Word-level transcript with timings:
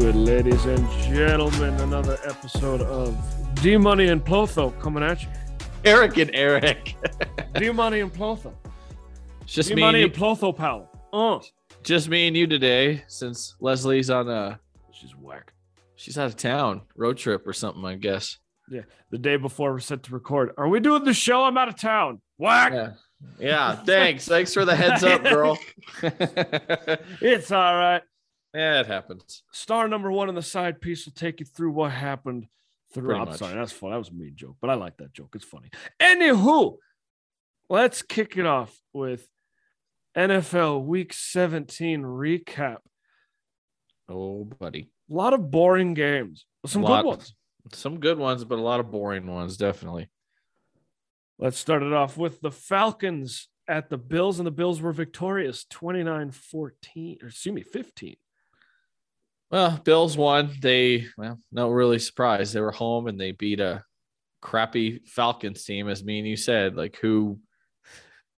to 0.00 0.08
it, 0.08 0.14
ladies 0.14 0.64
and 0.64 0.90
gentlemen. 1.02 1.74
Another 1.80 2.18
episode 2.24 2.80
of 2.82 3.16
D 3.62 3.76
Money 3.76 4.08
and 4.08 4.24
Plotho 4.24 4.78
coming 4.80 5.02
at 5.02 5.22
you. 5.22 5.28
Eric 5.84 6.16
and 6.16 6.30
Eric. 6.34 6.96
D 7.54 7.70
Money 7.70 8.00
and 8.00 8.12
Plotho. 8.12 8.52
It's 9.42 9.52
just 9.52 9.68
D 9.68 9.74
me, 9.76 9.82
Money 9.82 10.02
and 10.02 10.12
and 10.12 10.20
Plotho 10.20 10.56
pal. 10.56 10.90
Uh. 11.12 11.38
just 11.82 12.08
me 12.08 12.26
and 12.26 12.36
you 12.36 12.46
today, 12.46 13.04
since 13.06 13.54
Leslie's 13.60 14.10
on 14.10 14.28
a 14.28 14.58
She's 14.92 15.14
whack. 15.16 15.52
she's 15.94 16.18
out 16.18 16.26
of 16.26 16.36
town 16.36 16.82
road 16.96 17.16
trip 17.16 17.46
or 17.46 17.52
something, 17.52 17.84
I 17.84 17.94
guess. 17.94 18.38
Yeah, 18.68 18.82
the 19.10 19.18
day 19.18 19.36
before 19.36 19.72
we're 19.72 19.80
set 19.80 20.02
to 20.04 20.12
record. 20.12 20.54
Are 20.56 20.68
we 20.68 20.80
doing 20.80 21.04
the 21.04 21.14
show? 21.14 21.44
I'm 21.44 21.56
out 21.56 21.68
of 21.68 21.76
town. 21.78 22.20
Whack. 22.38 22.72
Yeah. 22.72 22.90
Yeah. 23.38 23.76
Thanks. 23.76 24.26
thanks 24.26 24.52
for 24.54 24.64
the 24.64 24.74
heads 24.74 25.04
up, 25.04 25.22
girl. 25.24 25.58
It's 27.20 27.52
all 27.52 27.76
right. 27.76 28.02
Yeah, 28.54 28.80
it 28.80 28.86
happens. 28.86 29.42
Star 29.52 29.88
number 29.88 30.10
one 30.10 30.28
on 30.28 30.34
the 30.34 30.42
side 30.42 30.80
piece 30.80 31.04
will 31.04 31.12
take 31.12 31.40
you 31.40 31.46
through 31.46 31.72
what 31.72 31.90
happened 31.90 32.46
through. 32.92 33.16
I'm 33.16 33.28
much. 33.28 33.38
sorry, 33.38 33.54
that's 33.54 33.72
fun. 33.72 33.90
That 33.90 33.98
was 33.98 34.08
a 34.10 34.14
mean 34.14 34.34
joke, 34.36 34.56
but 34.60 34.70
I 34.70 34.74
like 34.74 34.96
that 34.98 35.12
joke. 35.12 35.32
It's 35.34 35.44
funny. 35.44 35.70
Anywho, 36.00 36.76
let's 37.68 38.02
kick 38.02 38.36
it 38.36 38.46
off 38.46 38.78
with 38.92 39.28
NFL 40.16 40.84
Week 40.84 41.12
17 41.12 42.02
recap. 42.02 42.78
Oh, 44.08 44.44
buddy. 44.44 44.90
A 45.10 45.14
lot 45.14 45.34
of 45.34 45.50
boring 45.50 45.94
games, 45.94 46.46
some 46.66 46.82
Lot. 46.82 47.02
good 47.02 47.08
ones. 47.08 47.34
Some 47.72 47.98
good 47.98 48.18
ones, 48.18 48.44
but 48.44 48.58
a 48.58 48.62
lot 48.62 48.80
of 48.80 48.90
boring 48.90 49.26
ones, 49.26 49.56
definitely. 49.56 50.10
Let's 51.38 51.58
start 51.58 51.82
it 51.82 51.92
off 51.92 52.16
with 52.16 52.40
the 52.40 52.50
Falcons 52.50 53.48
at 53.66 53.90
the 53.90 53.98
Bills, 53.98 54.38
and 54.38 54.46
the 54.46 54.52
Bills 54.52 54.80
were 54.80 54.92
victorious 54.92 55.64
29 55.64 56.30
14, 56.30 57.18
or 57.22 57.28
excuse 57.28 57.54
me, 57.54 57.62
15. 57.62 58.16
Well, 59.54 59.78
Bills 59.84 60.16
won. 60.16 60.50
They 60.60 61.06
well, 61.16 61.38
no 61.52 61.68
really 61.70 62.00
surprise. 62.00 62.52
They 62.52 62.60
were 62.60 62.72
home 62.72 63.06
and 63.06 63.20
they 63.20 63.30
beat 63.30 63.60
a 63.60 63.84
crappy 64.42 65.02
Falcons 65.06 65.62
team, 65.64 65.88
as 65.88 66.02
me 66.02 66.18
and 66.18 66.26
you 66.26 66.36
said. 66.36 66.74
Like 66.74 66.96
who 66.96 67.38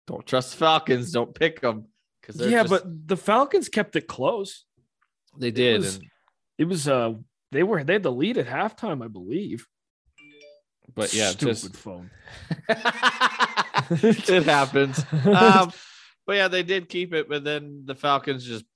don't 0.07 0.27
trust 0.27 0.51
the 0.51 0.59
Falcons, 0.59 1.13
don't 1.13 1.35
pick 1.35 1.63
them 1.63 1.87
because 2.21 2.39
Yeah, 2.39 2.65
but 2.65 2.85
the 3.09 3.17
Falcons 3.17 3.71
kept 3.71 3.97
it 3.97 4.07
close. 4.07 4.67
they 5.39 5.51
did. 5.51 5.79
was- 5.79 5.97
and, 5.97 6.05
It 6.59 6.65
was, 6.67 6.87
uh, 6.87 7.15
they 7.51 7.63
were, 7.63 7.83
they 7.83 7.95
had 7.95 8.03
the 8.03 8.13
lead 8.13 8.37
at 8.37 8.47
halftime, 8.47 9.03
I 9.03 9.09
believe. 9.09 9.67
but 10.95 11.15
yeah, 11.15 11.31
Stupid 11.31 11.55
just 11.55 11.77
phone. 11.77 12.11
it 13.89 14.45
happens. 14.45 15.03
Um, 15.25 15.73
but 16.27 16.37
yeah, 16.37 16.49
they 16.49 16.63
did 16.63 16.91
keep 16.91 17.15
it, 17.15 17.27
but 17.27 17.43
then 17.43 17.85
the 17.87 17.95
Falcons 17.95 18.45
just 18.45 18.67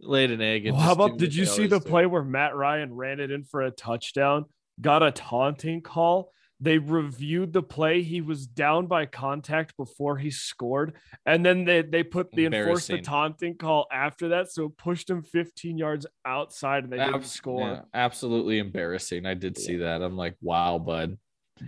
laid 0.00 0.30
an 0.30 0.40
egg. 0.40 0.66
And 0.66 0.76
Well, 0.76 0.84
how 0.84 0.92
about 0.92 1.18
did 1.18 1.34
you 1.34 1.46
see 1.46 1.66
the 1.66 1.80
do. 1.80 1.88
play 1.88 2.06
where 2.06 2.24
Matt 2.24 2.54
Ryan 2.54 2.94
ran 2.94 3.20
it 3.20 3.30
in 3.30 3.44
for 3.44 3.62
a 3.62 3.70
touchdown, 3.70 4.46
got 4.80 5.02
a 5.02 5.10
taunting 5.10 5.80
call? 5.80 6.30
They 6.60 6.78
reviewed 6.78 7.52
the 7.52 7.62
play. 7.62 8.02
He 8.02 8.20
was 8.20 8.46
down 8.46 8.86
by 8.86 9.06
contact 9.06 9.76
before 9.76 10.16
he 10.16 10.30
scored. 10.30 10.94
And 11.26 11.44
then 11.44 11.64
they, 11.64 11.82
they 11.82 12.02
put 12.02 12.30
the 12.32 12.46
enforced 12.46 12.88
the 12.88 13.02
taunting 13.02 13.56
call 13.56 13.86
after 13.92 14.28
that. 14.28 14.50
So 14.50 14.66
it 14.66 14.76
pushed 14.78 15.10
him 15.10 15.22
15 15.22 15.76
yards 15.76 16.06
outside 16.24 16.84
and 16.84 16.92
they 16.92 16.98
didn't 16.98 17.26
score. 17.26 17.60
yeah, 17.60 17.80
absolutely 17.92 18.60
embarrassing. 18.60 19.26
I 19.26 19.34
did 19.34 19.58
see 19.58 19.76
that. 19.76 20.00
I'm 20.00 20.16
like, 20.16 20.36
wow, 20.40 20.78
bud. 20.78 21.18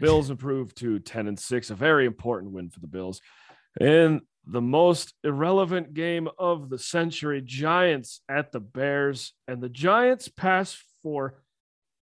Bills 0.01 0.31
improved 0.31 0.77
to 0.79 0.99
10 0.99 1.27
and 1.27 1.39
6, 1.39 1.71
a 1.71 1.75
very 1.75 2.07
important 2.07 2.53
win 2.53 2.71
for 2.71 2.81
the 2.81 2.87
Bills. 2.87 3.21
In 3.81 4.21
the 4.47 4.61
most 4.61 5.13
irrelevant 5.25 5.93
game 5.95 6.29
of 6.39 6.69
the 6.71 6.79
century, 6.79 7.43
Giants 7.45 8.21
at 8.29 8.53
the 8.53 8.61
Bears, 8.61 9.33
and 9.49 9.61
the 9.63 9.69
Giants 9.69 10.29
pass 10.29 10.79
for 11.03 11.43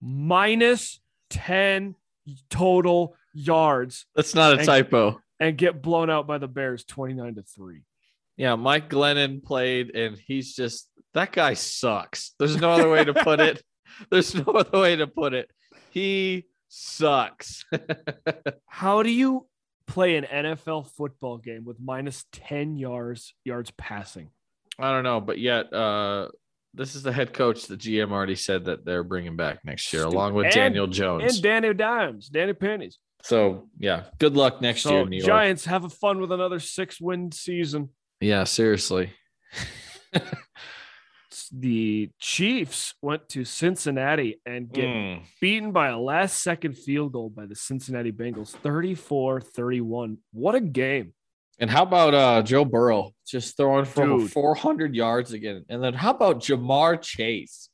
minus 0.00 1.00
10 1.30 1.94
total 2.50 3.16
yards 3.34 4.06
That's 4.14 4.34
not 4.34 4.52
a 4.54 4.56
Thank- 4.56 4.66
typo. 4.66 5.20
and 5.40 5.56
get 5.58 5.82
blown 5.82 6.10
out 6.10 6.26
by 6.26 6.38
the 6.38 6.48
Bears 6.48 6.84
29 6.84 7.34
to 7.36 7.42
3. 7.42 7.82
Yeah, 8.36 8.54
Mike 8.54 8.88
Glennon 8.88 9.42
played, 9.42 9.96
and 9.96 10.16
he's 10.16 10.54
just 10.54 10.88
that 11.14 11.32
guy 11.32 11.54
sucks. 11.54 12.34
There's 12.38 12.56
no 12.56 12.70
other 12.70 12.88
way 12.88 13.04
to 13.04 13.14
put 13.14 13.40
it. 13.40 13.62
There's 14.10 14.32
no 14.34 14.44
other 14.52 14.78
way 14.78 14.94
to 14.94 15.08
put 15.08 15.34
it. 15.34 15.50
He 15.90 16.44
sucks. 16.68 17.64
How 18.66 19.02
do 19.02 19.10
you 19.10 19.47
play 19.88 20.16
an 20.16 20.24
NFL 20.24 20.90
football 20.92 21.38
game 21.38 21.64
with 21.64 21.78
minus 21.80 22.24
10 22.32 22.76
yards 22.76 23.34
yards 23.44 23.72
passing? 23.72 24.30
I 24.78 24.92
don't 24.92 25.02
know, 25.02 25.20
but 25.20 25.38
yet, 25.38 25.72
uh, 25.72 26.28
this 26.74 26.94
is 26.94 27.02
the 27.02 27.12
head 27.12 27.32
coach. 27.32 27.66
The 27.66 27.76
GM 27.76 28.12
already 28.12 28.36
said 28.36 28.66
that 28.66 28.84
they're 28.84 29.02
bringing 29.02 29.34
back 29.34 29.64
next 29.64 29.92
year, 29.92 30.02
Stupid. 30.02 30.14
along 30.16 30.34
with 30.34 30.46
And- 30.46 30.54
Daniel 30.54 30.86
Jones. 30.86 31.34
And 31.34 31.42
Danny 31.42 31.74
Dimes, 31.74 32.28
Danny 32.28 32.52
Pennies. 32.52 32.98
so 33.24 33.68
yeah, 33.78 34.04
good 34.18 34.36
luck 34.36 34.60
next 34.62 34.82
so 34.82 34.90
year, 34.92 35.04
New 35.06 35.16
York. 35.16 35.26
Giants 35.26 35.64
have 35.64 35.84
a 35.84 35.88
fun 35.88 36.20
with 36.20 36.30
another 36.30 36.60
six 36.60 37.00
win 37.00 37.32
season. 37.32 37.88
Yeah, 38.20 38.44
seriously. 38.44 39.10
The 41.52 42.10
Chiefs 42.18 42.94
went 43.02 43.28
to 43.30 43.44
Cincinnati 43.44 44.40
and 44.46 44.72
get 44.72 44.86
Mm. 44.86 45.22
beaten 45.40 45.72
by 45.72 45.88
a 45.88 45.98
last 45.98 46.42
second 46.42 46.76
field 46.76 47.12
goal 47.12 47.30
by 47.30 47.46
the 47.46 47.54
Cincinnati 47.54 48.12
Bengals 48.12 48.50
34 48.50 49.40
31. 49.40 50.18
What 50.32 50.54
a 50.54 50.60
game. 50.60 51.14
And 51.60 51.68
how 51.70 51.82
about 51.82 52.14
uh 52.14 52.42
Joe 52.42 52.64
Burrow 52.64 53.12
just 53.26 53.56
throwing 53.56 53.84
for 53.84 54.06
Dude. 54.06 54.30
400 54.32 54.94
yards 54.94 55.32
again? 55.32 55.64
And 55.68 55.82
then 55.82 55.94
how 55.94 56.10
about 56.10 56.40
Ja'Marr 56.40 57.00
Chase? 57.02 57.68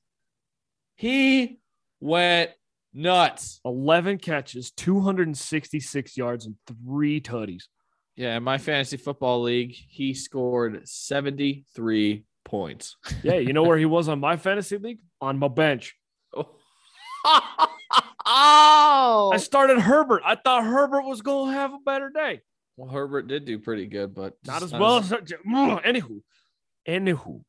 He 0.97 1.59
went 2.01 2.51
nuts. 2.93 3.61
11 3.65 4.19
catches, 4.19 4.71
266 4.71 6.17
yards, 6.17 6.47
and 6.47 6.57
three 6.67 7.21
tutties. 7.21 7.65
Yeah, 8.17 8.37
in 8.37 8.45
my 8.45 8.59
fantasy 8.59 8.97
football 8.97 9.43
league, 9.43 9.73
he 9.73 10.15
scored 10.15 10.89
73 10.89 12.25
points. 12.45 12.97
Yeah, 13.23 13.35
you 13.35 13.53
know 13.53 13.63
where 13.69 13.79
he 13.79 13.85
was 13.87 14.09
on 14.09 14.21
my 14.21 14.37
fantasy 14.37 14.79
league? 14.79 14.99
On 15.21 15.39
my 15.39 15.49
bench. 15.49 15.95
oh, 18.27 19.31
I 19.33 19.37
started 19.39 19.79
Herbert. 19.81 20.23
I 20.25 20.35
thought 20.37 20.65
Herbert 20.65 21.03
was 21.03 21.23
going 21.23 21.53
to 21.53 21.59
have 21.59 21.73
a 21.73 21.79
better 21.85 22.11
day. 22.11 22.41
well, 22.77 22.91
Herbert 22.91 23.29
did 23.29 23.45
do 23.45 23.59
pretty 23.59 23.87
good, 23.87 24.15
but 24.15 24.35
not 24.47 24.63
as 24.63 24.71
just 24.71 24.81
well 24.81 24.97
as 24.99 25.11
anywho, 25.11 26.21
anywho, 26.89 27.43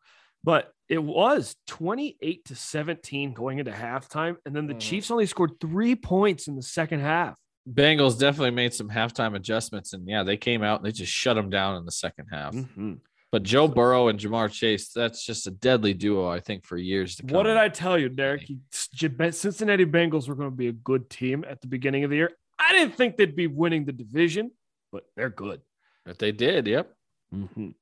but 0.44 0.72
it 0.88 1.00
was 1.02 1.56
28 1.68 2.46
to 2.46 2.56
17 2.56 3.34
going 3.34 3.58
into 3.60 3.72
halftime, 3.72 4.38
and 4.46 4.56
then 4.56 4.68
the 4.68 4.76
Mhm. 4.76 4.80
Chiefs 4.82 5.10
only 5.12 5.26
scored 5.26 5.60
three 5.60 5.96
points 5.96 6.48
in 6.48 6.56
the 6.56 6.62
second 6.62 7.00
half. 7.00 7.40
Bengals 7.68 8.20
definitely 8.20 8.52
made 8.52 8.76
some 8.76 8.90
halftime 8.90 9.36
adjustments, 9.36 9.94
and 9.94 10.08
yeah, 10.08 10.22
they 10.22 10.38
came 10.38 10.62
out 10.62 10.80
and 10.80 10.86
they 10.86 10.92
just 10.92 11.12
shut 11.12 11.36
them 11.36 11.50
down 11.50 11.76
in 11.78 11.86
the 11.86 11.92
second 11.92 12.28
half. 12.32 12.54
Mhm. 12.54 13.00
But 13.36 13.44
Joe 13.44 13.68
Burrow 13.68 14.08
and 14.08 14.18
Ja'Marr 14.18 14.50
Chase, 14.50 14.94
that's 14.94 15.26
just 15.26 15.46
a 15.46 15.52
deadly 15.52 15.94
duo, 15.94 16.26
I 16.26 16.40
think, 16.40 16.64
for 16.64 16.78
years 16.78 17.18
to 17.18 17.24
come. 17.24 17.36
What 17.36 17.44
did 17.44 17.58
I 17.58 17.68
tell 17.68 18.00
you, 18.00 18.08
Derek? 18.08 18.50
Cincinnati 18.72 19.86
Bengals 19.86 20.30
were 20.30 20.36
going 20.36 20.52
to 20.52 20.56
be 20.56 20.70
a 20.70 20.72
good 20.72 21.10
team 21.10 21.44
at 21.46 21.60
the 21.60 21.68
beginning 21.68 22.06
of 22.06 22.12
the 22.12 22.16
year. 22.16 22.32
I 22.58 22.72
didn't 22.72 22.96
think 22.96 23.18
they'd 23.18 23.36
be 23.36 23.48
winning 23.48 23.84
the 23.84 23.92
division, 23.92 24.52
but 24.90 25.04
they're 25.18 25.30
good. 25.30 25.60
But 26.06 26.18
they 26.18 26.32
did, 26.32 26.66
yep. 26.66 26.94
Mhm. 27.34 27.76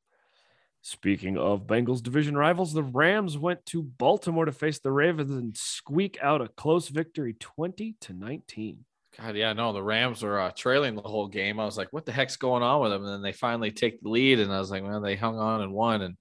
Speaking 0.82 1.38
of 1.38 1.68
Bengals 1.68 2.02
division 2.02 2.36
rivals, 2.36 2.74
the 2.74 2.82
Rams 2.82 3.38
went 3.38 3.64
to 3.68 3.84
Baltimore 3.84 4.46
to 4.46 4.52
face 4.52 4.80
the 4.80 4.92
Ravens 4.92 5.30
and 5.30 5.56
squeak 5.56 6.18
out 6.20 6.42
a 6.42 6.48
close 6.48 6.88
victory 6.88 7.36
20 7.40 7.96
to 8.02 8.14
19. 8.14 8.86
God, 9.18 9.36
yeah, 9.36 9.54
no, 9.54 9.74
the 9.74 9.84
Rams 9.84 10.24
were 10.24 10.40
uh, 10.40 10.52
trailing 10.56 10.96
the 10.96 11.02
whole 11.02 11.28
game. 11.28 11.60
I 11.60 11.66
was 11.66 11.78
like, 11.78 11.94
what 11.94 12.06
the 12.06 12.12
heck's 12.12 12.38
going 12.38 12.64
on 12.64 12.82
with 12.82 12.92
them? 12.92 13.04
And 13.04 13.14
then 13.14 13.22
they 13.22 13.32
finally 13.32 13.72
take 13.72 14.02
the 14.02 14.10
lead, 14.10 14.40
and 14.40 14.52
I 14.52 14.60
was 14.60 14.72
like, 14.72 14.84
man, 14.84 15.02
they 15.02 15.16
hung 15.16 15.38
on 15.38 15.62
and 15.62 15.74
won. 15.74 16.02
And 16.02 16.16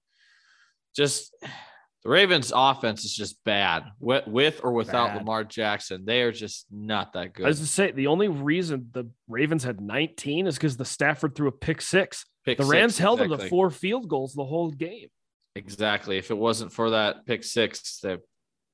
just 0.95 1.35
the 2.03 2.09
Ravens' 2.09 2.51
offense 2.55 3.03
is 3.03 3.13
just 3.13 3.43
bad 3.43 3.85
with, 3.99 4.27
with 4.27 4.61
or 4.63 4.73
without 4.73 5.09
Bad. 5.09 5.17
Lamar 5.17 5.43
Jackson. 5.43 6.05
They 6.05 6.21
are 6.21 6.31
just 6.31 6.67
not 6.71 7.13
that 7.13 7.19
I 7.19 7.27
good. 7.27 7.45
was 7.45 7.59
to 7.59 7.67
say 7.67 7.91
the 7.91 8.07
only 8.07 8.27
reason 8.27 8.89
the 8.91 9.09
Ravens 9.27 9.63
had 9.63 9.81
19 9.81 10.47
is 10.47 10.55
because 10.55 10.77
the 10.77 10.85
Stafford 10.85 11.35
threw 11.35 11.47
a 11.47 11.51
pick 11.51 11.81
six. 11.81 12.25
Pick 12.45 12.57
the 12.57 12.63
six, 12.63 12.71
Rams 12.71 12.97
held 12.97 13.19
them 13.19 13.29
to 13.29 13.49
four 13.49 13.71
field 13.71 14.07
goals 14.07 14.33
the 14.33 14.45
whole 14.45 14.69
game. 14.69 15.07
Exactly. 15.55 16.17
If 16.17 16.29
it 16.29 16.37
wasn't 16.37 16.73
for 16.73 16.91
that 16.91 17.25
pick 17.25 17.43
six, 17.43 17.99
the 18.01 18.21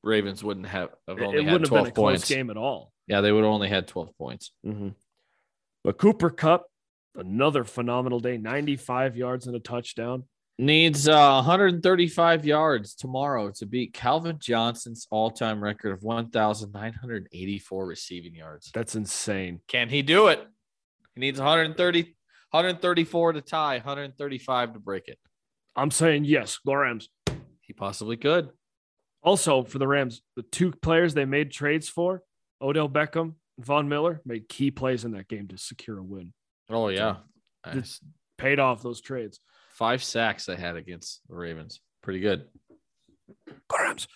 Ravens 0.04 0.44
wouldn't 0.44 0.68
have, 0.68 0.90
have 1.08 1.20
It, 1.20 1.24
only 1.24 1.40
it 1.40 1.46
had 1.46 1.54
wouldn't 1.54 1.70
have 1.70 1.70
12 1.70 1.84
been 1.84 1.92
a 1.92 1.96
close 1.96 2.28
game 2.28 2.50
at 2.50 2.58
all. 2.58 2.92
Yeah, 3.10 3.22
they 3.22 3.32
would 3.32 3.44
have 3.44 3.52
only 3.52 3.68
had 3.68 3.88
12 3.88 4.16
points. 4.18 4.52
But 5.84 5.98
Cooper 5.98 6.30
Kupp, 6.30 6.68
another 7.16 7.64
phenomenal 7.64 8.20
day, 8.20 8.38
95 8.38 9.18
yards 9.18 9.48
and 9.48 9.56
a 9.56 9.60
touchdown. 9.60 10.24
Needs 10.60 11.08
uh, 11.08 11.36
135 11.36 12.46
yards 12.46 12.94
tomorrow 12.94 13.50
to 13.56 13.66
beat 13.66 13.94
Calvin 13.94 14.38
Johnson's 14.40 15.08
all-time 15.10 15.64
record 15.64 15.94
of 15.94 16.04
1,984 16.04 17.86
receiving 17.88 18.36
yards. 18.36 18.70
That's 18.74 18.96
insane. 18.96 19.62
Can 19.68 19.88
he 19.90 20.02
do 20.02 20.28
it? 20.28 20.46
He 21.16 21.22
needs 21.22 21.40
130, 21.40 22.02
134 22.52 23.34
to 23.34 23.42
tie, 23.42 23.76
135 23.76 24.74
to 24.74 24.80
break 24.80 25.08
it. 25.08 25.18
I'm 25.78 25.92
saying 25.92 26.26
yes, 26.26 26.60
go 26.66 26.74
Rams. 26.74 27.10
He 27.62 27.74
possibly 27.74 28.18
could. 28.18 28.50
Also, 29.24 29.64
for 29.64 29.80
the 29.80 29.88
Rams, 29.88 30.22
the 30.36 30.44
two 30.44 30.72
players 30.72 31.14
they 31.14 31.26
made 31.26 31.52
trades 31.52 31.88
for, 31.88 32.22
Odell 32.62 32.90
Beckham 32.90 33.34
Von 33.60 33.90
Miller, 33.90 34.22
made 34.26 34.48
key 34.50 34.72
plays 34.72 35.06
in 35.06 35.12
that 35.12 35.28
game 35.28 35.48
to 35.50 35.58
secure 35.58 35.98
a 36.00 36.04
win. 36.04 36.34
Oh 36.70 36.88
yeah, 36.90 37.18
It's 37.68 38.00
paid 38.38 38.60
off 38.60 38.82
those 38.82 39.02
trades. 39.02 39.40
five 39.74 40.04
sacks 40.04 40.46
they 40.46 40.56
had 40.56 40.76
against 40.76 41.22
the 41.30 41.36
Ravens. 41.36 41.82
Pretty 42.02 42.20
good. 42.20 42.46
Rams. 43.72 44.08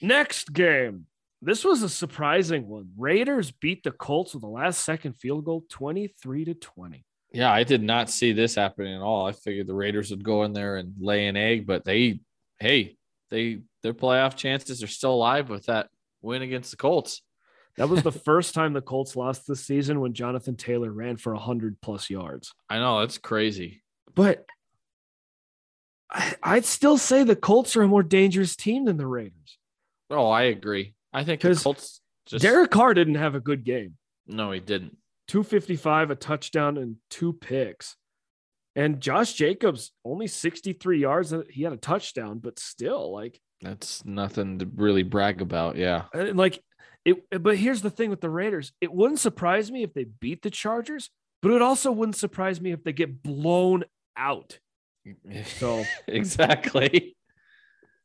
Next 0.00 0.52
game. 0.52 1.06
This 1.40 1.64
was 1.64 1.82
a 1.82 1.88
surprising 1.88 2.66
one. 2.66 2.90
Raiders 2.96 3.50
beat 3.52 3.84
the 3.84 3.92
Colts 3.92 4.34
with 4.34 4.42
a 4.42 4.48
last 4.48 4.84
second 4.84 5.12
field 5.14 5.44
goal 5.44 5.64
23 5.68 6.44
to 6.46 6.54
20. 6.54 7.04
Yeah, 7.32 7.52
I 7.52 7.62
did 7.62 7.82
not 7.82 8.10
see 8.10 8.32
this 8.32 8.54
happening 8.54 8.94
at 8.94 9.02
all. 9.02 9.26
I 9.26 9.32
figured 9.32 9.66
the 9.66 9.74
Raiders 9.74 10.10
would 10.10 10.24
go 10.24 10.44
in 10.44 10.52
there 10.52 10.76
and 10.76 10.94
lay 10.98 11.26
an 11.28 11.36
egg, 11.36 11.66
but 11.66 11.84
they, 11.84 12.20
hey, 12.58 12.96
they 13.30 13.60
their 13.82 13.94
playoff 13.94 14.34
chances 14.34 14.82
are 14.82 14.86
still 14.88 15.12
alive 15.14 15.48
with 15.50 15.66
that 15.66 15.88
win 16.22 16.42
against 16.42 16.70
the 16.70 16.76
Colts. 16.78 17.22
That 17.78 17.88
was 17.88 18.02
the 18.02 18.12
first 18.12 18.54
time 18.54 18.72
the 18.72 18.80
Colts 18.82 19.16
lost 19.16 19.46
this 19.46 19.64
season 19.64 20.00
when 20.00 20.12
Jonathan 20.12 20.56
Taylor 20.56 20.92
ran 20.92 21.16
for 21.16 21.32
100 21.32 21.80
plus 21.80 22.10
yards. 22.10 22.52
I 22.68 22.78
know 22.78 23.00
that's 23.00 23.18
crazy. 23.18 23.82
But 24.14 24.44
I, 26.10 26.34
I'd 26.42 26.64
still 26.64 26.98
say 26.98 27.22
the 27.24 27.36
Colts 27.36 27.76
are 27.76 27.82
a 27.82 27.88
more 27.88 28.02
dangerous 28.02 28.56
team 28.56 28.84
than 28.84 28.96
the 28.96 29.06
Raiders. 29.06 29.58
Oh, 30.10 30.28
I 30.28 30.42
agree. 30.42 30.94
I 31.12 31.24
think 31.24 31.40
the 31.40 31.54
Colts 31.54 32.00
just 32.26 32.42
Derek 32.42 32.70
Carr 32.70 32.94
didn't 32.94 33.14
have 33.16 33.34
a 33.34 33.40
good 33.40 33.64
game. 33.64 33.96
no, 34.26 34.50
he 34.52 34.60
didn't. 34.60 34.96
255, 35.28 36.10
a 36.10 36.14
touchdown, 36.14 36.78
and 36.78 36.96
two 37.10 37.32
picks. 37.34 37.96
And 38.74 39.00
Josh 39.00 39.34
Jacobs 39.34 39.92
only 40.04 40.26
63 40.26 41.00
yards. 41.00 41.32
And 41.32 41.44
he 41.50 41.62
had 41.62 41.72
a 41.74 41.76
touchdown, 41.78 42.38
but 42.38 42.58
still, 42.58 43.12
like, 43.12 43.38
That's 43.60 44.04
nothing 44.06 44.58
to 44.60 44.68
really 44.74 45.02
brag 45.02 45.42
about. 45.42 45.76
Yeah. 45.76 46.04
and 46.14 46.38
like 46.38 46.62
it. 47.04 47.42
But 47.42 47.56
here's 47.56 47.82
the 47.82 47.90
thing 47.90 48.10
with 48.10 48.20
the 48.20 48.30
Raiders: 48.30 48.72
it 48.80 48.92
wouldn't 48.92 49.20
surprise 49.20 49.70
me 49.70 49.82
if 49.82 49.94
they 49.94 50.04
beat 50.04 50.42
the 50.42 50.50
Chargers, 50.50 51.10
but 51.42 51.52
it 51.52 51.62
also 51.62 51.92
wouldn't 51.92 52.16
surprise 52.16 52.60
me 52.60 52.72
if 52.72 52.84
they 52.84 52.92
get 52.92 53.22
blown 53.22 53.84
out. 54.16 54.58
So, 55.58 55.84
exactly. 56.08 57.16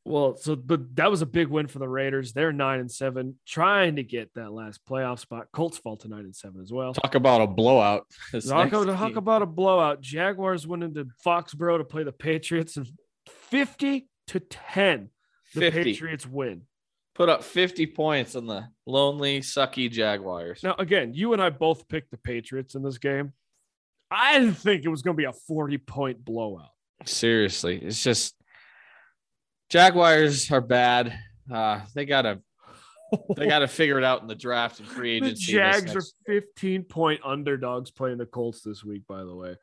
well, 0.05 0.35
so 0.35 0.55
but 0.55 0.95
that 0.95 1.11
was 1.11 1.21
a 1.21 1.25
big 1.25 1.47
win 1.47 1.67
for 1.67 1.79
the 1.79 1.87
Raiders. 1.87 2.33
They're 2.33 2.53
nine 2.53 2.79
and 2.79 2.91
seven, 2.91 3.37
trying 3.47 3.97
to 3.97 4.03
get 4.03 4.33
that 4.35 4.51
last 4.51 4.81
playoff 4.85 5.19
spot. 5.19 5.47
Colts 5.51 5.77
fall 5.77 5.97
to 5.97 6.07
nine 6.07 6.25
and 6.25 6.35
seven 6.35 6.61
as 6.61 6.71
well. 6.71 6.93
Talk 6.93 7.15
about 7.15 7.41
a 7.41 7.47
blowout. 7.47 8.05
Talk 8.31 8.67
about, 8.67 8.97
talk 8.97 9.15
about 9.15 9.41
a 9.41 9.47
blowout. 9.47 10.01
Jaguars 10.01 10.65
went 10.65 10.83
into 10.83 11.07
Foxborough 11.25 11.79
to 11.79 11.83
play 11.83 12.03
the 12.03 12.11
Patriots 12.11 12.77
and 12.77 12.87
50 13.27 14.07
to 14.27 14.39
10. 14.39 15.09
The 15.53 15.59
50. 15.59 15.83
Patriots 15.83 16.25
win. 16.25 16.63
Put 17.15 17.29
up 17.29 17.43
50 17.43 17.85
points 17.87 18.35
on 18.35 18.47
the 18.47 18.67
lonely, 18.87 19.41
sucky 19.41 19.89
Jaguars. 19.89 20.63
Now, 20.63 20.75
again, 20.79 21.13
you 21.13 21.33
and 21.33 21.41
I 21.41 21.51
both 21.51 21.87
picked 21.87 22.09
the 22.09 22.17
Patriots 22.17 22.73
in 22.73 22.81
this 22.81 22.97
game. 22.97 23.33
I 24.09 24.39
didn't 24.39 24.55
think 24.55 24.83
it 24.83 24.89
was 24.89 25.01
going 25.03 25.15
to 25.15 25.21
be 25.21 25.25
a 25.25 25.33
40 25.33 25.77
point 25.79 26.25
blowout. 26.25 26.69
Seriously, 27.05 27.77
it's 27.77 28.01
just 28.03 28.35
Jaguars 29.69 30.51
are 30.51 30.61
bad. 30.61 31.17
Uh, 31.51 31.81
they 31.93 32.05
gotta 32.05 32.39
they 33.35 33.47
gotta 33.47 33.67
figure 33.67 33.97
it 33.97 34.03
out 34.03 34.21
in 34.21 34.27
the 34.27 34.35
draft 34.35 34.79
and 34.79 34.87
free 34.87 35.13
agency. 35.17 35.53
this 35.53 35.91
Jags 35.91 35.95
are 35.95 36.03
15 36.27 36.83
point 36.83 37.21
underdogs 37.25 37.91
playing 37.91 38.17
the 38.19 38.25
Colts 38.25 38.61
this 38.61 38.83
week, 38.83 39.01
by 39.07 39.23
the 39.23 39.35
way. 39.35 39.55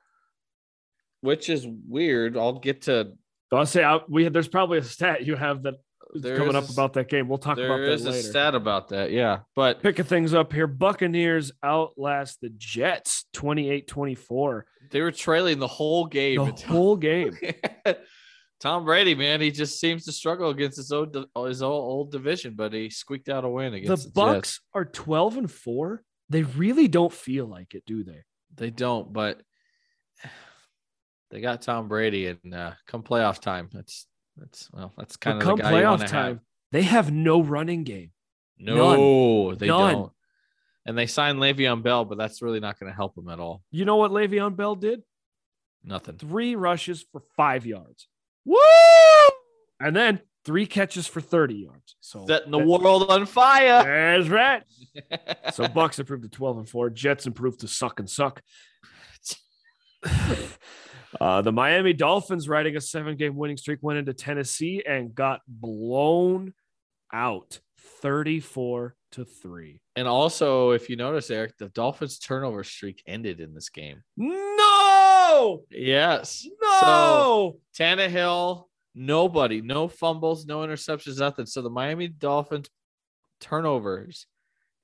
which 1.20 1.48
is 1.48 1.66
weird. 1.88 2.36
I'll 2.36 2.58
get 2.58 2.82
to 2.82 3.12
I'll 3.52 3.66
say 3.66 3.82
I, 3.82 4.00
we 4.08 4.28
there's 4.28 4.48
probably 4.48 4.78
a 4.78 4.82
stat 4.82 5.26
you 5.26 5.36
have 5.36 5.62
that 5.62 5.74
coming 6.22 6.56
up 6.56 6.68
about 6.68 6.94
that 6.94 7.08
game. 7.08 7.28
We'll 7.28 7.38
talk 7.38 7.58
about 7.58 7.76
there 7.76 7.86
that 7.86 7.92
is 7.92 8.06
a 8.06 8.22
stat 8.22 8.54
about 8.54 8.88
that. 8.88 9.10
Yeah, 9.12 9.40
but 9.54 9.82
Picking 9.82 10.04
things 10.04 10.34
up 10.34 10.52
here. 10.52 10.66
Buccaneers 10.66 11.52
outlast 11.62 12.40
the 12.40 12.50
Jets 12.50 13.26
28 13.32 13.86
24. 13.86 14.66
they 14.90 15.00
were 15.00 15.12
trailing 15.12 15.58
the 15.58 15.66
whole 15.66 16.06
game. 16.06 16.36
The 16.36 16.44
until- 16.44 16.68
whole 16.72 16.96
game. 16.96 17.36
Tom 18.60 18.84
Brady, 18.84 19.14
man, 19.14 19.40
he 19.40 19.50
just 19.50 19.80
seems 19.80 20.04
to 20.04 20.12
struggle 20.12 20.50
against 20.50 20.76
his 20.76 20.92
old 20.92 21.16
his 21.46 21.62
old, 21.62 21.82
old 21.82 22.12
division, 22.12 22.54
but 22.54 22.74
he 22.74 22.90
squeaked 22.90 23.30
out 23.30 23.44
a 23.44 23.48
win 23.48 23.72
the 23.72 23.78
against 23.78 24.02
the, 24.02 24.08
Jets. 24.08 24.14
Bucks 24.14 24.60
are 24.74 24.84
12 24.84 25.38
and 25.38 25.50
4. 25.50 26.02
They 26.28 26.42
really 26.42 26.86
don't 26.86 27.12
feel 27.12 27.46
like 27.46 27.74
it, 27.74 27.84
do 27.86 28.04
they? 28.04 28.22
They 28.54 28.70
don't, 28.70 29.12
but 29.12 29.40
they 31.30 31.40
got 31.40 31.62
Tom 31.62 31.88
Brady, 31.88 32.26
and 32.26 32.54
uh, 32.54 32.72
come 32.86 33.02
playoff 33.02 33.40
time, 33.40 33.70
that's 33.72 34.06
that's 34.40 34.68
well, 34.72 34.92
that's 34.96 35.16
kind 35.16 35.38
But 35.38 35.42
of 35.42 35.48
come 35.48 35.58
the 35.58 35.76
playoff 35.76 36.06
time, 36.06 36.10
Have. 36.10 36.38
they 36.72 36.82
have 36.82 37.12
no 37.12 37.42
running 37.42 37.84
game. 37.84 38.10
No, 38.58 39.54
they 39.54 39.68
None. 39.68 39.94
don't. 39.94 40.12
And 40.86 40.98
they 40.98 41.06
signed 41.06 41.38
Le'Veon 41.38 41.82
Bell, 41.82 42.04
but 42.04 42.18
that's 42.18 42.42
really 42.42 42.58
not 42.60 42.80
going 42.80 42.90
to 42.90 42.96
help 42.96 43.14
them 43.14 43.28
at 43.28 43.38
all. 43.38 43.62
You 43.70 43.84
know 43.84 43.96
what 43.96 44.10
Le'Veon 44.10 44.56
Bell 44.56 44.74
did? 44.74 45.02
Nothing. 45.84 46.16
Three 46.16 46.56
rushes 46.56 47.04
for 47.12 47.22
five 47.36 47.64
yards, 47.64 48.08
Woo! 48.44 48.56
and 49.78 49.94
then 49.94 50.20
three 50.44 50.66
catches 50.66 51.06
for 51.06 51.20
30 51.20 51.54
yards. 51.54 51.96
So 52.00 52.26
Setting 52.26 52.50
the 52.50 52.58
world 52.58 53.10
on 53.10 53.26
fire. 53.26 53.82
That's 54.18 54.28
right. 54.28 54.62
So 55.52 55.68
Bucks 55.68 55.98
improved 55.98 56.22
to 56.24 56.28
12 56.28 56.58
and 56.58 56.68
4. 56.68 56.90
Jets 56.90 57.26
improved 57.26 57.60
to 57.60 57.68
suck 57.68 57.98
and 57.98 58.08
suck. 58.08 58.42
Uh, 61.20 61.40
the 61.42 61.52
Miami 61.52 61.92
Dolphins, 61.92 62.48
riding 62.48 62.76
a 62.76 62.80
seven 62.80 63.16
game 63.16 63.34
winning 63.36 63.56
streak, 63.56 63.78
went 63.82 63.98
into 63.98 64.12
Tennessee 64.12 64.82
and 64.86 65.14
got 65.14 65.40
blown 65.48 66.52
out 67.12 67.58
34 68.02 68.94
to 69.12 69.24
3. 69.24 69.80
and 69.96 70.06
also, 70.06 70.70
if 70.70 70.88
you 70.88 70.94
notice, 70.96 71.30
Eric, 71.30 71.58
the 71.58 71.68
Dolphins' 71.70 72.18
turnover 72.20 72.62
streak 72.62 73.02
ended 73.06 73.40
in 73.40 73.54
this 73.54 73.68
game. 73.70 74.02
No, 74.16 75.64
Yes. 75.70 76.46
no. 76.62 77.56
Tannehill, 77.76 78.66
nobody, 78.94 79.60
no 79.62 79.88
fumbles, 79.88 80.46
no 80.46 80.60
interceptions, 80.60 81.18
nothing. 81.18 81.46
So 81.46 81.62
the 81.62 81.70
Miami 81.70 82.06
Dolphins 82.08 82.68
turnovers, 83.40 84.26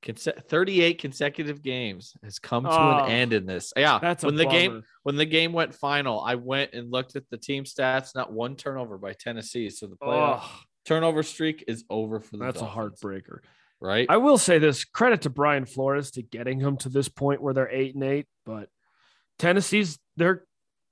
38 0.02 0.98
consecutive 1.00 1.62
games 1.62 2.14
has 2.22 2.38
come 2.38 2.64
to 2.64 2.70
Oh, 2.70 3.04
an 3.04 3.10
end 3.10 3.32
in 3.32 3.46
this. 3.46 3.72
Yeah. 3.76 3.98
That's 4.00 4.22
a 4.24 4.26
when 4.26 4.36
the 4.36 4.46
game 4.46 4.82
when 5.02 5.16
the 5.16 5.24
game 5.26 5.52
went 5.52 5.74
final, 5.74 6.20
I 6.20 6.36
went 6.36 6.74
and 6.74 6.90
looked 6.90 7.16
at 7.16 7.28
the 7.30 7.36
team 7.36 7.64
stats, 7.64 8.14
not 8.14 8.32
one 8.32 8.56
turnover 8.56 8.98
by 8.98 9.12
Tennessee. 9.14 9.70
So 9.70 9.86
the 9.86 9.96
playoff 9.96 10.40
Oh, 10.42 10.60
turnover 10.84 11.22
streak 11.22 11.64
is 11.66 11.84
over 11.90 12.20
for 12.20 12.36
the 12.36 12.44
that's 12.44 12.62
a 12.62 12.66
heartbreaker. 12.66 13.38
right? 13.80 14.06
I 14.08 14.18
will 14.18 14.38
say 14.38 14.58
this 14.58 14.84
credit 14.84 15.22
to 15.22 15.30
Brian 15.30 15.66
Flores 15.66 16.12
to 16.12 16.22
getting 16.22 16.60
him 16.60 16.76
to 16.78 16.88
this 16.88 17.08
point 17.08 17.42
where 17.42 17.54
they're 17.54 17.70
eight 17.70 17.94
and 17.94 18.04
eight, 18.04 18.26
but 18.44 18.68
Tennessee's 19.38 19.98
they're 20.16 20.44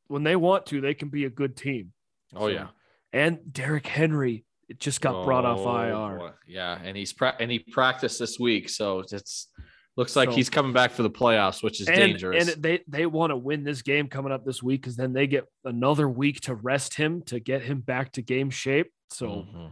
when 0.08 0.22
they 0.22 0.36
want 0.36 0.66
to, 0.66 0.80
they 0.80 0.94
can 0.94 1.08
be 1.08 1.24
a 1.24 1.30
good 1.30 1.56
team. 1.56 1.92
oh 2.34 2.40
So- 2.40 2.46
yeah. 2.48 2.66
And 3.12 3.52
Derrick 3.52 3.86
Henry 3.86 4.44
it 4.68 4.80
just 4.80 5.00
got 5.00 5.24
brought 5.24 5.44
off 5.44 5.60
Oh, 5.60 5.76
IR. 6.10 6.18
boy. 6.18 6.30
Yeah, 6.46 6.78
and 6.82 6.96
he's 6.96 7.12
pra- 7.12 7.36
and 7.38 7.50
he 7.50 7.58
practiced 7.58 8.18
this 8.18 8.38
week, 8.38 8.68
so 8.68 9.00
it's 9.00 9.48
looks 9.96 10.16
like 10.16 10.30
So- 10.30 10.34
he's 10.36 10.50
coming 10.50 10.72
back 10.72 10.90
for 10.90 11.02
the 11.04 11.10
playoffs, 11.10 11.62
which 11.62 11.80
is 11.80 11.86
and, 11.88 11.96
dangerous. 11.96 12.48
and 12.52 12.62
they 12.62 12.82
they 12.88 13.06
want 13.06 13.30
to 13.30 13.36
win 13.36 13.62
this 13.64 13.82
game 13.82 14.08
coming 14.08 14.32
up 14.32 14.44
this 14.44 14.62
week 14.62 14.80
because 14.82 14.96
then 14.96 15.12
they 15.12 15.26
get 15.26 15.44
another 15.64 16.08
week 16.08 16.40
to 16.42 16.54
rest 16.54 16.94
him 16.94 17.22
to 17.26 17.38
get 17.38 17.62
him 17.62 17.80
back 17.80 18.12
to 18.12 18.22
game 18.22 18.50
shape. 18.50 18.90
So 19.10 19.28
Mhm. 19.28 19.70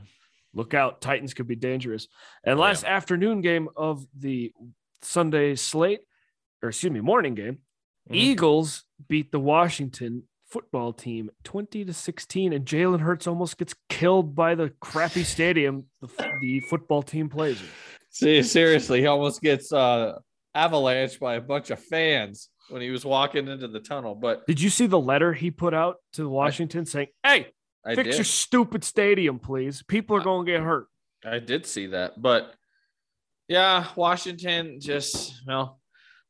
look 0.54 0.74
out, 0.74 1.00
Titans 1.00 1.34
could 1.34 1.48
be 1.48 1.56
dangerous. 1.56 2.06
And 2.44 2.58
Oh, 2.58 2.62
last 2.62 2.84
afternoon 2.84 3.40
game 3.40 3.68
of 3.76 4.06
the 4.16 4.52
Sunday 5.00 5.56
slate, 5.56 6.02
or 6.62 6.68
excuse 6.68 6.92
me, 6.92 7.00
morning 7.00 7.34
game, 7.34 7.58
Mhm. 8.08 8.14
Eagles 8.14 8.84
beat 9.08 9.32
the 9.32 9.40
Washington 9.40 10.28
football 10.52 10.92
team 10.92 11.30
20 11.44 11.86
to 11.86 11.94
16 11.94 12.52
and 12.52 12.66
Jalen 12.66 13.00
Hurts 13.00 13.26
almost 13.26 13.56
gets 13.56 13.74
killed 13.88 14.34
by 14.34 14.54
the 14.54 14.70
crappy 14.80 15.24
stadium 15.24 15.86
the, 16.02 16.08
the 16.42 16.60
football 16.60 17.02
team 17.02 17.30
plays 17.30 17.60
in. 17.60 17.68
See, 18.10 18.42
seriously, 18.42 19.00
he 19.00 19.06
almost 19.06 19.40
gets 19.40 19.72
uh 19.72 20.18
avalanched 20.54 21.18
by 21.18 21.34
a 21.34 21.40
bunch 21.40 21.70
of 21.70 21.82
fans 21.82 22.50
when 22.68 22.82
he 22.82 22.90
was 22.90 23.04
walking 23.04 23.48
into 23.48 23.68
the 23.68 23.80
tunnel. 23.80 24.14
But 24.14 24.46
Did 24.46 24.60
you 24.60 24.68
see 24.68 24.86
the 24.86 25.00
letter 25.00 25.32
he 25.32 25.50
put 25.50 25.72
out 25.72 25.96
to 26.14 26.28
Washington 26.28 26.84
saying, 26.84 27.08
"Hey, 27.22 27.48
I 27.84 27.94
fix 27.94 28.10
did, 28.10 28.14
your 28.16 28.24
stupid 28.24 28.84
stadium, 28.84 29.38
please. 29.38 29.82
People 29.82 30.16
are 30.16 30.22
going 30.22 30.44
to 30.44 30.52
get 30.52 30.60
hurt." 30.60 30.88
I 31.24 31.38
did 31.38 31.64
see 31.64 31.86
that. 31.86 32.20
But 32.20 32.54
yeah, 33.48 33.86
Washington 33.96 34.80
just 34.80 35.42
well, 35.46 35.80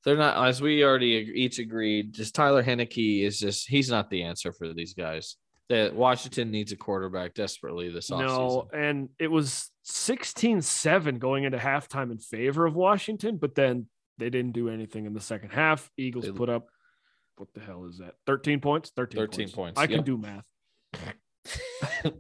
they're 0.05 0.17
not 0.17 0.47
as 0.49 0.61
we 0.61 0.85
already 0.85 1.31
each 1.35 1.59
agreed. 1.59 2.13
Just 2.13 2.35
Taylor 2.35 2.63
Heinicke 2.63 3.23
is 3.25 3.39
just 3.39 3.69
he's 3.69 3.91
not 3.91 4.11
the 4.11 4.23
answer 4.23 4.53
for 4.53 4.73
these 4.73 4.95
guys. 4.95 5.37
That 5.69 5.95
Washington 5.95 6.51
needs 6.51 6.73
a 6.73 6.77
quarterback 6.77 7.35
desperately 7.35 7.89
this 7.91 8.11
offseason. 8.11 8.27
No, 8.27 8.69
and 8.75 9.09
it 9.19 9.29
was 9.29 9.71
16-7 9.89 11.19
going 11.19 11.45
into 11.45 11.57
halftime 11.57 12.11
in 12.11 12.19
favor 12.19 12.67
of 12.67 12.75
Washington, 12.75 13.37
but 13.39 13.55
then 13.55 13.87
they 14.19 14.29
didn't 14.29 14.53
do 14.53 14.69
anything 14.69 15.07
in 15.07 15.15
the 15.15 15.21
second 15.21 15.51
half. 15.51 15.91
Eagles 15.97 16.25
They- 16.27 16.33
put 16.33 16.49
up 16.51 16.67
what 17.37 17.49
the 17.55 17.61
hell 17.61 17.87
is 17.87 17.99
that? 17.99 18.15
13 18.27 18.61
points? 18.61 18.93
13, 18.95 19.19
13 19.19 19.49
points, 19.51 19.81
I 19.81 19.87
can 19.87 20.03
do 20.05 20.19
math. 20.19 20.45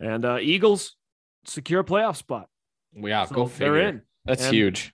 And 0.00 0.24
uh, 0.26 0.38
Eagles 0.40 0.94
secure 1.46 1.80
a 1.80 1.84
playoff 1.84 2.16
spot. 2.16 2.48
Yeah, 2.92 3.24
So 3.24 3.34
go 3.34 3.46
they're 3.46 3.78
in. 3.78 4.02
That's 4.26 4.44
And- 4.44 4.54
huge. 4.54 4.92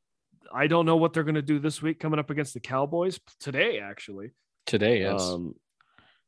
I 0.52 0.66
don't 0.66 0.86
know 0.86 0.96
what 0.96 1.12
they're 1.12 1.24
going 1.24 1.34
to 1.36 1.42
do 1.42 1.58
this 1.58 1.80
week 1.80 1.98
coming 1.98 2.18
up 2.18 2.30
against 2.30 2.54
the 2.54 2.60
Cowboys 2.60 3.18
today, 3.40 3.78
actually. 3.78 4.30
Today, 4.66 5.00
yes. 5.00 5.22
Um, 5.22 5.54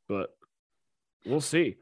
but 0.07 0.29
we'll 1.25 1.41
see. 1.41 1.75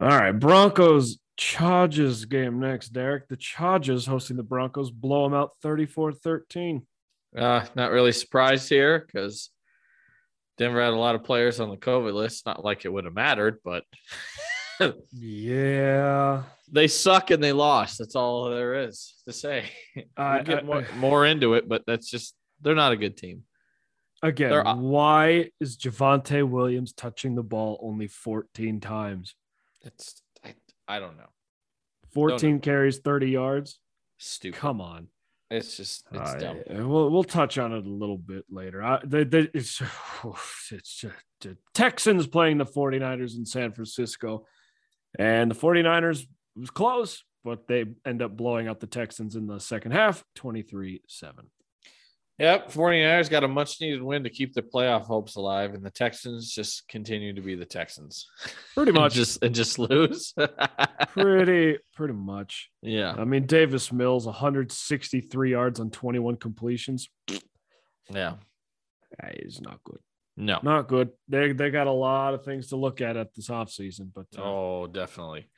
All 0.00 0.08
right, 0.08 0.32
Broncos 0.32 1.18
Chargers 1.36 2.24
game 2.24 2.60
next, 2.60 2.90
Derek. 2.90 3.28
The 3.28 3.36
Chargers 3.36 4.06
hosting 4.06 4.36
the 4.36 4.42
Broncos 4.42 4.90
blow 4.90 5.24
them 5.24 5.34
out 5.34 5.52
34-13. 5.64 6.82
Uh, 7.36 7.64
not 7.74 7.90
really 7.90 8.12
surprised 8.12 8.68
here 8.68 9.04
because 9.06 9.50
Denver 10.58 10.82
had 10.82 10.92
a 10.92 10.96
lot 10.96 11.14
of 11.14 11.24
players 11.24 11.60
on 11.60 11.70
the 11.70 11.76
COVID 11.76 12.12
list. 12.12 12.46
Not 12.46 12.64
like 12.64 12.84
it 12.84 12.92
would 12.92 13.04
have 13.04 13.14
mattered, 13.14 13.58
but 13.64 13.84
Yeah. 15.12 16.42
they 16.70 16.88
suck 16.88 17.30
and 17.30 17.42
they 17.42 17.52
lost. 17.52 17.98
That's 17.98 18.16
all 18.16 18.50
there 18.50 18.74
is 18.88 19.14
to 19.26 19.32
say. 19.32 19.70
I- 20.16 20.36
we'll 20.36 20.44
get 20.44 20.58
I- 20.58 20.62
more, 20.62 20.86
more 20.96 21.26
into 21.26 21.54
it, 21.54 21.68
but 21.68 21.82
that's 21.86 22.10
just 22.10 22.34
they're 22.60 22.74
not 22.74 22.92
a 22.92 22.96
good 22.96 23.16
team. 23.16 23.42
Again, 24.22 24.50
They're 24.50 24.64
why 24.64 25.50
is 25.60 25.76
Javonte 25.76 26.48
Williams 26.48 26.94
touching 26.94 27.34
the 27.34 27.42
ball 27.42 27.78
only 27.82 28.06
14 28.08 28.80
times? 28.80 29.34
It's 29.82 30.22
I, 30.42 30.54
I 30.88 30.98
don't 30.98 31.18
know. 31.18 31.28
14 32.14 32.60
carries, 32.60 33.00
30 33.00 33.28
yards. 33.28 33.78
Stupid. 34.18 34.58
Come 34.58 34.80
on. 34.80 35.08
It's 35.50 35.76
just 35.76 36.06
it's 36.10 36.30
I- 36.30 36.38
dumb. 36.38 36.56
Uh, 36.70 36.88
we'll 36.88 37.10
we'll 37.10 37.22
touch 37.24 37.58
on 37.58 37.72
it 37.74 37.84
a 37.84 37.88
little 37.90 38.16
bit 38.16 38.44
later. 38.50 38.82
I, 38.82 39.00
they, 39.04 39.24
they, 39.24 39.50
it's 39.52 39.82
it's 40.70 40.94
just 41.00 41.14
the 41.42 41.58
Texans 41.74 42.26
playing 42.26 42.56
the 42.58 42.64
49ers 42.64 43.36
in 43.36 43.44
San 43.44 43.72
Francisco, 43.72 44.46
and 45.18 45.50
the 45.50 45.54
49ers 45.54 46.26
was 46.56 46.70
close, 46.70 47.22
but 47.44 47.66
they 47.66 47.84
end 48.06 48.22
up 48.22 48.36
blowing 48.36 48.68
out 48.68 48.80
the 48.80 48.86
Texans 48.86 49.36
in 49.36 49.46
the 49.46 49.58
second 49.60 49.92
half, 49.92 50.24
23 50.36 51.02
7. 51.08 51.44
Yep, 52.40 52.72
49ers 52.72 53.30
got 53.30 53.44
a 53.44 53.48
much 53.48 53.80
needed 53.80 54.02
win 54.02 54.24
to 54.24 54.30
keep 54.30 54.54
their 54.54 54.64
playoff 54.64 55.02
hopes 55.02 55.36
alive, 55.36 55.72
and 55.74 55.84
the 55.84 55.90
Texans 55.90 56.50
just 56.52 56.88
continue 56.88 57.32
to 57.32 57.40
be 57.40 57.54
the 57.54 57.64
Texans. 57.64 58.26
Pretty 58.74 58.90
And 58.90 58.98
much. 58.98 59.14
just 59.14 59.40
and 59.44 59.54
just 59.54 59.78
lose. 59.78 60.34
Pretty 61.10 61.78
pretty 61.94 62.14
much. 62.14 62.70
yeah. 62.82 63.14
I 63.16 63.22
mean, 63.24 63.46
Davis 63.46 63.92
Mills, 63.92 64.26
163 64.26 65.50
yards 65.52 65.78
on 65.78 65.90
21 65.92 66.36
completions. 66.38 67.08
Yeah. 68.10 68.34
That 69.20 69.36
is 69.46 69.60
not 69.60 69.78
good. 69.84 70.00
No. 70.36 70.58
Not 70.62 70.88
good. 70.88 71.10
They 71.28 71.52
they 71.52 71.70
got 71.70 71.86
a 71.86 71.92
lot 71.92 72.34
of 72.34 72.44
things 72.44 72.68
to 72.68 72.76
look 72.76 73.00
at 73.00 73.16
at 73.16 73.34
this 73.34 73.48
offseason, 73.48 74.10
but 74.14 74.26
uh, 74.36 74.42
Oh, 74.42 74.86
definitely. 74.88 75.48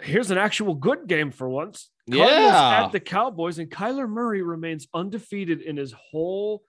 here's 0.00 0.30
an 0.30 0.38
actual 0.38 0.74
good 0.74 1.06
game 1.06 1.30
for 1.30 1.48
once. 1.48 1.90
Cardinals 2.10 2.30
Yeah. 2.52 2.84
at 2.84 2.92
the 2.92 3.00
Cowboys, 3.00 3.58
and 3.58 3.70
Kyler 3.70 4.08
Murray 4.08 4.42
remains 4.42 4.88
undefeated 4.92 5.62
in 5.62 5.76
his 5.76 5.92
whole 6.10 6.64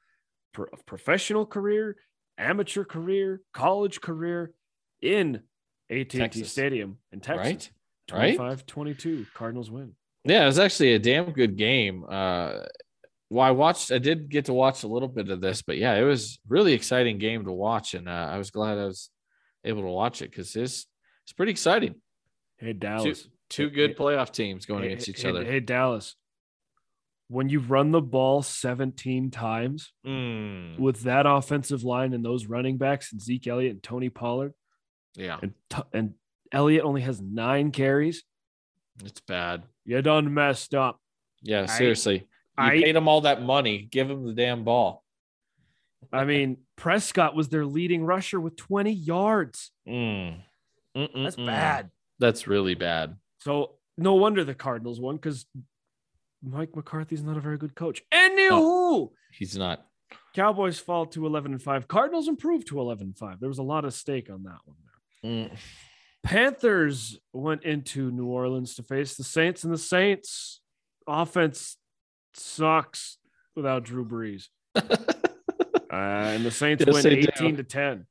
pro- 0.53 0.67
professional 0.85 1.45
career, 1.45 1.97
amateur 2.37 2.83
career, 2.85 3.41
college 3.53 3.99
career 3.99 4.53
in 5.01 5.41
AT&T. 5.89 6.43
Stadium 6.45 6.99
in 7.11 7.19
Texas. 7.19 7.69
Right? 8.11 8.37
Right? 8.39 8.57
25-22, 8.67 9.25
Cardinals 9.33 9.69
win. 9.71 9.95
Yeah, 10.23 10.43
it 10.43 10.45
was 10.45 10.59
actually 10.59 10.93
a 10.93 10.99
damn 10.99 11.31
good 11.31 11.57
game. 11.57 12.05
Uh 12.07 12.61
well, 13.33 13.45
I 13.45 13.51
watched 13.51 13.91
I 13.91 13.97
did 13.97 14.29
get 14.29 14.45
to 14.45 14.53
watch 14.53 14.83
a 14.83 14.87
little 14.87 15.07
bit 15.09 15.29
of 15.29 15.41
this, 15.41 15.61
but 15.61 15.77
yeah, 15.77 15.95
it 15.95 16.03
was 16.03 16.39
really 16.47 16.73
exciting 16.73 17.17
game 17.17 17.43
to 17.45 17.51
watch. 17.51 17.93
And 17.95 18.07
uh, 18.07 18.29
I 18.31 18.37
was 18.37 18.51
glad 18.51 18.77
I 18.77 18.85
was 18.85 19.09
able 19.63 19.81
to 19.81 19.87
watch 19.89 20.21
it 20.21 20.29
because 20.29 20.55
it's 20.55 20.85
it's 21.23 21.33
pretty 21.33 21.51
exciting. 21.51 21.95
Hey 22.57 22.73
Dallas. 22.73 23.27
two 23.49 23.69
Hey, 23.69 23.75
good 23.75 23.89
hey, 23.91 23.95
playoff 23.95 24.31
teams 24.31 24.65
going 24.65 24.83
hey, 24.83 24.87
against 24.89 25.09
each 25.09 25.21
hey, 25.21 25.29
other. 25.29 25.43
Hey 25.43 25.59
Dallas. 25.59 26.15
When 27.29 27.49
you 27.49 27.59
run 27.61 27.91
the 27.91 28.01
ball 28.01 28.43
17 28.43 29.31
times 29.31 29.91
Mm, 30.05 30.77
with 30.77 31.01
that 31.03 31.25
offensive 31.25 31.83
line 31.83 32.13
and 32.13 32.23
those 32.23 32.45
running 32.45 32.77
backs 32.77 33.11
and 33.11 33.19
Zeke 33.21 33.47
Elliott 33.47 33.71
and 33.73 33.83
Tony 33.83 34.09
Pollard 34.09 34.53
yeah, 35.15 35.39
and 35.41 35.53
t- 35.69 35.81
and 35.93 36.13
Elliott 36.51 36.83
only 36.83 37.01
has 37.01 37.19
9 37.21 37.71
carries, 37.71 38.23
it's 39.03 39.21
bad. 39.21 39.63
you 39.85 39.99
done 40.03 40.33
messed 40.33 40.75
up. 40.75 40.99
Yeah, 41.41 41.63
I- 41.63 41.65
seriously. 41.65 42.27
You 42.57 42.63
I- 42.63 42.81
paid 42.81 42.95
him 42.95 43.07
all 43.07 43.21
that 43.21 43.41
money. 43.41 43.87
Give 43.89 44.09
him 44.09 44.25
the 44.25 44.33
damn 44.33 44.63
ball. 44.63 45.03
I 46.11 46.25
mean, 46.25 46.57
Prescott 46.75 47.35
was 47.35 47.49
their 47.49 47.65
leading 47.65 48.03
rusher 48.05 48.39
with 48.39 48.55
20 48.55 48.91
yards. 48.91 49.71
Mm. 49.87 50.41
That's 50.93 51.35
bad. 51.35 51.89
That's 52.19 52.45
really 52.47 52.75
bad. 52.75 53.15
So 53.39 53.75
no 53.97 54.13
wonder 54.13 54.43
the 54.43 54.53
Cardinals 54.53 54.99
won 54.99 55.15
because 55.15 55.45
Mike 56.43 56.75
McCarthy's 56.75 57.23
not 57.23 57.37
a 57.37 57.41
very 57.41 57.57
good 57.57 57.73
coach. 57.73 58.03
And 58.11 58.37
Anywho, 58.37 59.09
He's 59.31 59.57
not. 59.57 59.87
Cowboys 60.35 60.77
fall 60.77 61.05
to 61.07 61.25
11 61.25 61.53
and 61.53 61.61
5. 61.61 61.87
Cardinals 61.87 62.27
improved 62.27 62.67
to 62.67 62.79
11 62.79 63.07
and 63.07 63.17
5. 63.17 63.39
There 63.39 63.49
was 63.49 63.57
a 63.59 63.63
lot 63.63 63.85
of 63.85 63.93
stake 63.93 64.29
on 64.29 64.43
that 64.43 64.59
one. 64.65 64.77
There. 65.23 65.31
Mm. 65.49 65.57
Panthers 66.23 67.17
went 67.33 67.63
into 67.63 68.11
New 68.11 68.27
Orleans 68.27 68.75
to 68.75 68.83
face 68.83 69.15
the 69.15 69.23
Saints, 69.23 69.63
and 69.63 69.73
the 69.73 69.77
Saints 69.77 70.61
offense 71.07 71.77
sucks 72.37 73.17
without 73.55 73.83
Drew 73.83 74.05
Brees. 74.05 74.47
Uh, 75.91 75.95
and 76.33 76.43
the 76.43 76.49
Saints 76.49 76.83
Yes, 76.87 76.91
win 76.91 77.03
they 77.03 77.21
do. 77.21 77.27
18 77.35 77.57
to 77.57 77.63
10. 77.63 78.07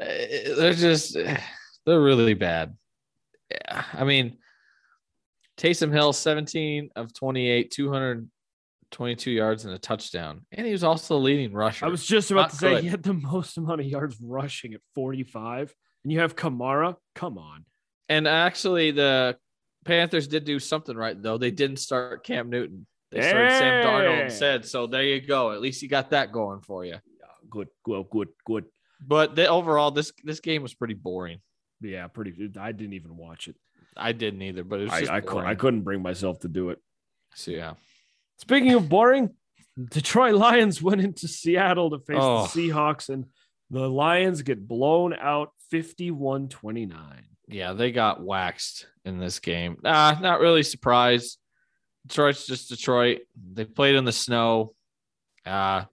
Uh, 0.00 0.04
they're 0.56 0.72
just 0.72 1.16
they're 1.86 2.00
really 2.00 2.34
bad. 2.34 2.76
Yeah, 3.50 3.82
I 3.92 4.04
mean, 4.04 4.38
Taysom 5.58 5.92
Hill, 5.92 6.12
17 6.12 6.90
of 6.94 7.12
28, 7.12 7.72
222 7.72 9.30
yards 9.32 9.64
and 9.64 9.74
a 9.74 9.78
touchdown. 9.78 10.46
And 10.52 10.64
he 10.64 10.70
was 10.72 10.84
also 10.84 11.14
the 11.14 11.20
leading 11.20 11.52
rusher. 11.52 11.86
I 11.86 11.88
was 11.88 12.06
just 12.06 12.30
about 12.30 12.40
Not 12.42 12.50
to 12.50 12.56
say 12.56 12.74
good. 12.74 12.84
he 12.84 12.88
had 12.88 13.02
the 13.02 13.14
most 13.32 13.58
amount 13.58 13.80
of 13.80 13.86
yards 13.88 14.16
rushing 14.22 14.72
at 14.74 14.80
45. 14.94 15.74
And 16.04 16.12
you 16.12 16.20
have 16.20 16.36
Kamara. 16.36 16.94
Come 17.16 17.36
on. 17.36 17.64
and 18.08 18.28
actually 18.28 18.92
the 18.92 19.36
Panthers 19.84 20.28
did 20.28 20.44
do 20.44 20.60
something 20.60 20.96
right 20.96 21.20
though. 21.20 21.36
They 21.36 21.50
didn't 21.50 21.78
start 21.78 22.22
Cam 22.24 22.48
Newton. 22.48 22.86
They 23.12 23.20
started 23.28 23.50
Sam 23.58 23.86
Darnold 23.86 24.16
Hey. 24.16 24.24
instead. 24.24 24.64
So 24.64 24.86
there 24.86 25.02
you 25.04 25.20
go. 25.20 25.52
At 25.52 25.60
least 25.60 25.82
you 25.82 25.88
got 25.88 26.10
that 26.10 26.32
going 26.32 26.60
for 26.60 26.84
you. 26.84 26.96
Good, 27.50 27.68
good, 27.84 28.04
good, 28.10 28.28
good. 28.46 28.64
But 29.06 29.36
the, 29.36 29.46
overall, 29.48 29.90
this 29.90 30.12
this 30.24 30.40
game 30.40 30.62
was 30.62 30.74
pretty 30.74 30.94
boring. 30.94 31.40
Yeah, 31.80 32.06
pretty. 32.06 32.50
I 32.58 32.72
didn't 32.72 32.94
even 32.94 33.16
watch 33.16 33.48
it. 33.48 33.56
I 33.96 34.12
didn't 34.12 34.40
either, 34.42 34.64
but 34.64 34.80
it 34.80 34.84
was 34.84 34.92
I, 34.92 35.00
just 35.00 35.12
I, 35.12 35.20
couldn't, 35.20 35.46
I 35.46 35.54
couldn't 35.54 35.82
bring 35.82 36.00
myself 36.02 36.40
to 36.40 36.48
do 36.48 36.70
it. 36.70 36.78
So 37.34 37.50
yeah. 37.50 37.74
Speaking 38.38 38.72
of 38.72 38.88
boring, 38.88 39.30
Detroit 39.90 40.34
Lions 40.34 40.80
went 40.88 41.00
into 41.02 41.28
Seattle 41.28 41.90
to 41.90 41.98
face 41.98 42.16
Oh. 42.18 42.46
the 42.46 42.48
Seahawks, 42.70 43.08
and 43.10 43.26
the 43.70 43.88
Lions 43.90 44.42
get 44.42 44.66
blown 44.66 45.12
out 45.14 45.50
51 45.70 46.48
29. 46.48 46.98
Yeah, 47.48 47.72
they 47.74 47.90
got 47.92 48.22
waxed 48.24 48.86
in 49.04 49.18
this 49.18 49.40
game. 49.40 49.76
Nah, 49.82 50.18
not 50.20 50.40
really 50.40 50.62
surprised. 50.62 51.38
Detroit's 52.06 52.46
just 52.46 52.68
Detroit. 52.68 53.20
They 53.52 53.64
played 53.64 53.94
in 53.94 54.04
the 54.04 54.12
snow. 54.12 54.74
Uh, 55.46 55.84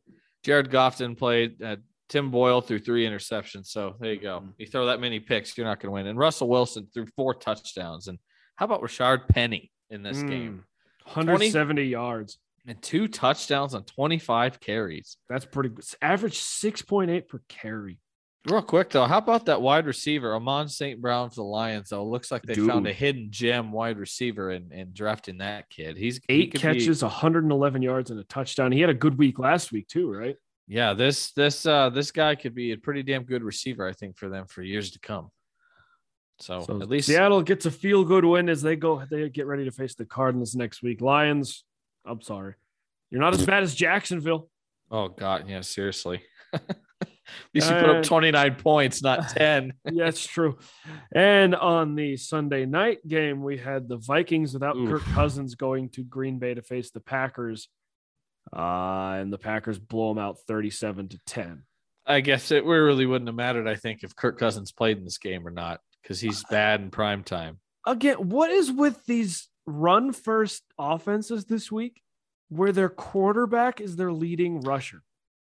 Jared 0.43 0.71
Goff 0.71 0.97
didn't 0.97 1.17
play. 1.17 1.51
Uh, 1.63 1.77
Tim 2.07 2.31
Boyle 2.31 2.61
threw 2.61 2.79
three 2.79 3.05
interceptions. 3.05 3.67
So 3.67 3.95
there 3.99 4.13
you 4.13 4.19
go. 4.19 4.43
You 4.57 4.65
throw 4.65 4.87
that 4.87 4.99
many 4.99 5.19
picks, 5.19 5.55
you're 5.57 5.67
not 5.67 5.79
going 5.79 5.89
to 5.89 5.93
win. 5.93 6.07
And 6.07 6.17
Russell 6.17 6.49
Wilson 6.49 6.87
threw 6.93 7.05
four 7.15 7.35
touchdowns. 7.35 8.07
And 8.07 8.17
how 8.55 8.65
about 8.65 8.81
Rashaad 8.81 9.27
Penny 9.27 9.71
in 9.89 10.01
this 10.01 10.21
game? 10.23 10.63
170 11.05 11.83
yards. 11.83 12.39
And 12.67 12.81
two 12.81 13.07
touchdowns 13.07 13.73
on 13.73 13.83
25 13.83 14.59
carries. 14.59 15.17
That's 15.29 15.45
pretty 15.45 15.69
good. 15.69 15.85
Average 16.01 16.39
6.8 16.39 17.27
per 17.27 17.41
carry. 17.47 17.99
Real 18.47 18.61
quick 18.61 18.89
though, 18.89 19.05
how 19.05 19.17
about 19.17 19.45
that 19.47 19.61
wide 19.61 19.85
receiver, 19.85 20.33
Amon 20.33 20.69
St. 20.69 21.01
Brown 21.01 21.29
for 21.29 21.35
the 21.35 21.43
Lions? 21.43 21.89
Though 21.89 22.05
looks 22.05 22.31
like 22.31 22.43
they 22.43 22.55
found 22.55 22.87
a 22.87 22.93
hidden 22.93 23.27
gem 23.31 23.71
wide 23.71 23.97
receiver 23.97 24.51
and 24.51 24.71
and 24.71 24.93
drafting 24.93 25.39
that 25.39 25.69
kid. 25.69 25.97
He's 25.97 26.21
he 26.27 26.33
Eight 26.43 26.53
be- 26.53 26.57
catches, 26.59 27.01
111 27.03 27.81
yards, 27.81 28.11
and 28.11 28.19
a 28.19 28.23
touchdown. 28.23 28.71
He 28.71 28.79
had 28.79 28.89
a 28.89 28.93
good 28.93 29.17
week 29.17 29.39
last 29.39 29.71
week, 29.71 29.87
too, 29.87 30.11
right? 30.11 30.35
yeah, 30.71 30.93
this 30.93 31.31
this 31.31 31.65
uh 31.65 31.89
this 31.89 32.11
guy 32.11 32.35
could 32.35 32.55
be 32.55 32.71
a 32.71 32.77
pretty 32.77 33.03
damn 33.03 33.23
good 33.23 33.43
receiver, 33.43 33.85
I 33.87 33.91
think, 33.91 34.17
for 34.17 34.29
them 34.29 34.45
for 34.47 34.61
years 34.61 34.91
to 34.91 34.99
come. 34.99 35.29
So, 36.39 36.61
So 36.61 36.81
at 36.81 36.87
least 36.87 37.07
Seattle 37.07 37.41
gets 37.41 37.65
a 37.65 37.71
feel 37.71 38.05
good 38.05 38.23
win 38.23 38.47
as 38.47 38.61
they 38.61 38.77
go, 38.77 39.03
they 39.11 39.27
get 39.29 39.47
ready 39.47 39.65
to 39.65 39.71
face 39.71 39.95
the 39.95 40.05
Cardinals 40.05 40.55
next 40.55 40.81
week. 40.81 41.01
Lions, 41.01 41.65
I'm 42.05 42.21
sorry. 42.21 42.53
You're 43.11 43.19
not 43.19 43.33
as 43.33 43.45
bad 43.45 43.63
as 43.63 43.75
Jacksonville. 43.75 44.49
oh 44.89 45.09
god, 45.09 45.49
yeah, 45.49 45.59
seriously. 45.61 46.21
you 47.53 47.61
should 47.61 47.79
put 47.83 47.89
Uh, 47.89 47.99
up 47.99 48.03
29 48.05 48.55
points, 48.55 49.01
not 49.03 49.29
10. 49.35 49.73
Yeah, 49.91 50.07
it's 50.07 50.25
true. 50.25 50.57
And 51.13 51.55
on 51.55 51.95
the 51.95 52.17
Sunday 52.17 52.65
night 52.65 52.99
game, 53.07 53.43
we 53.43 53.57
had 53.57 53.87
the 53.87 53.97
Vikings 53.97 54.53
without 54.53 54.75
Oof. 54.77 54.89
Kirk 54.89 55.03
Cousins 55.13 55.55
going 55.55 55.89
to 55.89 56.03
Green 56.03 56.39
Bay 56.39 56.53
to 56.53 56.61
face 56.61 56.91
the 56.91 56.99
Packers. 56.99 57.67
Uh, 58.55 59.17
and 59.19 59.31
the 59.31 59.37
Packers 59.37 59.77
blow 59.77 60.13
them 60.13 60.23
out 60.23 60.37
37 60.47 61.09
to 61.09 61.19
10. 61.27 61.63
I 62.07 62.21
guess 62.21 62.49
it 62.51 62.65
really 62.65 63.05
wouldn't 63.05 63.27
have 63.27 63.35
mattered, 63.35 63.67
I 63.67 63.75
think, 63.75 64.03
if 64.03 64.15
Kirk 64.15 64.39
Cousins 64.39 64.71
played 64.71 64.97
in 64.97 65.03
this 65.03 65.19
game 65.19 65.45
or 65.47 65.51
not, 65.51 65.79
because 66.01 66.19
he's 66.19 66.43
bad 66.49 66.81
in 66.81 66.89
prime 66.89 67.23
time. 67.23 67.59
again, 67.85 68.29
what 68.29 68.49
is 68.49 68.71
with 68.71 69.05
these 69.05 69.47
run 69.67 70.11
first 70.13 70.63
offenses 70.79 71.45
this 71.45 71.71
week 71.71 72.01
where 72.47 72.71
their 72.71 72.89
quarterback 72.89 73.79
is 73.79 73.95
their 73.95 74.11
leading 74.11 74.61
rusher? 74.61 75.03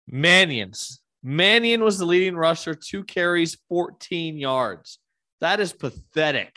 Mannion's. 0.06 1.00
Mannion 1.22 1.84
was 1.84 1.98
the 1.98 2.04
leading 2.04 2.36
rusher, 2.36 2.74
two 2.74 3.04
carries, 3.04 3.56
14 3.68 4.36
yards. 4.36 4.98
That 5.40 5.60
is 5.60 5.72
pathetic. 5.72 6.56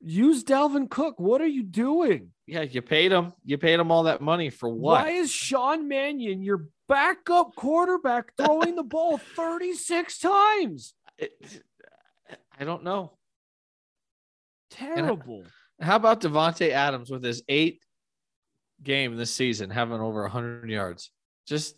Use 0.00 0.44
Dalvin 0.44 0.88
Cook. 0.88 1.18
What 1.18 1.40
are 1.40 1.46
you 1.46 1.62
doing? 1.62 2.30
Yeah, 2.46 2.62
you 2.62 2.80
paid 2.80 3.12
him. 3.12 3.32
You 3.44 3.58
paid 3.58 3.78
him 3.78 3.90
all 3.90 4.04
that 4.04 4.20
money 4.22 4.48
for 4.50 4.68
what? 4.68 5.04
Why 5.04 5.10
is 5.10 5.30
Sean 5.30 5.88
Mannion 5.88 6.42
your 6.42 6.66
backup 6.88 7.54
quarterback 7.54 8.32
throwing 8.36 8.76
the 8.76 8.82
ball 8.82 9.18
36 9.36 10.18
times? 10.18 10.94
It, 11.18 11.32
I 12.58 12.64
don't 12.64 12.84
know. 12.84 13.12
Terrible. 14.70 15.44
How 15.80 15.96
about 15.96 16.20
Davante 16.20 16.70
Adams 16.70 17.10
with 17.10 17.22
his 17.22 17.42
eighth 17.48 17.84
game 18.82 19.16
this 19.16 19.34
season 19.34 19.70
having 19.70 20.00
over 20.00 20.22
100 20.22 20.68
yards? 20.70 21.10
Just. 21.46 21.77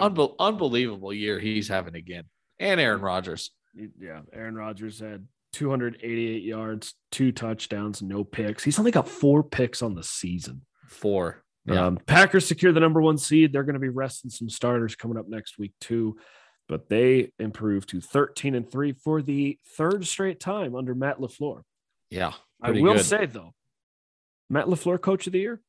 Unbe- 0.00 0.34
unbelievable 0.38 1.12
year 1.12 1.38
he's 1.38 1.68
having 1.68 1.94
again. 1.94 2.24
And 2.58 2.80
Aaron 2.80 3.00
Rodgers. 3.00 3.50
Yeah, 3.98 4.20
Aaron 4.32 4.54
Rodgers 4.54 5.00
had 5.00 5.26
288 5.54 6.42
yards, 6.42 6.94
two 7.10 7.32
touchdowns, 7.32 8.02
no 8.02 8.24
picks. 8.24 8.64
He's 8.64 8.78
only 8.78 8.90
got 8.90 9.08
four 9.08 9.42
picks 9.42 9.82
on 9.82 9.94
the 9.94 10.02
season. 10.02 10.62
Four. 10.88 11.42
Yeah. 11.66 11.86
Um, 11.86 11.98
Packers 12.06 12.46
secure 12.46 12.72
the 12.72 12.80
number 12.80 13.00
one 13.00 13.18
seed. 13.18 13.52
They're 13.52 13.62
going 13.62 13.74
to 13.74 13.80
be 13.80 13.88
resting 13.88 14.30
some 14.30 14.48
starters 14.48 14.96
coming 14.96 15.16
up 15.16 15.28
next 15.28 15.58
week 15.58 15.72
too, 15.80 16.16
but 16.68 16.88
they 16.88 17.30
improved 17.38 17.88
to 17.90 18.00
13 18.00 18.54
and 18.54 18.70
three 18.70 18.92
for 18.92 19.22
the 19.22 19.58
third 19.76 20.06
straight 20.06 20.40
time 20.40 20.74
under 20.74 20.94
Matt 20.94 21.18
LaFleur. 21.18 21.62
yeah. 22.10 22.32
I 22.64 22.70
will 22.70 22.94
good. 22.94 23.04
say 23.04 23.26
though, 23.26 23.54
Matt 24.48 24.66
LaFleur, 24.66 25.00
coach 25.00 25.26
of 25.26 25.32
the 25.32 25.40
year. 25.40 25.60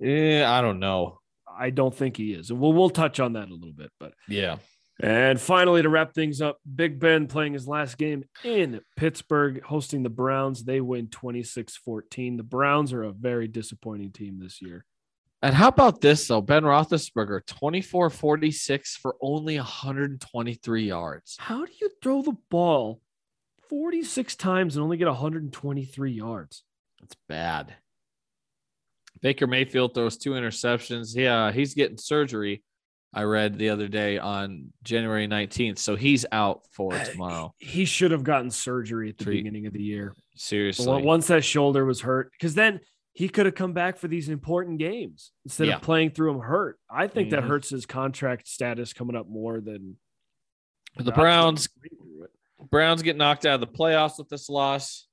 Yeah, 0.00 0.52
I 0.52 0.60
don't 0.60 0.78
know. 0.78 1.18
I 1.56 1.70
don't 1.70 1.94
think 1.94 2.16
he 2.16 2.32
is. 2.32 2.50
And 2.50 2.60
we'll 2.60 2.72
we'll 2.72 2.90
touch 2.90 3.20
on 3.20 3.34
that 3.34 3.48
a 3.48 3.54
little 3.54 3.72
bit, 3.72 3.90
but 3.98 4.14
Yeah. 4.28 4.56
And 5.00 5.40
finally, 5.40 5.82
to 5.82 5.88
wrap 5.88 6.14
things 6.14 6.40
up, 6.40 6.58
Big 6.72 7.00
Ben 7.00 7.26
playing 7.26 7.52
his 7.52 7.66
last 7.66 7.98
game 7.98 8.24
in 8.44 8.80
Pittsburgh, 8.96 9.60
hosting 9.64 10.04
the 10.04 10.08
Browns. 10.08 10.62
They 10.62 10.80
win 10.80 11.08
26 11.08 11.76
14. 11.78 12.36
The 12.36 12.42
Browns 12.44 12.92
are 12.92 13.02
a 13.02 13.10
very 13.12 13.48
disappointing 13.48 14.12
team 14.12 14.38
this 14.38 14.62
year. 14.62 14.84
And 15.42 15.54
how 15.54 15.68
about 15.68 16.00
this 16.00 16.26
though? 16.28 16.40
Ben 16.40 16.62
Roethlisberger, 16.62 17.44
24 17.44 18.08
46 18.08 18.96
for 18.96 19.16
only 19.20 19.56
123 19.56 20.84
yards. 20.84 21.36
How 21.38 21.66
do 21.66 21.72
you 21.80 21.90
throw 22.02 22.22
the 22.22 22.36
ball 22.50 23.00
46 23.68 24.36
times 24.36 24.76
and 24.76 24.84
only 24.84 24.96
get 24.96 25.08
123 25.08 26.12
yards? 26.12 26.62
That's 27.00 27.16
bad. 27.28 27.74
Baker 29.24 29.46
Mayfield 29.46 29.94
throws 29.94 30.18
two 30.18 30.32
interceptions. 30.32 31.16
Yeah, 31.16 31.50
he's 31.50 31.72
getting 31.72 31.96
surgery. 31.96 32.62
I 33.14 33.22
read 33.22 33.56
the 33.58 33.70
other 33.70 33.88
day 33.88 34.18
on 34.18 34.70
January 34.82 35.26
19th. 35.26 35.78
So 35.78 35.96
he's 35.96 36.26
out 36.30 36.60
for 36.72 36.92
tomorrow. 36.92 37.54
He 37.58 37.86
should 37.86 38.10
have 38.10 38.22
gotten 38.22 38.50
surgery 38.50 39.08
at 39.08 39.16
the 39.16 39.24
Treat- 39.24 39.36
beginning 39.44 39.64
of 39.66 39.72
the 39.72 39.82
year. 39.82 40.14
Seriously. 40.36 40.86
Well, 40.86 41.00
Once 41.00 41.28
that 41.28 41.42
shoulder 41.42 41.86
was 41.86 42.02
hurt, 42.02 42.32
because 42.32 42.54
then 42.54 42.80
he 43.14 43.30
could 43.30 43.46
have 43.46 43.54
come 43.54 43.72
back 43.72 43.96
for 43.96 44.08
these 44.08 44.28
important 44.28 44.78
games 44.78 45.32
instead 45.46 45.68
Yeah. 45.68 45.76
of 45.76 45.82
playing 45.82 46.10
through 46.10 46.32
him 46.34 46.40
hurt. 46.40 46.78
I 46.90 47.06
think 47.06 47.30
that 47.30 47.44
Mhm. 47.44 47.48
hurts 47.48 47.70
his 47.70 47.86
contract 47.86 48.46
status 48.46 48.92
coming 48.92 49.16
up 49.16 49.26
more 49.26 49.62
than 49.62 49.96
the 50.98 51.12
Browns. 51.12 51.66
Browns 52.70 53.00
get 53.00 53.16
knocked 53.16 53.46
out 53.46 53.54
of 53.54 53.60
the 53.60 53.66
playoffs 53.68 54.18
with 54.18 54.28
this 54.28 54.50
loss. 54.50 55.06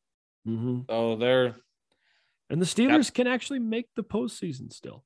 So 0.46 1.16
they're 1.18 1.56
And 2.52 2.62
the 2.62 2.66
Steelers 2.66 3.12
can 3.14 3.26
actually 3.28 3.60
make 3.60 3.88
the 3.96 4.04
postseason 4.04 4.72
still. 4.74 5.04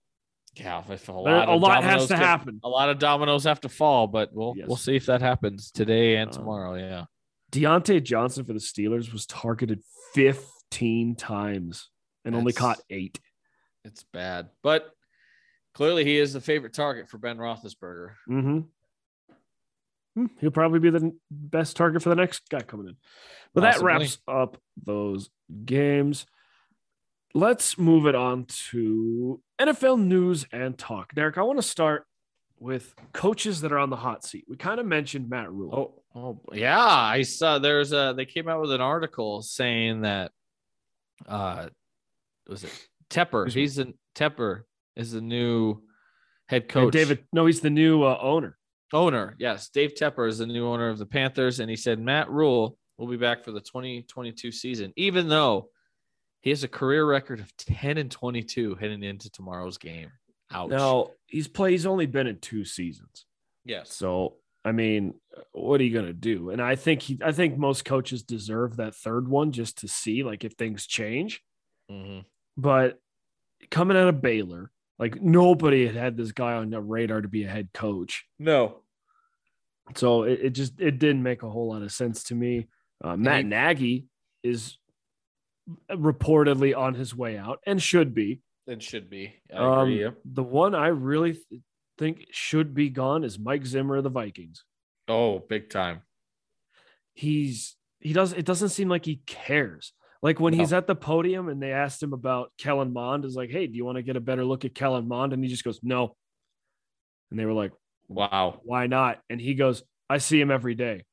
yeah, 0.55 0.81
if 0.89 1.07
a 1.09 1.11
lot, 1.11 1.47
a 1.49 1.55
lot 1.55 1.83
has 1.83 2.07
to 2.07 2.13
get- 2.13 2.19
happen. 2.19 2.59
A 2.63 2.69
lot 2.69 2.89
of 2.89 2.97
dominoes 2.99 3.43
have 3.43 3.61
to 3.61 3.69
fall, 3.69 4.07
but 4.07 4.33
we'll 4.33 4.53
Yes. 4.57 4.67
we'll 4.67 4.77
see 4.77 4.95
if 4.95 5.05
that 5.05 5.21
happens 5.21 5.69
today 5.71 6.15
and 6.17 6.29
Uh, 6.31 6.33
tomorrow. 6.33 6.75
Yeah. 6.75 7.05
Diontae 7.51 8.01
Johnson 8.03 8.43
for 8.45 8.53
the 8.53 8.59
Steelers 8.59 9.11
was 9.13 9.25
targeted 9.25 9.83
15 10.13 11.15
times 11.15 11.89
and 12.23 12.35
only 12.35 12.51
caught 12.53 12.79
eight. 12.89 13.19
It's 13.83 14.03
bad. 14.03 14.49
But 14.63 14.91
clearly 15.73 16.03
he 16.05 16.17
is 16.17 16.33
the 16.33 16.41
favorite 16.41 16.73
target 16.73 17.09
for 17.09 17.17
Ben 17.19 17.37
Roethlisberger. 17.37 18.13
Mm-hmm. 18.29 18.59
Hmm, 20.15 20.25
He'll 20.39 20.51
probably 20.51 20.79
be 20.79 20.89
the 20.89 21.11
best 21.29 21.75
target 21.75 22.01
for 22.01 22.09
the 22.09 22.15
next 22.15 22.47
guy 22.49 22.61
coming 22.61 22.87
in. 22.87 22.95
But 23.53 23.61
that 23.61 23.81
wraps 23.81 24.17
up 24.27 24.57
those 24.81 25.29
games. 25.65 26.25
Let's 27.35 27.77
move 27.77 28.07
it 28.07 28.15
on 28.15 28.45
to 28.69 29.41
NFL 29.59 29.99
news 29.99 30.45
and 30.53 30.77
talk. 30.77 31.13
Derek, 31.13 31.37
I 31.37 31.41
want 31.41 31.59
to 31.59 31.67
start 31.67 32.07
with 32.59 32.95
coaches 33.11 33.59
that 33.59 33.73
are 33.73 33.77
on 33.77 33.89
the 33.89 33.97
hot 33.97 34.23
seat. 34.23 34.45
We 34.47 34.55
kind 34.55 34.79
of 34.79 34.85
mentioned 34.85 35.29
Matt 35.29 35.51
Rhule. 35.51 36.01
Oh, 36.15 36.19
oh 36.19 36.39
yeah. 36.53 36.79
I 36.79 37.23
saw 37.23 37.59
there's 37.59 37.91
a 37.91 38.13
they 38.15 38.23
came 38.23 38.47
out 38.47 38.61
with 38.61 38.71
an 38.71 38.79
article 38.79 39.41
saying 39.41 40.03
that 40.03 40.31
uh 41.27 41.67
was 42.47 42.63
it 42.63 42.71
Tepper? 43.09 43.51
He's 43.51 43.79
in 43.79 43.95
Tepper 44.15 44.61
is 44.95 45.11
the 45.11 45.19
new 45.19 45.83
head 46.47 46.61
And 46.61 46.71
coach. 46.71 46.93
David, 46.93 47.25
no, 47.33 47.47
he's 47.47 47.59
the 47.59 47.69
new 47.69 48.03
uh, 48.03 48.17
owner. 48.21 48.57
owner. 48.93 49.35
Yes, 49.39 49.67
Dave 49.67 49.93
Tepper 49.99 50.29
is 50.29 50.37
the 50.37 50.47
new 50.47 50.65
owner 50.65 50.87
of 50.87 50.99
the 50.99 51.05
Panthers, 51.05 51.59
and 51.59 51.69
he 51.69 51.75
said 51.75 51.99
Matt 51.99 52.29
Rhule 52.29 52.77
will 52.97 53.07
be 53.07 53.17
back 53.17 53.43
for 53.43 53.51
the 53.51 53.59
2022 53.59 54.53
season, 54.53 54.93
even 54.95 55.27
though 55.27 55.67
he 56.45 56.51
has 56.51 56.63
a 56.63 56.67
career 56.69 57.05
record 57.05 57.41
of 57.41 57.51
10 57.57 57.97
and 57.97 58.09
22 58.09 58.75
heading 58.75 59.03
into 59.03 59.29
tomorrow's 59.29 59.77
game. 59.77 60.11
Ouch. 60.51 60.69
Now 60.69 61.09
he's 61.25 61.47
played. 61.49 61.71
He's 61.71 61.85
only 61.85 62.05
been 62.05 62.27
in 62.27 62.39
two 62.39 62.63
seasons. 62.63 63.25
yes. 63.65 63.91
So 63.93 64.35
I 64.63 64.71
mean, 64.71 65.13
what 65.51 65.79
are 65.81 65.83
you 65.83 65.93
gonna 65.93 66.13
do? 66.13 66.49
And 66.51 66.61
I 66.61 66.75
think 66.75 67.01
he, 67.03 67.19
I 67.23 67.31
think 67.33 67.57
most 67.57 67.83
coaches 67.85 68.23
deserve 68.23 68.77
that 68.77 68.95
third 68.95 69.27
one 69.27 69.51
just 69.51 69.79
to 69.79 69.87
see 69.87 70.23
like 70.23 70.43
if 70.45 70.53
things 70.53 70.87
change. 70.87 71.41
Mhm. 71.91 72.23
But 72.57 72.99
coming 73.69 73.97
out 73.97 74.07
of 74.07 74.21
Baylor, 74.21 74.71
like 74.97 75.21
nobody 75.21 75.85
had 75.85 75.95
had 75.95 76.15
this 76.17 76.31
guy 76.31 76.53
on 76.53 76.69
the 76.69 76.79
radar 76.81 77.21
to 77.21 77.27
be 77.27 77.43
a 77.43 77.49
head 77.49 77.69
coach. 77.73 78.25
No. 78.39 78.81
So 79.95 80.23
it, 80.23 80.39
it 80.41 80.49
just 80.51 80.79
it 80.79 80.97
didn't 80.99 81.21
make 81.23 81.43
a 81.43 81.49
whole 81.49 81.69
lot 81.69 81.81
of 81.83 81.91
sense 81.91 82.23
to 82.25 82.35
me. 82.35 82.67
Uh, 83.03 83.15
Matt 83.17 83.43
he- 83.43 83.49
Nagy 83.49 84.05
is 84.43 84.77
reportedly 85.91 86.75
on 86.77 86.93
his 86.93 87.15
way 87.15 87.37
out 87.37 87.59
and 87.65 87.81
should 87.81 88.13
be. 88.13 88.41
And 88.67 88.81
should 88.81 89.09
be. 89.09 89.33
I 89.53 89.81
Um, 89.83 89.91
yeah. 89.91 90.09
the 90.23 90.43
one 90.43 90.73
I 90.75 90.87
really 90.87 91.33
th- 91.33 91.61
think 91.97 92.25
should 92.31 92.73
be 92.73 92.89
gone 92.89 93.23
is 93.23 93.37
Mike 93.39 93.65
Zimmer 93.65 93.97
of 93.97 94.03
the 94.03 94.09
Vikings. 94.09 94.63
Oh, 95.07 95.39
big 95.39 95.69
time. 95.69 96.01
he's 97.13 97.77
he 98.01 98.11
does 98.13 98.33
it 98.33 98.45
doesn't 98.45 98.69
seem 98.69 98.89
like 98.89 99.05
he 99.05 99.21
cares. 99.25 99.93
Like 100.21 100.39
when 100.39 100.53
No. 100.53 100.59
he's 100.59 100.73
at 100.73 100.85
the 100.87 100.95
podium 100.95 101.47
and 101.49 101.61
they 101.61 101.71
asked 101.71 102.01
him 102.03 102.11
about 102.13 102.51
Kellen 102.57 102.91
Mond, 102.91 103.23
is 103.25 103.35
like, 103.35 103.49
hey, 103.51 103.67
do 103.67 103.75
you 103.77 103.85
want 103.85 103.97
to 103.97 104.01
get 104.03 104.15
a 104.17 104.19
better 104.21 104.43
look 104.43 104.65
at 104.65 104.73
Kellen 104.75 105.07
Mond? 105.07 105.31
And 105.33 105.43
he 105.43 105.49
just 105.49 105.63
goes, 105.63 105.79
no. 105.83 106.15
And 107.31 107.39
they 107.39 107.45
were 107.45 107.53
like, 107.53 107.71
Wow. 108.07 108.59
why 108.63 108.87
not? 108.87 109.21
And 109.29 109.39
he 109.39 109.53
goes, 109.55 109.83
I 110.09 110.17
see 110.17 110.39
him 110.41 110.51
every 110.51 110.75
day. 110.75 111.03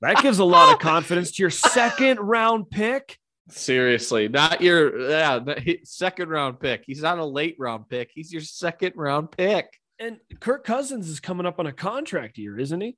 That 0.00 0.22
gives 0.22 0.38
a 0.38 0.44
lot 0.56 0.72
of 0.72 0.78
confidence 0.78 1.32
to 1.32 1.42
your 1.42 1.50
second 1.50 2.18
round 2.20 2.70
pick. 2.70 3.18
Seriously, 3.48 4.28
not 4.28 4.60
your 4.60 5.08
yeah, 5.10 5.38
second 5.84 6.28
round 6.30 6.58
pick. 6.58 6.82
He's 6.84 7.02
not 7.02 7.18
a 7.18 7.24
late 7.24 7.56
round 7.58 7.88
pick. 7.88 8.10
He's 8.14 8.32
your 8.32 8.42
second 8.42 8.94
round 8.96 9.30
pick. 9.30 9.66
And 9.98 10.18
Kirk 10.40 10.64
Cousins 10.64 11.08
is 11.08 11.20
coming 11.20 11.46
up 11.46 11.58
on 11.60 11.66
a 11.66 11.72
contract 11.72 12.38
year, 12.38 12.58
isn't 12.58 12.80
he? 12.80 12.96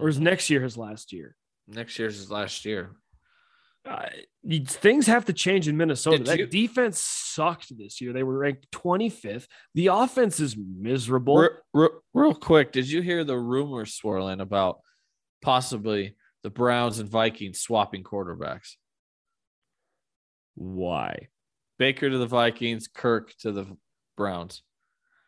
Or 0.00 0.08
is 0.08 0.18
next 0.18 0.50
year 0.50 0.62
his 0.62 0.76
last 0.76 1.12
year? 1.12 1.34
next 1.70 1.98
year's 1.98 2.16
his 2.16 2.30
last 2.30 2.64
year? 2.64 2.92
uh, 3.86 4.06
things 4.66 5.06
have 5.06 5.24
to 5.26 5.32
change 5.32 5.68
in 5.68 5.76
Minnesota. 5.76 6.16
Did 6.18 6.26
That 6.26 6.38
you- 6.38 6.46
defense 6.46 6.98
sucked 7.00 7.76
this 7.76 8.00
year. 8.00 8.12
They 8.12 8.22
were 8.22 8.38
ranked 8.38 8.70
25th. 8.72 9.46
The 9.74 9.86
offense 9.88 10.40
is 10.40 10.56
miserable. 10.58 11.36
Re- 11.38 11.48
re- 11.74 11.88
real 12.14 12.34
quick, 12.34 12.72
did 12.72 12.90
you 12.90 13.00
hear 13.02 13.22
the 13.24 13.38
rumor 13.38 13.84
swirling 13.86 14.40
about 14.40 14.80
possibly 15.42 16.16
the 16.42 16.50
Browns 16.50 16.98
and 16.98 17.08
Vikings 17.08 17.60
swapping 17.60 18.04
quarterbacks? 18.04 18.74
Why? 20.54 21.28
Baker 21.78 22.10
to 22.10 22.18
the 22.18 22.26
Vikings, 22.26 22.88
Kirk 22.88 23.32
to 23.40 23.52
the 23.52 23.76
Browns. 24.16 24.62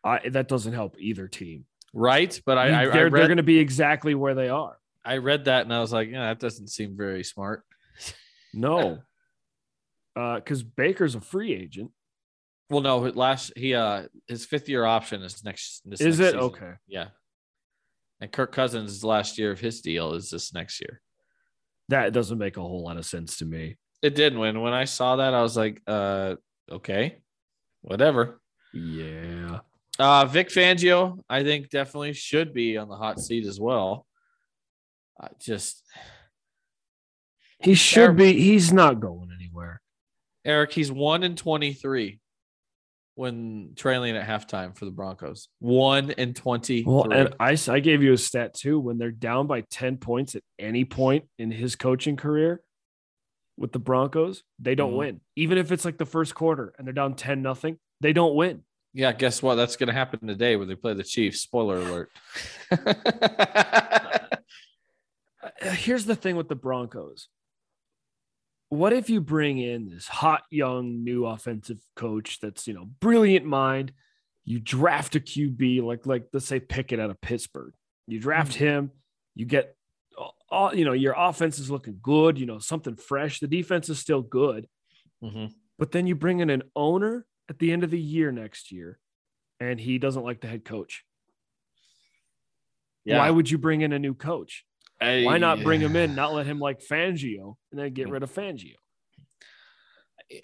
I, 0.03 0.29
that 0.29 0.47
doesn't 0.47 0.73
help 0.73 0.95
either 0.99 1.27
team. 1.27 1.65
Right, 1.93 2.39
but 2.45 2.57
I 2.57 2.69
I, 2.69 2.81
I 2.81 2.85
they're 2.85 3.09
they're 3.09 3.27
going 3.27 3.37
to 3.37 3.43
be 3.43 3.59
exactly 3.59 4.15
where 4.15 4.33
they 4.33 4.49
are. 4.49 4.77
I 5.03 5.17
read 5.17 5.45
that 5.45 5.63
and 5.63 5.73
I 5.73 5.79
was 5.81 5.91
like, 5.91 6.09
yeah, 6.09 6.27
that 6.29 6.39
doesn't 6.39 6.67
seem 6.69 6.95
very 6.97 7.23
smart. 7.23 7.63
No, 8.53 8.99
Uh 10.13 10.35
because 10.35 10.61
Baker's 10.61 11.15
a 11.15 11.21
free 11.21 11.53
agent. 11.53 11.91
Well, 12.69 12.81
no, 12.81 12.97
last 12.99 13.53
he 13.55 13.73
uh 13.75 14.07
his 14.27 14.45
fifth 14.45 14.67
year 14.67 14.83
option 14.83 15.21
is 15.21 15.41
next. 15.45 15.81
Is 15.89 16.01
next 16.01 16.01
it 16.01 16.13
season. 16.15 16.39
okay? 16.39 16.73
Yeah. 16.85 17.07
And 18.21 18.31
Kirk 18.31 18.51
Cousins' 18.51 19.03
last 19.03 19.39
year 19.39 19.51
of 19.51 19.59
his 19.59 19.81
deal 19.81 20.13
is 20.13 20.29
this 20.29 20.53
next 20.53 20.79
year. 20.79 21.01
That 21.89 22.13
doesn't 22.13 22.37
make 22.37 22.55
a 22.55 22.61
whole 22.61 22.83
lot 22.83 22.97
of 22.97 23.05
sense 23.05 23.37
to 23.37 23.45
me. 23.45 23.77
It 24.01 24.15
didn't. 24.15 24.39
when 24.39 24.61
when 24.61 24.73
I 24.73 24.85
saw 24.85 25.17
that, 25.17 25.33
I 25.33 25.41
was 25.41 25.57
like, 25.57 25.81
uh, 25.87 26.35
okay, 26.71 27.17
whatever. 27.81 28.39
Yeah. 28.73 29.59
Uh, 29.99 30.25
Vic 30.25 30.49
Fangio, 30.49 31.19
I 31.29 31.43
think 31.43 31.69
definitely 31.69 32.13
should 32.13 32.53
be 32.53 32.77
on 32.77 32.87
the 32.87 32.95
hot 32.95 33.19
seat 33.19 33.45
as 33.45 33.59
well. 33.59 34.07
I 35.19 35.27
just 35.39 35.83
He 37.59 37.73
should 37.73 38.15
be. 38.15 38.33
He's 38.33 38.71
not 38.71 38.99
going 38.99 39.29
anywhere. 39.35 39.81
Eric, 40.45 40.71
he's 40.71 40.91
one 40.91 41.23
in 41.23 41.35
twenty 41.35 41.73
three 41.73 42.20
when 43.15 43.73
trailing 43.75 44.15
at 44.15 44.27
halftime 44.27 44.75
for 44.77 44.85
the 44.85 44.91
Broncos. 44.91 45.47
One 45.59 46.11
in 46.11 46.33
twenty. 46.33 46.83
Well, 46.85 47.11
and 47.11 47.35
I, 47.39 47.57
I 47.67 47.79
gave 47.79 48.01
you 48.03 48.13
a 48.13 48.17
stat 48.17 48.53
too. 48.53 48.79
When 48.79 48.97
they're 48.97 49.11
down 49.11 49.47
by 49.47 49.61
10 49.69 49.97
points 49.97 50.35
at 50.35 50.43
any 50.57 50.85
point 50.85 51.25
in 51.37 51.51
his 51.51 51.75
coaching 51.75 52.15
career 52.15 52.61
with 53.57 53.71
the 53.73 53.79
Broncos, 53.79 54.43
they 54.59 54.75
don't 54.75 54.93
Mhm. 54.93 54.97
win. 54.97 55.21
Even 55.35 55.57
if 55.57 55.71
it's 55.71 55.85
like 55.85 55.97
the 55.97 56.05
first 56.05 56.33
quarter 56.35 56.73
and 56.77 56.87
they're 56.87 56.93
down 56.93 57.15
10 57.15 57.41
nothing, 57.41 57.77
they 57.99 58.13
don't 58.13 58.35
win. 58.35 58.63
yeah, 58.93 59.11
guess 59.13 59.41
what? 59.43 59.55
That's 59.55 59.75
going 59.77 59.87
to 59.87 59.93
happen 59.93 60.27
today 60.27 60.55
when 60.57 60.67
they 60.67 60.75
play 60.75 60.93
the 60.93 61.03
Chiefs. 61.03 61.41
Spoiler 61.41 61.77
alert. 61.77 62.11
Uh, 65.43 65.69
Here's 65.71 66.05
the 66.05 66.15
thing 66.15 66.35
with 66.35 66.47
the 66.49 66.55
Broncos. 66.55 67.27
What 68.71 68.93
if 68.93 69.09
you 69.09 69.19
bring 69.19 69.57
in 69.57 69.89
this 69.89 70.07
hot 70.07 70.43
young 70.49 71.03
new 71.03 71.25
offensive 71.25 71.79
coach 71.97 72.39
that's, 72.39 72.67
you 72.67 72.73
know, 72.73 72.85
brilliant 72.85 73.45
mind, 73.45 73.91
you 74.45 74.61
draft 74.61 75.13
a 75.17 75.19
QB 75.19 75.83
like 75.83 76.05
like 76.05 76.27
let's 76.31 76.45
say 76.45 76.61
Pickett 76.61 76.97
out 76.97 77.09
of 77.09 77.19
Pittsburgh. 77.19 77.73
You 78.07 78.17
draft 78.17 78.53
him, 78.53 78.91
you 79.35 79.45
get 79.45 79.75
all, 80.49 80.73
you 80.73 80.85
know, 80.85 80.93
your 80.93 81.15
offense 81.17 81.59
is 81.59 81.69
looking 81.69 81.99
good, 82.01 82.39
you 82.39 82.45
know, 82.45 82.59
something 82.59 82.95
fresh. 82.95 83.41
The 83.41 83.47
defense 83.47 83.89
is 83.89 83.99
still 83.99 84.21
good. 84.21 84.69
Mhm. 85.21 85.53
But 85.77 85.91
then 85.91 86.07
you 86.07 86.15
bring 86.15 86.39
in 86.39 86.49
an 86.49 86.63
owner 86.73 87.25
at 87.49 87.59
the 87.59 87.73
end 87.73 87.83
of 87.83 87.91
the 87.91 87.99
year 87.99 88.31
next 88.31 88.71
year 88.71 88.99
and 89.59 89.81
he 89.81 89.97
doesn't 89.97 90.23
like 90.23 90.39
the 90.39 90.47
head 90.47 90.63
coach. 90.63 91.03
Yeah. 93.03 93.17
Why 93.17 93.31
would 93.31 93.51
you 93.51 93.57
bring 93.57 93.81
in 93.81 93.91
a 93.91 93.99
new 93.99 94.13
coach? 94.13 94.65
Why 95.01 95.37
not 95.37 95.63
bring 95.63 95.81
him 95.81 95.95
in, 95.95 96.13
not 96.15 96.33
let 96.33 96.45
him 96.45 96.59
like 96.59 96.79
Fangio, 96.79 97.55
and 97.71 97.79
then 97.79 97.93
get 97.93 98.09
rid 98.09 98.23
of 98.23 98.33
Fangio? 98.33 98.75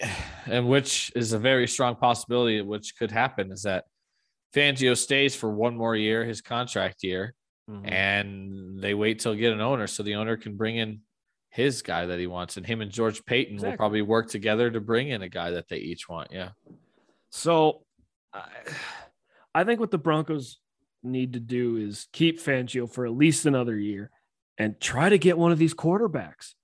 and 0.46 0.68
which 0.68 1.12
is 1.14 1.32
a 1.32 1.38
very 1.38 1.66
strong 1.68 1.94
possibility 1.96 2.60
which 2.60 2.96
could 2.98 3.10
happen 3.10 3.52
is 3.52 3.62
that 3.62 3.84
Fangio 4.54 4.96
stays 4.96 5.34
for 5.36 5.50
one 5.50 5.76
more 5.76 5.94
year, 5.96 6.24
his 6.24 6.40
contract 6.40 7.02
year, 7.02 7.34
Mm-hmm. 7.70 7.86
and 7.92 8.80
they 8.80 8.94
wait 8.94 9.18
till 9.18 9.34
get 9.34 9.52
an 9.52 9.60
owner 9.60 9.86
so 9.86 10.02
the 10.02 10.14
owner 10.14 10.38
can 10.38 10.56
bring 10.56 10.76
in 10.76 11.00
his 11.50 11.82
guy 11.82 12.06
that 12.06 12.18
he 12.18 12.26
wants. 12.26 12.56
And 12.56 12.64
him 12.64 12.80
and 12.80 12.90
George 12.90 13.22
Paton 13.26 13.56
Exactly. 13.56 13.70
will 13.72 13.76
probably 13.76 14.00
work 14.00 14.30
together 14.30 14.70
to 14.70 14.80
bring 14.80 15.10
in 15.10 15.20
a 15.20 15.28
guy 15.28 15.50
that 15.50 15.68
they 15.68 15.76
each 15.76 16.08
want. 16.08 16.28
Yeah. 16.32 16.52
So, 17.30 17.82
I, 18.32 18.48
I 19.54 19.64
think 19.64 19.80
what 19.80 19.90
the 19.90 19.98
Broncos 19.98 20.60
need 21.02 21.34
to 21.34 21.40
do 21.40 21.76
is 21.76 22.08
keep 22.10 22.40
Fangio 22.40 22.90
for 22.90 23.04
at 23.04 23.12
least 23.12 23.44
another 23.44 23.76
year, 23.76 24.10
and 24.58 24.78
try 24.80 25.08
to 25.08 25.18
get 25.18 25.38
one 25.38 25.52
of 25.52 25.58
these 25.58 25.74
quarterbacks. 25.74 26.54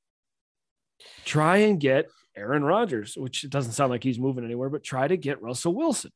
Try 1.24 1.58
and 1.58 1.80
get 1.80 2.06
Aaron 2.36 2.64
Rodgers, 2.64 3.16
which 3.16 3.44
it 3.44 3.50
doesn't 3.50 3.72
sound 3.72 3.90
like 3.90 4.02
he's 4.02 4.18
moving 4.18 4.44
anywhere, 4.44 4.68
but 4.68 4.82
try 4.82 5.06
to 5.08 5.16
get 5.16 5.40
Russell 5.42 5.74
Wilson. 5.74 6.10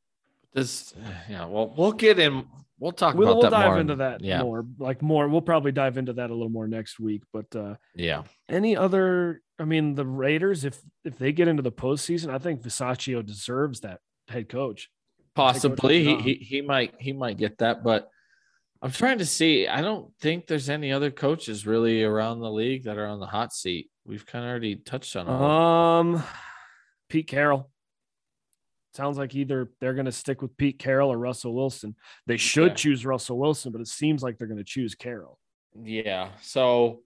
This 0.53 0.95
yeah, 1.29 1.47
well, 1.47 1.73
we'll 1.77 1.93
get 1.93 2.19
in. 2.19 2.47
We'll 2.81 2.93
talk 2.93 3.15
We'll, 3.17 3.39
we'll 3.39 3.51
dive 3.51 3.73
more. 3.73 3.81
into 3.81 3.97
that 3.97 4.23
yeah. 4.23 4.43
more, 4.43 4.65
like 4.79 5.03
more. 5.03 5.29
We'll 5.29 5.41
probably 5.43 5.73
dive 5.73 5.99
into 5.99 6.13
that 6.15 6.31
a 6.31 6.33
little 6.33 6.49
more 6.49 6.69
next 6.69 7.01
week. 7.01 7.23
But 7.33 7.55
uh, 7.55 7.75
Yeah. 7.95 8.23
any 8.49 8.77
other 8.77 9.43
i 9.61 9.65
mean 9.65 9.97
the 9.97 10.07
raiders 10.07 10.65
if 10.65 10.79
if 11.05 11.19
they 11.19 11.33
get 11.33 11.49
into 11.49 11.65
the 11.65 11.73
postseason 11.73 12.33
i 12.33 12.39
think 12.39 12.63
Bisaccia 12.63 13.27
deserves 13.27 13.81
that 13.81 13.99
head 14.29 14.49
coach 14.49 14.89
Possibly 15.35 16.05
he, 16.05 16.17
he 16.19 16.35
he 16.35 16.61
might 16.61 16.95
he 17.01 17.13
might 17.13 17.37
get 17.39 17.59
that, 17.59 17.83
but 17.83 18.09
I'm 18.81 18.93
trying 18.93 19.19
to 19.19 19.27
see. 19.27 19.67
I 19.67 19.81
don't 19.83 20.13
think 20.21 20.47
there's 20.47 20.69
any 20.71 20.93
other 20.93 21.11
coaches 21.11 21.67
really 21.67 22.05
around 22.05 22.41
the 22.41 22.51
league 22.51 22.85
that 22.85 22.97
are 22.99 23.07
on 23.07 23.19
the 23.19 23.27
hot 23.27 23.53
seat. 23.53 23.91
We've 24.05 24.25
kind 24.25 24.45
of 24.45 24.51
already 24.51 24.77
touched 24.77 25.17
on 25.17 25.27
them. 25.27 25.35
um 25.43 26.23
pete 27.09 27.27
carroll 27.27 27.71
sounds 28.95 29.17
like 29.19 29.35
either 29.35 29.71
they're 29.81 29.95
going 29.95 30.05
to 30.07 30.13
stick 30.13 30.43
with 30.43 30.57
pete 30.57 30.79
carroll 30.79 31.11
or 31.13 31.17
russell 31.19 31.55
wilson 31.55 31.95
they 32.27 32.37
should 32.37 32.69
Yeah. 32.71 32.75
choose 32.75 33.07
russell 33.07 33.39
wilson 33.39 33.73
but 33.73 33.81
it 33.81 33.87
seems 33.89 34.23
like 34.23 34.37
they're 34.39 34.47
going 34.49 34.59
to 34.59 34.65
choose 34.65 34.95
carroll 34.95 35.39
Yeah. 35.83 36.31
So 36.43 37.03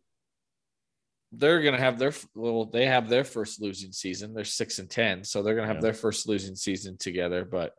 they're 1.34 1.62
gonna 1.62 1.78
have 1.78 1.98
their 1.98 2.12
well, 2.34 2.66
they 2.66 2.84
have 2.86 3.08
their 3.08 3.24
first 3.24 3.60
losing 3.62 3.90
season. 3.92 4.34
They're 4.34 4.44
six 4.44 4.78
and 4.78 4.90
ten, 4.90 5.24
so 5.24 5.42
they're 5.42 5.54
gonna 5.54 5.66
have 5.66 5.76
Yeah. 5.76 5.82
their 5.82 5.94
first 5.94 6.28
losing 6.28 6.54
season 6.54 6.98
together. 6.98 7.44
But 7.46 7.72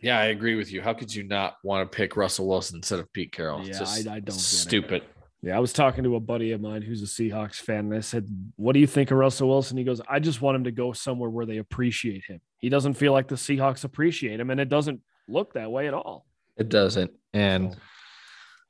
yeah, 0.00 0.18
I 0.18 0.26
agree 0.26 0.54
with 0.54 0.70
you. 0.72 0.82
How 0.82 0.92
could 0.94 1.14
you 1.14 1.22
not 1.22 1.56
want 1.64 1.90
to 1.90 1.96
pick 1.96 2.16
Russell 2.16 2.46
Wilson 2.48 2.76
instead 2.76 2.98
of 3.00 3.12
Pete 3.12 3.32
Carroll? 3.32 3.60
It's 3.60 3.68
Yeah, 3.70 3.78
just 3.78 3.96
I- 4.08 4.10
I 4.12 4.14
don't 4.20 4.24
get 4.26 4.34
it. 4.34 4.40
stupid. 4.40 5.02
yeah 5.42 5.56
i 5.56 5.60
was 5.60 5.74
talking 5.74 6.02
to 6.04 6.16
a 6.16 6.20
buddy 6.20 6.52
of 6.52 6.60
mine 6.62 6.80
who's 6.80 7.02
a 7.02 7.06
seahawks 7.06 7.56
fan 7.56 7.80
and 7.80 7.94
i 7.94 8.00
said 8.00 8.26
what 8.56 8.72
do 8.72 8.80
you 8.80 8.86
think 8.86 9.10
of 9.10 9.18
russell 9.18 9.46
wilson 9.50 9.76
he 9.76 9.84
goes 9.84 10.00
i 10.08 10.18
just 10.18 10.40
want 10.40 10.56
him 10.56 10.64
to 10.64 10.70
go 10.72 10.94
somewhere 10.94 11.28
where 11.28 11.44
they 11.44 11.58
appreciate 11.58 12.24
him 12.26 12.40
he 12.56 12.70
doesn't 12.70 12.94
feel 12.94 13.12
like 13.12 13.28
the 13.28 13.34
seahawks 13.34 13.84
appreciate 13.84 14.40
him 14.40 14.48
and 14.48 14.58
it 14.58 14.70
doesn't 14.70 15.02
look 15.28 15.52
that 15.52 15.70
way 15.70 15.86
at 15.86 15.92
all 15.92 16.24
It 16.56 16.70
doesn't, 16.70 17.10
and 17.34 17.72
So- 17.74 17.78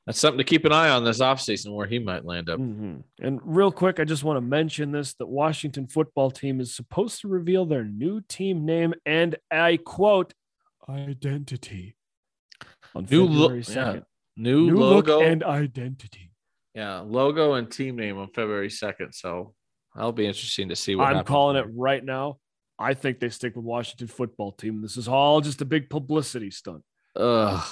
that's 0.07 0.19
something 0.19 0.39
to 0.39 0.45
keep 0.45 0.65
an 0.65 0.73
eye 0.73 0.89
on 0.91 1.05
this 1.05 1.21
offseason 1.21 1.73
where 1.77 1.87
he 1.87 1.99
might 2.01 2.25
land 2.25 2.51
up. 2.51 2.59
Mhm. 2.61 3.05
And 3.21 3.41
real 3.43 3.71
quick, 3.73 3.99
I 4.01 4.05
just 4.05 4.23
want 4.25 4.37
to 4.37 4.41
mention 4.43 4.91
this 4.93 5.15
that 5.15 5.27
Washington 5.29 5.87
football 5.87 6.31
team 6.31 6.61
is 6.61 6.75
supposed 6.75 7.21
to 7.21 7.29
reveal 7.29 7.65
their 7.67 7.85
new 7.85 8.21
team 8.21 8.65
name 8.67 8.95
and 9.07 9.37
I 9.51 9.77
quote 9.79 10.35
identity 10.89 11.97
on 12.95 13.07
New 13.11 13.25
lo- 13.25 13.49
February 13.63 13.65
yeah. 13.69 14.01
New, 14.37 14.67
New 14.71 14.77
logo, 14.77 15.19
look 15.19 15.27
and 15.27 15.43
identity. 15.45 16.33
yeah, 16.75 17.01
logo 17.01 17.55
and 17.55 17.71
team 17.71 17.97
name 17.97 18.19
on 18.19 18.29
February 18.29 18.71
second. 18.71 19.13
So 19.13 19.55
that'll 19.95 20.13
be 20.13 20.27
interesting 20.27 20.69
to 20.71 20.77
see 20.77 20.97
what 20.97 21.15
I'm 21.15 21.25
calling 21.25 21.55
there. 21.55 21.65
it 21.65 21.73
right 21.75 22.05
now. 22.05 22.39
I 22.79 22.95
think 22.95 23.21
they 23.21 23.29
stick 23.29 23.55
with 23.55 23.65
Washington 23.65 24.09
football 24.09 24.51
team. 24.53 24.83
This 24.83 24.97
is 24.97 25.07
all 25.07 25.41
just 25.41 25.61
a 25.61 25.65
big 25.65 25.89
publicity 25.89 26.51
stunt. 26.51 26.83
Ugh. 27.17 27.65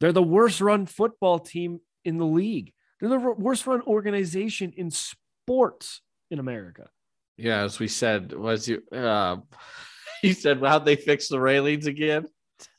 They're 0.00 0.12
the 0.12 0.22
worst 0.22 0.60
run 0.60 0.86
football 0.86 1.40
team 1.40 1.80
in 2.04 2.18
the 2.18 2.26
league. 2.26 2.72
They're 3.00 3.08
the 3.08 3.18
worst 3.18 3.66
run 3.66 3.82
organization 3.82 4.72
in 4.76 4.90
sports 4.90 6.00
in 6.30 6.38
America. 6.38 6.88
Yeah, 7.36 7.64
as 7.64 7.78
we 7.78 7.88
said, 7.88 8.32
was 8.32 8.68
you? 8.68 8.82
Uh, 8.92 9.38
he 10.22 10.32
said, 10.32 10.60
"How'd 10.62 10.84
they 10.84 10.96
fix 10.96 11.28
the 11.28 11.40
railings 11.40 11.86
again?" 11.86 12.26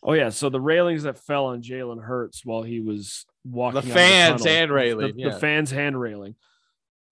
Oh 0.03 0.13
yeah, 0.13 0.29
so 0.29 0.49
the 0.49 0.61
railings 0.61 1.03
that 1.03 1.17
fell 1.19 1.45
on 1.47 1.61
Jalen 1.61 2.01
Hurts 2.03 2.43
while 2.45 2.63
he 2.63 2.79
was 2.79 3.25
walking, 3.45 3.81
The 3.81 3.93
fans' 3.93 4.41
tunnel, 4.41 4.55
hand 4.55 4.71
railing, 4.71 5.15
the, 5.15 5.21
yeah. 5.21 5.29
the 5.33 5.39
fans' 5.39 5.71
hand 5.71 5.99
railing. 5.99 6.35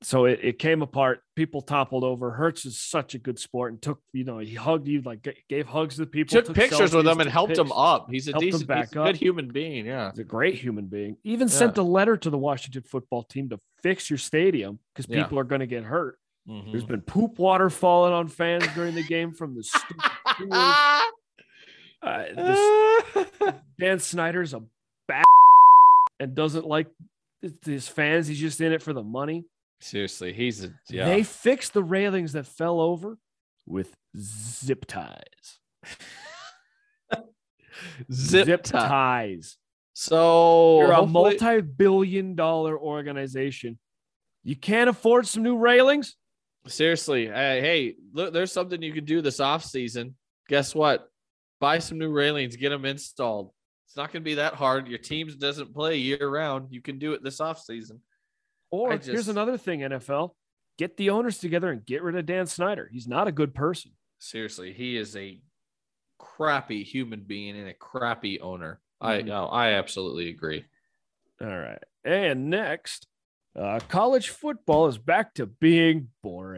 So 0.01 0.25
it, 0.25 0.39
it 0.43 0.60
came 0.60 0.82
apart. 0.82 1.21
People 1.36 1.62
toppled 1.62 2.04
over. 2.04 2.30
Hurts 2.32 2.65
is 2.65 2.78
such 2.80 3.15
a 3.15 3.17
good 3.17 3.39
sport 3.39 3.71
and 3.71 3.82
took 3.82 3.99
you 4.13 4.23
know 4.23 4.39
he 4.39 4.54
hugged 4.54 4.88
you 4.88 5.01
like 5.01 5.25
gave 5.49 5.67
hugs 5.67 5.95
to 5.95 6.01
the 6.01 6.08
people. 6.08 6.41
Took 6.41 6.54
pictures 6.54 6.93
with 6.93 7.06
them 7.06 7.19
and 7.21 7.30
helped 7.30 7.56
them 7.56 7.71
up. 7.71 8.08
He's 8.12 8.28
a 8.28 8.34
decent, 8.34 8.67
back 8.67 8.88
he's 8.89 8.95
a 8.95 9.01
up. 9.01 9.08
good 9.08 9.15
human 9.15 9.47
being. 9.47 9.86
Yeah, 9.86 10.12
He's 10.12 10.19
a 10.19 10.23
great 10.23 10.56
human 10.56 10.86
being. 10.88 11.17
Even 11.23 11.47
sent 11.49 11.78
a 11.78 11.84
letter 11.84 12.17
to 12.17 12.30
the 12.30 12.38
Washington 12.38 12.84
football 12.84 13.23
team 13.23 13.49
to 13.49 13.58
fix 13.82 14.10
your 14.10 14.17
stadium 14.17 14.80
because 14.93 15.10
Yeah. 15.10 15.23
people 15.23 15.39
are 15.39 15.43
going 15.43 15.62
to 15.62 15.67
get 15.67 15.84
hurt. 15.84 16.19
Mhm. 16.47 16.71
There's 16.71 16.86
been 16.86 17.01
poop 17.01 17.39
water 17.39 17.69
falling 17.71 18.13
on 18.13 18.28
fans 18.28 18.67
during 18.75 18.93
the 18.93 19.04
game 19.04 19.32
from 19.34 19.56
the 19.56 19.63
stupid. 19.63 20.04
Uh, 22.06 22.24
this, 22.36 23.54
Dan 23.80 24.00
Snyder's 24.00 24.54
a 24.54 24.62
bad 25.08 25.24
and 26.20 26.36
doesn't 26.36 26.65
like 26.65 26.88
his 27.63 27.88
fans. 27.88 28.28
He's 28.28 28.39
just 28.39 28.62
in 28.62 28.72
it 28.72 28.82
for 28.82 28.94
the 28.94 29.04
money. 29.04 29.46
Seriously, 29.82 30.34
he's 30.34 30.63
a 30.63 30.70
yeah. 30.89 31.06
They 31.06 31.24
fixed 31.24 31.74
the 31.74 31.84
railings 31.84 32.34
that 32.34 32.46
fell 32.46 32.80
over 32.80 33.18
with 33.65 33.94
zip 34.18 34.86
ties. 34.86 35.60
zip, 38.12 38.63
tie. 38.63 38.88
ties. 38.88 39.58
So 39.94 40.80
You're 40.80 40.91
a 40.91 41.06
multi-billion 41.06 42.36
dollar 42.36 42.78
organization. 42.78 43.78
You 44.44 44.56
can't 44.56 44.89
afford 44.89 45.28
some 45.28 45.44
new 45.44 45.58
railings? 45.58 46.15
seriously, 46.68 47.28
hey, 47.28 47.62
hey, 47.62 47.96
look, 48.13 48.34
there's 48.34 48.52
something 48.52 48.82
you 48.82 48.94
can 48.94 49.06
do 49.06 49.22
this 49.22 49.39
off 49.39 49.63
season. 49.63 50.15
Guess 50.48 50.76
what? 50.76 51.08
Buy 51.60 51.80
some 51.80 51.98
new 51.98 52.12
railings, 52.12 52.56
get 52.56 52.70
them 52.70 52.86
installed. 52.86 53.52
It's 53.88 53.96
not 53.96 54.12
going 54.12 54.22
to 54.24 54.26
be 54.26 54.36
that 54.36 54.54
hard. 54.56 54.88
Your 54.88 54.98
team 54.98 55.28
doesn't 55.39 55.74
play 55.74 55.98
year 55.98 56.28
round. 56.28 56.68
You 56.72 56.82
can 56.82 57.00
do 57.00 57.13
it 57.13 57.24
this 57.24 57.39
off 57.39 57.62
season. 57.62 58.02
Or 58.72 58.94
I 58.94 58.98
here's 58.98 59.28
another 59.30 59.58
thing, 59.58 59.82
NFL. 59.82 60.32
Get 60.78 60.98
the 60.98 61.12
owners 61.12 61.38
together 61.38 61.72
and 61.72 61.86
get 61.86 62.04
rid 62.04 62.15
of 62.15 62.26
Dan 62.26 62.46
Snyder. 62.48 62.89
He's 62.91 63.08
not 63.08 63.28
a 63.28 63.32
good 63.32 63.54
person. 63.54 63.91
Seriously, 64.20 64.74
he 64.74 64.98
is 64.98 65.15
a 65.15 65.39
crappy 66.20 66.84
human 66.84 67.22
being 67.22 67.56
and 67.58 67.70
a 67.70 67.74
crappy 67.74 68.39
owner. 68.41 68.82
I 69.00 69.20
Mhm. 69.22 69.26
no, 69.28 69.46
I 69.48 69.72
absolutely 69.74 70.30
agree. 70.30 70.65
All 71.41 71.48
right. 71.48 71.82
And 72.04 72.50
next, 72.50 73.08
Uh, 73.58 73.80
college 73.88 74.28
football 74.30 74.88
is 74.88 74.98
back 74.98 75.34
to 75.36 75.46
being 75.46 76.12
boring. 76.22 76.55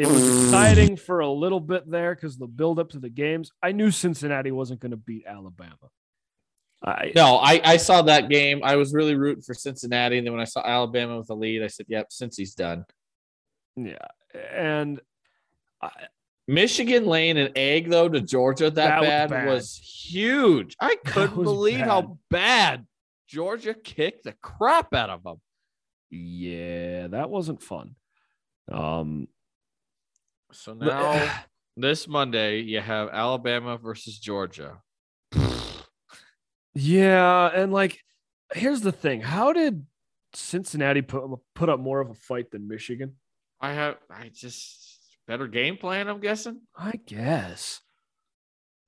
It 0.00 0.08
was 0.08 0.44
exciting 0.44 0.96
for 0.96 1.20
a 1.20 1.30
little 1.30 1.60
bit 1.60 1.90
there 1.90 2.14
because 2.14 2.38
the 2.38 2.46
build 2.46 2.78
up 2.78 2.90
to 2.90 2.98
the 2.98 3.10
games. 3.10 3.52
I 3.62 3.72
knew 3.72 3.90
Cincinnati 3.90 4.50
wasn't 4.50 4.80
going 4.80 4.92
to 4.92 4.96
beat 4.96 5.24
Alabama. 5.26 5.76
I, 6.82 7.12
no, 7.14 7.36
I, 7.36 7.60
I 7.62 7.76
saw 7.76 8.00
that 8.02 8.30
game. 8.30 8.62
I 8.64 8.76
was 8.76 8.94
really 8.94 9.14
rooting 9.14 9.42
for 9.42 9.52
Cincinnati. 9.52 10.16
And 10.16 10.26
then 10.26 10.32
when 10.32 10.40
I 10.40 10.46
saw 10.46 10.62
Alabama 10.64 11.18
with 11.18 11.26
the 11.26 11.36
lead, 11.36 11.62
I 11.62 11.66
said, 11.66 11.84
yep, 11.88 12.08
Cincy's 12.10 12.54
done. 12.54 12.86
Yeah. 13.76 13.96
And 14.50 15.00
I, 15.82 15.90
Michigan 16.48 17.04
laying 17.04 17.36
an 17.36 17.52
egg, 17.54 17.90
though, 17.90 18.08
to 18.08 18.22
Georgia 18.22 18.70
that, 18.70 18.74
that 18.74 19.00
bad, 19.02 19.30
was, 19.30 19.30
bad. 19.30 19.48
was 19.48 19.76
huge. 19.76 20.76
I 20.80 20.96
couldn't 21.04 21.42
believe 21.42 21.80
bad. 21.80 21.88
how 21.88 22.18
bad 22.30 22.86
Georgia 23.28 23.74
kicked 23.74 24.24
the 24.24 24.32
crap 24.40 24.94
out 24.94 25.10
of 25.10 25.22
them. 25.22 25.40
Yeah, 26.08 27.08
that 27.08 27.28
wasn't 27.28 27.62
fun. 27.62 27.94
Um, 28.72 29.28
so 30.52 30.74
now 30.74 31.12
uh, 31.12 31.30
this 31.76 32.08
Monday 32.08 32.60
you 32.60 32.80
have 32.80 33.08
Alabama 33.10 33.78
versus 33.78 34.18
Georgia. 34.18 34.78
yeah, 36.74 37.50
and 37.54 37.72
like 37.72 37.98
here's 38.52 38.80
the 38.80 38.92
thing. 38.92 39.20
How 39.20 39.52
did 39.52 39.86
Cincinnati 40.34 41.02
put 41.02 41.22
put 41.54 41.68
up 41.68 41.80
more 41.80 42.00
of 42.00 42.10
a 42.10 42.14
fight 42.14 42.50
than 42.50 42.68
Michigan? 42.68 43.14
I 43.60 43.72
have 43.72 43.96
I 44.10 44.30
just 44.34 44.98
better 45.26 45.46
game 45.46 45.76
plan, 45.76 46.08
I'm 46.08 46.20
guessing. 46.20 46.60
I 46.76 46.92
guess. 47.06 47.80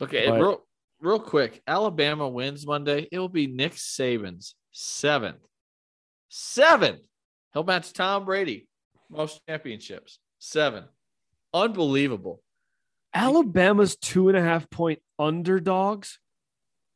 Okay, 0.00 0.28
but, 0.28 0.40
real 0.40 0.62
real 1.00 1.20
quick. 1.20 1.62
Alabama 1.66 2.28
wins 2.28 2.66
Monday. 2.66 3.08
It 3.12 3.18
will 3.18 3.28
be 3.28 3.46
Nick 3.46 3.74
Saban's 3.74 4.54
seventh. 4.70 5.46
Seventh. 6.28 7.00
He'll 7.52 7.64
match 7.64 7.92
Tom 7.92 8.24
Brady. 8.24 8.66
Most 9.10 9.40
championships. 9.46 10.18
Seven. 10.38 10.84
Unbelievable. 11.54 12.42
Alabama's 13.14 13.96
two 13.96 14.28
and 14.28 14.36
a 14.36 14.42
half 14.42 14.70
point 14.70 15.00
underdogs. 15.18 16.18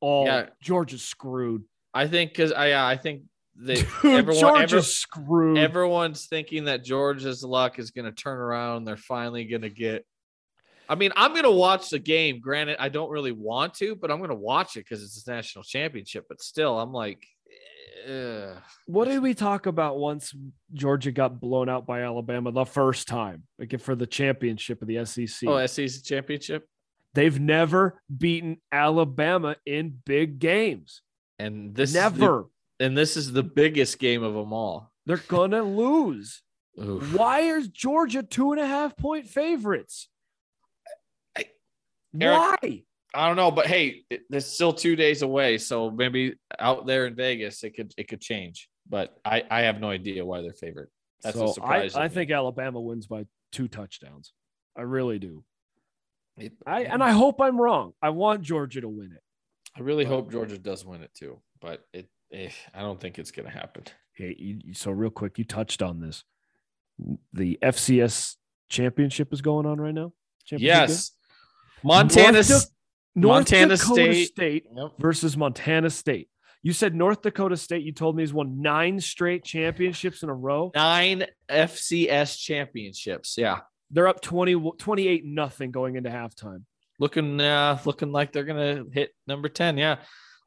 Oh, 0.00 0.24
yeah. 0.24 0.46
Georgia's 0.62 1.02
screwed. 1.02 1.64
I 1.92 2.06
think 2.06 2.30
because 2.30 2.52
I 2.52 2.90
I 2.90 2.96
think 2.96 3.22
they 3.54 3.76
Dude, 3.76 3.86
everyone, 4.04 4.40
Georgia's 4.40 4.72
every, 4.72 4.82
screwed. 4.82 5.58
Everyone's 5.58 6.26
thinking 6.26 6.64
that 6.64 6.84
Georgia's 6.84 7.42
luck 7.42 7.78
is 7.78 7.90
going 7.90 8.04
to 8.04 8.12
turn 8.12 8.38
around. 8.38 8.84
They're 8.84 8.96
finally 8.96 9.44
going 9.46 9.62
to 9.62 9.70
get. 9.70 10.04
I 10.88 10.94
mean, 10.94 11.10
I'm 11.16 11.32
going 11.32 11.44
to 11.44 11.50
watch 11.50 11.90
the 11.90 11.98
game. 11.98 12.40
Granted, 12.40 12.76
I 12.78 12.88
don't 12.90 13.10
really 13.10 13.32
want 13.32 13.74
to, 13.74 13.96
but 13.96 14.10
I'm 14.10 14.18
going 14.18 14.30
to 14.30 14.36
watch 14.36 14.76
it 14.76 14.80
because 14.80 15.02
it's 15.02 15.26
a 15.26 15.30
national 15.30 15.64
championship. 15.64 16.26
But 16.28 16.42
still, 16.42 16.78
I'm 16.78 16.92
like, 16.92 17.26
What 18.86 19.06
did 19.06 19.22
we 19.22 19.34
talk 19.34 19.66
about 19.66 19.98
once 19.98 20.34
Georgia 20.72 21.10
got 21.10 21.40
blown 21.40 21.68
out 21.68 21.86
by 21.86 22.02
Alabama 22.02 22.52
the 22.52 22.64
first 22.64 23.08
time, 23.08 23.44
like 23.58 23.78
for 23.80 23.94
the 23.94 24.06
championship 24.06 24.80
of 24.82 24.88
the 24.88 25.04
SEC? 25.04 25.48
Oh, 25.48 25.64
SEC 25.66 26.02
championship. 26.04 26.68
They've 27.14 27.38
never 27.40 28.00
beaten 28.14 28.58
Alabama 28.70 29.56
in 29.64 29.98
big 30.04 30.38
games, 30.38 31.02
and 31.38 31.74
this 31.74 31.94
never. 31.94 32.46
The, 32.78 32.86
and 32.86 32.96
this 32.96 33.16
is 33.16 33.32
the 33.32 33.42
biggest 33.42 33.98
game 33.98 34.22
of 34.22 34.34
them 34.34 34.52
all. 34.52 34.92
They're 35.06 35.16
gonna 35.16 35.62
lose. 35.62 36.42
Oof. 36.78 37.14
Why 37.14 37.40
is 37.40 37.68
Georgia 37.68 38.22
two 38.22 38.52
and 38.52 38.60
a 38.60 38.66
half 38.66 38.96
point 38.96 39.26
favorites? 39.26 40.08
I, 41.36 41.46
Eric, 42.20 42.38
Why? 42.62 42.82
I 43.16 43.26
don't 43.26 43.36
know, 43.36 43.50
but 43.50 43.66
hey, 43.66 44.04
it, 44.10 44.22
it's 44.30 44.46
still 44.46 44.74
two 44.74 44.94
days 44.94 45.22
away, 45.22 45.56
so 45.56 45.90
maybe 45.90 46.34
out 46.58 46.86
there 46.86 47.06
in 47.06 47.14
Vegas, 47.14 47.64
it 47.64 47.70
could 47.70 47.92
it 47.96 48.08
could 48.08 48.20
change. 48.20 48.68
But 48.88 49.16
I 49.24 49.42
I 49.50 49.62
have 49.62 49.80
no 49.80 49.88
idea 49.88 50.24
why 50.24 50.42
they're 50.42 50.52
favored. 50.52 50.90
That's 51.22 51.38
so 51.38 51.50
a 51.50 51.54
surprise. 51.54 51.96
I, 51.96 52.04
I 52.04 52.08
think 52.08 52.30
Alabama 52.30 52.78
wins 52.78 53.06
by 53.06 53.24
two 53.52 53.68
touchdowns. 53.68 54.34
I 54.76 54.82
really 54.82 55.18
do. 55.18 55.44
It, 56.36 56.52
I 56.66 56.82
and 56.82 57.02
I 57.02 57.12
hope 57.12 57.40
I'm 57.40 57.58
wrong. 57.58 57.94
I 58.02 58.10
want 58.10 58.42
Georgia 58.42 58.82
to 58.82 58.88
win 58.88 59.12
it. 59.12 59.22
I 59.74 59.80
really 59.80 60.04
but, 60.04 60.10
hope 60.10 60.30
Georgia 60.30 60.58
does 60.58 60.84
win 60.84 61.02
it 61.02 61.10
too, 61.14 61.40
but 61.62 61.86
it 61.94 62.10
eh, 62.32 62.50
I 62.74 62.80
don't 62.80 63.00
think 63.00 63.18
it's 63.18 63.30
going 63.30 63.46
to 63.46 63.52
happen. 63.52 63.84
Hey, 64.12 64.36
you, 64.38 64.74
so 64.74 64.90
real 64.90 65.10
quick, 65.10 65.38
you 65.38 65.44
touched 65.44 65.80
on 65.80 66.00
this. 66.00 66.24
The 67.32 67.58
FCS 67.62 68.36
championship 68.68 69.32
is 69.32 69.40
going 69.40 69.64
on 69.64 69.80
right 69.80 69.94
now. 69.94 70.12
Yes, 70.50 71.12
Montana. 71.82 72.32
North, 72.32 72.70
North 73.16 73.50
Montana 73.50 73.76
Dakota 73.76 74.14
State, 74.14 74.28
State 74.28 74.66
yep. 74.76 74.92
versus 74.98 75.36
Montana 75.36 75.88
State. 75.88 76.28
You 76.62 76.74
said 76.74 76.94
North 76.94 77.22
Dakota 77.22 77.56
State. 77.56 77.82
You 77.82 77.92
told 77.92 78.14
me 78.14 78.22
has 78.22 78.32
won 78.32 78.60
nine 78.60 79.00
straight 79.00 79.42
championships 79.42 80.22
in 80.22 80.28
a 80.28 80.34
row. 80.34 80.70
Nine 80.74 81.24
FCS 81.48 82.38
championships. 82.38 83.38
Yeah. 83.38 83.60
They're 83.90 84.08
up 84.08 84.20
20, 84.20 84.72
28 84.76 85.24
nothing 85.24 85.70
going 85.70 85.96
into 85.96 86.10
halftime. 86.10 86.64
Looking 86.98 87.40
uh 87.40 87.78
looking 87.84 88.10
like 88.10 88.32
they're 88.32 88.44
gonna 88.44 88.84
hit 88.92 89.12
number 89.26 89.48
10. 89.48 89.78
Yeah. 89.78 89.96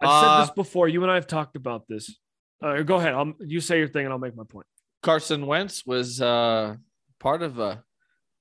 I've 0.01 0.09
uh, 0.09 0.21
said 0.21 0.43
this 0.43 0.55
before. 0.55 0.87
You 0.87 1.01
and 1.03 1.11
I 1.11 1.15
have 1.15 1.27
talked 1.27 1.55
about 1.55 1.87
this. 1.87 2.15
Uh, 2.61 2.81
go 2.81 2.95
ahead. 2.95 3.13
I'll, 3.13 3.33
you 3.39 3.61
say 3.61 3.79
your 3.79 3.87
thing 3.87 4.05
and 4.05 4.13
I'll 4.13 4.19
make 4.19 4.35
my 4.35 4.43
point. 4.43 4.67
Carson 5.01 5.47
Wentz 5.47 5.85
was 5.85 6.21
uh 6.21 6.75
part 7.19 7.41
of 7.41 7.59
uh 7.59 7.77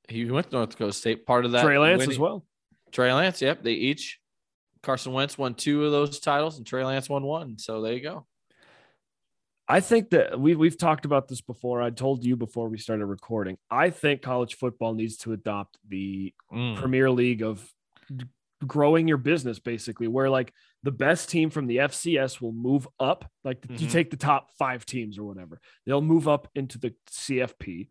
he 0.09 0.25
went 0.31 0.51
to 0.51 0.57
North 0.57 0.71
Dakota 0.71 0.93
State, 0.93 1.25
part 1.25 1.45
of 1.45 1.53
that. 1.53 1.63
Trey 1.63 1.79
Lance 1.79 2.01
winning. 2.01 2.11
as 2.11 2.19
well. 2.19 2.45
Trey 2.93 3.13
Lance, 3.13 3.43
yep. 3.43 3.63
They 3.63 3.73
each 3.73 4.19
Carson 4.83 5.13
Wentz 5.13 5.37
won 5.37 5.55
two 5.55 5.85
of 5.85 5.93
those 5.93 6.21
titles 6.21 6.59
and 6.59 6.67
Trey 6.67 6.85
Lance 6.85 7.09
won 7.09 7.23
one. 7.23 7.59
So 7.59 7.83
there 7.83 7.93
you 7.93 8.03
go. 8.03 8.27
I 9.71 9.81
think 9.81 10.11
that 10.11 10.41
we 10.41 10.55
we've 10.55 10.79
talked 10.79 11.05
about 11.05 11.29
this 11.29 11.43
before. 11.43 11.83
I 11.83 11.91
told 11.91 12.25
you 12.25 12.37
before 12.37 12.69
we 12.69 12.79
started 12.79 13.05
recording. 13.05 13.59
I 13.71 13.91
think 13.91 14.23
college 14.23 14.57
football 14.57 14.95
needs 14.95 15.19
to 15.19 15.33
adopt 15.35 15.77
the 15.87 16.33
mm. 16.51 16.77
Premier 16.77 17.11
League 17.11 17.43
of 17.43 17.63
growing 18.67 19.07
your 19.07 19.19
business, 19.19 19.59
basically, 19.59 20.09
where 20.09 20.31
like 20.31 20.55
the 20.85 20.91
best 20.91 21.29
team 21.29 21.51
from 21.51 21.67
the 21.67 21.79
FCS 21.79 22.41
will 22.41 22.53
move 22.53 22.89
up. 22.99 23.31
Like 23.45 23.61
mm-hmm. 23.61 23.83
you 23.83 23.91
take 23.91 24.11
the 24.11 24.17
top 24.17 24.49
five 24.59 24.87
teams 24.87 25.19
or 25.19 25.25
whatever, 25.25 25.61
they'll 25.85 26.01
move 26.01 26.29
up 26.29 26.49
into 26.55 26.79
the 26.79 26.95
CFP, 27.11 27.89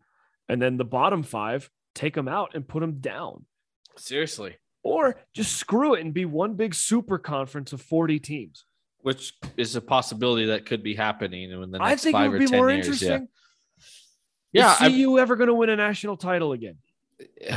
and 0.48 0.60
then 0.60 0.78
the 0.78 0.84
bottom 0.84 1.22
five 1.22 1.70
take 1.94 2.14
them 2.14 2.28
out 2.28 2.54
and 2.54 2.66
put 2.66 2.80
them 2.80 3.00
down. 3.00 3.44
Seriously, 3.96 4.56
or 4.82 5.20
just 5.34 5.56
screw 5.56 5.94
it 5.94 6.00
and 6.00 6.14
be 6.14 6.24
one 6.24 6.54
big 6.54 6.74
super 6.74 7.18
conference 7.18 7.72
of 7.72 7.82
40 7.82 8.18
teams. 8.20 8.64
Which 9.02 9.32
is 9.56 9.76
a 9.76 9.80
possibility 9.80 10.46
that 10.46 10.66
could 10.66 10.82
be 10.82 10.94
happening 10.94 11.50
in 11.50 11.60
the 11.70 11.78
next 11.78 11.82
I 11.82 11.96
think 11.96 12.14
five 12.14 12.26
it 12.26 12.38
would 12.38 12.50
be 12.50 12.56
more 12.56 12.70
years, 12.70 12.86
interesting. 12.86 13.28
Yeah. 14.52 14.76
yeah. 14.80 14.88
Is 14.88 14.94
CU 14.94 15.18
ever 15.18 15.36
going 15.36 15.48
to 15.48 15.54
win 15.54 15.70
a 15.70 15.76
national 15.76 16.16
title 16.16 16.52
again? 16.52 16.76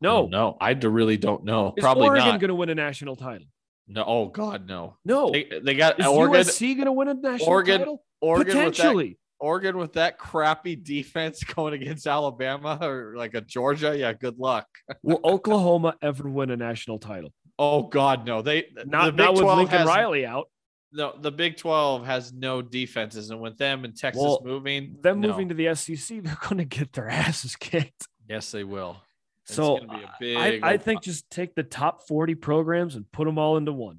no. 0.00 0.26
No, 0.26 0.56
I 0.60 0.70
really 0.72 1.16
don't 1.16 1.44
know. 1.44 1.74
Is 1.76 1.82
Probably 1.82 2.08
Oregon 2.08 2.28
not. 2.28 2.40
going 2.40 2.48
to 2.48 2.54
win 2.54 2.70
a 2.70 2.74
national 2.74 3.16
title? 3.16 3.46
No. 3.88 4.04
Oh, 4.06 4.26
God, 4.28 4.66
no. 4.66 4.96
No. 5.04 5.30
They, 5.30 5.48
they 5.62 5.74
got 5.74 6.00
is 6.00 6.06
Oregon. 6.06 6.40
USC 6.40 6.74
going 6.76 6.86
to 6.86 6.92
win 6.92 7.08
a 7.08 7.14
national 7.14 7.48
Oregon, 7.48 7.78
title? 7.78 8.04
Oregon 8.20 8.54
Potentially. 8.54 9.18
Oregon 9.42 9.76
with 9.76 9.94
that 9.94 10.18
crappy 10.18 10.76
defense 10.76 11.42
going 11.54 11.74
against 11.74 12.06
Alabama 12.06 12.78
or 12.80 13.14
like 13.16 13.34
a 13.34 13.40
Georgia, 13.40 13.96
yeah, 13.98 14.12
good 14.12 14.38
luck. 14.38 14.66
Will 15.02 15.20
Oklahoma 15.24 15.96
ever 16.00 16.30
win 16.30 16.50
a 16.50 16.56
national 16.56 16.98
title? 16.98 17.32
Oh 17.58 17.82
God, 17.82 18.24
no. 18.24 18.40
They 18.40 18.66
not, 18.86 19.06
the 19.06 19.12
Big 19.12 19.26
not 19.26 19.34
with 19.34 19.44
Lincoln 19.44 19.78
has, 19.78 19.86
Riley 19.86 20.24
out. 20.24 20.48
No, 20.92 21.14
the 21.18 21.32
Big 21.32 21.56
Twelve 21.56 22.06
has 22.06 22.32
no 22.32 22.62
defenses, 22.62 23.30
and 23.30 23.40
with 23.40 23.58
them 23.58 23.84
and 23.84 23.96
Texas 23.96 24.22
well, 24.22 24.42
moving, 24.44 24.96
them 25.00 25.20
no. 25.20 25.28
moving 25.28 25.48
to 25.48 25.54
the 25.54 25.74
SEC, 25.74 25.96
they're 26.22 26.38
going 26.42 26.58
to 26.58 26.64
get 26.64 26.92
their 26.92 27.08
asses 27.08 27.56
kicked. 27.56 28.06
Yes, 28.28 28.50
they 28.52 28.64
will. 28.64 28.98
It's 29.46 29.56
so 29.56 29.80
I, 30.20 30.60
I 30.62 30.76
think 30.76 31.02
just 31.02 31.28
take 31.30 31.54
the 31.54 31.64
top 31.64 32.06
forty 32.06 32.34
programs 32.34 32.94
and 32.94 33.10
put 33.10 33.24
them 33.24 33.38
all 33.38 33.56
into 33.56 33.72
one. 33.72 33.98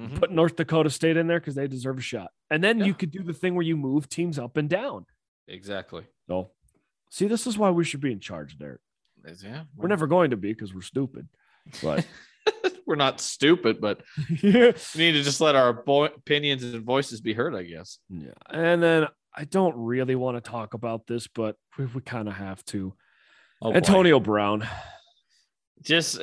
Mm-hmm. 0.00 0.18
Put 0.18 0.30
North 0.30 0.56
Dakota 0.56 0.90
State 0.90 1.16
in 1.16 1.26
there 1.26 1.40
because 1.40 1.54
they 1.54 1.66
deserve 1.66 1.98
a 1.98 2.02
shot. 2.02 2.30
And 2.50 2.62
then 2.62 2.78
yeah. 2.78 2.84
you 2.86 2.94
could 2.94 3.10
do 3.10 3.22
the 3.22 3.32
thing 3.32 3.54
where 3.54 3.64
you 3.64 3.76
move 3.76 4.08
teams 4.08 4.38
up 4.38 4.56
and 4.56 4.68
down. 4.68 5.06
Exactly. 5.48 6.04
So, 6.28 6.50
see, 7.10 7.26
this 7.26 7.46
is 7.46 7.56
why 7.56 7.70
we 7.70 7.84
should 7.84 8.00
be 8.00 8.12
in 8.12 8.20
charge, 8.20 8.58
Derek. 8.58 8.80
Yeah, 9.42 9.64
we're 9.74 9.88
never 9.88 10.06
going 10.06 10.30
to 10.30 10.36
be 10.36 10.52
because 10.52 10.72
we're 10.72 10.82
stupid, 10.82 11.28
but 11.82 12.06
we're 12.86 12.94
not 12.94 13.20
stupid. 13.20 13.80
But 13.80 14.02
yeah. 14.40 14.72
we 14.94 15.00
need 15.00 15.12
to 15.12 15.22
just 15.22 15.40
let 15.40 15.56
our 15.56 15.72
bo- 15.72 16.04
opinions 16.04 16.62
and 16.62 16.84
voices 16.84 17.20
be 17.20 17.32
heard, 17.32 17.54
I 17.54 17.64
guess. 17.64 17.98
Yeah, 18.08 18.34
and 18.48 18.80
then 18.80 19.08
I 19.34 19.44
don't 19.44 19.74
really 19.76 20.14
want 20.14 20.36
to 20.36 20.48
talk 20.48 20.74
about 20.74 21.08
this, 21.08 21.26
but 21.26 21.56
we, 21.76 21.86
we 21.86 22.02
kind 22.02 22.28
of 22.28 22.34
have 22.34 22.64
to. 22.66 22.94
Oh, 23.60 23.72
Antonio 23.72 24.20
boy. 24.20 24.24
Brown. 24.24 24.68
Just 25.82 26.20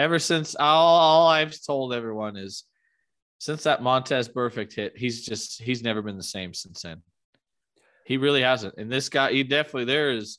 ever 0.00 0.18
since 0.18 0.56
all, 0.56 0.98
all 0.98 1.28
I've 1.28 1.54
told 1.62 1.92
everyone 1.92 2.36
is 2.36 2.64
since 3.38 3.64
that 3.64 3.82
Vontaze 3.82 4.32
Burfict 4.32 4.72
hit, 4.72 4.96
he's 4.96 5.24
just 5.26 5.62
he's 5.62 5.82
never 5.82 6.00
been 6.00 6.16
the 6.16 6.22
same 6.22 6.54
since 6.54 6.82
then. 6.82 7.02
He 8.06 8.16
really 8.16 8.42
hasn't. 8.42 8.74
And 8.78 8.90
this 8.90 9.10
guy, 9.10 9.30
he 9.32 9.42
definitely 9.44 9.84
there 9.84 10.12
is 10.12 10.38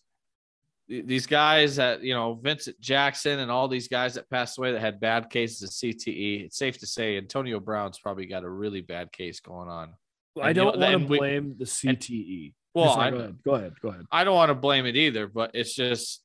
these 0.88 1.28
guys 1.28 1.76
that 1.76 2.02
you 2.02 2.13
know 2.13 2.34
Vincent 2.34 2.80
Jackson 2.80 3.39
and 3.39 3.52
all 3.52 3.67
these 3.67 3.88
guys 3.88 4.15
that 4.15 4.30
passed 4.32 4.58
away 4.58 4.71
that 4.71 4.82
had 4.82 5.00
bad 5.00 5.30
cases 5.30 5.62
of 5.62 5.69
CTE. 5.69 6.45
It's 6.45 6.58
safe 6.58 6.80
to 6.80 6.88
say 6.88 7.17
Antonio 7.17 7.60
Brown's 7.60 8.00
probably 8.00 8.26
got 8.26 8.43
a 8.43 8.50
really 8.50 8.82
bad 8.82 9.12
case 9.12 9.39
going 9.39 9.69
on. 9.69 9.93
Well, 10.36 10.45
I 10.45 10.54
don't 10.54 10.80
want 10.80 11.02
to 11.02 11.08
blame 11.08 11.50
we, 11.50 11.65
the 11.65 11.65
CTE. 11.65 12.54
Well, 12.74 12.93
Sorry, 12.95 13.08
I, 13.08 13.12
go 13.12 13.17
ahead. 13.17 13.38
Go 13.43 13.54
ahead. 13.54 13.74
Go 13.82 13.89
ahead. 13.89 14.06
I 14.12 14.24
don't 14.24 14.36
want 14.36 14.50
to 14.50 14.56
blame 14.56 14.88
it 14.88 14.95
either, 14.95 15.28
but 15.28 15.52
it's 15.54 15.76
just 15.76 16.24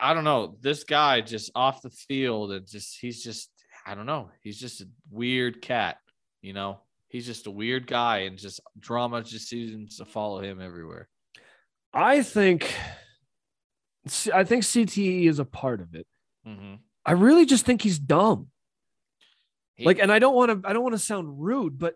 I 0.00 0.14
don't 0.14 0.24
know. 0.24 0.56
This 0.60 0.84
guy 0.84 1.20
just 1.20 1.50
off 1.54 1.82
the 1.82 1.90
field 1.90 2.52
and 2.52 2.66
just 2.66 2.98
he's 3.00 3.22
just 3.22 3.50
I 3.86 3.94
don't 3.94 4.06
know. 4.06 4.30
He's 4.42 4.58
just 4.58 4.80
a 4.80 4.88
weird 5.10 5.62
cat, 5.62 5.98
you 6.42 6.52
know. 6.52 6.80
He's 7.08 7.26
just 7.26 7.46
a 7.46 7.50
weird 7.50 7.86
guy 7.86 8.18
and 8.20 8.38
just 8.38 8.60
drama 8.78 9.22
just 9.22 9.48
seems 9.48 9.96
to 9.96 10.04
follow 10.04 10.40
him 10.40 10.60
everywhere. 10.60 11.08
I 11.92 12.22
think 12.22 12.72
I 14.32 14.44
think 14.44 14.64
CTE 14.64 15.26
is 15.26 15.38
a 15.38 15.44
part 15.44 15.80
of 15.80 15.94
it. 15.94 16.06
Mm-hmm. 16.46 16.74
I 17.04 17.12
really 17.12 17.46
just 17.46 17.66
think 17.66 17.82
he's 17.82 17.98
dumb. 17.98 18.48
He- 19.74 19.84
like, 19.84 19.98
and 19.98 20.12
I 20.12 20.18
don't 20.18 20.34
want 20.34 20.62
to 20.62 20.68
I 20.68 20.72
don't 20.72 20.82
want 20.82 20.94
to 20.94 20.98
sound 20.98 21.42
rude, 21.42 21.78
but 21.78 21.94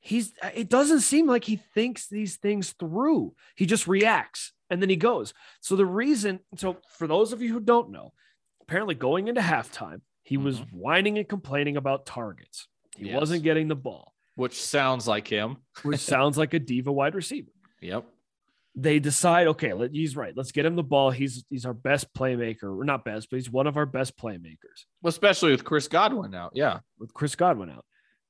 he's 0.00 0.32
it 0.54 0.68
doesn't 0.68 1.00
seem 1.00 1.26
like 1.26 1.44
he 1.44 1.56
thinks 1.56 2.08
these 2.08 2.36
things 2.36 2.74
through. 2.78 3.34
He 3.56 3.66
just 3.66 3.86
reacts 3.86 4.52
and 4.74 4.82
then 4.82 4.90
he 4.90 4.96
goes. 4.96 5.32
So 5.60 5.76
the 5.76 5.86
reason, 5.86 6.40
so 6.56 6.76
for 6.98 7.06
those 7.06 7.32
of 7.32 7.40
you 7.40 7.52
who 7.52 7.60
don't 7.60 7.90
know, 7.90 8.12
apparently 8.60 8.94
going 8.96 9.28
into 9.28 9.40
halftime, 9.40 10.00
he 10.24 10.36
was 10.36 10.58
mm-hmm. 10.60 10.76
whining 10.76 11.16
and 11.18 11.28
complaining 11.28 11.76
about 11.76 12.04
targets. 12.06 12.66
He 12.96 13.06
Yes. 13.06 13.20
wasn't 13.20 13.42
getting 13.44 13.68
the 13.68 13.76
ball, 13.76 14.12
Which 14.34 14.60
sounds 14.60 15.06
like 15.06 15.28
him. 15.28 15.58
which 15.82 16.00
sounds 16.00 16.36
like 16.36 16.54
a 16.54 16.58
diva 16.58 16.90
wide 16.92 17.14
receiver. 17.14 17.50
Yep. 17.80 18.04
they 18.74 18.98
decide, 18.98 19.46
okay, 19.48 19.72
let, 19.72 19.92
he's 19.92 20.16
right. 20.16 20.36
Let's 20.36 20.50
get 20.50 20.66
him 20.66 20.74
the 20.74 20.82
ball. 20.82 21.10
He's 21.12 21.44
he's 21.48 21.64
our 21.66 21.74
best 21.74 22.12
playmaker, 22.14 22.76
or 22.76 22.84
not 22.84 23.04
best, 23.04 23.30
but 23.30 23.36
he's 23.36 23.50
one 23.50 23.66
of 23.68 23.76
our 23.76 23.86
best 23.86 24.16
playmakers 24.18 24.86
Well, 25.02 25.10
Especially 25.10 25.52
with 25.52 25.64
Chris 25.64 25.86
Godwin 25.88 26.34
out. 26.34 26.52
Yeah. 26.54 26.80
with 26.98 27.14
Chris 27.14 27.36
Godwin 27.36 27.70
out. 27.70 27.84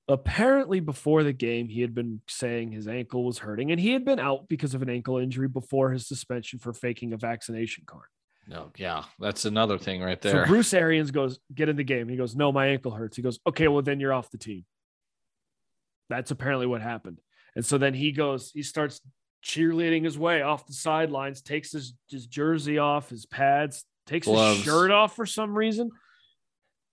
Apparently, 0.06 0.80
before 0.80 1.22
the 1.22 1.32
game, 1.32 1.68
he 1.68 1.80
had 1.80 1.94
been 1.94 2.20
saying 2.28 2.72
his 2.72 2.86
ankle 2.86 3.24
was 3.24 3.38
hurting, 3.38 3.70
and 3.70 3.80
he 3.80 3.92
had 3.92 4.04
been 4.04 4.20
out 4.20 4.48
because 4.48 4.74
of 4.74 4.82
an 4.82 4.90
ankle 4.90 5.16
injury 5.16 5.48
before 5.48 5.92
his 5.92 6.06
suspension 6.06 6.58
for 6.58 6.74
faking 6.74 7.14
a 7.14 7.16
vaccination 7.16 7.84
card. 7.86 8.06
No, 8.46 8.70
yeah. 8.76 9.04
That's 9.18 9.46
another 9.46 9.78
thing 9.78 10.02
right 10.02 10.22
So 10.22 10.30
there. 10.30 10.46
Bruce 10.46 10.74
Arians 10.74 11.10
goes, 11.10 11.38
get 11.54 11.70
in 11.70 11.76
the 11.76 11.84
game. 11.84 12.08
He 12.08 12.16
goes, 12.16 12.36
no, 12.36 12.52
my 12.52 12.66
ankle 12.66 12.92
hurts. 12.92 13.16
He 13.16 13.22
goes, 13.22 13.38
okay, 13.46 13.68
well 13.68 13.80
then 13.82 14.00
you're 14.00 14.12
off 14.12 14.30
the 14.30 14.36
team. 14.36 14.66
That's 16.10 16.30
apparently 16.30 16.66
what 16.66 16.82
happened. 16.82 17.20
And 17.56 17.64
so 17.64 17.78
then 17.78 17.94
he 17.94 18.12
goes, 18.12 18.50
he 18.50 18.62
starts 18.62 19.00
cheerleading 19.42 20.04
his 20.04 20.18
way 20.18 20.42
off 20.42 20.66
the 20.66 20.74
sidelines, 20.74 21.40
takes 21.40 21.72
his, 21.72 21.94
his 22.10 22.26
jersey 22.26 22.76
off, 22.76 23.08
his 23.08 23.24
pads, 23.24 23.84
takes 24.06 24.26
Gloves. 24.26 24.56
his 24.58 24.64
shirt 24.66 24.90
off 24.90 25.16
for 25.16 25.24
some 25.24 25.56
reason, 25.56 25.90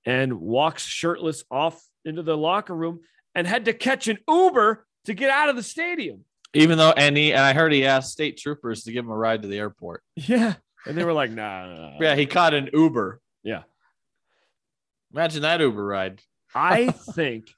and 0.05 0.39
walks 0.39 0.83
shirtless 0.85 1.43
off 1.51 1.81
into 2.05 2.23
the 2.23 2.37
locker 2.37 2.75
room 2.75 3.01
and 3.35 3.45
had 3.47 3.65
to 3.65 3.73
catch 3.73 4.07
an 4.07 4.17
Uber 4.27 4.85
to 5.05 5.13
get 5.13 5.29
out 5.29 5.49
of 5.49 5.55
the 5.55 5.63
stadium. 5.63 6.25
Even 6.53 6.77
though 6.77 6.91
and 6.91 7.15
he 7.15 7.31
and 7.31 7.41
I 7.41 7.53
heard 7.53 7.71
he 7.71 7.85
asked 7.85 8.11
state 8.11 8.37
troopers 8.37 8.83
to 8.83 8.91
give 8.91 9.05
him 9.05 9.11
a 9.11 9.17
ride 9.17 9.41
to 9.43 9.47
the 9.47 9.57
airport. 9.57 10.03
Yeah. 10.15 10.55
And 10.85 10.97
they 10.97 11.03
were 11.05 11.13
like, 11.13 11.31
nah, 11.31 11.65
nah, 11.67 11.89
nah. 11.91 11.97
Yeah, 12.01 12.15
he 12.15 12.25
caught 12.25 12.53
an 12.53 12.69
Uber. 12.73 13.21
Yeah. 13.43 13.63
Imagine 15.13 15.41
that 15.43 15.59
Uber 15.61 15.85
ride. 15.85 16.21
I 16.55 16.87
think 17.13 17.53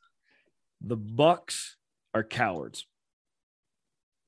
the 0.82 0.98
Bucks 0.98 1.78
are 2.14 2.24
cowards. 2.24 2.86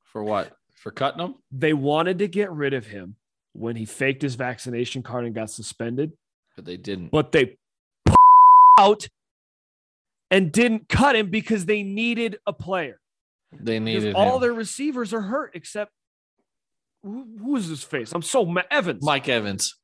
For 0.05 0.23
what? 0.23 0.53
For 0.75 0.91
cutting 0.91 1.19
him? 1.19 1.35
they 1.51 1.73
wanted 1.73 2.19
to 2.19 2.27
get 2.27 2.51
rid 2.51 2.73
of 2.73 2.87
him 2.87 3.15
when 3.53 3.75
he 3.75 3.85
faked 3.85 4.21
his 4.21 4.35
vaccination 4.35 5.03
card 5.03 5.25
and 5.25 5.33
got 5.35 5.49
suspended, 5.49 6.13
But 6.55 6.65
they 6.65 6.77
didn't. 6.77 7.09
but 7.11 7.31
they 7.31 7.57
out 8.79 9.07
and 10.31 10.51
didn't 10.51 10.89
cut 10.89 11.15
him 11.15 11.29
because 11.29 11.65
they 11.65 11.83
needed 11.83 12.37
a 12.45 12.53
player. 12.53 12.99
They 13.59 13.79
needed 13.79 14.15
all 14.15 14.39
their 14.39 14.53
receivers 14.53 15.13
are 15.13 15.21
hurt 15.21 15.51
except 15.53 15.91
who, 17.03 17.25
who 17.39 17.55
is 17.55 17.67
his 17.67 17.83
face? 17.83 18.11
I'm 18.13 18.21
so 18.21 18.45
ma- 18.45 18.63
Evans. 18.71 19.03
Mike 19.03 19.29
Evans. 19.29 19.75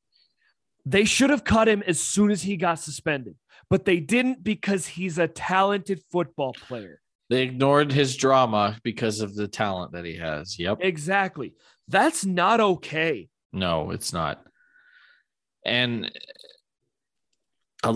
They 0.86 1.06
should 1.06 1.30
have 1.30 1.44
cut 1.44 1.68
him 1.68 1.84
as 1.86 2.00
soon 2.00 2.32
as 2.32 2.42
he 2.42 2.58
got 2.58 2.80
suspended, 2.80 3.36
but 3.70 3.86
they 3.86 4.00
didn't 4.00 4.44
because 4.44 4.88
he's 4.88 5.20
a 5.20 5.28
talented 5.28 6.02
football 6.12 6.54
player. 6.54 7.00
They 7.30 7.44
ignored 7.44 7.92
his 7.92 8.18
drama 8.18 8.78
because 8.84 9.22
of 9.22 9.36
the 9.36 9.48
talent 9.48 9.94
that 9.94 10.04
he 10.04 10.18
has. 10.18 10.60
Yep. 10.60 10.80
Exactly. 10.82 11.54
That's 11.88 12.26
not 12.26 12.60
okay. 12.60 13.30
No, 13.54 13.92
it's 13.92 14.12
not. 14.12 14.44
And 15.64 16.12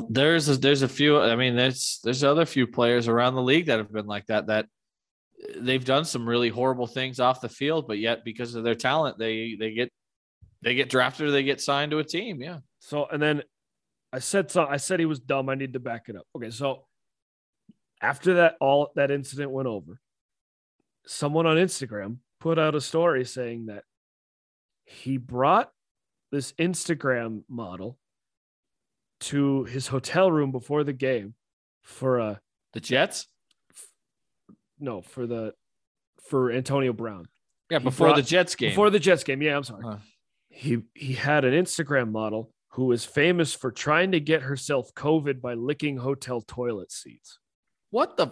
there's 0.09 0.49
a, 0.49 0.57
there's 0.57 0.81
a 0.81 0.87
few. 0.87 1.19
I 1.19 1.35
mean, 1.35 1.55
there's 1.55 1.99
there's 2.03 2.23
other 2.23 2.45
few 2.45 2.65
players 2.65 3.07
around 3.07 3.35
the 3.35 3.41
league 3.41 3.67
that 3.67 3.77
have 3.77 3.91
been 3.91 4.07
like 4.07 4.25
that. 4.27 4.47
That 4.47 4.65
they've 5.57 5.83
done 5.83 6.05
some 6.05 6.27
really 6.27 6.49
horrible 6.49 6.87
things 6.87 7.19
off 7.19 7.41
the 7.41 7.49
field, 7.49 7.87
but 7.87 7.99
yet 7.99 8.25
because 8.25 8.55
of 8.55 8.63
their 8.63 8.75
talent, 8.75 9.19
they 9.19 9.55
they 9.59 9.73
get 9.73 9.91
they 10.61 10.73
get 10.73 10.89
drafted 10.89 11.27
or 11.27 11.31
they 11.31 11.43
get 11.43 11.61
signed 11.61 11.91
to 11.91 11.99
a 11.99 12.03
team. 12.03 12.41
Yeah. 12.41 12.59
So 12.79 13.05
and 13.05 13.21
then 13.21 13.43
I 14.11 14.19
said 14.19 14.49
so 14.49 14.65
I 14.65 14.77
said 14.77 14.99
he 14.99 15.05
was 15.05 15.19
dumb. 15.19 15.49
I 15.49 15.55
need 15.55 15.73
to 15.73 15.79
back 15.79 16.09
it 16.09 16.15
up. 16.15 16.25
Okay, 16.35 16.49
so 16.49 16.85
after 18.01 18.35
that 18.35 18.55
all 18.59 18.91
that 18.95 19.11
incident 19.11 19.51
went 19.51 19.67
over, 19.67 19.99
someone 21.05 21.45
on 21.45 21.57
Instagram 21.57 22.17
put 22.39 22.57
out 22.57 22.75
a 22.75 22.81
story 22.81 23.23
saying 23.23 23.67
that 23.67 23.83
he 24.83 25.17
brought 25.17 25.71
this 26.31 26.53
Instagram 26.53 27.43
model 27.47 27.97
to 29.21 29.63
his 29.65 29.87
hotel 29.87 30.31
room 30.31 30.51
before 30.51 30.83
the 30.83 30.93
game 30.93 31.33
for 31.83 32.19
uh 32.19 32.35
The 32.73 32.79
Jets. 32.79 33.27
no 34.79 35.01
for 35.01 35.25
the 35.27 35.53
for 36.29 36.51
Antonio 36.51 36.91
Brown. 36.93 37.27
Yeah, 37.69 37.79
He 37.79 37.85
before 37.85 38.07
brought- 38.07 38.15
the 38.17 38.21
Jets 38.23 38.55
game. 38.55 38.71
Before 38.71 38.89
the 38.89 38.99
Jets 38.99 39.23
game. 39.23 39.41
Yeah, 39.41 39.55
I'm 39.57 39.63
sorry. 39.63 39.83
Huh. 39.85 39.97
He 40.49 40.83
he 40.93 41.13
had 41.13 41.45
an 41.45 41.53
Instagram 41.53 42.11
model 42.11 42.51
who 42.69 42.91
is 42.91 43.05
famous 43.05 43.53
for 43.53 43.71
trying 43.71 44.11
to 44.11 44.19
get 44.19 44.41
herself 44.41 44.93
COVID 44.95 45.39
by 45.41 45.53
licking 45.53 45.97
hotel 45.97 46.41
toilet 46.41 46.91
seats. 46.91 47.39
what 47.89 48.17
the? 48.17 48.27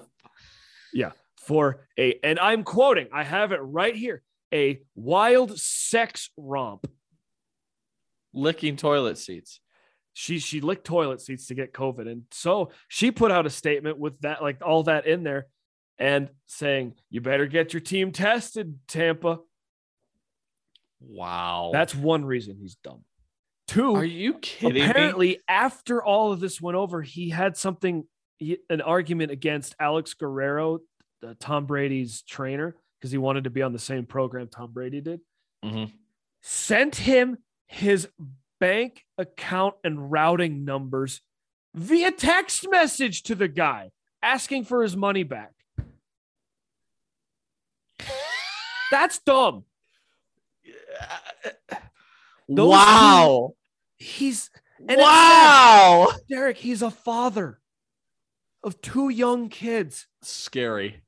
Yeah, 0.93 1.11
for 1.37 1.87
a 1.97 2.19
and 2.23 2.37
I'm 2.39 2.63
quoting, 2.63 3.07
I 3.13 3.23
have 3.23 3.51
it 3.51 3.57
right 3.61 3.95
here, 3.95 4.21
a 4.53 4.81
wild 4.95 5.57
sex 5.59 6.29
romp. 6.37 6.85
Licking 8.33 8.75
toilet 8.77 9.17
seats. 9.17 9.59
She 10.13 10.39
she 10.39 10.61
licked 10.61 10.85
toilet 10.85 11.21
seats 11.21 11.47
to 11.47 11.55
get 11.55 11.73
COVID. 11.73 12.07
And 12.09 12.23
so 12.31 12.71
she 12.87 13.11
put 13.11 13.31
out 13.31 13.45
a 13.45 13.49
statement 13.49 13.97
with 13.97 14.19
that, 14.21 14.41
like 14.41 14.61
all 14.63 14.83
that 14.83 15.07
in 15.07 15.23
there, 15.23 15.47
and 15.97 16.29
saying, 16.45 16.93
You 17.09 17.19
better 17.21 17.47
get 17.47 17.73
your 17.73 17.79
team 17.81 18.11
tested, 18.11 18.77
Tampa. 18.87 19.39
Wow. 20.99 21.71
That's 21.73 21.93
one 21.95 22.25
reason 22.25 22.57
he's 22.59 22.75
dumb. 22.75 23.03
Two, 23.67 23.95
Are 23.95 24.05
you 24.05 24.35
kidding 24.35 24.75
me? 24.83 24.89
apparently 24.89 25.39
after 25.47 26.03
all 26.03 26.31
of 26.31 26.39
this 26.39 26.61
went 26.61 26.75
over 26.77 27.01
he 27.01 27.29
had 27.29 27.55
something 27.57 28.03
he- 28.37 28.59
an 28.69 28.81
argument 28.81 29.31
against 29.31 29.73
alex 29.79 30.13
guerrero 30.13 30.79
uh, 31.25 31.33
tom 31.39 31.65
brady's 31.65 32.21
trainer 32.23 32.75
because 32.99 33.09
he 33.11 33.17
wanted 33.17 33.45
to 33.45 33.49
be 33.49 33.61
on 33.61 33.71
the 33.71 33.79
same 33.79 34.05
program 34.05 34.47
tom 34.49 34.71
brady 34.73 34.99
did 34.99 35.21
Mhm. 35.63 35.91
sent 36.41 36.97
him 36.97 37.37
his 37.67 38.09
bank 38.63 39.03
account 39.17 39.75
and 39.83 40.09
routing 40.11 40.63
numbers 40.63 41.21
via 41.75 42.11
text 42.11 42.65
message 42.69 43.23
to 43.23 43.35
the 43.35 43.47
guy 43.47 43.91
asking 44.21 44.63
for 44.63 44.83
his 44.83 44.95
money 44.95 45.23
back 45.23 45.51
that's 48.89 49.19
dumb 49.19 49.65
Those 52.47 52.69
wow. 52.69 53.53
he's 53.97 54.49
and 54.79 54.91
it's 54.91 55.01
wow. 55.01 56.09
Derek, 56.29 56.57
he's 56.57 56.81
a 56.81 56.91
father 56.91 57.59
of 58.63 58.81
two 58.81 59.09
young 59.09 59.47
kids. 59.49 60.07
Scary. 60.21 61.01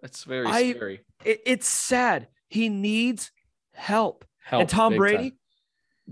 That's 0.00 0.22
very 0.24 0.46
I- 0.46 0.70
scary. 0.72 1.00
It- 1.24 1.40
it's 1.44 1.66
sad. 1.66 2.28
He 2.48 2.68
needs 2.68 3.32
help. 3.74 4.24
Help, 4.44 4.60
and 4.60 4.68
Tom 4.68 4.96
Brady 4.96 5.30
time. 5.30 5.38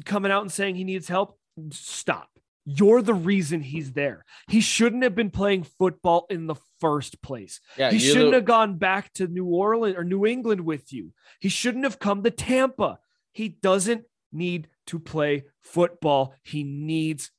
Coming 0.05 0.31
out 0.33 0.43
and 0.43 0.53
saying 0.53 0.75
he 0.77 0.85
needs 0.85 1.09
help. 1.09 1.39
Stop. 1.71 2.29
You're 2.67 3.03
the 3.03 3.15
reason 3.15 3.63
he's 3.63 3.93
there. 3.93 4.25
He 4.49 4.61
shouldn't 4.61 5.03
have 5.03 5.15
been 5.15 5.31
playing 5.31 5.65
football 5.65 6.27
in 6.31 6.47
the 6.47 6.57
first 6.79 7.23
place. 7.23 7.61
Yeah, 7.77 7.91
he 7.91 7.99
shouldn't 7.99 8.31
the- 8.31 8.37
have 8.39 8.45
gone 8.45 8.77
back 8.79 9.13
to 9.15 9.27
New 9.27 9.47
Orleans 9.47 9.97
or 9.97 10.05
New 10.05 10.27
England 10.27 10.61
with 10.63 10.93
you. 10.93 11.13
He 11.41 11.49
shouldn't 11.49 11.85
have 11.85 11.99
come 11.99 12.23
to 12.23 12.31
Tampa. 12.31 12.99
He 13.33 13.49
doesn't 13.49 14.05
need 14.33 14.69
to 14.87 14.99
play 14.99 15.45
football. 15.63 16.35
He 16.43 16.63
needs 16.63 17.31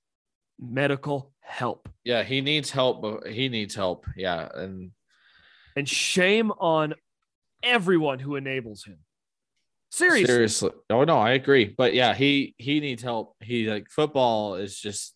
medical 0.59 1.31
help. 1.39 1.87
Yeah, 2.03 2.23
he 2.23 2.41
needs 2.41 2.71
help. 2.71 3.01
but 3.01 3.27
He 3.27 3.47
needs 3.47 3.75
help. 3.75 4.05
Yeah, 4.17 4.49
and 4.53 4.91
And 5.75 5.87
shame 5.87 6.51
on 6.51 6.95
everyone 7.63 8.19
who 8.19 8.35
enables 8.35 8.83
him. 8.83 8.99
Seriously. 9.91 10.25
seriously, 10.25 10.71
oh 10.89 11.03
no, 11.03 11.17
I 11.19 11.31
agree. 11.31 11.65
But 11.77 11.93
yeah, 11.93 12.13
he 12.13 12.55
he 12.57 12.79
needs 12.79 13.03
help. 13.03 13.35
He 13.41 13.69
like 13.69 13.89
football 13.89 14.55
is 14.55 14.79
just 14.79 15.13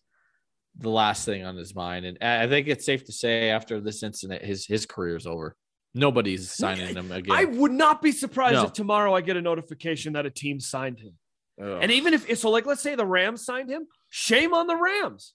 the 0.78 0.90
last 0.90 1.24
thing 1.24 1.44
on 1.44 1.56
his 1.56 1.74
mind, 1.74 2.04
and 2.04 2.18
I 2.22 2.46
think 2.46 2.68
it's 2.68 2.84
safe 2.84 3.04
to 3.06 3.12
say 3.12 3.48
after 3.48 3.80
this 3.80 4.02
incident, 4.02 4.44
his 4.44 4.66
his 4.66 4.84
career's 4.84 5.26
over. 5.26 5.56
Nobody's 5.94 6.50
signing 6.50 6.94
him 6.94 7.10
again. 7.10 7.34
I 7.34 7.46
would 7.46 7.72
not 7.72 8.02
be 8.02 8.12
surprised 8.12 8.56
No. 8.56 8.64
if 8.64 8.74
tomorrow 8.74 9.14
I 9.14 9.22
get 9.22 9.38
a 9.38 9.40
notification 9.40 10.12
that 10.12 10.26
a 10.26 10.30
team 10.30 10.60
signed 10.60 10.98
him. 11.00 11.14
Ugh. 11.58 11.78
And 11.80 11.90
even 11.90 12.12
if 12.12 12.28
it's 12.28 12.42
so, 12.42 12.50
like 12.50 12.66
let's 12.66 12.82
say 12.82 12.94
the 12.96 13.06
Rams 13.06 13.46
signed 13.46 13.70
him, 13.70 13.86
shame 14.10 14.52
on 14.52 14.66
the 14.66 14.76
Rams. 14.76 15.32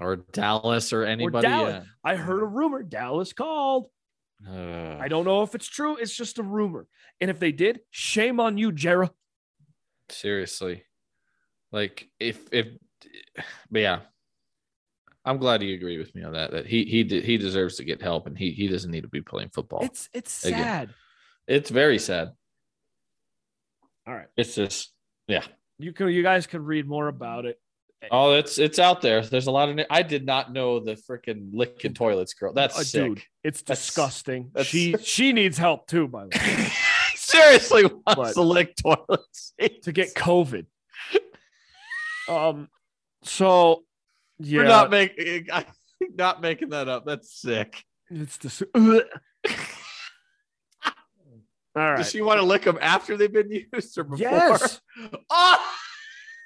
or 0.00 0.16
Dallas 0.30 0.92
or 0.92 1.02
anybody. 1.02 1.48
Dallas. 1.48 1.84
I 2.04 2.14
heard 2.14 2.42
a 2.42 2.46
rumor 2.46 2.84
Dallas 2.84 3.32
called. 3.32 3.88
Yeah. 4.40 4.98
I 5.00 5.08
don't 5.08 5.24
know 5.24 5.42
if 5.42 5.54
it's 5.54 5.66
true. 5.66 5.96
It's 5.96 6.14
just 6.14 6.38
a 6.38 6.42
rumor. 6.42 6.86
And 7.20 7.30
if 7.30 7.38
they 7.38 7.52
did, 7.52 7.80
shame 7.90 8.40
on 8.40 8.58
you, 8.58 8.72
Jerry. 8.72 9.08
Seriously. 10.08 10.84
Like 11.72 12.08
if 12.20 12.40
if 12.52 12.68
but 13.70 13.78
yeah. 13.80 14.00
I'm 15.26 15.38
glad 15.38 15.62
you 15.62 15.74
agree 15.74 15.96
with 15.96 16.14
me 16.14 16.22
on 16.22 16.34
that. 16.34 16.50
That 16.50 16.66
he 16.66 16.84
he 16.84 17.02
de- 17.04 17.22
he 17.22 17.38
deserves 17.38 17.76
to 17.76 17.84
get 17.84 18.02
help 18.02 18.26
and 18.26 18.36
he 18.36 18.50
he 18.50 18.68
doesn't 18.68 18.90
need 18.90 19.02
to 19.02 19.08
be 19.08 19.22
playing 19.22 19.48
football. 19.50 19.82
It's, 19.82 20.08
It's 20.12 20.32
sad. 20.32 20.90
it's 21.48 21.70
Again. 21.70 21.70
sad. 21.70 21.74
very 21.74 21.98
sad. 21.98 22.28
All 24.06 24.14
right. 24.14 24.26
It's 24.36 24.54
just 24.54 24.92
yeah. 25.26 25.44
You 25.78 25.92
can 25.92 26.08
you 26.08 26.22
guys 26.22 26.46
can 26.46 26.62
read 26.64 26.86
more 26.86 27.08
about 27.08 27.46
it. 27.46 27.58
Oh, 28.10 28.32
it's 28.32 28.58
it's 28.58 28.78
out 28.78 29.00
there. 29.02 29.22
There's 29.22 29.46
a 29.46 29.50
lot 29.50 29.68
of 29.68 29.78
I 29.90 30.02
did 30.02 30.24
not 30.26 30.52
know 30.52 30.80
the 30.80 30.94
freaking 30.94 31.50
licking 31.52 31.94
toilets 31.94 32.34
girl. 32.34 32.52
That's 32.52 32.78
Uh, 32.78 32.82
sick. 32.84 33.04
dude, 33.04 33.22
it's 33.42 33.62
That's- 33.62 33.86
disgusting. 33.86 34.50
that's- 34.54 34.66
she 34.66 34.94
she 35.02 35.32
needs 35.32 35.58
help 35.58 35.86
too, 35.86 36.08
by 36.08 36.24
the 36.24 36.38
way, 36.38 36.68
Seriously 37.16 37.84
wants 37.84 38.02
But- 38.16 38.32
to 38.34 38.42
lick 38.42 38.74
toilets. 38.76 39.52
to 39.82 39.92
get 39.92 40.14
COVID. 40.14 40.66
Um 42.28 42.68
so 43.22 43.84
yeah, 44.38 44.62
We're 44.62 44.68
not 44.68 44.90
making 44.90 45.48
not 46.16 46.40
making 46.40 46.70
that 46.70 46.88
up. 46.88 47.04
That's 47.04 47.30
sick. 47.38 47.84
it's 48.10 48.38
dis- 48.38 48.62
All 51.76 51.82
right. 51.82 51.96
Does 51.96 52.10
she 52.10 52.22
want 52.22 52.38
to 52.40 52.46
lick 52.46 52.62
them 52.62 52.78
after 52.80 53.16
they've 53.16 53.32
been 53.32 53.50
used 53.50 53.98
or 53.98 54.04
before? 54.04 54.18
yes. 54.18 54.80
Oh, 55.28 55.74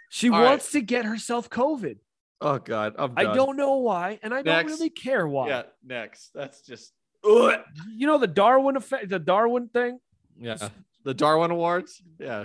She 0.08 0.30
All 0.30 0.38
right. 0.40 0.44
wants 0.50 0.72
to 0.72 0.80
get 0.80 1.04
herself 1.04 1.50
COVID. 1.50 1.98
oh 2.40 2.58
God. 2.58 2.94
I'm 2.98 3.12
I 3.16 3.24
don't 3.24 3.56
know 3.56 3.76
why, 3.76 4.18
and 4.22 4.32
I 4.32 4.42
don't 4.42 4.66
really 4.66 4.90
care 4.90 5.26
why. 5.26 5.48
Yeah, 5.48 5.62
next. 5.84 6.30
That's 6.34 6.62
just 6.62 6.92
Ugh. 7.24 7.60
You 7.96 8.06
know 8.06 8.18
the 8.18 8.26
Darwin 8.28 8.76
effect, 8.76 9.08
the 9.08 9.18
Darwin 9.18 9.68
thing. 9.68 9.98
yeah. 10.40 10.68
The 11.04 11.14
Darwin 11.14 11.50
Awards. 11.50 12.02
Yeah. 12.18 12.44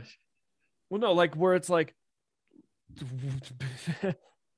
Well, 0.89 0.99
no, 1.01 1.13
like 1.13 1.35
where 1.35 1.53
it's 1.55 1.69
like, 1.69 1.93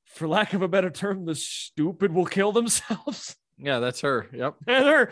for 0.05 0.27
lack 0.27 0.53
of 0.53 0.61
a 0.61 0.67
better 0.67 0.89
term, 0.89 1.25
the 1.25 1.35
stupid 1.35 2.13
will 2.13 2.25
kill 2.25 2.51
themselves. 2.51 3.35
Yeah, 3.57 3.79
that's 3.79 4.01
her. 4.01 4.27
Yep. 4.33 4.55
and 4.67 4.85
her. 4.85 5.11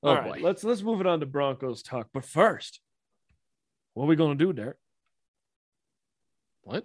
Oh 0.00 0.10
All 0.10 0.14
right, 0.14 0.34
boy. 0.34 0.38
let's 0.46 0.62
let's 0.62 0.80
move 0.82 1.00
it 1.00 1.08
on 1.08 1.18
to 1.18 1.26
Broncos 1.26 1.82
talk. 1.82 2.06
But 2.14 2.24
first, 2.24 2.78
what 3.94 4.04
are 4.04 4.06
we 4.06 4.14
gonna 4.14 4.36
do, 4.36 4.52
Derek? 4.52 4.76
What? 6.66 6.84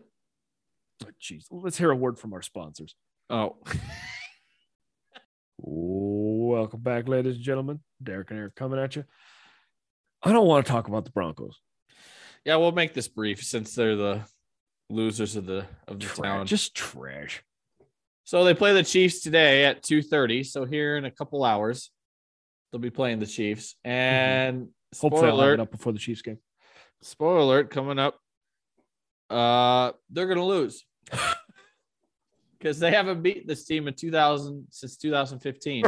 Oh, 1.03 1.07
Jeez, 1.19 1.45
let's 1.49 1.75
hear 1.75 1.89
a 1.89 1.95
word 1.95 2.19
from 2.19 2.33
our 2.33 2.43
sponsors. 2.43 2.93
Oh. 3.31 3.57
Welcome 5.57 6.81
back, 6.81 7.07
ladies 7.07 7.37
and 7.37 7.43
gentlemen. 7.43 7.79
Derek 8.01 8.29
and 8.29 8.37
Eric 8.37 8.53
coming 8.53 8.77
at 8.79 8.95
you. 8.95 9.05
I 10.21 10.33
don't 10.33 10.45
want 10.45 10.67
to 10.67 10.71
talk 10.71 10.87
about 10.87 11.05
the 11.05 11.09
Broncos. 11.09 11.59
Yeah, 12.45 12.57
we'll 12.57 12.73
make 12.73 12.93
this 12.93 13.07
brief 13.07 13.43
since 13.43 13.73
they're 13.73 13.95
the 13.95 14.21
losers 14.91 15.35
of 15.35 15.47
the 15.47 15.65
of 15.87 15.99
the 15.99 16.05
Trash, 16.05 16.17
town. 16.29 16.45
just 16.45 16.75
trash. 16.75 17.43
So 18.23 18.43
they 18.43 18.53
play 18.53 18.73
the 18.73 18.83
Chiefs 18.83 19.21
today 19.21 19.65
at 19.65 19.81
2:30. 19.81 20.45
So 20.45 20.63
here 20.65 20.95
in 20.95 21.05
a 21.05 21.11
couple 21.11 21.43
hours, 21.43 21.89
they'll 22.71 22.79
be 22.79 22.91
playing 22.91 23.17
the 23.17 23.25
Chiefs. 23.25 23.77
Mm-hmm. 23.83 23.91
And 23.91 24.67
Hopefully, 24.93 25.21
spoiler 25.21 25.27
it 25.29 25.33
alert, 25.33 25.59
up 25.59 25.71
before 25.71 25.91
the 25.91 25.97
Chiefs 25.97 26.21
game. 26.21 26.37
spoiler 27.01 27.37
alert 27.39 27.71
coming 27.71 27.97
up. 27.97 28.20
Uh, 29.31 29.93
they're 30.09 30.27
gonna 30.27 30.45
lose 30.45 30.83
because 32.59 32.79
they 32.79 32.91
haven't 32.91 33.21
beat 33.23 33.47
this 33.47 33.65
team 33.65 33.87
in 33.87 33.93
2000 33.93 34.67
since 34.69 34.97
2015. 34.97 35.85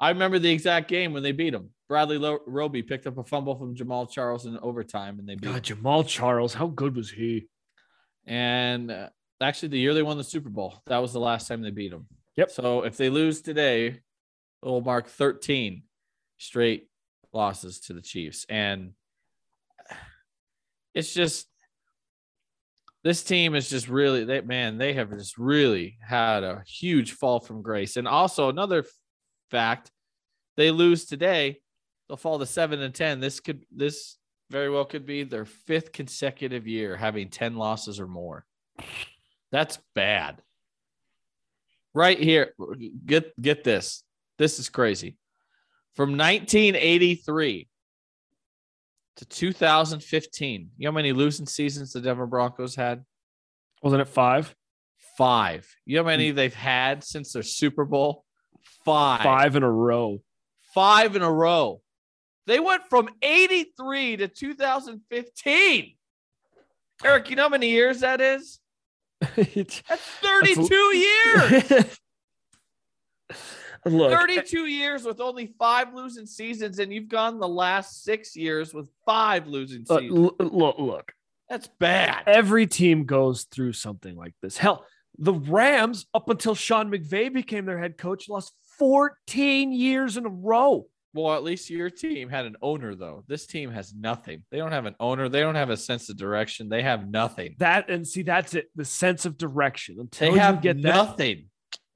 I 0.00 0.10
remember 0.10 0.38
the 0.38 0.50
exact 0.50 0.88
game 0.88 1.12
when 1.12 1.22
they 1.22 1.32
beat 1.32 1.50
them. 1.50 1.70
Bradley 1.88 2.18
Lo- 2.18 2.40
Roby 2.46 2.82
picked 2.82 3.06
up 3.06 3.18
a 3.18 3.24
fumble 3.24 3.56
from 3.56 3.74
Jamaal 3.74 4.08
Charles 4.10 4.46
in 4.46 4.58
overtime, 4.58 5.18
and 5.18 5.26
they 5.28 5.34
beat. 5.34 5.44
God, 5.50 5.70
'em. 5.70 5.78
Jamaal 5.78 6.06
Charles, 6.06 6.54
how 6.54 6.66
good 6.66 6.94
was 6.94 7.10
he? 7.10 7.48
And 8.26 8.90
uh, 8.90 9.08
actually, 9.40 9.70
the 9.70 9.78
year 9.78 9.94
they 9.94 10.02
won 10.02 10.18
the 10.18 10.24
Super 10.24 10.50
Bowl, 10.50 10.82
that 10.86 10.98
was 10.98 11.12
the 11.12 11.20
last 11.20 11.48
time 11.48 11.62
they 11.62 11.70
beat 11.70 11.90
them. 11.90 12.06
Yep. 12.36 12.50
So 12.50 12.82
if 12.82 12.96
they 12.96 13.08
lose 13.08 13.40
today, 13.40 13.86
it 13.86 14.00
will 14.62 14.82
mark 14.82 15.08
13 15.08 15.82
straight 16.36 16.88
losses 17.32 17.80
to 17.80 17.94
the 17.94 18.02
Chiefs. 18.02 18.44
And 18.48 18.92
it's 20.94 21.12
just 21.12 21.46
this 23.04 23.22
team 23.22 23.54
is 23.54 23.70
just 23.70 23.88
really 23.88 24.24
they 24.24 24.40
man, 24.40 24.78
they 24.78 24.92
have 24.94 25.10
just 25.10 25.38
really 25.38 25.98
had 26.00 26.42
a 26.42 26.62
huge 26.66 27.12
fall 27.12 27.40
from 27.40 27.62
grace. 27.62 27.96
And 27.96 28.08
also 28.08 28.48
another 28.48 28.84
fact, 29.50 29.90
they 30.56 30.70
lose 30.70 31.06
today, 31.06 31.60
they'll 32.08 32.16
fall 32.16 32.38
to 32.38 32.46
seven 32.46 32.82
and 32.82 32.94
ten. 32.94 33.20
This 33.20 33.40
could 33.40 33.64
this 33.74 34.18
very 34.50 34.70
well 34.70 34.84
could 34.84 35.06
be 35.06 35.24
their 35.24 35.44
fifth 35.44 35.92
consecutive 35.92 36.66
year 36.66 36.96
having 36.96 37.28
10 37.28 37.56
losses 37.56 38.00
or 38.00 38.06
more. 38.06 38.46
That's 39.52 39.78
bad. 39.94 40.42
Right 41.94 42.18
here, 42.18 42.54
get 43.04 43.40
get 43.40 43.64
this. 43.64 44.02
This 44.38 44.58
is 44.58 44.68
crazy. 44.68 45.16
From 45.94 46.10
1983 46.10 47.68
to 49.18 49.24
2015, 49.24 50.70
you 50.76 50.84
know 50.84 50.90
how 50.90 50.94
many 50.94 51.12
losing 51.12 51.46
seasons 51.46 51.92
the 51.92 52.00
Denver 52.00 52.26
Broncos 52.26 52.76
had? 52.76 53.04
Wasn't 53.82 54.00
it 54.00 54.08
five? 54.08 54.54
Five. 55.16 55.68
You 55.84 55.96
know 55.96 56.04
how 56.04 56.10
many 56.10 56.32
mm. 56.32 56.36
they've 56.36 56.54
had 56.54 57.02
since 57.02 57.32
their 57.32 57.42
Super 57.42 57.84
Bowl? 57.84 58.24
Five. 58.84 59.22
Five 59.22 59.56
in 59.56 59.64
a 59.64 59.70
row. 59.70 60.20
Five 60.72 61.16
in 61.16 61.22
a 61.22 61.32
row. 61.32 61.80
They 62.46 62.60
went 62.60 62.84
from 62.88 63.08
83 63.20 64.18
to 64.18 64.28
2015. 64.28 65.94
Eric, 67.04 67.30
you 67.30 67.36
know 67.36 67.42
how 67.42 67.48
many 67.48 67.70
years 67.70 68.00
that 68.00 68.20
is? 68.20 68.60
That's 69.20 69.82
32 70.22 70.96
years. 70.96 71.98
Look, 73.92 74.12
32 74.12 74.66
years 74.66 75.04
with 75.04 75.20
only 75.20 75.54
five 75.58 75.94
losing 75.94 76.26
seasons, 76.26 76.78
and 76.78 76.92
you've 76.92 77.08
gone 77.08 77.38
the 77.38 77.48
last 77.48 78.04
six 78.04 78.36
years 78.36 78.72
with 78.74 78.88
five 79.06 79.46
losing 79.46 79.84
seasons. 79.84 80.30
Uh, 80.40 80.44
look, 80.44 80.78
look. 80.78 81.12
That's 81.48 81.68
bad. 81.78 82.24
Every 82.26 82.66
team 82.66 83.04
goes 83.04 83.44
through 83.44 83.72
something 83.72 84.14
like 84.16 84.34
this. 84.42 84.56
Hell, 84.58 84.84
the 85.18 85.32
Rams, 85.32 86.06
up 86.14 86.28
until 86.28 86.54
Sean 86.54 86.90
McVay 86.90 87.32
became 87.32 87.64
their 87.64 87.78
head 87.78 87.96
coach, 87.96 88.28
lost 88.28 88.52
14 88.78 89.72
years 89.72 90.16
in 90.16 90.26
a 90.26 90.30
row. 90.30 90.86
Well, 91.14 91.34
at 91.34 91.42
least 91.42 91.70
your 91.70 91.88
team 91.90 92.28
had 92.28 92.44
an 92.44 92.56
owner, 92.60 92.94
though. 92.94 93.24
This 93.26 93.46
team 93.46 93.70
has 93.70 93.94
nothing. 93.94 94.44
They 94.50 94.58
don't 94.58 94.72
have 94.72 94.84
an 94.84 94.94
owner. 95.00 95.28
They 95.28 95.40
don't 95.40 95.54
have 95.54 95.70
a 95.70 95.76
sense 95.76 96.10
of 96.10 96.16
direction. 96.18 96.68
They 96.68 96.82
have 96.82 97.08
nothing. 97.08 97.56
That 97.58 97.88
and 97.90 98.06
see, 98.06 98.22
that's 98.22 98.54
it. 98.54 98.66
The 98.76 98.84
sense 98.84 99.24
of 99.24 99.38
direction. 99.38 99.96
Until 99.98 100.28
They 100.28 100.34
you 100.34 100.40
have 100.40 100.60
get 100.60 100.80
that, 100.82 100.94
nothing. 100.94 101.46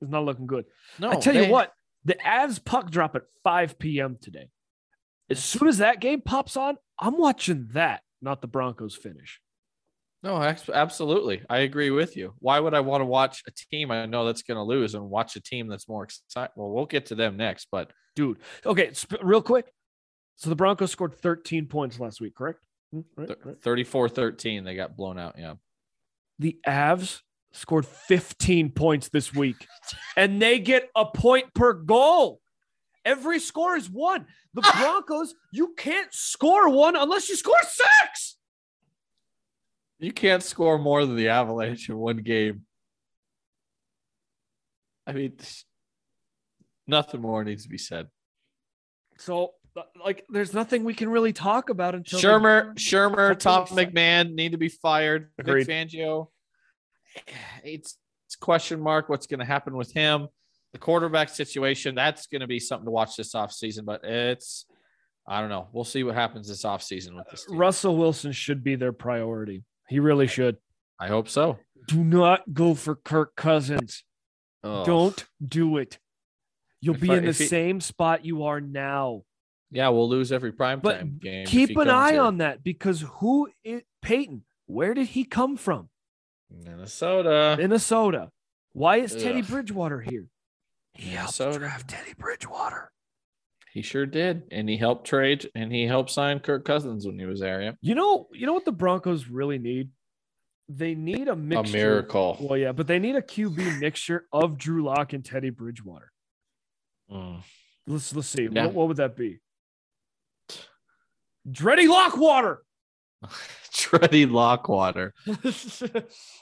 it's 0.00 0.10
not 0.10 0.24
looking 0.24 0.46
good. 0.46 0.64
No, 0.98 1.10
I 1.10 1.16
tell 1.16 1.34
they- 1.34 1.46
you 1.46 1.52
what, 1.52 1.72
the 2.04 2.14
Avs 2.14 2.62
puck 2.64 2.90
drop 2.90 3.14
at 3.16 3.22
5 3.44 3.78
p.m. 3.78 4.18
today. 4.20 4.48
As 5.30 5.42
soon 5.42 5.68
as 5.68 5.78
that 5.78 6.00
game 6.00 6.20
pops 6.20 6.56
on, 6.56 6.76
I'm 6.98 7.16
watching 7.16 7.68
that, 7.72 8.02
not 8.20 8.40
the 8.42 8.48
Broncos 8.48 8.94
finish. 8.96 9.40
No, 10.22 10.36
absolutely. 10.72 11.42
I 11.50 11.58
agree 11.58 11.90
with 11.90 12.16
you. 12.16 12.34
Why 12.38 12.60
would 12.60 12.74
I 12.74 12.80
want 12.80 13.00
to 13.00 13.06
watch 13.06 13.42
a 13.48 13.50
team 13.50 13.90
I 13.90 14.06
know 14.06 14.24
that's 14.24 14.42
going 14.42 14.56
to 14.56 14.62
lose 14.62 14.94
and 14.94 15.10
watch 15.10 15.34
a 15.34 15.40
team 15.40 15.66
that's 15.66 15.88
more 15.88 16.04
exciting? 16.04 16.52
Well, 16.54 16.70
we'll 16.70 16.86
get 16.86 17.06
to 17.06 17.14
them 17.14 17.36
next, 17.36 17.68
but 17.72 17.90
Dude, 18.14 18.38
okay, 18.66 18.92
sp- 18.94 19.18
real 19.22 19.42
quick. 19.42 19.72
So 20.36 20.50
the 20.50 20.56
Broncos 20.56 20.90
scored 20.92 21.14
13 21.14 21.66
points 21.66 21.98
last 21.98 22.20
week, 22.20 22.34
correct? 22.36 22.60
Hmm, 22.92 23.00
Right, 23.16 23.30
right. 23.44 23.62
34 23.62 24.08
13, 24.10 24.64
they 24.64 24.74
got 24.76 24.96
blown 24.96 25.18
out. 25.18 25.36
Yeah. 25.38 25.54
The 26.38 26.58
Avs 26.66 27.20
scored 27.52 27.86
15 27.86 28.70
points 28.70 29.08
this 29.08 29.34
week, 29.34 29.66
and 30.16 30.40
they 30.40 30.58
get 30.58 30.90
a 30.96 31.04
point 31.04 31.52
per 31.54 31.72
goal. 31.72 32.40
Every 33.04 33.40
score 33.40 33.76
is 33.76 33.90
one. 33.90 34.26
The 34.54 34.62
ah! 34.64 34.78
Broncos, 34.80 35.34
you 35.52 35.74
can't 35.76 36.12
score 36.12 36.68
one 36.68 36.96
unless 36.96 37.28
you 37.28 37.36
score 37.36 37.54
six. 37.62 38.36
You 39.98 40.12
can't 40.12 40.42
score 40.42 40.78
more 40.78 41.06
than 41.06 41.16
the 41.16 41.28
Avalanche 41.28 41.88
in 41.88 41.96
one 41.96 42.18
game. 42.18 42.62
I 45.06 45.12
mean, 45.12 45.36
nothing 46.86 47.20
more 47.20 47.44
needs 47.44 47.64
to 47.64 47.68
be 47.68 47.78
said. 47.78 48.08
So, 49.18 49.54
uh, 49.76 49.82
like, 50.04 50.24
there's 50.28 50.54
nothing 50.54 50.84
we 50.84 50.94
can 50.94 51.08
really 51.08 51.32
talk 51.32 51.70
about 51.70 51.94
until 51.94 52.18
they- 52.18 52.26
Shurmur, 52.26 52.74
Shurmur, 52.74 53.38
Tom 53.38 53.66
McMahon 53.68 54.34
need 54.34 54.52
to 54.52 54.58
be 54.58 54.68
fired. 54.68 55.30
Agreed. 55.38 55.66
Fangio, 55.66 56.28
it's, 57.64 57.96
it's 58.26 58.36
question 58.36 58.80
mark 58.80 59.08
what's 59.08 59.26
going 59.26 59.40
to 59.40 59.46
happen 59.46 59.76
with 59.76 59.92
him. 59.92 60.28
The 60.72 60.78
quarterback 60.78 61.28
situation, 61.28 61.94
that's 61.94 62.26
going 62.26 62.40
to 62.40 62.46
be 62.46 62.58
something 62.58 62.86
to 62.86 62.90
watch 62.90 63.16
this 63.16 63.34
offseason, 63.34 63.84
but 63.84 64.02
it's 64.04 64.64
I 65.28 65.40
don't 65.40 65.50
know. 65.50 65.68
We'll 65.72 65.84
see 65.84 66.02
what 66.02 66.14
happens 66.14 66.48
this 66.48 66.64
offseason 66.64 67.14
with 67.14 67.28
this. 67.30 67.44
Team. 67.44 67.58
Russell 67.58 67.96
Wilson 67.96 68.32
should 68.32 68.64
be 68.64 68.74
their 68.74 68.92
priority. 68.92 69.62
He 69.88 70.00
really 70.00 70.26
should. 70.26 70.56
I 70.98 71.06
hope 71.08 71.28
so. 71.28 71.58
Do 71.88 72.02
not 72.02 72.52
go 72.52 72.74
for 72.74 72.96
Kirk 72.96 73.36
Cousins. 73.36 74.02
Ugh. 74.64 74.84
Don't 74.86 75.24
do 75.46 75.76
it. 75.76 75.98
You'll 76.80 76.94
If 76.96 77.00
be 77.02 77.10
I- 77.10 77.18
in 77.18 77.24
the 77.26 77.32
he- 77.32 77.46
same 77.46 77.80
spot 77.80 78.24
you 78.24 78.44
are 78.44 78.60
now. 78.60 79.22
Yeah, 79.70 79.88
we'll 79.90 80.08
lose 80.08 80.32
every 80.32 80.52
prime 80.52 80.80
But 80.80 80.98
time 80.98 81.18
game. 81.22 81.46
Keep 81.46 81.76
an 81.76 81.88
eye 81.88 82.12
here. 82.12 82.22
on 82.22 82.38
that 82.38 82.64
because 82.64 83.02
who 83.18 83.48
is 83.64 83.82
Paton? 84.02 84.44
Where 84.66 84.92
did 84.94 85.08
he 85.08 85.24
come 85.24 85.56
from? 85.56 85.88
Minnesota. 86.64 87.56
Minnesota. 87.58 88.30
Why 88.72 88.98
is 88.98 89.14
Teddy 89.14 89.42
Bridgewater 89.42 90.00
here? 90.00 90.26
He 90.94 91.10
helped 91.10 91.38
Minnesota. 91.38 91.58
draft 91.58 91.88
Teddy 91.88 92.14
Bridgewater. 92.18 92.90
He 93.72 93.80
sure 93.82 94.04
did, 94.04 94.42
and 94.50 94.68
he 94.68 94.76
helped 94.76 95.06
trade, 95.06 95.48
and 95.54 95.72
he 95.72 95.86
helped 95.86 96.10
sign 96.10 96.40
Kirk 96.40 96.64
Cousins 96.64 97.06
when 97.06 97.18
he 97.18 97.24
was 97.24 97.40
there. 97.40 97.62
Yeah, 97.62 97.72
You 97.80 97.94
know, 97.94 98.28
you 98.32 98.46
know 98.46 98.52
what 98.52 98.66
the 98.66 98.72
Broncos 98.72 99.28
really 99.28 99.58
need? 99.58 99.88
They 100.68 100.94
need 100.94 101.28
a 101.28 101.32
a 101.32 101.36
miracle. 101.36 102.36
Well, 102.38 102.58
yeah, 102.58 102.72
but 102.72 102.86
they 102.86 102.98
need 102.98 103.16
a 103.16 103.22
QB 103.22 103.78
mixture 103.80 104.26
of 104.32 104.58
Drew 104.58 104.84
Lock 104.84 105.14
and 105.14 105.24
Teddy 105.24 105.50
Bridgewater. 105.50 106.12
Mm. 107.10 107.42
Let's 107.86 108.14
let's 108.14 108.28
see. 108.28 108.48
Yeah. 108.50 108.66
What, 108.66 108.74
what 108.74 108.88
would 108.88 108.96
that 108.98 109.16
be? 109.16 109.40
Dreddy 111.50 111.88
Lockwater. 111.88 112.62
Treddy 113.72 114.26
Lockwater. 114.26 115.14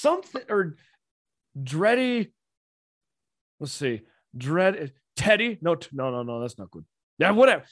Something 0.00 0.42
or 0.48 0.76
Dreddy. 1.60 2.32
Let's 3.60 3.72
see. 3.72 4.02
Dread 4.36 4.92
Teddy. 5.16 5.58
No, 5.62 5.76
no, 5.92 6.10
no, 6.10 6.22
no. 6.22 6.40
That's 6.40 6.58
not 6.58 6.70
good. 6.70 6.84
Yeah, 7.18 7.30
whatever. 7.30 7.64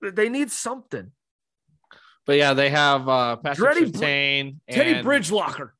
They 0.00 0.28
need 0.28 0.50
something. 0.50 1.10
But 2.26 2.36
yeah, 2.36 2.54
they 2.54 2.70
have 2.70 3.08
uh, 3.08 3.36
Patrick 3.36 3.56
Dreddy 3.74 3.90
Br- 3.90 4.72
Teddy 4.72 4.94
Bridgelocker. 5.02 5.70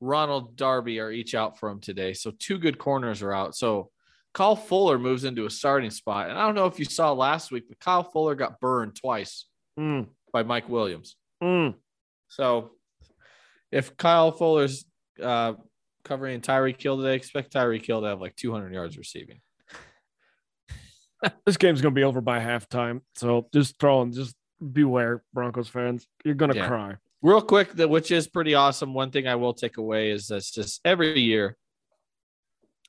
Ronald 0.00 0.56
Darby 0.56 1.00
are 1.00 1.10
each 1.10 1.34
out 1.34 1.58
for 1.58 1.70
him 1.70 1.80
today. 1.80 2.12
So 2.12 2.32
two 2.38 2.58
good 2.58 2.78
corners 2.78 3.22
are 3.22 3.32
out. 3.32 3.54
So 3.56 3.90
Kyle 4.34 4.56
Fuller 4.56 4.98
moves 4.98 5.24
into 5.24 5.46
a 5.46 5.50
starting 5.50 5.90
spot. 5.90 6.28
And 6.28 6.38
I 6.38 6.44
don't 6.44 6.54
know 6.56 6.66
if 6.66 6.78
you 6.78 6.84
saw 6.84 7.12
last 7.12 7.50
week, 7.50 7.64
but 7.68 7.78
Kyle 7.78 8.02
Fuller 8.02 8.34
got 8.34 8.60
burned 8.60 8.96
twice 8.96 9.46
Mm, 9.78 10.06
by 10.32 10.42
Mike 10.44 10.68
Williams. 10.68 11.16
mm. 11.42 11.74
So 12.28 12.72
if 13.74 13.96
Kyle 13.96 14.30
Fuller's 14.32 14.84
uh, 15.22 15.54
covering 16.04 16.40
Tyreek 16.40 16.80
Hill 16.80 16.96
today, 16.98 17.14
expect 17.16 17.52
Tyreek 17.52 17.84
Hill 17.84 18.00
to 18.02 18.06
have 18.06 18.20
like 18.20 18.36
200 18.36 18.72
yards 18.72 18.96
receiving. 18.96 19.40
This 21.46 21.56
game's 21.56 21.80
gonna 21.80 21.94
be 21.94 22.04
over 22.04 22.20
by 22.20 22.38
halftime. 22.38 23.00
So 23.14 23.48
just 23.52 23.78
throwing, 23.78 24.12
just 24.12 24.36
beware, 24.72 25.24
Broncos 25.32 25.68
fans. 25.68 26.06
You're 26.24 26.34
gonna 26.34 26.54
Yeah. 26.54 26.68
cry. 26.68 26.96
Real 27.22 27.40
quick, 27.40 27.72
that 27.72 27.88
which 27.88 28.10
is 28.10 28.28
pretty 28.28 28.54
awesome. 28.54 28.92
One 28.92 29.10
thing 29.10 29.26
I 29.26 29.34
will 29.36 29.54
take 29.54 29.78
away 29.78 30.10
is 30.10 30.26
that's 30.28 30.50
just 30.50 30.82
every 30.84 31.18
year, 31.20 31.56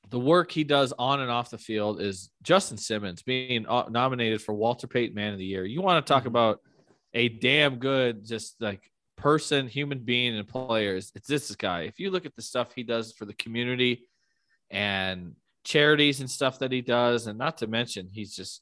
the 0.10 0.20
work 0.20 0.52
he 0.52 0.66
does 0.66 0.92
on 1.00 1.22
and 1.22 1.32
off 1.32 1.50
the 1.50 1.58
field 1.58 2.02
is 2.02 2.30
Justin 2.44 2.78
Simmons 2.78 3.24
being 3.24 3.66
uh, 3.68 3.86
nominated 3.90 4.42
for 4.42 4.54
Walter 4.54 4.88
Payton 4.88 5.16
Man 5.16 5.32
of 5.32 5.40
the 5.40 5.46
Year. 5.46 5.64
You 5.66 5.82
want 5.82 6.06
to 6.06 6.14
talk 6.14 6.24
Mhm. 6.24 6.28
about 6.28 6.60
a 7.14 7.30
damn 7.30 7.78
good, 7.78 8.26
just 8.26 8.62
like 8.62 8.92
person, 9.18 9.68
human 9.68 10.00
being, 10.00 10.36
and 10.38 10.48
players. 10.48 11.12
It's 11.16 11.28
this 11.28 11.56
guy. 11.56 11.82
If 11.84 12.00
you 12.00 12.12
look 12.12 12.26
at 12.26 12.36
the 12.36 12.42
stuff 12.42 12.74
he 12.76 12.84
does 12.84 13.14
for 13.14 13.26
the 13.26 13.34
community 13.34 14.08
and 14.70 15.36
charities 15.64 16.20
and 16.20 16.30
stuff 16.30 16.60
that 16.60 16.72
he 16.72 16.82
does, 16.82 17.28
and 17.28 17.38
not 17.38 17.58
to 17.60 17.68
mention 17.68 18.10
he's 18.12 18.36
just 18.36 18.62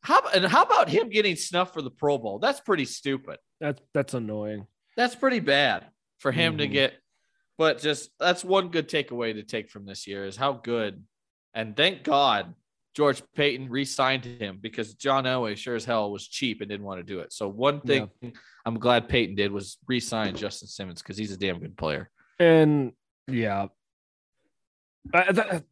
how 0.00 0.22
and 0.34 0.44
how 0.44 0.62
about 0.62 0.88
him 0.88 1.08
getting 1.08 1.36
snuffed 1.36 1.74
for 1.74 1.82
the 1.82 1.90
Pro 1.90 2.18
Bowl? 2.18 2.38
That's 2.38 2.60
pretty 2.60 2.84
stupid 2.84 3.38
That's 3.60 3.80
that's 3.92 4.14
annoying. 4.14 4.66
that's 4.96 5.14
pretty 5.16 5.40
bad 5.40 5.86
for 6.18 6.30
him 6.32 6.58
to 6.58 6.66
Mhm. 6.68 6.72
get 6.72 6.94
but 7.56 7.80
just 7.80 8.10
that's 8.18 8.44
one 8.44 8.68
good 8.68 8.88
takeaway 8.88 9.34
to 9.34 9.42
take 9.42 9.70
from 9.70 9.84
this 9.86 10.06
year 10.06 10.24
is 10.24 10.36
how 10.36 10.52
good 10.52 11.04
and 11.54 11.76
thank 11.76 12.04
god 12.04 12.54
george 12.98 13.22
paton 13.36 13.68
re-signed 13.68 14.24
him 14.24 14.58
because 14.60 14.94
john 14.94 15.22
elway 15.22 15.56
sure 15.56 15.76
as 15.76 15.84
hell 15.84 16.10
was 16.10 16.26
cheap 16.26 16.60
and 16.60 16.68
didn't 16.68 16.84
want 16.84 16.98
to 16.98 17.04
do 17.04 17.20
it 17.20 17.32
so 17.32 17.46
one 17.48 17.80
thing 17.82 18.10
i'm 18.66 18.76
glad 18.76 19.08
paton 19.08 19.36
did 19.36 19.52
was 19.52 19.78
re-sign 19.86 20.34
justin 20.34 20.66
simmons 20.66 21.00
because 21.00 21.16
he's 21.16 21.30
a 21.32 21.36
damn 21.36 21.60
good 21.60 21.76
player 21.76 22.10
And 22.40 22.90
yeah, 23.28 23.66
I- 25.14 25.30
that- 25.32 25.64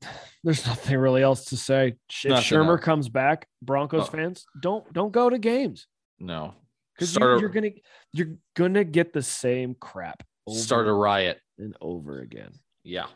there's 0.45 0.65
nothing 0.67 0.97
really 0.99 1.23
else 1.23 1.47
to 1.47 1.57
say. 1.57 1.97
If 2.25 2.31
Nothing 2.31 2.59
Shurmur 2.59 2.77
else. 2.77 2.85
comes 2.85 3.09
back, 3.09 3.49
Broncos 3.61 4.03
Oh. 4.09 4.13
fans 4.13 4.47
don't 4.63 4.85
don't 4.93 5.11
go 5.11 5.29
to 5.29 5.39
games 5.39 5.89
no 6.21 6.55
because 6.95 7.17
a- 7.17 7.21
you're 7.21 7.49
gonna 7.49 7.71
you're 8.13 8.35
gonna 8.55 8.85
get 8.85 9.13
the 9.13 9.23
same 9.23 9.75
crap 9.81 10.23
start 10.49 10.87
a 10.87 10.93
riot 10.93 11.41
and 11.59 11.75
over 11.81 12.21
again. 12.21 12.53
yeah 12.85 13.07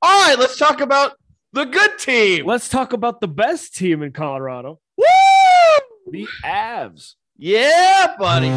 all 0.00 0.26
right 0.28 0.38
let's 0.38 0.56
talk 0.56 0.80
about 0.80 1.12
the 1.52 1.64
good 1.64 1.98
team 1.98 2.46
Let's 2.46 2.68
talk 2.68 2.92
about 2.92 3.20
the 3.20 3.28
best 3.28 3.74
team 3.74 4.02
in 4.02 4.12
Colorado, 4.12 4.80
Woo! 4.96 5.04
the 6.10 6.26
Avs. 6.44 7.14
yeah 7.36 8.14
buddy 8.18 8.48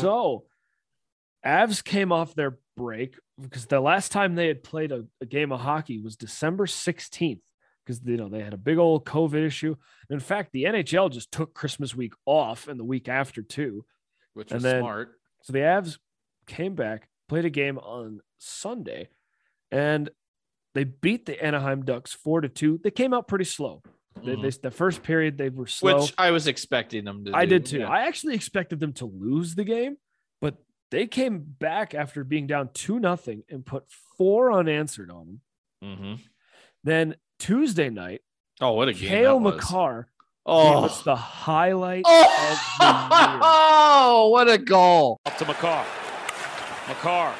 So, 0.00 0.44
Avs 1.44 1.82
came 1.82 2.12
off 2.12 2.34
their 2.34 2.58
break 2.76 3.16
because 3.40 3.66
the 3.66 3.80
last 3.80 4.12
time 4.12 4.34
they 4.36 4.46
had 4.46 4.62
played 4.62 4.92
a, 4.92 5.04
a 5.20 5.26
game 5.26 5.50
of 5.50 5.60
hockey 5.60 5.98
was 6.00 6.14
December 6.14 6.66
16th 6.66 7.40
because 7.84 8.00
you 8.04 8.16
know 8.16 8.28
they 8.28 8.40
had 8.42 8.54
a 8.54 8.58
big 8.58 8.78
old 8.78 9.04
COVID 9.04 9.44
issue. 9.44 9.74
In 10.08 10.20
fact, 10.20 10.52
the 10.52 10.64
NHL 10.64 11.10
just 11.10 11.32
took 11.32 11.52
Christmas 11.52 11.96
week 11.96 12.12
off 12.26 12.68
and 12.68 12.78
the 12.78 12.84
week 12.84 13.08
after 13.08 13.42
too. 13.42 13.84
which 14.34 14.52
And 14.52 14.58
was 14.58 14.62
then- 14.62 14.80
smart 14.82 15.10
So 15.42 15.52
the 15.52 15.60
Avs 15.60 15.98
came 16.46 16.74
back, 16.76 17.08
played 17.28 17.44
a 17.44 17.50
game 17.50 17.78
on 17.78 18.20
Sunday, 18.38 19.08
and 19.70 20.10
they 20.74 20.84
beat 20.84 21.26
the 21.26 21.42
Anaheim 21.44 21.84
Ducks 21.84 22.12
four 22.12 22.40
to 22.40 22.48
two. 22.48 22.80
They 22.82 22.90
came 22.90 23.12
out 23.14 23.28
pretty 23.28 23.44
slow. 23.44 23.82
They, 24.24 24.34
Mhm. 24.34 24.42
they, 24.42 24.50
the 24.68 24.70
first 24.70 25.02
period 25.02 25.38
they 25.38 25.48
were 25.48 25.66
slow. 25.68 26.00
which 26.02 26.12
i 26.18 26.30
was 26.32 26.46
expecting 26.48 27.04
them 27.04 27.24
to 27.24 27.32
I 27.34 27.44
do. 27.44 27.50
did 27.50 27.66
too. 27.66 27.78
Yeah. 27.80 27.88
I 27.88 28.06
actually 28.06 28.34
expected 28.34 28.80
them 28.80 28.92
to 28.94 29.04
lose 29.06 29.54
the 29.54 29.62
game, 29.64 29.96
but 30.40 30.56
they 30.90 31.06
came 31.06 31.38
back 31.46 31.94
after 31.94 32.24
being 32.24 32.46
down 32.48 32.70
two 32.74 32.98
nothing 32.98 33.44
and 33.48 33.64
put 33.64 33.84
four 34.16 34.52
unanswered 34.52 35.10
on 35.10 35.26
them. 35.26 35.40
Mm-hmm. 35.84 36.14
Then 36.82 37.14
Tuesday 37.38 37.90
night, 37.90 38.22
Oh, 38.60 38.72
what 38.72 38.88
a 38.88 38.92
game! 38.92 39.08
Cale 39.08 39.38
that. 39.38 39.54
Makar 39.56 40.08
Oh. 40.44 40.84
us 40.86 41.02
the 41.02 41.14
highlight 41.14 42.04
of 42.04 42.10
the 42.10 42.16
year. 42.16 43.38
Oh, 43.42 44.28
what 44.32 44.48
a 44.50 44.58
goal! 44.58 45.20
Up 45.26 45.36
to 45.38 45.44
Makar. 45.44 45.84
Makar 46.88 47.34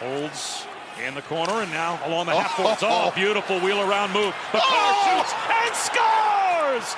holds 0.00 0.66
in 1.06 1.14
the 1.14 1.22
corner 1.22 1.62
and 1.62 1.70
now 1.70 2.00
along 2.04 2.26
the 2.26 2.34
half 2.34 2.56
court. 2.56 2.78
Oh, 2.82 3.12
beautiful 3.14 3.60
wheel 3.60 3.80
around 3.80 4.12
move. 4.12 4.34
Makar 4.52 4.66
oh. 4.66 5.06
shoots 5.06 5.32
and 5.48 5.74
scores! 5.76 6.96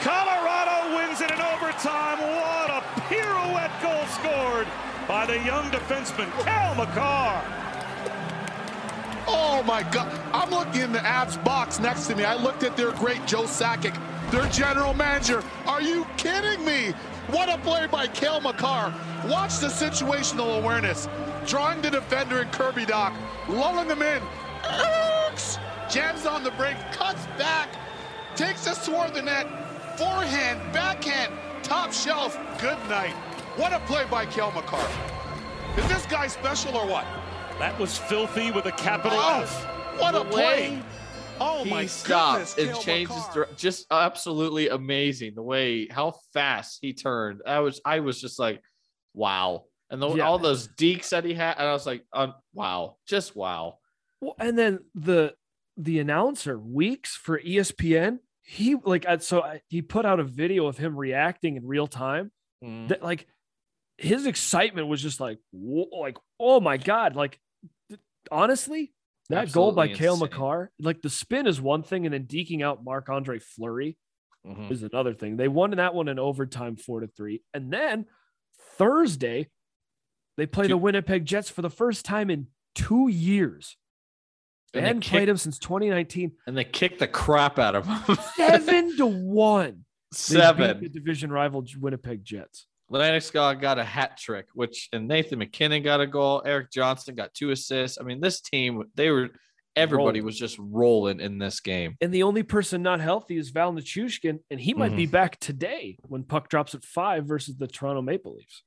Colorado 0.00 0.96
wins 0.96 1.20
it 1.20 1.30
in 1.30 1.40
overtime. 1.40 2.18
What 2.20 2.70
a 2.70 2.82
pirouette 3.08 3.70
goal 3.82 4.06
scored 4.06 4.66
by 5.06 5.26
the 5.26 5.36
young 5.44 5.70
defenseman, 5.70 6.30
Cale 6.42 6.74
Makar. 6.74 7.44
Oh 9.28 9.62
my 9.66 9.82
God. 9.92 10.10
I'm 10.32 10.50
looking 10.50 10.80
in 10.80 10.92
the 10.92 11.00
Avs 11.00 11.42
box 11.44 11.78
next 11.78 12.06
to 12.06 12.16
me. 12.16 12.24
I 12.24 12.34
looked 12.34 12.62
at 12.62 12.76
their 12.76 12.92
great 12.92 13.26
Joe 13.26 13.42
Sakic, 13.42 13.94
their 14.30 14.48
general 14.48 14.94
manager. 14.94 15.44
Are 15.66 15.82
you 15.82 16.06
kidding 16.16 16.64
me? 16.64 16.94
What 17.30 17.48
a 17.48 17.58
play 17.58 17.86
by 17.86 18.06
Cale 18.08 18.40
Makar. 18.40 18.92
Watch 19.28 19.58
the 19.58 19.68
situational 19.68 20.58
awareness. 20.60 21.08
Drawing 21.46 21.80
the 21.80 21.90
defender 21.90 22.42
in 22.42 22.48
Kirby 22.48 22.84
Dach, 22.86 23.14
lulling 23.48 23.88
him 23.88 24.02
in. 24.02 24.22
Erks! 24.62 25.58
Jams 25.90 26.26
on 26.26 26.42
the 26.42 26.50
break, 26.52 26.76
cuts 26.92 27.24
back, 27.38 27.68
takes 28.36 28.66
a 28.66 28.74
toward 28.84 29.14
the 29.14 29.22
net. 29.22 29.46
Forehand, 29.98 30.60
backhand, 30.72 31.32
top 31.62 31.92
shelf. 31.92 32.36
Good 32.60 32.78
night. 32.88 33.14
What 33.56 33.72
a 33.72 33.80
play 33.80 34.04
by 34.10 34.26
Cale 34.26 34.52
Makar. 34.52 34.86
Is 35.76 35.86
this 35.88 36.06
guy 36.06 36.26
special 36.26 36.76
or 36.76 36.86
what? 36.86 37.04
That 37.58 37.78
was 37.78 37.96
filthy 37.96 38.50
with 38.50 38.66
a 38.66 38.72
capital 38.72 39.18
Oh, 39.20 39.42
F. 39.42 39.64
what 40.00 40.14
a 40.14 40.20
The 40.20 40.24
play. 40.24 40.82
Oh 41.40 41.64
he 41.64 41.70
my 41.70 41.86
stopped 41.86 42.56
goodness, 42.56 42.58
and 42.58 42.66
Cale 42.68 42.82
changed 42.82 43.12
his 43.12 43.26
Makar. 43.28 43.48
just 43.56 43.86
absolutely 43.90 44.68
amazing 44.68 45.34
the 45.34 45.42
way 45.42 45.86
how 45.88 46.14
fast 46.32 46.78
he 46.82 46.92
turned. 46.92 47.40
I 47.46 47.60
was 47.60 47.80
I 47.84 48.00
was 48.00 48.20
just 48.20 48.38
like, 48.38 48.60
wow. 49.14 49.64
And 49.90 50.00
the, 50.00 50.08
Yeah. 50.14 50.24
all 50.26 50.38
those 50.38 50.68
deeks 50.68 51.08
that 51.10 51.24
he 51.24 51.34
had, 51.34 51.56
and 51.58 51.66
I 51.66 51.72
was 51.72 51.84
like, 51.86 52.04
um, 52.12 52.34
wow, 52.54 52.96
just 53.08 53.34
wow. 53.34 53.78
Well, 54.20 54.34
and 54.38 54.56
then 54.58 54.80
the 54.94 55.34
the 55.76 55.98
announcer 55.98 56.58
Weeks 56.58 57.16
for 57.16 57.40
ESPN, 57.40 58.18
he 58.42 58.74
like 58.76 59.06
so 59.20 59.42
I, 59.42 59.62
he 59.68 59.82
put 59.82 60.04
out 60.04 60.20
a 60.20 60.24
video 60.24 60.66
of 60.66 60.76
him 60.78 60.96
reacting 60.96 61.56
in 61.56 61.66
real 61.66 61.86
time. 61.86 62.30
Mm. 62.62 62.88
That 62.88 63.02
like 63.02 63.26
his 63.98 64.26
excitement 64.26 64.86
was 64.88 65.02
just 65.02 65.20
like 65.20 65.38
like 65.52 66.18
oh 66.38 66.60
my 66.60 66.76
god, 66.76 67.16
like 67.16 67.38
honestly, 68.30 68.92
That 69.30 69.52
goal 69.52 69.72
by 69.72 69.88
Absolutely 69.88 69.98
Cale. 69.98 70.16
Makar, 70.18 70.70
like 70.78 71.02
the 71.02 71.10
spin 71.10 71.46
is 71.46 71.60
one 71.60 71.82
thing, 71.82 72.04
and 72.06 72.12
then 72.12 72.24
deking 72.24 72.62
out 72.62 72.84
Marc 72.84 73.08
Andre 73.08 73.38
Fleury 73.38 73.96
Mhm. 74.46 74.70
is 74.70 74.82
another 74.82 75.14
thing. 75.14 75.36
They 75.36 75.48
won 75.48 75.70
that 75.72 75.94
one 75.94 76.08
in 76.08 76.18
overtime, 76.18 76.76
four 76.76 77.00
to 77.00 77.06
three, 77.06 77.42
and 77.54 77.72
then 77.72 78.06
Thursday 78.78 79.48
they 80.36 80.46
play 80.46 80.64
Two- 80.64 80.70
the 80.70 80.76
Winnipeg 80.78 81.24
Jets 81.26 81.50
for 81.50 81.60
the 81.62 81.70
first 81.70 82.04
time 82.04 82.30
in 82.30 82.46
two 82.74 83.08
years. 83.08 83.76
They 84.72 84.78
And 84.78 84.84
they 84.84 84.88
hadn't 84.88 85.04
played 85.04 85.28
them 85.28 85.36
since 85.36 85.58
2019. 85.58 86.32
And 86.46 86.56
they 86.56 86.64
kicked 86.64 87.00
the 87.00 87.08
crap 87.08 87.58
out 87.58 87.74
of 87.74 87.86
them. 87.86 88.16
Seven 88.36 88.96
to 88.96 89.06
one. 89.06 89.72
Beat 89.72 89.84
the 90.10 90.16
Seven. 90.16 90.92
division 90.92 91.30
rival 91.32 91.64
Winnipeg 91.78 92.24
Jets. 92.24 92.66
Landeskog 92.90 93.60
got 93.60 93.78
a 93.78 93.84
hat 93.84 94.16
trick, 94.18 94.46
which 94.54 94.88
and 94.92 95.06
Nathan 95.06 95.38
MacKinnon 95.38 95.82
got 95.82 96.00
a 96.00 96.06
goal. 96.06 96.42
Erik 96.44 96.70
Johnson 96.72 97.14
got 97.14 97.32
two 97.34 97.50
assists. 97.50 97.98
I 98.00 98.04
mean, 98.04 98.20
this 98.20 98.40
team, 98.40 98.82
they 98.96 99.10
were 99.10 99.28
everybody 99.76 100.18
Rolling. 100.20 100.24
was 100.24 100.36
just 100.38 100.56
rolling 100.58 101.20
in 101.20 101.38
this 101.38 101.60
game. 101.60 101.96
And 102.00 102.12
the 102.12 102.24
only 102.24 102.42
person 102.42 102.82
not 102.82 103.00
healthy 103.00 103.36
is 103.36 103.50
Val 103.50 103.72
Nichushkin, 103.72 104.40
and 104.50 104.58
he 104.60 104.74
might 104.74 104.96
be 104.96 105.04
Mm-hmm. 105.04 105.12
back 105.12 105.38
today 105.38 105.98
when 106.02 106.24
puck 106.24 106.48
drops 106.48 106.74
at 106.74 106.84
five 106.84 107.26
versus 107.26 107.56
the 107.56 107.68
Toronto 107.68 108.02
Maple 108.02 108.34
Leafs. 108.34 108.62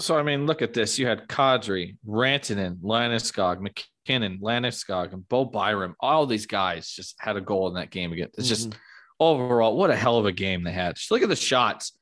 So 0.00 0.16
I 0.16 0.22
mean, 0.22 0.46
look 0.46 0.60
at 0.62 0.74
this. 0.74 0.98
You 0.98 1.06
had 1.06 1.26
Kadri, 1.28 1.96
Rantanen, 2.06 2.76
Landeskog, 2.82 3.60
MacKinnon, 3.60 4.38
Landeskog, 4.40 5.12
and 5.12 5.28
Bo 5.28 5.44
Byram. 5.46 5.96
All 5.98 6.26
these 6.26 6.46
guys 6.46 6.88
just 6.88 7.16
had 7.18 7.36
a 7.36 7.40
goal 7.40 7.66
in 7.68 7.74
that 7.74 7.90
game 7.90 8.12
again. 8.12 8.28
It's 8.36 8.46
just 8.48 8.70
Mm-hmm. 8.70 8.78
overall, 9.18 9.76
what 9.76 9.90
a 9.90 9.96
hell 9.96 10.18
of 10.18 10.26
a 10.26 10.32
game 10.32 10.62
they 10.62 10.70
had. 10.72 10.94
Just 10.96 11.10
look 11.10 11.22
at 11.22 11.28
the 11.28 11.34
shots. 11.34 11.97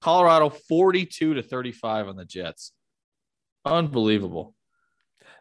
Colorado 0.00 0.48
42 0.50 1.34
to 1.34 1.42
35 1.42 2.08
on 2.08 2.16
the 2.16 2.24
Jets. 2.24 2.72
Unbelievable. 3.64 4.54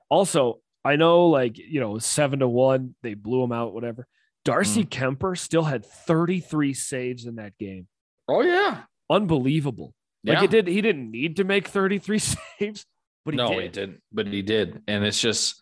Also, 0.10 0.60
I 0.84 0.96
know, 0.98 1.28
like, 1.28 1.58
you 1.58 1.80
know, 1.80 1.98
seven 2.00 2.40
to 2.40 2.48
one, 2.48 2.96
they 3.02 3.14
blew 3.14 3.44
him 3.44 3.52
out, 3.52 3.74
whatever. 3.74 4.08
Darcy 4.44 4.84
Mm. 4.86 4.90
Kuemper 4.90 5.38
still 5.38 5.64
had 5.64 5.86
33 5.86 6.74
saves 6.74 7.26
in 7.26 7.36
that 7.36 7.58
game. 7.58 7.88
Oh 8.28 8.42
yeah. 8.42 8.84
Unbelievable. 9.10 9.94
Like 10.24 10.38
Yeah. 10.40 10.44
it 10.44 10.52
did, 10.52 10.68
he 10.68 10.82
didn't 10.82 11.12
need 11.12 11.38
to 11.38 11.44
make 11.44 11.68
33 11.68 12.20
saves, 12.60 12.86
but 13.24 13.34
he 13.34 13.38
no, 13.38 13.50
did. 13.50 13.62
he 13.64 13.70
didn't, 13.70 14.02
but 14.12 14.28
he 14.28 14.42
did. 14.42 14.82
And 14.88 15.04
it's 15.04 15.20
just 15.20 15.62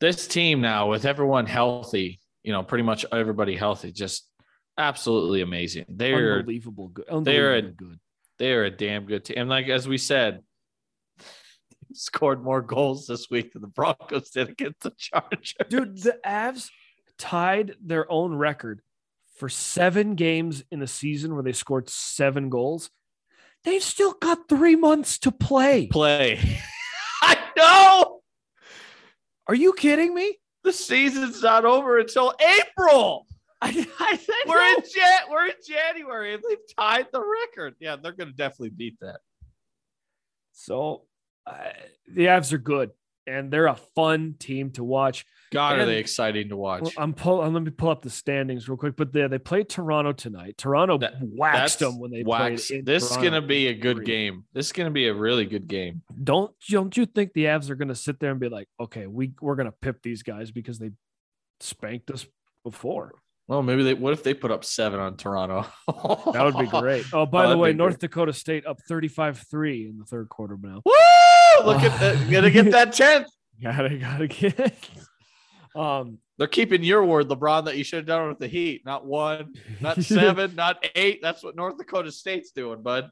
this 0.00 0.26
team 0.26 0.60
now 0.60 0.88
with 0.88 1.04
everyone 1.04 1.46
healthy, 1.46 2.20
you 2.42 2.52
know, 2.52 2.62
pretty 2.62 2.84
much 2.84 3.04
everybody 3.12 3.56
healthy, 3.56 3.92
just 3.92 4.26
absolutely 4.78 5.40
amazing. 5.42 5.86
They're 5.88 6.38
Unbelievable 6.40 6.88
good. 6.88 7.24
they're 7.24 7.54
a- 7.54 7.62
good. 7.62 7.98
they're 8.38 8.64
a 8.64 8.70
damn 8.70 9.06
good 9.06 9.24
team. 9.24 9.36
And 9.38 9.48
like 9.50 9.68
as 9.68 9.86
we 9.88 9.98
said, 9.98 10.42
scored 11.92 12.42
more 12.42 12.62
goals 12.62 13.06
this 13.06 13.28
week 13.30 13.52
than 13.52 13.62
the 13.62 13.68
Broncos 13.68 14.30
did 14.30 14.48
against 14.50 14.80
the 14.80 14.92
Chargers. 14.98 15.54
Dude, 15.68 16.02
the 16.02 16.18
Avs 16.24 16.70
tied 17.18 17.74
their 17.82 18.10
own 18.10 18.34
record 18.34 18.80
for 19.38 19.48
seven 19.48 20.14
games 20.14 20.62
in 20.70 20.82
a 20.82 20.86
season 20.86 21.34
where 21.34 21.42
they 21.42 21.52
scored 21.52 21.88
seven 21.88 22.48
goals. 22.50 22.90
They've 23.64 23.82
still 23.82 24.12
got 24.12 24.48
three 24.48 24.76
months 24.76 25.18
to 25.20 25.32
play. 25.32 25.86
play. 25.88 26.38
I 27.22 27.36
know 27.56 28.20
Are 29.48 29.54
you 29.54 29.72
kidding 29.72 30.14
me? 30.14 30.38
the 30.64 30.72
season's 30.72 31.42
not 31.42 31.64
over 31.64 31.98
until 31.98 32.34
April. 32.60 33.24
I, 33.66 33.86
I, 33.98 34.18
I 34.28 34.44
We're 34.46 34.54
know. 34.56 34.74
in 34.76 34.82
Jan- 34.94 35.30
we're 35.30 35.46
in 35.46 35.52
January 35.66 36.34
and 36.34 36.42
they've 36.48 36.58
tied 36.78 37.06
the 37.12 37.22
record. 37.22 37.74
Yeah, 37.80 37.96
they're 37.96 38.12
gonna 38.12 38.32
definitely 38.32 38.70
beat 38.70 38.98
that. 39.00 39.20
So 40.52 41.02
uh, 41.46 41.54
the 42.12 42.26
Avs 42.26 42.52
are 42.52 42.58
good 42.58 42.90
and 43.26 43.50
they're 43.50 43.66
a 43.66 43.76
fun 43.94 44.34
team 44.38 44.70
to 44.72 44.84
watch. 44.84 45.26
God, 45.52 45.78
are 45.78 45.86
they 45.86 45.98
exciting 45.98 46.48
to 46.48 46.56
watch? 46.56 46.92
I'm 46.98 47.14
pull. 47.14 47.38
Let 47.38 47.62
me 47.62 47.70
pull 47.70 47.90
up 47.90 48.02
the 48.02 48.10
standings 48.10 48.68
real 48.68 48.76
quick. 48.76 48.96
But 48.96 49.12
they 49.12 49.26
they 49.28 49.38
played 49.38 49.68
Toronto 49.68 50.12
tonight. 50.12 50.58
Toronto 50.58 50.98
That- 50.98 51.14
waxed 51.20 51.78
them 51.78 52.00
when 52.00 52.10
they 52.10 52.24
wax. 52.24 52.66
played. 52.68 52.80
in 52.80 52.84
This 52.84 53.08
is 53.10 53.16
gonna 53.16 53.40
be 53.42 53.68
a 53.68 53.74
good 53.74 53.98
Three. 53.98 54.06
game. 54.06 54.44
This 54.52 54.66
is 54.66 54.72
gonna 54.72 54.90
be 54.90 55.06
a 55.06 55.14
really 55.14 55.44
good 55.44 55.68
game. 55.68 56.02
Don't 56.24 56.52
don't 56.68 56.96
you 56.96 57.06
think 57.06 57.32
the 57.32 57.44
Avs 57.44 57.70
are 57.70 57.76
going 57.76 57.88
to 57.88 57.94
sit 57.94 58.18
there 58.18 58.32
and 58.32 58.40
be 58.40 58.48
like, 58.48 58.68
okay, 58.80 59.06
we 59.06 59.32
we're 59.40 59.54
going 59.54 59.66
to 59.70 59.74
pip 59.80 60.02
these 60.02 60.22
guys 60.24 60.50
because 60.50 60.78
they 60.80 60.90
spanked 61.60 62.10
us 62.10 62.26
before. 62.64 63.12
Well, 63.48 63.62
maybe 63.62 63.84
they. 63.84 63.94
What 63.94 64.12
if 64.12 64.22
they 64.24 64.34
put 64.34 64.50
up 64.50 64.64
seven 64.64 64.98
on 65.00 65.16
Toronto? 65.16 65.66
That 66.32 66.44
would 66.44 66.58
be 66.58 66.66
great. 66.66 67.04
Oh, 67.12 67.26
by 67.26 67.44
Oh, 67.46 67.50
the 67.50 67.58
way, 67.58 67.72
North 67.72 67.94
great. 68.00 68.10
Dakota 68.10 68.32
State 68.32 68.66
up 68.66 68.78
35-3 68.90 69.88
in 69.90 69.98
the 69.98 70.04
third 70.04 70.28
quarter 70.28 70.58
now. 70.60 70.82
Woo! 70.84 71.64
Look 71.64 71.82
at 71.82 71.98
that. 72.00 72.28
Gonna 72.30 72.50
get 72.50 72.70
that 72.72 72.92
tenth. 72.92 73.28
Gotta 73.62 73.96
gotta 73.98 74.26
get. 74.26 74.76
um, 75.76 76.18
They're 76.38 76.48
keeping 76.48 76.82
your 76.82 77.04
word, 77.04 77.28
LeBron, 77.28 77.66
that 77.66 77.76
you 77.78 77.84
should 77.84 77.98
have 77.98 78.06
done 78.06 78.28
with 78.28 78.38
the 78.40 78.48
Heat. 78.48 78.82
Not 78.84 79.06
one, 79.06 79.54
not 79.80 80.02
seven, 80.02 80.54
not 80.56 80.84
eight. 80.96 81.20
That's 81.22 81.42
what 81.44 81.54
North 81.56 81.78
Dakota 81.78 82.10
State's 82.12 82.50
doing, 82.50 82.82
bud. 82.82 83.10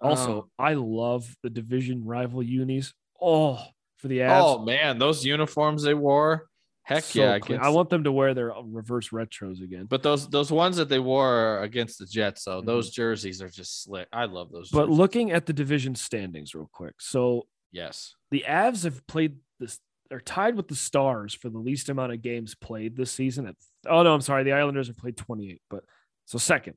also, 0.00 0.48
I 0.58 0.74
love 0.74 1.34
the 1.42 1.50
division 1.50 2.04
rival 2.04 2.42
unis. 2.42 2.92
Oh, 3.20 3.60
for 3.96 4.06
the 4.08 4.22
oh, 4.22 4.26
Avs. 4.28 4.42
oh, 4.60 4.64
man, 4.64 4.98
those 4.98 5.24
uniforms 5.24 5.82
they 5.82 5.94
wore. 5.94 6.47
Heck 6.88 7.04
so 7.04 7.20
yeah! 7.20 7.34
against- 7.34 7.62
I 7.62 7.68
want 7.68 7.90
them 7.90 8.04
to 8.04 8.12
wear 8.12 8.32
their 8.32 8.50
reverse 8.64 9.10
retros 9.10 9.62
again. 9.62 9.84
But 9.84 10.02
those 10.02 10.26
those 10.30 10.50
ones 10.50 10.78
that 10.78 10.88
they 10.88 10.98
wore 10.98 11.60
against 11.62 11.98
the 11.98 12.06
Jets, 12.06 12.44
though, 12.44 12.62
those 12.62 12.88
jerseys 12.88 13.42
are 13.42 13.50
just 13.50 13.82
slick. 13.82 14.08
I 14.10 14.24
love 14.24 14.50
those. 14.50 14.68
Mm-hmm. 14.68 14.78
But 14.78 14.86
jerseys. 14.86 14.98
looking 14.98 15.30
at 15.32 15.44
the 15.44 15.52
division 15.52 15.94
standings 15.94 16.54
real 16.54 16.70
quick. 16.72 16.94
So 16.98 17.46
yes, 17.72 18.14
the 18.30 18.46
Avs 18.48 18.84
have 18.84 19.06
played 19.06 19.36
this. 19.60 19.78
They're 20.08 20.20
tied 20.20 20.56
with 20.56 20.68
the 20.68 20.74
Stars 20.76 21.34
for 21.34 21.50
the 21.50 21.58
least 21.58 21.90
amount 21.90 22.12
of 22.14 22.22
games 22.22 22.54
played 22.54 22.96
this 22.96 23.12
season. 23.12 23.46
At, 23.48 23.56
oh 23.86 24.02
no, 24.02 24.14
I'm 24.14 24.22
sorry. 24.22 24.44
The 24.44 24.52
Islanders 24.54 24.86
have 24.86 24.96
played 24.96 25.18
28, 25.18 25.60
but 25.68 25.84
so 26.24 26.38
second. 26.38 26.74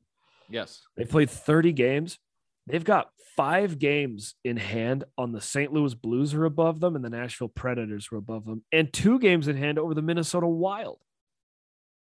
yes. 0.49 0.81
They've 0.97 1.09
played 1.09 1.29
30 1.29 1.71
games. 1.71 2.19
They've 2.67 2.83
got 2.83 3.09
five 3.35 3.79
games 3.79 4.35
in 4.43 4.57
hand 4.57 5.03
on 5.17 5.31
the 5.31 5.41
St. 5.41 5.73
Louis 5.73 5.93
Blues 5.93 6.33
are 6.33 6.45
above 6.45 6.79
them, 6.79 6.95
and 6.95 7.03
the 7.03 7.09
Nashville 7.09 7.47
Predators 7.47 8.09
are 8.11 8.17
above 8.17 8.45
them, 8.45 8.63
and 8.71 8.91
two 8.91 9.19
games 9.19 9.47
in 9.47 9.57
hand 9.57 9.79
over 9.79 9.93
the 9.93 10.01
Minnesota 10.01 10.47
Wild. 10.47 10.99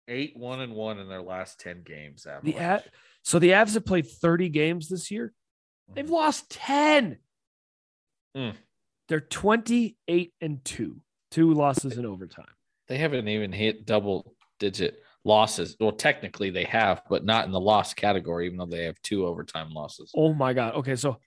Eight 0.07 0.33
one 0.37 0.61
and 0.61 0.73
one 0.73 0.99
in 0.99 1.09
their 1.09 1.21
last 1.23 1.59
ten 1.59 1.81
games. 1.83 2.23
The 2.23 2.31
Avalanche. 2.31 2.85
A- 2.85 2.89
so 3.23 3.39
the 3.39 3.49
Avs 3.49 3.73
have 3.73 3.85
played 3.85 4.07
30 4.07 4.49
games 4.49 4.87
this 4.87 5.09
year. 5.09 5.33
They've 5.95 6.09
lost 6.09 6.51
10. 6.51 7.17
Mm. 8.37 8.53
They're 9.07 9.19
28 9.19 10.33
and 10.41 10.63
2. 10.63 11.01
Two 11.31 11.53
losses 11.53 11.97
in 11.97 12.05
overtime. 12.05 12.45
They 12.87 12.97
haven't 12.97 13.27
even 13.27 13.51
hit 13.51 13.87
double 13.87 14.35
digit 14.59 14.99
losses. 15.25 15.75
Well, 15.79 15.91
technically 15.91 16.49
they 16.51 16.63
have, 16.65 17.01
but 17.09 17.25
not 17.25 17.45
in 17.45 17.51
the 17.51 17.59
loss 17.59 17.93
category, 17.93 18.45
even 18.45 18.57
though 18.57 18.65
they 18.65 18.85
have 18.85 19.01
two 19.01 19.25
overtime 19.25 19.71
losses. 19.71 20.11
Oh 20.15 20.33
my 20.33 20.53
god. 20.53 20.75
Okay, 20.75 20.95
so 20.95 21.17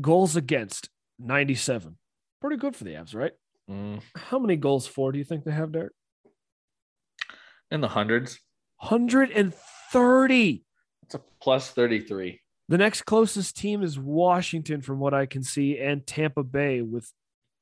goals 0.00 0.34
against 0.36 0.88
97. 1.20 1.96
Pretty 2.40 2.56
good 2.56 2.74
for 2.74 2.84
the 2.84 2.90
Avs, 2.94 3.14
right? 3.14 3.32
Mm, 3.70 4.00
How 4.14 4.38
many 4.38 4.56
goals 4.56 4.86
for 4.86 5.12
do 5.12 5.18
you 5.18 5.24
think 5.24 5.44
they 5.44 5.52
have 5.52 5.70
there? 5.72 5.92
in 7.70 7.80
the 7.80 7.88
hundreds. 7.88 8.38
130. 8.78 10.64
It's 11.02 11.14
a 11.14 11.20
plus 11.40 11.70
33. 11.70 12.40
The 12.68 12.78
next 12.78 13.02
closest 13.02 13.56
team 13.56 13.82
is 13.82 13.98
Washington, 13.98 14.82
from 14.82 14.98
what 14.98 15.14
I 15.14 15.26
can 15.26 15.42
see, 15.42 15.78
and 15.78 16.06
Tampa 16.06 16.42
Bay 16.44 16.80
with 16.82 17.12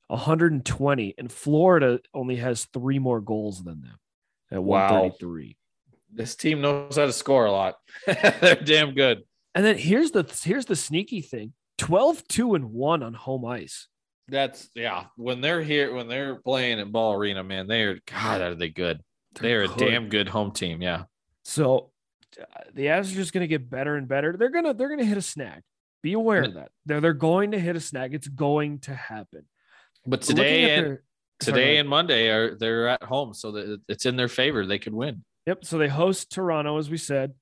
120. 0.09 1.15
And 1.19 1.31
Florida 1.33 2.01
only 2.13 2.37
has 2.37 2.67
three 2.67 2.99
more 2.99 3.21
goals 3.21 3.63
than 3.65 3.81
them 3.83 3.97
at 4.51 4.63
Wow. 4.63 5.03
133. 5.03 5.57
This 6.15 6.37
team 6.37 6.61
knows 6.61 6.97
how 6.97 7.07
to 7.07 7.13
score 7.13 7.47
a 7.47 7.53
lot. 7.53 7.75
They're 8.07 8.55
damn 8.57 8.95
good. 8.95 9.23
And 9.55 9.65
then 9.65 9.77
here's 9.77 10.11
the 10.13 10.25
here's 10.45 10.67
the 10.67 10.77
sneaky 10.77 11.21
thing: 11.21 11.53
12, 11.79 12.27
2, 12.29 12.55
and 12.55 12.73
1 12.73 13.03
on 13.03 13.15
home 13.15 13.45
ice. 13.45 13.89
That's 14.29 14.69
yeah. 14.75 15.05
When 15.17 15.41
they're 15.41 15.63
here, 15.63 15.95
when 15.95 16.09
they're 16.09 16.37
playing 16.37 16.81
at 16.81 16.91
Ball 16.91 17.15
Arena, 17.15 17.45
man, 17.45 17.67
they 17.67 17.83
are 17.83 17.99
God, 18.07 18.41
are 18.41 18.55
they 18.55 18.71
good? 18.71 19.01
They're 19.35 19.65
a 19.65 19.69
good. 19.69 19.79
damn 19.79 20.09
good 20.09 20.29
home 20.29 20.53
team. 20.53 20.81
Yeah. 20.81 21.05
So 21.45 21.91
uh, 22.41 22.45
the 22.73 22.87
Avs 22.87 23.13
are 23.13 23.17
just 23.17 23.33
going 23.33 23.43
to 23.43 23.49
get 23.49 23.69
better 23.69 23.97
and 23.97 24.09
better. 24.09 24.35
They're 24.37 24.51
gonna 24.51 24.73
they're 24.73 24.89
gonna 24.89 25.05
hit 25.05 25.19
a 25.19 25.23
snag. 25.23 25.63
Be 26.03 26.15
aware 26.15 26.43
of 26.43 26.55
that. 26.55 26.71
They're 26.87 27.01
they're 27.01 27.13
going 27.13 27.53
to 27.53 27.59
hit 27.61 27.77
a 27.77 27.81
snag. 27.81 28.15
It's 28.15 28.29
going 28.29 28.81
to 28.81 28.95
happen. 28.95 29.47
But 30.07 30.21
But 30.21 30.23
today 30.23 30.75
and 30.75 30.87
their- 30.87 31.03
today 31.41 31.75
go 31.75 31.81
and 31.81 31.89
Monday 31.89 32.29
are 32.29 32.55
they're 32.57 32.89
at 32.89 33.03
home, 33.03 33.35
so 33.35 33.53
that 33.53 33.81
it's 33.89 34.07
in 34.07 34.17
their 34.17 34.29
favor. 34.29 34.67
They 34.67 34.79
could 34.79 34.95
win. 34.95 35.25
Yep. 35.47 35.65
So 35.65 35.79
they 35.79 35.89
host 35.89 36.33
Toronto, 36.33 36.79
as 36.79 36.89
we 36.91 36.97
said. 36.97 37.35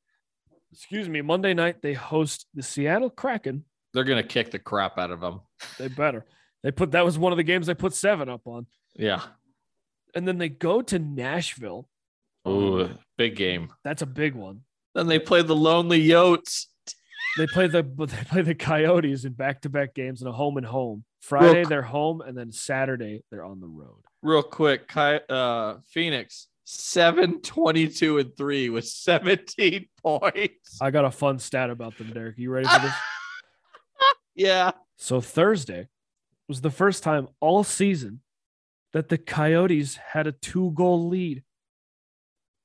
Excuse 0.72 1.08
me. 1.08 1.20
Monday 1.22 1.54
night 1.54 1.82
they 1.82 1.92
host 1.94 2.46
the 2.54 2.62
Seattle 2.62 3.10
Kraken. 3.10 3.64
They're 3.94 4.04
gonna 4.04 4.22
kick 4.22 4.50
the 4.50 4.58
crap 4.58 4.98
out 4.98 5.10
of 5.10 5.20
them. 5.20 5.40
They 5.78 5.88
better. 5.88 6.24
They 6.62 6.70
put 6.70 6.92
that 6.92 7.04
was 7.04 7.18
one 7.18 7.32
of 7.32 7.36
the 7.36 7.42
games 7.42 7.66
they 7.66 7.74
put 7.74 7.92
seven 7.94 8.28
up 8.28 8.42
on, 8.46 8.66
Yeah. 8.94 9.22
and 10.14 10.26
then 10.26 10.38
they 10.38 10.48
go 10.48 10.80
to 10.82 10.98
Nashville. 10.98 11.88
Ooh, 12.48 12.82
Um, 12.82 12.98
big 13.18 13.36
game. 13.36 13.72
that's 13.84 14.02
a 14.02 14.06
big 14.06 14.34
one. 14.34 14.62
Then 14.94 15.06
they 15.08 15.18
play 15.18 15.42
the 15.42 15.54
Lonely 15.56 16.02
Yotes. 16.06 16.66
they 17.38 17.46
play 17.46 17.66
the 17.66 17.82
they 17.82 18.24
play 18.24 18.42
the 18.42 18.54
Coyotes 18.54 19.24
in 19.24 19.32
back 19.34 19.60
to 19.62 19.68
back 19.68 19.94
games 19.94 20.22
in 20.22 20.28
a 20.28 20.32
home 20.32 20.56
and 20.56 20.66
home. 20.66 21.04
Friday 21.20 21.60
Real- 21.60 21.68
they're 21.68 21.82
home, 21.82 22.20
and 22.20 22.36
then 22.36 22.50
Saturday 22.52 23.22
they're 23.30 23.44
on 23.44 23.60
the 23.60 23.66
road. 23.68 24.02
Real 24.22 24.42
quick, 24.42 24.90
uh, 24.96 25.76
Phoenix 25.90 26.48
seven 26.64 27.40
twenty 27.40 27.88
two 27.88 28.18
and 28.18 28.36
three 28.36 28.68
with 28.70 28.86
seventeen 28.86 29.86
points. 30.02 30.78
I 30.80 30.90
got 30.90 31.04
a 31.04 31.10
fun 31.10 31.38
stat 31.38 31.70
about 31.70 31.96
them, 31.98 32.12
Derek. 32.12 32.38
You 32.38 32.50
ready 32.50 32.68
for 32.68 32.80
this? 32.80 32.92
Yeah, 34.34 34.70
So 34.96 35.20
Thursday 35.20 35.88
was 36.48 36.62
the 36.62 36.70
first 36.70 37.02
time 37.02 37.28
all 37.40 37.64
season 37.64 38.20
that 38.94 39.10
the 39.10 39.18
Coyotes 39.18 39.96
had 39.96 40.26
a 40.26 40.32
two 40.32 40.70
goal 40.74 41.08
lead. 41.08 41.42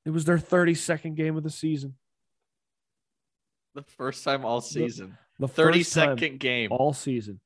It 0.05 0.11
was 0.11 0.23
their 0.23 0.37
32nd 0.37 1.15
game 1.15 1.35
of 1.35 1.43
the 1.43 1.49
season. 1.49 1.95
the 3.75 3.81
first 3.83 4.23
time 4.23 4.45
all 4.45 4.61
season. 4.61 5.17
The 5.39 5.49
time 5.49 5.83
second 5.83 6.39
game. 6.39 6.71
all 6.71 6.93
season. 6.93 7.41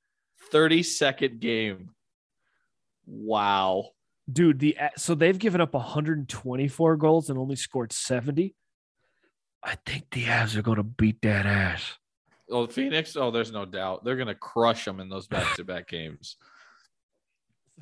Thirty 0.51 0.83
second 0.83 1.39
game. 1.39 1.89
Wow. 3.07 3.89
Dude, 4.31 4.59
the 4.59 4.77
so 4.97 5.15
they've 5.15 5.37
given 5.37 5.61
up 5.61 5.73
124 5.73 6.97
goals 6.97 7.29
and 7.29 7.39
only 7.39 7.55
scored 7.55 7.91
70. 7.91 8.55
I 9.63 9.77
think 9.85 10.05
the 10.11 10.25
Avs 10.25 10.55
are 10.55 10.61
going 10.61 10.77
to 10.77 10.83
beat 10.83 11.21
that 11.21 11.45
ass. 11.45 11.97
Oh, 12.49 12.67
Phoenix. 12.67 13.15
Oh, 13.15 13.31
there's 13.31 13.51
no 13.51 13.65
doubt 13.65 14.03
they're 14.03 14.17
gonna 14.17 14.35
crush 14.35 14.85
them 14.85 14.99
in 14.99 15.09
those 15.09 15.27
back 15.27 15.55
to 15.55 15.63
back 15.63 15.87
games. 15.87 16.37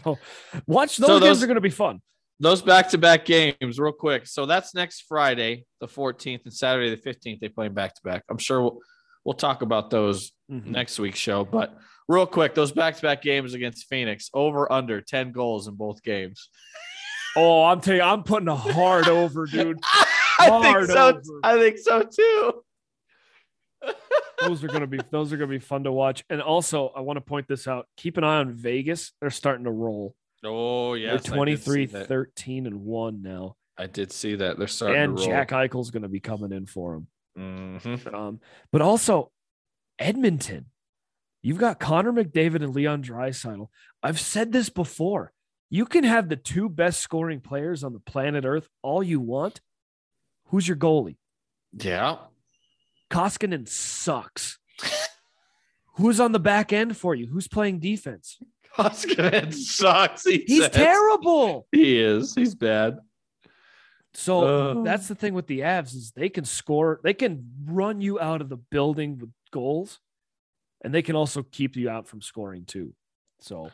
Oh, 0.06 0.18
watch 0.66 0.96
those, 0.96 1.08
So 1.08 1.20
games 1.20 1.44
are 1.44 1.48
going 1.48 1.56
to 1.56 1.62
be 1.62 1.70
fun. 1.70 2.00
Those 2.40 2.62
back 2.62 2.88
to 2.92 2.98
back 2.98 3.26
games, 3.26 3.80
real 3.80 3.92
quick. 3.92 4.28
So 4.28 4.46
that's 4.46 4.74
next 4.74 5.02
Friday, 5.10 5.66
the 5.82 5.88
14th, 5.88 6.46
and 6.46 6.54
Saturday, 6.54 6.90
the 6.90 7.02
15th. 7.02 7.42
They 7.42 7.50
play 7.50 7.68
back 7.68 7.96
to 7.96 8.02
back. 8.04 8.24
I'm 8.30 8.38
sure 8.38 8.62
we'll, 8.62 8.80
we'll 9.26 9.34
talk 9.34 9.62
about 9.62 9.90
those 9.90 10.32
Mhm. 10.50 10.66
next 10.68 11.00
week's 11.00 11.20
show. 11.20 11.46
But 11.46 11.78
real 12.08 12.26
quick, 12.26 12.56
those 12.56 12.72
back 12.72 12.96
to 12.96 13.02
back 13.02 13.22
games 13.22 13.54
against 13.54 13.88
Phoenix, 13.88 14.30
over 14.34 14.72
under 14.72 15.02
10 15.02 15.32
goals 15.32 15.68
in 15.68 15.76
both 15.76 16.02
games. 16.04 16.50
Oh, 17.36 17.64
I'm 17.64 17.80
telling 17.82 18.00
you, 18.00 18.04
I'm 18.06 18.24
putting 18.24 18.48
a 18.48 18.56
hard 18.56 19.08
over, 19.08 19.46
dude. 19.52 19.80
I 20.40 20.60
think 20.62 20.86
so. 20.90 21.08
over. 21.10 21.22
I 21.44 21.58
think 21.60 21.78
so 21.78 22.02
too. 22.04 22.64
those 24.42 24.64
are 24.64 24.68
gonna 24.68 24.88
be 24.88 25.00
those 25.12 25.32
are 25.32 25.38
gonna 25.38 25.48
be 25.50 25.60
fun 25.60 25.84
to 25.84 25.92
watch. 25.92 26.24
And 26.30 26.42
also, 26.42 26.90
I 26.96 27.02
want 27.02 27.18
to 27.18 27.22
point 27.22 27.48
this 27.48 27.68
out. 27.68 27.88
Keep 27.98 28.18
an 28.18 28.24
eye 28.24 28.38
on 28.38 28.54
Vegas. 28.54 29.12
They're 29.22 29.30
starting 29.30 29.66
to 29.66 29.72
roll. 29.72 30.16
Oh, 30.44 30.94
yeah, 30.94 31.08
They're 31.08 31.16
yes. 31.16 31.26
I 31.26 31.30
did 31.32 31.36
23, 31.36 31.86
13, 31.88 32.66
and 32.66 32.82
1 32.86 33.22
now. 33.22 33.56
I 33.78 33.88
did 33.88 34.12
see 34.12 34.36
that. 34.36 34.58
They're 34.58 34.68
starting 34.68 34.98
And 35.02 35.18
to 35.18 35.24
roll. 35.24 35.30
Jack 35.32 35.50
Eichel's 35.50 35.92
gonna 35.92 36.08
be 36.10 36.20
coming 36.22 36.52
in 36.52 36.66
for 36.66 36.96
him. 36.96 37.08
Mhm. 37.38 38.14
Um, 38.14 38.40
but 38.72 38.82
also 38.82 39.32
Edmonton. 40.00 40.66
You've 41.42 41.58
got 41.58 41.80
Connor 41.80 42.12
McDavid 42.12 42.64
and 42.64 42.74
Leon 42.76 43.04
Draisaitl. 43.04 43.68
I've 44.04 44.20
said 44.20 44.52
this 44.52 44.70
before. 44.70 45.32
You 45.70 45.86
can 45.86 46.04
have 46.04 46.30
the 46.30 46.36
two 46.36 46.68
best 46.68 47.00
scoring 47.02 47.42
players 47.42 47.84
on 47.84 47.94
the 47.94 48.00
planet 48.00 48.44
Earth 48.46 48.68
all 48.82 49.04
you 49.04 49.20
want. 49.20 49.62
Who's 50.48 50.68
your 50.68 50.78
goalie? 50.78 51.18
Yeah. 51.74 52.18
Koskinen 53.12 53.68
sucks. 53.68 54.58
Who's 55.96 56.20
on 56.20 56.32
the 56.32 56.40
back 56.40 56.74
end 56.74 56.98
for 56.98 57.14
you? 57.14 57.28
Who's 57.28 57.48
playing 57.48 57.80
defense? 57.80 58.40
Koskinen 58.76 59.54
sucks. 59.54 60.24
He 60.26 60.44
He's 60.48 60.62
says. 60.64 60.72
terrible. 60.72 61.68
He 61.72 62.00
is. 62.00 62.34
He's 62.34 62.56
bad. 62.56 62.98
So 64.14 64.80
Uh. 64.80 64.84
that's 64.84 65.08
the 65.08 65.16
thing 65.16 65.34
with 65.34 65.48
the 65.48 65.60
Avs 65.60 65.94
is 65.96 66.12
they 66.16 66.30
can 66.30 66.46
score, 66.46 67.00
they 67.04 67.14
can 67.14 67.52
run 67.66 68.02
you 68.02 68.20
out 68.20 68.42
of 68.42 68.50
the 68.50 68.58
building 68.58 69.18
with 69.20 69.30
goals, 69.52 70.00
and 70.84 70.94
they 70.94 71.02
can 71.02 71.16
also 71.16 71.44
keep 71.44 71.76
you 71.76 71.90
out 71.90 72.08
from 72.08 72.22
scoring 72.22 72.66
too. 72.66 72.94
So 73.40 73.72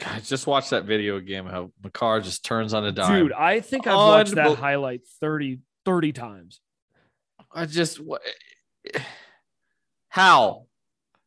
God, 0.00 0.22
just 0.22 0.46
watch 0.46 0.70
that 0.70 0.84
video 0.84 1.16
again. 1.16 1.46
How 1.46 1.72
McCarr 1.82 2.22
just 2.22 2.44
turns 2.44 2.72
on 2.72 2.84
a 2.84 2.92
dime. 2.92 3.24
dude, 3.24 3.32
I 3.32 3.60
think 3.60 3.86
I've 3.86 3.96
watched 3.96 4.34
that 4.36 4.56
highlight 4.56 5.02
30, 5.20 5.58
30 5.84 6.12
times. 6.12 6.60
I 7.52 7.66
just? 7.66 8.00
How? 10.08 10.66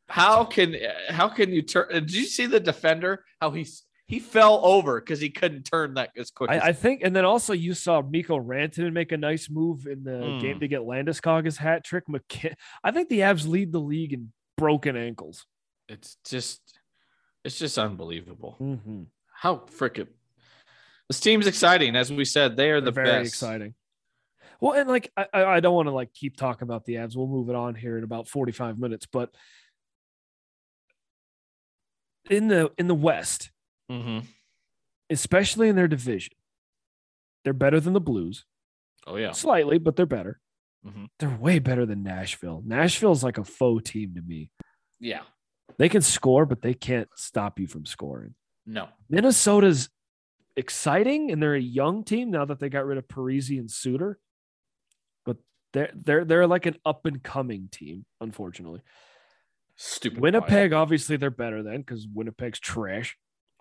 How 0.07 0.43
can 0.43 0.75
how 1.09 1.29
can 1.29 1.51
you 1.51 1.61
turn? 1.61 1.87
Did 1.89 2.13
you 2.13 2.25
see 2.25 2.45
the 2.45 2.59
defender? 2.59 3.23
How 3.39 3.51
he's 3.51 3.83
he 4.11 4.19
fell 4.19 4.59
over 4.65 4.99
because 4.99 5.19
he 5.21 5.29
couldn't 5.29 5.63
turn 5.63 5.93
that 5.95 6.11
as 6.17 6.29
quick. 6.31 6.49
I, 6.51 6.57
as, 6.57 6.61
I 6.63 6.73
think, 6.73 7.01
and 7.03 7.15
then 7.15 7.23
also 7.25 7.53
you 7.53 7.73
saw 7.73 8.01
Mikko 8.01 8.39
Rantanen 8.39 8.91
make 8.91 9.11
a 9.13 9.17
nice 9.17 9.49
move 9.49 9.87
in 9.87 10.03
the 10.03 10.17
Hmm. 10.19 10.39
game 10.39 10.59
to 10.59 10.67
get 10.67 10.81
Landeskog's 10.81 11.57
hat 11.57 11.83
trick. 11.85 12.03
McK- 12.07 12.53
I 12.83 12.91
think 12.91 13.07
the 13.09 13.19
Avs 13.21 13.47
lead 13.47 13.71
the 13.71 13.79
league 13.79 14.13
in 14.13 14.31
broken 14.57 14.95
ankles. 14.95 15.45
it's 15.89 16.17
just 16.25 16.61
it's 17.43 17.57
just 17.57 17.77
unbelievable. 17.77 18.55
Mm-hmm. 18.61 19.03
How 19.33 19.57
freaking 19.79 20.07
this 21.09 21.19
team's 21.19 21.47
exciting. 21.47 21.95
As 21.95 22.11
we 22.11 22.23
said, 22.25 22.55
they 22.55 22.69
are 22.71 22.79
the 22.81 22.91
very 22.91 23.07
best. 23.07 23.29
exciting. 23.33 23.73
Well, 24.59 24.73
and 24.73 24.87
like 24.89 25.09
I, 25.17 25.25
I 25.33 25.43
I 25.55 25.59
don't 25.61 25.73
want 25.73 25.87
to 25.87 25.91
like 25.91 26.13
keep 26.13 26.35
talking 26.37 26.63
about 26.67 26.85
the 26.85 26.95
Avs. 26.95 27.15
We'll 27.15 27.27
move 27.27 27.49
it 27.49 27.55
on 27.55 27.75
here 27.75 27.97
in 27.97 28.03
about 28.03 28.27
forty 28.27 28.51
five 28.51 28.77
minutes, 28.77 29.07
but 29.11 29.31
in 32.29 32.47
the 32.47 32.71
in 32.77 32.87
the 32.87 32.95
West, 32.95 33.49
Mhm. 33.91 34.25
especially 35.09 35.67
in 35.69 35.75
their 35.75 35.87
division, 35.87 36.33
they're 37.43 37.53
better 37.53 37.79
than 37.79 37.93
the 37.93 37.99
Blues 38.01 38.45
Oh 39.05 39.17
yeah. 39.17 39.31
slightly, 39.31 39.77
but 39.77 39.95
they're 39.95 40.05
better. 40.05 40.39
Mhm. 40.85 41.09
They're 41.19 41.37
way 41.37 41.59
better 41.59 41.85
than 41.85 42.01
Nashville. 42.03 42.61
Nashville's 42.65 43.23
like 43.23 43.37
a 43.37 43.43
faux 43.43 43.89
team 43.91 44.15
to 44.15 44.21
me. 44.21 44.51
Yeah. 44.99 45.23
They 45.77 45.89
can 45.89 46.01
score, 46.01 46.45
but 46.45 46.61
they 46.61 46.73
can't 46.73 47.09
stop 47.15 47.59
you 47.59 47.67
from 47.67 47.85
scoring. 47.85 48.35
No. 48.65 48.89
Minnesota's 49.09 49.89
exciting, 50.55 51.31
and 51.31 51.41
they're 51.41 51.55
a 51.55 51.59
young 51.61 52.03
team 52.03 52.29
now 52.31 52.45
that 52.45 52.59
they 52.59 52.69
got 52.69 52.85
rid 52.85 52.97
of 52.97 53.07
Parise 53.07 53.57
and 53.59 53.69
Suter. 53.71 54.19
But 55.25 55.37
they're 55.73 55.91
they're 55.95 56.25
they're 56.25 56.47
like 56.47 56.65
an 56.65 56.77
up 56.85 57.05
and 57.05 57.21
coming 57.23 57.67
team, 57.69 58.05
unfortunately. 58.19 58.81
Stupid. 59.75 60.19
Winnipeg, 60.19 60.73
obviously, 60.73 61.15
they're 61.17 61.31
better 61.31 61.63
than 61.63 61.77
because 61.77 62.07
Winnipeg's 62.07 62.59
trash. 62.59 63.17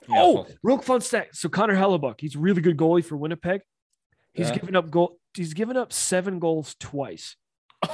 Yeah, 0.08 0.16
oh, 0.22 0.46
real 0.62 0.78
fun 0.78 1.00
stat. 1.00 1.28
So 1.32 1.48
Connor 1.48 1.76
Hellebuyck, 1.76 2.20
he's 2.20 2.34
a 2.34 2.38
really 2.38 2.62
good 2.62 2.76
goalie 2.76 3.04
for 3.04 3.16
Winnipeg. 3.16 3.60
He's 4.34 4.48
Yeah. 4.48 4.54
given 4.56 4.76
up 4.76 4.90
goal. 4.90 5.18
He's 5.34 5.54
given 5.54 5.76
up 5.76 5.92
seven 5.92 6.38
goals 6.38 6.74
twice. 6.80 7.36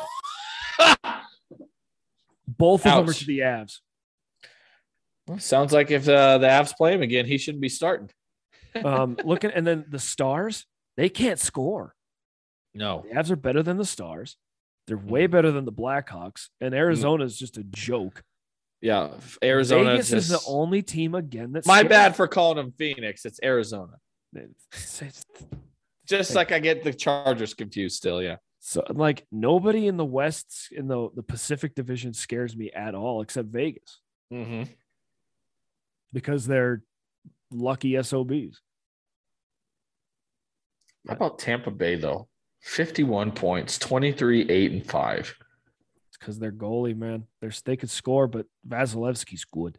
Both 2.48 2.86
of 2.86 2.92
them 3.06 3.08
are 3.10 3.12
to 3.12 3.24
the 3.26 3.40
Avs. 3.40 3.78
Well, 5.26 5.38
sounds 5.38 5.72
like 5.72 5.90
if 5.90 6.08
uh, 6.08 6.38
the 6.38 6.46
Avs 6.46 6.74
play 6.76 6.94
him 6.94 7.02
again, 7.02 7.26
he 7.26 7.38
shouldn't 7.38 7.62
be 7.62 7.68
starting. 7.68 8.10
Um, 8.84 9.16
looking 9.24 9.50
and 9.52 9.66
then 9.66 9.86
the 9.88 9.98
Stars, 9.98 10.66
they 10.98 11.08
can't 11.08 11.38
score. 11.40 11.94
No. 12.74 13.06
The 13.08 13.14
Avs 13.14 13.30
are 13.30 13.36
better 13.36 13.62
than 13.62 13.78
the 13.78 13.86
Stars. 13.86 14.36
They're 14.86 14.98
Mm-hmm. 14.98 15.08
way 15.08 15.26
better 15.26 15.50
than 15.50 15.64
the 15.64 15.72
Blackhawks, 15.72 16.48
and 16.60 16.74
Arizona 16.74 17.24
is 17.24 17.38
just 17.38 17.56
a 17.56 17.64
joke. 17.64 18.22
Yeah. 18.80 19.10
Arizona. 19.42 19.90
Vegas 19.92 20.12
is 20.12 20.28
the 20.28 20.40
only 20.46 20.82
team 20.82 21.14
again 21.14 21.52
that's 21.52 21.66
My 21.66 21.82
bad 21.82 22.14
for 22.14 22.28
calling 22.28 22.56
them 22.56 22.72
Phoenix. 22.78 23.24
It's 23.24 23.40
Arizona. 23.42 23.94
It's- 24.34 25.24
Just 26.06 26.36
like 26.36 26.52
I 26.52 26.60
get 26.60 26.84
the 26.84 26.92
Chargers 26.94 27.52
confused 27.54 27.96
still. 27.96 28.22
Yeah. 28.22 28.36
So 28.60 28.84
like 28.90 29.26
nobody 29.32 29.88
in 29.88 29.96
the 29.96 30.04
West 30.04 30.68
in 30.70 30.86
the 30.86 31.08
the 31.16 31.22
Pacific 31.22 31.74
Division 31.74 32.12
scares 32.12 32.56
me 32.56 32.70
at 32.70 32.94
all 32.94 33.22
except 33.22 33.48
Vegas 33.48 34.00
Mm-hmm. 34.32 34.64
because 36.12 36.46
they're 36.46 36.82
lucky 37.52 38.00
SOBs. 38.02 38.60
How 41.08 41.14
about 41.14 41.38
Tampa 41.38 41.70
Bay 41.70 41.94
though? 41.96 42.28
51 42.62 43.32
points, 43.32 43.78
23, 43.78 44.50
8, 44.50 44.72
and 44.72 44.86
5. 44.86 45.36
It's 46.16 46.24
because 46.24 46.38
they're 46.38 46.50
goalie, 46.50 46.96
man. 46.96 47.24
They're 47.42 47.52
they 47.66 47.76
could 47.76 47.90
score, 47.90 48.26
but 48.26 48.46
Vasilevskiy's 48.66 49.44
good. 49.44 49.76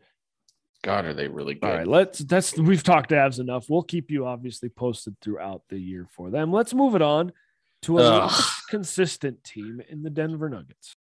God, 0.84 1.06
are 1.06 1.14
they 1.14 1.28
really 1.28 1.56
good? 1.56 1.64
All 1.64 1.76
right, 1.76 1.88
let's 1.88 2.20
that's 2.20 2.56
we've 2.56 2.84
talked 2.84 3.10
Avs 3.10 3.40
enough. 3.40 3.66
We'll 3.70 3.82
keep 3.82 4.12
you 4.12 4.28
obviously 4.28 4.70
posted 4.70 5.20
throughout 5.20 5.64
the 5.70 5.80
year 5.80 6.06
for 6.12 6.30
them. 6.30 6.52
Let's 6.54 6.76
move 6.76 6.94
it 6.94 7.02
on 7.02 7.32
to 7.84 7.98
a 7.98 8.02
less 8.02 8.62
consistent 8.70 9.44
team 9.44 9.82
in 9.90 10.04
the 10.04 10.12
Denver 10.12 10.48
Nuggets. 10.48 10.96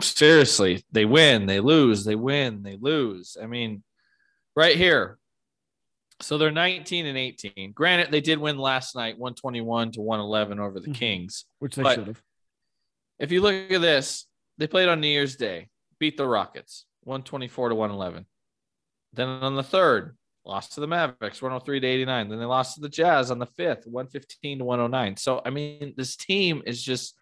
Seriously, 0.00 0.84
they 0.92 1.04
win, 1.04 1.46
they 1.46 1.58
lose, 1.58 2.04
they 2.04 2.14
win, 2.14 2.62
they 2.62 2.76
lose. 2.76 3.36
I 3.42 3.46
mean, 3.46 3.82
right 4.54 4.76
here. 4.76 5.18
So 6.20 6.36
they're 6.36 6.50
19 6.50 7.06
and 7.06 7.16
18. 7.16 7.72
Granted, 7.72 8.10
they 8.10 8.20
did 8.20 8.38
win 8.38 8.58
last 8.58 8.96
night, 8.96 9.18
121 9.18 9.92
to 9.92 10.00
111 10.00 10.58
over 10.58 10.80
the 10.80 10.88
Mhm. 10.88 10.94
Kings. 10.94 11.44
Which 11.60 11.76
they 11.76 11.94
should 11.94 12.08
have. 12.08 12.22
If 13.18 13.30
you 13.30 13.40
look 13.40 13.54
at 13.54 13.80
this, 13.80 14.26
they 14.58 14.66
played 14.66 14.88
on 14.88 15.00
New 15.00 15.08
Year's 15.08 15.36
Day, 15.36 15.68
beat 15.98 16.16
the 16.16 16.26
Rockets 16.26 16.86
124 17.04 17.68
to 17.68 17.74
111. 17.74 18.26
Then 19.12 19.28
on 19.28 19.54
the 19.54 19.62
third, 19.62 20.16
lost 20.44 20.72
to 20.72 20.80
the 20.80 20.86
Mavericks 20.86 21.40
103 21.40 21.80
to 21.80 21.86
89. 21.86 22.28
Then 22.28 22.38
they 22.38 22.44
lost 22.44 22.74
to 22.74 22.80
the 22.80 22.88
Jazz 22.88 23.30
on 23.30 23.38
the 23.38 23.46
fifth, 23.46 23.86
115 23.86 24.58
to 24.58 24.64
109. 24.64 25.16
So 25.16 25.40
I 25.44 25.50
mean, 25.50 25.94
this 25.96 26.16
team 26.16 26.62
is 26.66 26.82
just 26.82 27.16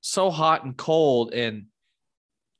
so 0.00 0.30
hot 0.30 0.64
and 0.64 0.76
cold, 0.76 1.32
and 1.32 1.66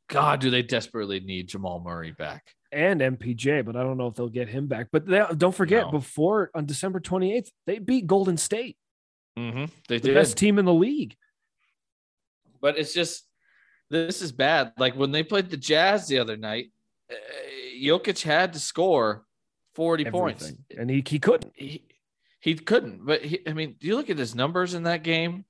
God, 0.09 0.40
do 0.40 0.50
they 0.50 0.62
desperately 0.62 1.20
need 1.20 1.48
Jamal 1.48 1.80
Murray 1.80 2.12
back? 2.12 2.54
And 2.73 3.01
MPJ, 3.01 3.64
but 3.64 3.77
I 3.77 3.83
don't 3.83 3.97
know 3.97 4.07
if 4.09 4.14
they'll 4.14 4.29
get 4.29 4.49
him 4.49 4.66
back. 4.66 4.89
But 4.93 5.07
they, 5.07 5.25
don't 5.37 5.55
forget, 5.55 5.87
No. 5.87 5.91
before 5.93 6.51
on 6.55 6.66
December 6.66 7.01
28th, 7.01 7.51
they 7.66 7.79
beat 7.79 8.07
Golden 8.07 8.37
State, 8.37 8.77
Mm-hmm. 9.39 9.66
They 9.89 9.99
the 9.99 10.09
did, 10.09 10.14
best 10.14 10.37
team 10.37 10.59
in 10.59 10.64
the 10.64 10.75
league. 10.75 11.14
but 12.61 12.77
it's 12.79 12.93
just 12.93 13.25
this 13.91 14.21
is 14.21 14.33
bad. 14.33 14.73
Like 14.77 14.95
when 14.97 15.12
they 15.12 15.23
played 15.23 15.49
the 15.51 15.57
Jazz 15.57 16.09
the 16.09 16.19
other 16.19 16.37
night, 16.37 16.73
uh, 17.11 17.14
Jokic 17.81 18.23
had 18.23 18.53
to 18.55 18.59
score 18.59 19.25
40 19.77 20.07
points. 20.07 20.53
And 20.77 20.91
he 20.91 21.05
he 21.07 21.19
couldn't. 21.21 21.53
he 21.55 21.85
he 22.41 22.55
couldn't. 22.57 23.07
But 23.07 23.25
he, 23.25 23.41
I 23.47 23.53
mean, 23.53 23.77
do 23.81 23.87
you 23.87 23.95
look 23.97 24.11
at 24.11 24.19
his 24.19 24.35
numbers 24.35 24.75
in 24.75 24.83
that 24.85 25.03
game? 25.05 25.45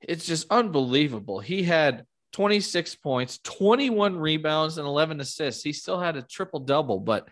It's 0.00 0.26
just 0.26 0.46
unbelievable. 0.50 1.38
He 1.40 1.62
had 1.64 2.06
26 2.38 2.94
points, 2.94 3.38
21 3.42 4.16
rebounds, 4.16 4.78
and 4.78 4.86
11 4.86 5.20
assists. 5.20 5.64
He 5.64 5.72
still 5.72 5.98
had 5.98 6.14
a 6.14 6.22
triple 6.22 6.60
double, 6.60 7.00
but 7.00 7.28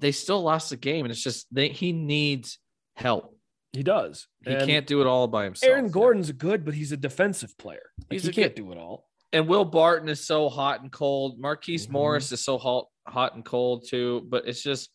they 0.00 0.10
still 0.10 0.42
lost 0.42 0.70
the 0.70 0.76
game. 0.76 1.04
And 1.04 1.12
it's 1.12 1.22
just 1.22 1.46
they, 1.54 1.68
he 1.68 1.92
needs 1.92 2.58
help. 2.96 3.38
He 3.72 3.84
does. 3.84 4.26
He 4.44 4.52
And 4.52 4.66
can't 4.68 4.84
do 4.84 5.00
it 5.00 5.06
all 5.06 5.28
by 5.28 5.44
himself. 5.44 5.70
Aaron 5.70 5.92
Gordon's 5.92 6.32
good, 6.32 6.64
but 6.64 6.74
he's 6.74 6.90
a 6.90 6.96
defensive 6.96 7.56
player. 7.56 7.88
Like, 8.10 8.20
he 8.20 8.32
can't 8.32 8.56
good- 8.56 8.62
do 8.64 8.72
it 8.72 8.78
all. 8.78 9.06
and 9.32 9.46
Will 9.46 9.64
Barton 9.64 10.08
is 10.08 10.26
so 10.26 10.48
hot 10.48 10.80
and 10.82 10.90
cold. 10.90 11.38
Marquise 11.38 11.86
Mhm. 11.86 11.90
Morris 11.92 12.32
is 12.32 12.42
so 12.44 12.58
hot, 12.58 12.86
hot 13.06 13.36
and 13.36 13.44
cold 13.44 13.86
too. 13.88 14.26
But 14.28 14.48
it's 14.48 14.60
just 14.62 14.90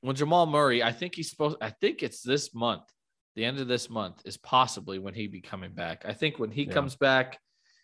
when 0.00 0.16
Jamal 0.16 0.46
Murray, 0.46 0.82
I 0.82 0.90
think 0.90 1.14
he's 1.14 1.30
supposed. 1.30 1.56
I 1.60 1.70
think 1.70 2.02
it's 2.02 2.20
this 2.22 2.52
month. 2.52 2.82
The 3.36 3.44
end 3.44 3.60
of 3.60 3.68
this 3.68 3.88
month 3.88 4.22
is 4.24 4.36
possibly 4.38 4.98
when 4.98 5.14
he'd 5.14 5.30
be 5.30 5.40
coming 5.40 5.72
back. 5.72 6.02
I 6.04 6.14
think 6.14 6.40
when 6.40 6.50
he 6.50 6.64
Yeah. 6.64 6.72
comes 6.72 6.96
back 6.96 7.38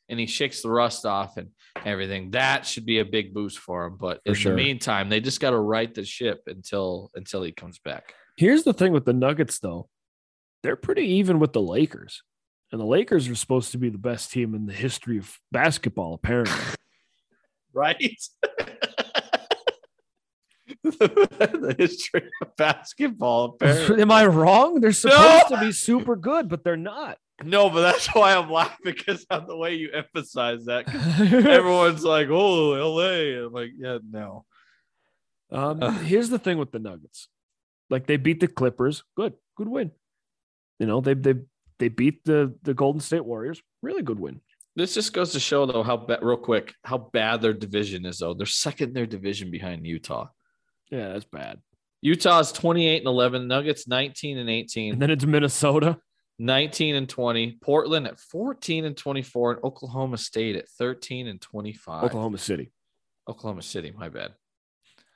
and 0.08 0.20
he 0.20 0.26
shakes 0.26 0.62
the 0.62 0.70
rust 0.70 1.04
off 1.04 1.36
and 1.36 1.50
everything, 1.84 2.30
that 2.30 2.66
should 2.66 2.86
be 2.86 3.00
a 3.00 3.04
big 3.04 3.34
boost 3.34 3.58
for 3.58 3.86
him. 3.86 3.96
But 3.98 4.20
For 4.24 4.30
in 4.30 4.34
sure. 4.34 4.52
the 4.52 4.56
meantime, 4.56 5.08
they 5.08 5.20
just 5.20 5.40
got 5.40 5.50
to 5.50 5.58
right 5.58 5.92
the 5.92 6.04
ship 6.04 6.42
until 6.46 7.10
until 7.14 7.42
he 7.42 7.52
comes 7.52 7.78
back. 7.78 8.14
Here's 8.36 8.64
the 8.64 8.72
thing 8.72 8.92
with 8.92 9.04
the 9.04 9.12
Nuggets, 9.12 9.58
though. 9.58 9.88
They're 10.62 10.76
pretty 10.76 11.06
even 11.14 11.38
with 11.38 11.52
the 11.52 11.62
Lakers. 11.62 12.22
And 12.72 12.80
the 12.80 12.86
Lakers 12.86 13.28
are 13.28 13.34
supposed 13.34 13.72
to 13.72 13.78
be 13.78 13.90
the 13.90 13.98
best 13.98 14.32
team 14.32 14.54
in 14.54 14.66
the 14.66 14.72
history 14.72 15.18
of 15.18 15.38
basketball, 15.52 16.14
apparently. 16.14 16.54
Right. 17.72 18.16
the 20.82 21.74
history 21.78 22.30
of 22.40 22.56
basketball, 22.56 23.44
apparently. 23.60 24.00
Am 24.00 24.10
I 24.10 24.24
wrong? 24.26 24.80
They're 24.80 24.92
supposed 24.92 25.48
to 25.48 25.60
be 25.60 25.72
super 25.72 26.16
good, 26.16 26.48
but 26.48 26.64
they're 26.64 26.78
not. 26.78 27.18
No, 27.44 27.68
but 27.70 27.82
that's 27.82 28.06
why 28.14 28.34
I'm 28.34 28.50
laughing 28.50 28.78
because 28.84 29.24
of 29.30 29.46
the 29.46 29.56
way 29.56 29.74
you 29.74 29.90
emphasize 29.92 30.64
that. 30.66 30.88
Everyone's 31.48 32.04
like, 32.04 32.28
"Oh, 32.30 32.70
LA." 32.72 33.44
I'm 33.46 33.52
like, 33.52 33.70
"Yeah, 33.76 33.98
no." 34.08 34.44
Um, 35.50 35.80
here's 36.04 36.28
the 36.28 36.38
thing 36.38 36.58
with 36.58 36.72
the 36.72 36.78
Nuggets. 36.78 37.28
Like 37.88 38.06
they 38.06 38.16
beat 38.16 38.40
the 38.40 38.48
Clippers. 38.48 39.04
Good, 39.16 39.34
good 39.56 39.68
win. 39.68 39.92
You 40.78 40.86
know, 40.86 41.00
they 41.00 41.14
they 41.14 41.34
they 41.78 41.88
beat 41.88 42.24
the 42.24 42.54
the 42.62 42.74
Golden 42.74 43.00
State 43.00 43.24
Warriors. 43.24 43.62
Really 43.82 44.02
good 44.02 44.18
win. 44.18 44.40
This 44.74 44.92
just 44.92 45.14
goes 45.14 45.32
to 45.32 45.40
show, 45.40 45.64
though, 45.64 45.82
how 45.82 45.96
ba- 45.96 46.18
real 46.20 46.36
quick 46.36 46.74
how 46.84 46.98
bad 46.98 47.40
their 47.40 47.54
division 47.54 48.04
is. 48.04 48.18
Though 48.18 48.34
they're 48.34 48.46
second 48.46 48.88
in 48.88 48.94
their 48.94 49.06
division 49.06 49.50
behind 49.50 49.86
Utah. 49.86 50.28
Yeah, 50.90 51.08
that's 51.08 51.24
bad. 51.24 51.60
Utah's 52.02 52.52
28 52.52 52.98
and 52.98 53.06
11, 53.06 53.48
Nuggets 53.48 53.88
19 53.88 54.38
and 54.38 54.50
18, 54.50 54.92
And 54.92 55.02
then 55.02 55.10
it's 55.10 55.24
Minnesota. 55.24 55.98
19 56.38 56.94
and 56.94 57.08
20, 57.08 57.58
Portland 57.62 58.06
at 58.06 58.20
14 58.20 58.84
and 58.84 58.96
24, 58.96 59.52
and 59.52 59.64
Oklahoma 59.64 60.18
State 60.18 60.56
at 60.56 60.68
13 60.68 61.26
and 61.26 61.40
25. 61.40 62.04
Oklahoma 62.04 62.38
City. 62.38 62.72
Oklahoma 63.28 63.62
City, 63.62 63.92
my 63.96 64.08
bad. 64.08 64.32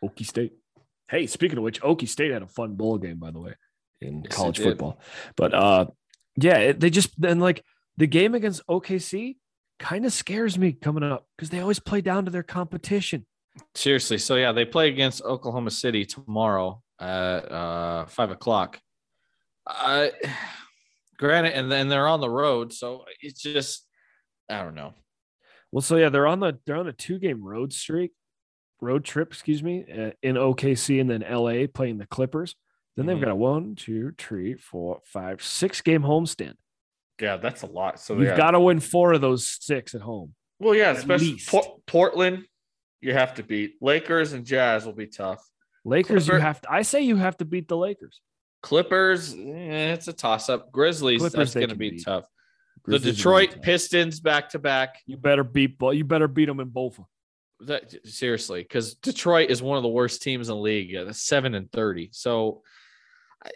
Okie 0.02 0.26
State. 0.26 0.52
Hey, 1.08 1.26
speaking 1.26 1.58
of 1.58 1.64
which, 1.64 1.80
Okie 1.82 2.08
State 2.08 2.32
had 2.32 2.42
a 2.42 2.46
fun 2.46 2.74
bowl 2.74 2.98
game, 2.98 3.18
by 3.18 3.30
the 3.30 3.40
way, 3.40 3.54
in 4.00 4.22
Yes, 4.24 4.34
college 4.34 4.58
football. 4.58 5.00
But 5.36 5.54
uh, 5.54 5.86
yeah, 6.36 6.58
it, 6.58 6.80
they 6.80 6.90
just 6.90 7.20
then 7.20 7.40
like 7.40 7.64
the 7.96 8.06
game 8.06 8.34
against 8.34 8.66
OKC 8.66 9.36
kind 9.78 10.06
of 10.06 10.12
scares 10.12 10.58
me 10.58 10.72
coming 10.72 11.02
up 11.02 11.26
because 11.36 11.50
they 11.50 11.60
always 11.60 11.80
play 11.80 12.00
down 12.00 12.24
to 12.24 12.30
their 12.30 12.42
competition. 12.42 13.26
Seriously. 13.74 14.18
So 14.18 14.36
yeah, 14.36 14.52
they 14.52 14.64
play 14.64 14.88
against 14.88 15.22
Oklahoma 15.22 15.70
City 15.70 16.04
tomorrow 16.04 16.82
at 17.00 17.50
uh, 17.50 18.06
five 18.06 18.30
o'clock. 18.30 18.80
I 19.66 20.12
granted, 21.20 21.52
and 21.54 21.70
then 21.70 21.88
they're 21.88 22.08
on 22.08 22.20
the 22.20 22.28
road, 22.30 22.72
so 22.72 23.04
it's 23.22 23.40
just 23.42 23.86
I 24.48 24.62
don't 24.64 24.74
know. 24.74 24.94
Well, 25.70 25.82
so 25.82 25.96
yeah, 25.96 26.08
they're 26.08 26.26
on 26.26 26.40
the 26.40 26.58
they're 26.66 26.76
on 26.76 26.88
a 26.88 26.92
two 26.92 27.18
game 27.20 27.44
road 27.44 27.72
streak, 27.72 28.10
road 28.80 29.04
trip, 29.04 29.28
excuse 29.28 29.62
me, 29.62 29.84
uh, 29.88 30.10
in 30.22 30.34
OKC 30.36 31.00
and 31.00 31.08
then 31.08 31.20
LA 31.22 31.66
playing 31.72 31.98
the 31.98 32.06
Clippers. 32.06 32.56
Then 32.96 33.06
they've 33.06 33.16
Mhm. 33.16 33.20
got 33.20 33.30
a 33.30 33.36
one, 33.36 33.76
two, 33.76 34.12
three, 34.18 34.54
four, 34.54 35.00
five, 35.04 35.42
six 35.42 35.80
game 35.80 36.02
homestand. 36.02 36.54
Yeah, 37.20 37.36
that's 37.36 37.62
a 37.62 37.66
lot. 37.66 38.00
So 38.00 38.18
You've 38.18 38.36
got 38.36 38.50
to 38.52 38.60
win 38.60 38.80
four 38.80 39.12
of 39.12 39.20
those 39.20 39.46
six 39.46 39.94
at 39.94 40.00
home. 40.00 40.34
well, 40.58 40.74
yeah, 40.74 40.90
especially. 40.92 41.38
Por- 41.46 41.78
Portland. 41.86 42.46
You 43.02 43.12
have 43.14 43.34
to 43.34 43.42
beat 43.42 43.76
Lakers 43.80 44.32
and 44.34 44.44
Jazz 44.44 44.84
will 44.84 44.92
be 44.92 45.06
tough. 45.06 45.42
Lakers, 45.86 46.28
you 46.28 46.34
have 46.34 46.60
to. 46.62 46.70
I 46.72 46.82
say 46.82 47.00
you 47.02 47.16
have 47.16 47.36
to 47.38 47.44
beat 47.46 47.66
the 47.68 47.76
Lakers. 47.76 48.20
Clippers, 48.62 49.34
eh, 49.34 49.92
it's 49.92 50.08
a 50.08 50.12
toss 50.12 50.48
up. 50.48 50.70
Grizzlies, 50.72 51.20
Clippers 51.20 51.52
that's 51.52 51.54
going 51.54 51.68
to 51.70 51.74
be 51.76 51.90
beat. 51.90 52.04
tough. 52.04 52.26
Grizzlies 52.82 53.02
the 53.02 53.10
are 53.10 53.12
gonna 53.12 53.12
be 53.12 53.16
Detroit 53.16 53.50
tough. 53.52 53.62
Pistons 53.62 54.20
back 54.20 54.48
to 54.50 54.58
back. 54.58 54.96
You 55.06 55.16
better 55.16 55.44
beat. 55.44 55.76
You 55.80 56.04
better 56.04 56.28
beat 56.28 56.46
them 56.46 56.60
in 56.60 56.68
both. 56.68 57.00
That 57.66 57.94
seriously, 58.06 58.62
because 58.62 58.94
Detroit 58.94 59.50
is 59.50 59.60
one 59.62 59.76
of 59.76 59.82
the 59.82 59.88
worst 59.90 60.22
teams 60.22 60.48
in 60.48 60.54
the 60.54 60.60
league. 60.60 60.90
Yeah, 60.90 61.04
that's 61.04 61.22
seven 61.22 61.54
and 61.54 61.70
thirty. 61.70 62.08
So, 62.12 62.62
I, 63.44 63.50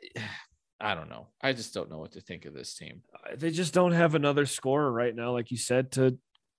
I 0.78 0.94
don't 0.94 1.09
know. 1.09 1.28
I 1.42 1.55
just 1.55 1.72
don't 1.72 1.90
know 1.90 1.98
what 1.98 2.12
to 2.12 2.20
think 2.20 2.44
of 2.44 2.52
this 2.52 2.74
team. 2.74 3.00
Uh, 3.14 3.36
They 3.36 3.50
just 3.50 3.72
don't 3.72 3.92
have 3.92 4.14
another 4.14 4.44
scorer 4.44 4.92
right 4.92 5.14
now, 5.14 5.32
like 5.32 5.50
you 5.50 5.57
said, 5.57 5.92
to, 5.92 6.18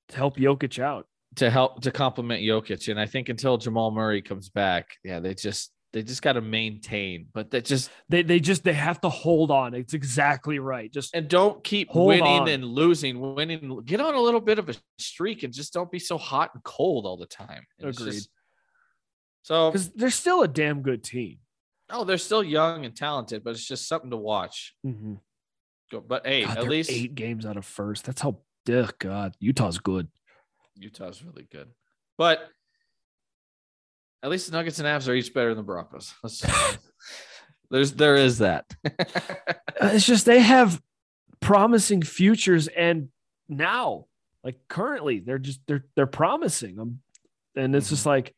to 0.10 0.16
help 0.16 0.38
Jokic 0.38 0.80
out. 0.80 1.06
To 1.36 1.52
help 1.52 1.82
to 1.82 1.92
complement 1.92 2.42
Jokic, 2.42 2.90
and 2.90 3.00
I 3.00 3.06
think 3.06 3.30
until 3.30 3.58
Jamal 3.58 3.92
Murray 3.92 4.24
comes 4.24 4.50
back, 4.50 4.96
yeah, 5.04 5.20
they 5.20 5.36
just 5.36 5.72
they 5.96 6.04
just 6.04 6.22
got 6.22 6.34
to 6.34 6.42
maintain. 6.42 7.28
But 7.34 7.52
that 7.52 7.64
just 7.64 7.90
They 8.10 8.22
they 8.22 8.42
just 8.42 8.66
they 8.66 8.74
have 8.74 9.00
to 9.02 9.10
hold 9.10 9.50
on. 9.50 9.74
It's 9.74 9.94
exactly 9.94 10.60
right. 10.60 10.92
Just 10.92 11.16
and 11.16 11.30
don't 11.30 11.64
keep 11.64 11.96
winning 11.96 12.22
on. 12.22 12.50
and 12.50 12.66
losing, 12.66 13.20
winning. 13.34 13.80
Get 13.86 14.02
on 14.02 14.14
a 14.14 14.20
little 14.20 14.42
bit 14.42 14.60
of 14.60 14.68
a 14.68 14.76
streak 15.00 15.44
and 15.44 15.54
just 15.54 15.72
don't 15.72 15.90
be 15.90 16.00
so 16.00 16.18
hot 16.18 16.52
and 16.54 16.62
cold 16.66 17.06
all 17.06 17.16
the 17.16 17.26
time. 17.26 17.66
It's 17.80 17.98
Agreed. 17.98 18.12
just- 18.14 18.30
so 19.44 19.72
because 19.72 19.90
they're 19.94 20.10
still 20.10 20.42
a 20.42 20.48
damn 20.50 20.82
good 20.82 21.02
team. 21.02 21.38
oh, 21.90 22.04
they're 22.04 22.18
still 22.18 22.44
young 22.44 22.84
and 22.84 22.94
talented, 22.96 23.44
but 23.44 23.52
it's 23.52 23.66
just 23.66 23.88
something 23.88 24.10
to 24.10 24.18
watch. 24.18 24.76
Mm-hmm. 24.86 25.14
Go- 25.92 26.02
But 26.02 26.28
hey, 26.28 26.44
God, 26.44 26.58
at 26.58 26.68
least 26.68 26.92
eight 26.92 27.16
games 27.16 27.46
out 27.46 27.56
of 27.58 27.66
first. 27.66 28.04
That's 28.06 28.22
how. 28.22 28.40
Ugh, 28.70 28.94
God, 29.00 29.36
Utah's 29.40 29.78
good. 29.78 30.08
Utah's 30.76 31.24
really 31.24 31.48
good. 31.50 31.70
But 32.18 32.50
at 34.26 34.32
least 34.32 34.48
the 34.50 34.58
Nuggets 34.58 34.80
and 34.80 34.88
Avs 34.88 35.08
are 35.08 35.14
each 35.14 35.36
better 35.36 35.50
than 35.50 35.58
the 35.58 35.64
Broncos. 35.64 36.16
There's 37.70 37.94
there 37.94 38.16
is 38.16 38.40
that. 38.40 38.66
Uh, 39.82 39.90
It's 39.94 40.06
just 40.06 40.26
they 40.26 40.40
have 40.40 40.82
promising 41.42 42.02
futures, 42.02 42.68
and 42.70 43.10
now, 43.50 44.06
like 44.42 44.58
currently, 44.70 45.20
they're 45.20 45.38
just 45.38 45.60
they're 45.68 45.84
they're 45.96 46.08
promising 46.08 46.78
them, 46.78 47.02
and 47.58 47.76
it's 47.76 47.90
just 47.90 48.06
like, 48.06 48.34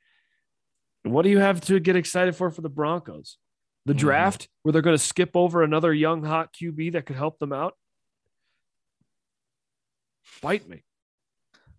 what 1.03 1.21
do 1.21 1.29
you 1.29 1.37
have 1.37 1.61
to 1.61 1.79
get 1.79 1.95
excited 1.95 2.35
for 2.35 2.49
for 2.49 2.61
the 2.61 2.69
Broncos? 2.69 3.37
The 3.85 3.93
Mhm. 3.93 3.97
draft 3.99 4.49
where 4.63 4.73
they're 4.73 4.81
going 4.81 4.97
to 4.97 5.03
skip 5.03 5.35
over 5.35 5.61
another 5.61 5.93
young 5.93 6.23
hot 6.23 6.53
QB 6.59 6.93
that 6.93 7.05
could 7.05 7.15
help 7.17 7.37
them 7.37 7.53
out. 7.53 7.75
Bite 10.41 10.67
me. 10.67 10.83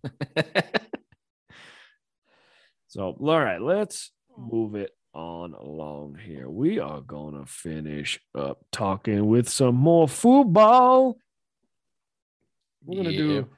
So, 2.89 3.15
all 3.19 3.39
right, 3.39 3.61
let's 3.61 4.11
hmm. 4.35 4.49
move 4.51 4.75
it 4.75 4.91
on 5.13 5.53
along 5.53 6.17
here. 6.23 6.49
We 6.49 6.79
are 6.79 7.01
going 7.01 7.39
to 7.39 7.45
finish 7.45 8.19
up 8.35 8.59
talking 8.71 9.27
with 9.27 9.47
some 9.49 9.75
more 9.75 10.07
football. 10.07 11.17
We're 12.83 13.03
going 13.03 13.05
to 13.05 13.11
Yeah. 13.11 13.17
do 13.41 13.49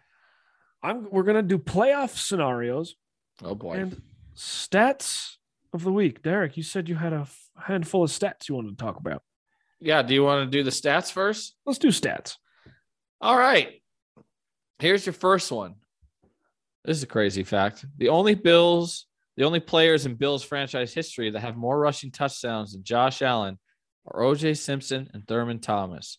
I'm 0.83 1.07
we're 1.11 1.23
going 1.23 1.35
to 1.35 1.43
do 1.43 1.59
playoff 1.59 2.17
scenarios 2.17 2.95
oh 3.43 3.53
boy. 3.53 3.73
and 3.73 4.01
stats 4.35 5.35
of 5.73 5.83
the 5.83 5.91
week. 5.91 6.23
Derek, 6.23 6.57
you 6.57 6.63
said 6.63 6.89
you 6.89 6.95
had 6.95 7.13
a 7.13 7.17
f- 7.17 7.49
handful 7.55 8.03
of 8.03 8.09
stats 8.09 8.49
you 8.49 8.55
wanted 8.55 8.77
to 8.79 8.83
talk 8.83 8.97
about. 8.97 9.21
yeah, 9.79 10.01
do 10.01 10.13
you 10.15 10.23
want 10.23 10.43
to 10.51 10.57
do 10.57 10.63
the 10.63 10.71
stats 10.71 11.11
first? 11.11 11.55
Let's 11.67 11.77
do 11.77 11.89
stats. 11.89 12.37
All 13.21 13.37
right. 13.37 13.81
Here's 14.79 15.05
your 15.05 15.13
first 15.13 15.51
one. 15.51 15.75
This 16.83 16.97
is 16.97 17.03
a 17.03 17.07
crazy 17.07 17.43
fact. 17.43 17.85
The 17.97 18.09
only 18.09 18.33
Bills 18.33 19.05
The 19.37 19.43
only 19.43 19.59
players 19.59 20.05
in 20.05 20.15
Bills 20.15 20.43
franchise 20.43 20.93
history 20.93 21.29
that 21.29 21.39
have 21.39 21.55
more 21.55 21.79
rushing 21.79 22.11
touchdowns 22.11 22.73
than 22.73 22.83
Josh 22.83 23.21
Allen 23.21 23.57
are 24.05 24.21
OJ 24.21 24.57
Simpson 24.57 25.09
and 25.13 25.25
Thurman 25.27 25.59
Thomas. 25.59 26.17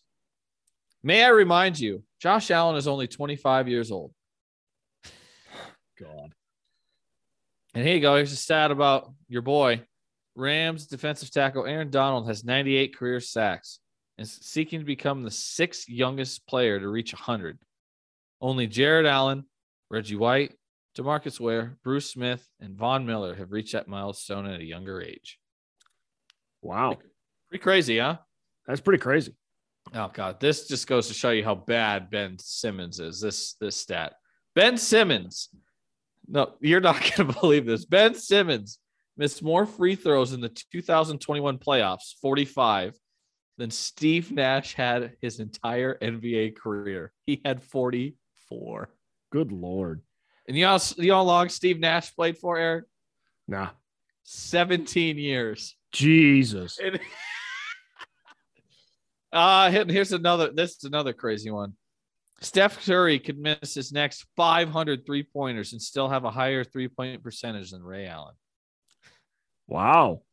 May 1.03 1.23
I 1.23 1.29
remind 1.29 1.79
you, 1.79 2.03
Josh 2.19 2.49
Allen 2.49 2.75
is 2.75 2.87
only 2.87 3.07
25 3.07 3.67
years 3.67 3.91
old. 3.91 4.13
God. 5.99 6.33
And 7.73 7.85
here 7.85 7.95
you 7.95 8.01
go. 8.01 8.15
Here's 8.15 8.31
a 8.31 8.37
stat 8.37 8.71
about 8.71 9.11
your 9.27 9.41
boy. 9.41 9.81
Rams 10.35 10.87
defensive 10.87 11.31
tackle 11.31 11.65
Aaron 11.65 11.89
Donald 11.89 12.27
has 12.27 12.43
98 12.43 12.97
career 12.97 13.19
sacks 13.19 13.79
and 14.17 14.25
is 14.25 14.39
seeking 14.41 14.79
to 14.79 14.85
become 14.85 15.23
the 15.23 15.31
sixth 15.31 15.89
youngest 15.89 16.47
player 16.47 16.79
to 16.79 16.87
reach 16.87 17.13
100. 17.13 17.59
Only 18.41 18.67
Jared 18.67 19.05
Allen, 19.05 19.45
Reggie 19.89 20.15
White, 20.15 20.53
Demarcus 20.95 21.39
Ware, 21.39 21.77
Bruce 21.83 22.11
Smith, 22.11 22.47
and 22.59 22.75
Von 22.75 23.05
Miller 23.05 23.35
have 23.35 23.51
reached 23.51 23.73
that 23.73 23.87
milestone 23.87 24.45
at 24.45 24.59
a 24.59 24.65
younger 24.65 25.01
age. 25.01 25.39
Wow. 26.61 26.97
Pretty 27.49 27.61
crazy, 27.61 27.99
huh? 27.99 28.17
That's 28.67 28.81
pretty 28.81 29.01
crazy. 29.01 29.35
Oh 29.93 30.09
god, 30.13 30.39
this 30.39 30.67
just 30.67 30.87
goes 30.87 31.07
to 31.07 31.13
show 31.13 31.31
you 31.31 31.43
how 31.43 31.55
bad 31.55 32.09
Ben 32.09 32.37
Simmons 32.39 32.99
is. 32.99 33.19
This 33.19 33.55
this 33.59 33.75
stat. 33.75 34.13
Ben 34.55 34.77
Simmons. 34.77 35.49
No, 36.27 36.53
you're 36.61 36.79
not 36.79 36.99
going 37.17 37.33
to 37.33 37.39
believe 37.39 37.65
this. 37.65 37.85
Ben 37.85 38.15
Simmons 38.15 38.79
missed 39.17 39.43
more 39.43 39.65
free 39.65 39.95
throws 39.95 40.33
in 40.33 40.41
the 40.41 40.49
2021 40.71 41.57
playoffs, 41.59 42.13
45, 42.21 42.95
than 43.57 43.69
Steve 43.69 44.31
Nash 44.31 44.73
had 44.73 45.13
his 45.21 45.39
entire 45.39 45.97
NBA 45.99 46.55
career. 46.55 47.11
He 47.25 47.41
had 47.43 47.61
44. 47.61 48.89
Good 49.31 49.51
lord. 49.51 50.01
And 50.47 50.57
you 50.57 50.65
know, 50.65 50.77
you 50.97 51.07
know 51.09 51.15
how 51.15 51.23
long 51.23 51.49
Steve 51.49 51.79
Nash 51.79 52.13
played 52.15 52.37
for, 52.37 52.57
Eric? 52.57 52.85
Nah. 53.47 53.69
17 54.23 55.17
years. 55.17 55.75
Jesus. 55.91 56.79
And 56.79 56.99
uh 59.31 59.71
here's 59.71 60.11
another 60.11 60.51
this 60.51 60.77
is 60.77 60.83
another 60.83 61.13
crazy 61.13 61.51
one. 61.51 61.73
Steph 62.41 62.85
Curry 62.85 63.19
could 63.19 63.37
miss 63.37 63.73
his 63.73 63.91
next 63.91 64.25
500 64.35 65.05
three 65.05 65.23
pointers 65.23 65.71
and 65.71 65.81
still 65.81 66.09
have 66.09 66.25
a 66.25 66.31
higher 66.31 66.63
three 66.63 66.87
point 66.87 67.23
percentage 67.23 67.71
than 67.71 67.83
Ray 67.83 68.07
Allen. 68.07 68.35
Wow. 69.67 70.23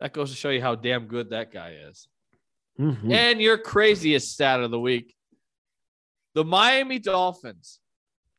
That 0.00 0.12
goes 0.12 0.30
to 0.30 0.36
show 0.36 0.50
you 0.50 0.60
how 0.60 0.74
damn 0.74 1.06
good 1.06 1.30
that 1.30 1.52
guy 1.52 1.76
is. 1.88 2.08
Mhm. 2.78 3.12
And 3.12 3.40
your 3.40 3.58
craziest 3.58 4.32
stat 4.32 4.60
of 4.60 4.70
the 4.70 4.80
week 4.80 5.14
the 6.34 6.44
Miami 6.44 6.98
Dolphins. 6.98 7.79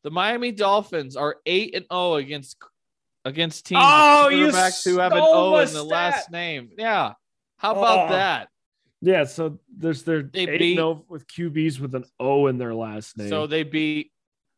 The 0.04 0.12
Miami 0.12 0.52
Dolphins 0.52 1.16
are 1.16 1.38
8 1.46 1.76
and 1.76 1.86
0 1.92 2.16
against 2.16 2.58
against 3.24 3.68
teams 3.68 3.78
with 3.80 3.88
Oh, 3.88 4.30
you 4.30 4.48
quarterbacks 4.48 4.84
who 4.84 4.98
have 4.98 5.12
an 5.14 5.20
O 5.22 5.58
in 5.58 5.72
the 5.74 5.84
last 5.84 6.32
name. 6.32 6.72
Yeah. 6.78 7.14
How 7.58 7.72
about 7.74 8.08
Oh. 8.08 8.12
that? 8.14 8.50
Yeah, 9.02 9.26
so 9.26 9.60
there's 9.76 10.04
their 10.04 10.24
They 10.24 10.42
eight 10.48 10.60
beat- 10.60 10.72
and 10.72 10.80
O 10.80 11.06
with 11.08 11.28
QBs 11.28 11.80
with 11.80 11.94
an 11.96 12.06
O 12.20 12.48
in 12.48 12.58
their 12.58 12.74
last 12.74 13.18
name. 13.18 13.30
So 13.30 13.46
they 13.48 13.64
beat 13.64 14.12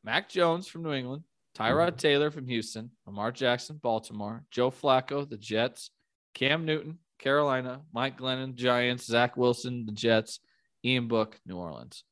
Mac 0.04 0.30
Jones 0.30 0.68
from 0.68 0.84
New 0.84 0.94
England, 0.94 1.24
Tyrod 1.56 1.88
Mm-hmm. 1.90 1.96
Taylor 1.98 2.32
from 2.32 2.48
Houston, 2.48 2.92
Lamar 3.06 3.32
Jackson, 3.34 3.78
Baltimore, 3.78 4.46
Joe 4.52 4.72
Flacco, 4.72 5.30
the 5.30 5.38
Jets, 5.38 5.92
Cam 6.34 6.66
Newton, 6.66 7.00
Carolina, 7.20 7.82
Mike 7.94 8.18
Glennon, 8.18 8.56
Giants, 8.56 9.06
Zach 9.06 9.36
Wilson, 9.38 9.86
the 9.86 9.92
Jets, 9.92 10.40
Ian 10.86 11.08
Book, 11.10 11.40
New 11.46 11.58
Orleans. 11.58 12.04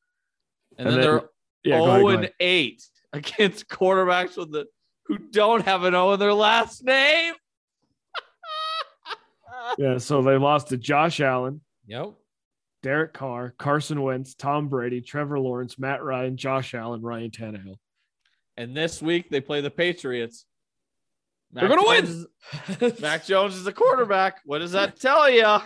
And, 0.78 0.86
And 0.88 0.96
then, 0.96 1.00
then- 1.02 1.10
they're 1.10 1.28
yeah, 1.64 1.78
go 1.78 1.86
ahead, 1.86 2.00
0 2.00 2.02
go 2.02 2.08
and 2.18 2.32
8 2.40 2.82
against 3.14 3.68
quarterbacks 3.68 4.36
with 4.36 4.52
the 4.52 4.66
who 5.06 5.18
don't 5.18 5.64
have 5.64 5.84
an 5.84 5.94
O 5.94 6.12
in 6.12 6.20
their 6.20 6.34
last 6.34 6.84
name. 6.84 7.34
Yeah, 9.78 9.98
so 9.98 10.22
they 10.22 10.36
lost 10.36 10.68
to 10.68 10.76
Josh 10.76 11.20
Allen, 11.20 11.60
Yep. 11.86 12.14
Derek 12.82 13.12
Carr, 13.14 13.54
Carson 13.58 14.02
Wentz, 14.02 14.34
Tom 14.34 14.68
Brady, 14.68 15.00
Trevor 15.00 15.38
Lawrence, 15.38 15.78
Matt 15.78 16.02
Ryan, 16.02 16.36
Josh 16.36 16.74
Allen, 16.74 17.00
Ryan 17.00 17.30
Tannehill. 17.30 17.76
And 18.56 18.76
this 18.76 19.00
week 19.00 19.30
they 19.30 19.40
play 19.40 19.60
the 19.60 19.70
Patriots. 19.70 20.44
They're 21.52 21.68
gonna 21.68 21.86
win. 21.86 22.06
Jones 22.80 23.00
Mac 23.00 23.24
Jones 23.24 23.54
is 23.54 23.64
the 23.64 23.72
quarterback. 23.72 24.40
What 24.44 24.58
does 24.58 24.72
that 24.72 24.98
tell 24.98 25.30
you? 25.30 25.58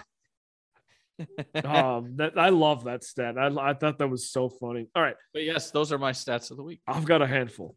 Um, 1.65 2.17
that 2.17 2.39
I 2.39 2.51
love 2.51 2.85
that 2.85 3.05
stat. 3.05 3.39
I, 3.39 3.47
I 3.49 3.75
thought 3.75 3.99
that 3.99 4.09
was 4.09 4.29
so 4.31 4.49
funny. 4.49 4.87
All 4.95 5.03
right, 5.03 5.17
But 5.33 5.43
yes, 5.45 5.71
those 5.71 5.93
are 5.93 5.99
my 5.99 6.13
stats 6.13 6.51
of 6.51 6.57
the 6.57 6.63
week. 6.63 6.81
I've 6.87 7.05
got 7.05 7.23
a 7.23 7.27
handful. 7.27 7.77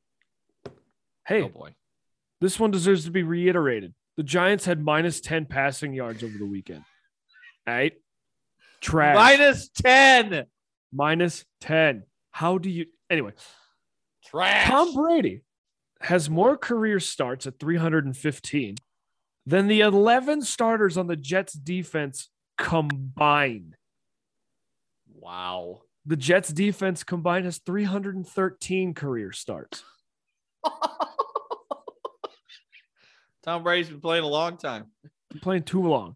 Hey, 1.27 1.43
Oh 1.43 1.49
boy. 1.49 1.75
this 2.41 2.59
one 2.59 2.71
deserves 2.71 3.05
to 3.05 3.11
be 3.11 3.23
reiterated. 3.23 3.93
The 4.17 4.23
Giants 4.23 4.65
had 4.65 4.83
minus 4.83 5.21
10 5.21 5.45
passing 5.45 5.93
yards 5.93 6.23
over 6.23 6.37
the 6.37 6.45
weekend. 6.45 6.83
All 7.67 7.73
right. 7.73 7.93
Trash. 8.81 9.15
Minus 9.15 9.69
10. 9.69 10.45
Minus 10.91 11.45
10. 11.61 12.03
How 12.31 12.57
do 12.57 12.69
you 12.69 12.87
anyway? 13.09 13.31
Trash. 14.25 14.67
Tom 14.67 14.93
Brady 14.93 15.43
has 16.01 16.29
more 16.29 16.57
career 16.57 16.99
starts 16.99 17.45
at 17.47 17.59
315 17.59 18.75
than 19.45 19.67
the 19.67 19.81
11 19.81 20.41
starters 20.43 20.97
on 20.97 21.07
the 21.07 21.15
Jets 21.15 21.53
defense 21.53 22.29
combined. 22.59 23.75
wow. 25.15 25.81
The 26.05 26.15
Jets 26.17 26.49
defense 26.49 27.03
combined 27.03 27.45
has 27.45 27.59
313 27.59 28.93
career 28.93 29.31
starts. 29.31 29.83
Tom 33.43 33.63
Brady's 33.63 33.89
been 33.89 34.01
playing 34.01 34.23
a 34.23 34.27
long 34.27 34.57
time. 34.57 34.87
Been 35.29 35.39
playing 35.39 35.63
too 35.63 35.83
long. 35.83 36.15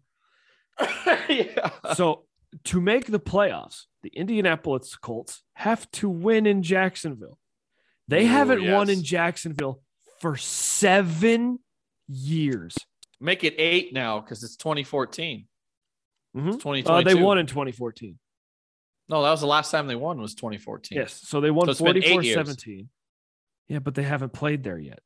yeah. 1.28 1.70
So 1.94 2.24
to 2.64 2.80
make 2.80 3.06
the 3.06 3.20
playoffs, 3.20 3.84
the 4.02 4.10
Indianapolis 4.10 4.96
Colts 4.96 5.42
have 5.54 5.90
to 5.92 6.08
win 6.08 6.46
in 6.46 6.62
Jacksonville. 6.62 7.38
They 8.08 8.24
Ooh, 8.24 8.28
haven't 8.28 8.70
won 8.70 8.90
in 8.90 9.02
Jacksonville 9.02 9.80
for 10.20 10.36
seven 10.36 11.60
years. 12.08 12.76
Make 13.20 13.44
it 13.44 13.54
eight 13.58 13.92
now 13.94 14.20
because 14.20 14.42
it's 14.42 14.56
2014. 14.56 15.46
Mhm. 16.34 16.48
Uh, 16.48 16.52
2022. 16.52 17.04
they 17.14 17.22
won 17.22 17.38
in 17.38 17.46
2014. 17.46 18.18
No, 19.08 19.22
that 19.22 19.30
was 19.30 19.40
the 19.40 19.46
last 19.46 19.70
time 19.70 19.86
they 19.86 19.94
won 19.96 20.20
was 20.20 20.34
2014. 20.34 20.96
Yes. 20.98 21.12
So 21.12 21.40
they 21.40 21.50
won 21.50 21.66
So 21.66 21.70
it's 21.72 21.80
been 21.80 21.96
eight 21.98 22.08
44 22.10 22.22
years. 22.22 22.34
17. 22.34 22.88
Yeah, 23.68 23.78
but 23.78 23.94
they 23.94 24.02
haven't 24.02 24.32
played 24.32 24.62
there 24.64 24.78
yet. 24.78 25.00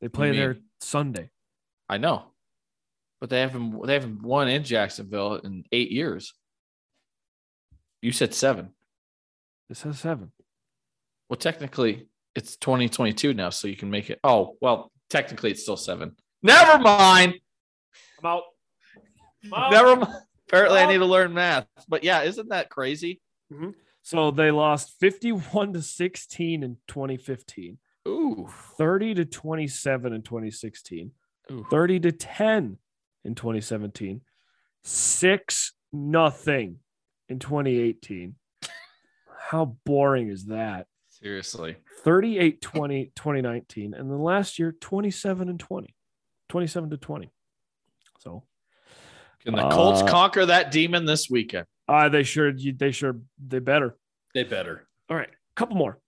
They 0.00 0.08
play 0.08 0.30
there 0.36 0.58
Sunday. 0.80 1.30
I 1.88 1.98
know. 1.98 2.32
But 3.20 3.30
they 3.30 3.40
haven't 3.40 3.86
they 3.86 3.94
haven't 3.94 4.22
won 4.22 4.48
in 4.48 4.62
Jacksonville 4.62 5.34
in 5.36 5.64
eight 5.72 5.90
years. 5.90 6.34
You 8.02 8.12
said 8.12 8.34
seven. 8.34 8.74
It 9.70 9.76
says 9.76 9.98
seven. 9.98 10.32
Well, 11.28 11.38
technically 11.38 12.08
it's 12.34 12.56
2022 12.56 13.32
now, 13.34 13.50
so 13.50 13.68
you 13.68 13.76
can 13.76 13.90
make 13.90 14.10
it. 14.10 14.20
Oh, 14.22 14.56
well, 14.60 14.92
technically 15.08 15.50
it's 15.50 15.62
still 15.62 15.76
seven. 15.78 16.14
Never 16.42 16.78
mind. 16.78 17.34
I'm 18.20 18.26
out. 18.26 18.42
Never 19.42 19.96
mind. 19.96 20.14
Apparently, 20.48 20.78
I 20.78 20.86
need 20.86 20.98
to 20.98 21.06
learn 21.06 21.34
math. 21.34 21.66
But 21.88 22.04
yeah, 22.04 22.22
isn't 22.22 22.50
that 22.50 22.70
crazy? 22.70 23.20
Mm-hmm. 23.52 23.70
So 24.02 24.30
they 24.30 24.52
lost 24.52 24.94
51 25.00 25.72
to 25.72 25.82
16 25.82 26.62
in 26.62 26.76
2015, 26.86 27.78
Ooh. 28.06 28.48
30 28.78 29.14
to 29.14 29.24
27 29.24 30.12
in 30.12 30.22
2016, 30.22 31.10
Ooh. 31.50 31.66
30 31.68 32.00
to 32.00 32.12
10 32.12 32.78
in 33.24 33.34
2017, 33.34 34.20
6 34.84 35.72
nothing 35.92 36.78
in 37.28 37.40
2018. 37.40 38.36
How 39.50 39.76
boring 39.84 40.28
is 40.28 40.46
that? 40.46 40.86
Seriously. 41.08 41.76
38 42.04 42.60
20 42.60 43.12
2019 43.16 43.94
and 43.94 44.10
then 44.10 44.18
last 44.20 44.58
year 44.58 44.72
27 44.72 45.48
and 45.48 45.58
20. 45.58 45.94
27 46.48 46.90
to 46.90 46.96
20. 46.96 47.32
So, 48.18 48.44
Can 49.46 49.54
the 49.54 49.68
Colts 49.70 50.02
Uh, 50.02 50.06
conquer 50.08 50.44
that 50.46 50.70
demon 50.70 51.04
this 51.06 51.30
weekend? 51.30 51.66
uh 51.88 52.08
they 52.08 52.24
sure 52.24 52.52
they 52.52 52.90
sure 52.90 53.16
they 53.38 53.60
better. 53.60 53.96
They 54.34 54.42
better. 54.42 54.86
All 55.08 55.16
right, 55.16 55.28
a 55.30 55.54
couple 55.54 55.76
more. 55.76 55.98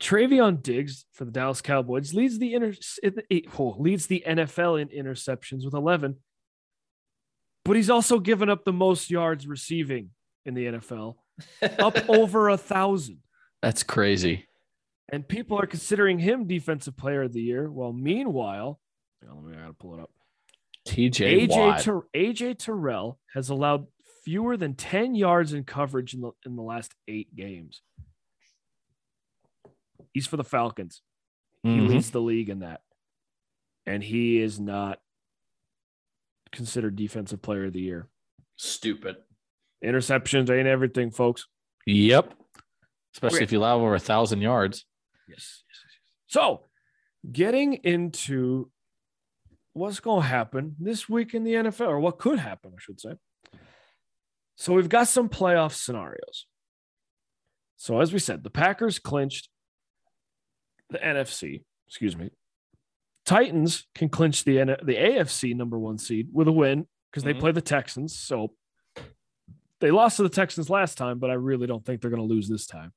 Trevon 0.00 0.62
Diggs 0.62 1.04
for 1.12 1.24
the 1.24 1.30
Dallas 1.30 1.60
Cowboys 1.60 2.14
leads 2.14 2.38
the 2.38 2.54
inter- 2.54 2.74
oh, 3.58 3.76
leads 3.78 4.06
the 4.06 4.24
NFL 4.26 4.80
in 4.80 4.88
interceptions 4.88 5.64
with 5.64 5.74
11, 5.74 6.16
but 7.64 7.76
he's 7.76 7.90
also 7.90 8.18
given 8.18 8.48
up 8.48 8.64
the 8.64 8.72
most 8.72 9.10
yards 9.10 9.46
receiving 9.46 10.10
in 10.44 10.54
the 10.54 10.66
NFL, 10.66 11.16
up 11.78 11.96
over 12.08 12.48
a 12.48 12.56
thousand. 12.56 13.18
That's 13.62 13.82
crazy. 13.82 14.46
And 15.12 15.26
people 15.28 15.58
are 15.60 15.66
considering 15.66 16.18
him 16.18 16.46
Defensive 16.46 16.96
Player 16.96 17.22
of 17.22 17.32
the 17.32 17.42
Year. 17.42 17.70
Well, 17.70 17.92
meanwhile, 17.92 18.80
hang 19.22 19.30
on, 19.30 19.44
let 19.44 19.52
me 19.52 19.56
I 19.58 19.60
gotta 19.62 19.74
pull 19.74 19.94
it 19.94 20.00
up. 20.00 20.10
TJ 20.86 21.46
AJ 21.46 21.48
Watt. 21.48 21.80
Ter- 21.80 22.06
AJ 22.14 22.58
Terrell 22.58 23.18
has 23.34 23.48
allowed 23.48 23.86
fewer 24.24 24.56
than 24.56 24.74
10 24.74 25.14
yards 25.14 25.52
in 25.52 25.64
coverage 25.64 26.14
in 26.14 26.20
the 26.20 26.32
in 26.46 26.56
the 26.56 26.62
last 26.62 26.94
eight 27.08 27.34
games. 27.36 27.82
He's 30.12 30.26
for 30.26 30.36
the 30.36 30.44
Falcons. 30.44 31.02
He 31.62 31.70
Mhm. 31.70 31.88
leads 31.88 32.10
the 32.10 32.20
league 32.20 32.48
in 32.50 32.60
that. 32.60 32.82
and 33.86 34.02
he 34.02 34.38
is 34.40 34.58
not 34.58 35.02
considered 36.52 36.96
defensive 36.96 37.42
player 37.42 37.66
of 37.66 37.74
the 37.74 37.82
year. 37.82 38.08
Stupid. 38.56 39.16
Interceptions 39.84 40.48
ain't 40.48 40.66
everything, 40.66 41.10
folks. 41.10 41.46
Yep. 41.84 42.32
Especially 43.12 43.36
Okay. 43.40 43.44
if 43.44 43.52
you 43.52 43.58
allow 43.58 43.76
over 43.78 43.94
a 43.94 44.00
thousand 44.00 44.40
yards. 44.40 44.86
Yes. 45.28 45.64
yes, 45.68 45.82
yes, 45.84 45.92
yes. 46.02 46.12
So, 46.28 46.70
getting 47.30 47.74
into 47.74 48.70
what's 49.74 50.00
going 50.00 50.22
to 50.22 50.28
happen 50.28 50.76
this 50.78 51.08
week 51.08 51.34
in 51.34 51.44
the 51.44 51.52
NFL, 51.54 51.88
or 51.88 52.00
what 52.00 52.18
could 52.18 52.38
happen, 52.38 52.72
I 52.74 52.80
should 52.80 53.00
say. 53.00 53.14
So, 54.56 54.72
we've 54.72 54.88
got 54.88 55.08
some 55.08 55.28
playoff 55.28 55.74
scenarios. 55.74 56.46
So, 57.76 58.00
as 58.00 58.12
we 58.12 58.18
said, 58.18 58.42
the 58.42 58.50
Packers 58.50 58.98
clinched 58.98 59.48
the 60.90 60.98
NFC, 60.98 61.64
excuse 61.88 62.16
me. 62.16 62.30
Titans 63.26 63.86
can 63.94 64.08
clinch 64.08 64.44
the 64.44 64.60
N- 64.60 64.76
the 64.82 64.96
AFC 64.96 65.54
number 65.54 65.78
one 65.78 65.98
seed 65.98 66.28
with 66.32 66.46
a 66.46 66.52
win 66.52 66.86
because 67.10 67.24
they 67.24 67.34
Mhm. 67.34 67.40
play 67.40 67.52
the 67.52 67.60
Texans. 67.60 68.16
So, 68.18 68.54
they 69.80 69.90
lost 69.90 70.16
to 70.18 70.22
the 70.22 70.28
Texans 70.28 70.70
last 70.70 70.96
time, 70.96 71.18
but 71.18 71.30
I 71.30 71.34
really 71.34 71.66
don't 71.66 71.84
think 71.84 72.00
they're 72.00 72.10
going 72.10 72.26
to 72.26 72.34
lose 72.34 72.48
this 72.48 72.66
time. 72.66 72.92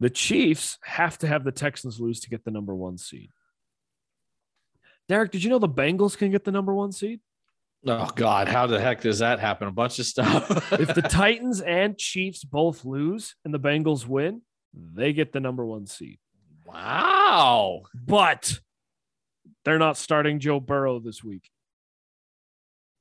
The 0.00 0.10
Chiefs 0.10 0.78
have 0.84 1.18
to 1.18 1.28
have 1.28 1.44
the 1.44 1.52
Texans 1.52 2.00
lose 2.00 2.18
to 2.20 2.30
get 2.30 2.44
the 2.44 2.50
number 2.50 2.74
one 2.74 2.98
seed. 2.98 3.30
Derek, 5.12 5.30
did 5.30 5.44
you 5.44 5.50
know 5.50 5.58
the 5.58 5.68
Bengals 5.68 6.16
can 6.16 6.30
get 6.30 6.42
the 6.42 6.50
number 6.50 6.72
one 6.74 6.90
seed? 6.90 7.20
Oh 7.86 8.08
God, 8.16 8.48
how 8.48 8.66
the 8.66 8.80
heck 8.80 9.02
does 9.02 9.18
that 9.18 9.40
happen? 9.40 9.68
A 9.68 9.70
bunch 9.70 9.98
of 9.98 10.06
stuff. 10.06 10.72
If 10.80 10.94
the 10.94 11.02
Titans 11.02 11.60
and 11.60 11.98
Chiefs 11.98 12.44
both 12.44 12.86
lose 12.86 13.36
and 13.44 13.52
the 13.52 13.60
Bengals 13.60 14.06
win, 14.06 14.40
they 14.72 15.12
get 15.12 15.30
the 15.34 15.40
number 15.40 15.66
one 15.66 15.84
seed. 15.86 16.18
wow. 16.64 17.82
But 17.94 18.58
they're 19.66 19.78
not 19.78 19.98
starting 19.98 20.40
Joe 20.40 20.60
Burrow 20.60 20.98
this 20.98 21.22
week. 21.22 21.50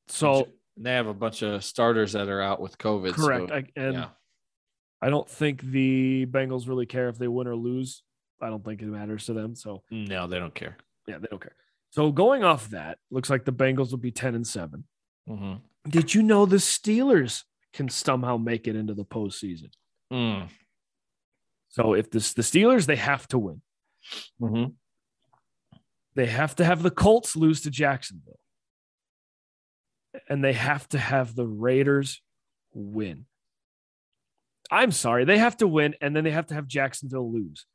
So 0.09 0.49
they 0.75 0.91
have 0.91 1.07
a 1.07 1.13
bunch 1.13 1.43
of 1.43 1.63
starters 1.63 2.11
that 2.11 2.27
are 2.27 2.41
out 2.41 2.59
with 2.59 2.77
COVID. 2.77 3.15
so- 3.15 3.25
correct. 3.25 3.51
I, 3.53 3.63
and 3.79 3.93
yeah. 3.93 4.07
I 5.01 5.09
don't 5.09 5.29
think 5.29 5.61
the 5.61 6.25
Bengals 6.25 6.67
really 6.67 6.87
care 6.87 7.07
if 7.07 7.17
they 7.17 7.29
win 7.29 7.47
or 7.47 7.55
lose. 7.55 8.03
I 8.41 8.49
don't 8.49 8.65
think 8.65 8.81
it 8.81 8.87
matters 8.87 9.27
to 9.27 9.33
them. 9.33 9.55
So 9.55 9.83
No, 9.89 10.27
they 10.27 10.39
don't 10.39 10.53
care. 10.53 10.75
yeah, 11.07 11.17
they 11.17 11.27
don't 11.31 11.41
care. 11.41 11.55
So 11.91 12.11
going 12.11 12.43
off 12.43 12.69
that, 12.69 12.97
looks 13.09 13.29
like 13.29 13.45
the 13.45 13.53
Bengals 13.53 13.91
will 13.91 13.97
be 13.97 14.11
10 14.11 14.33
and 14.33 14.47
7. 14.47 14.83
Mm-hmm. 15.29 15.89
Did 15.89 16.13
you 16.13 16.23
know 16.23 16.45
the 16.45 16.57
Steelers 16.57 17.43
can 17.73 17.89
somehow 17.89 18.37
make 18.37 18.67
it 18.67 18.75
into 18.75 18.93
the 18.93 19.05
postseason? 19.05 19.71
Mm. 20.11 20.47
So 21.69 21.93
if 21.93 22.09
this 22.09 22.33
the 22.33 22.41
Steelers, 22.41 22.85
they 22.85 22.95
have 22.95 23.27
to 23.29 23.39
win. 23.39 23.61
Mm-hmm. 24.41 24.71
They 26.15 26.25
have 26.25 26.55
to 26.57 26.65
have 26.65 26.83
the 26.83 26.91
Colts 26.91 27.35
lose 27.35 27.61
to 27.61 27.69
Jacksonville. 27.69 28.39
And 30.29 30.43
they 30.43 30.53
have 30.53 30.87
to 30.89 30.97
have 30.97 31.35
the 31.35 31.47
Raiders 31.47 32.21
win. 32.73 33.25
I'm 34.69 34.91
sorry, 34.91 35.25
they 35.25 35.37
have 35.37 35.57
to 35.57 35.67
win 35.67 35.95
and 35.99 36.15
then 36.15 36.23
they 36.23 36.31
have 36.31 36.47
to 36.47 36.53
have 36.53 36.67
Jacksonville 36.67 37.31
lose. 37.31 37.65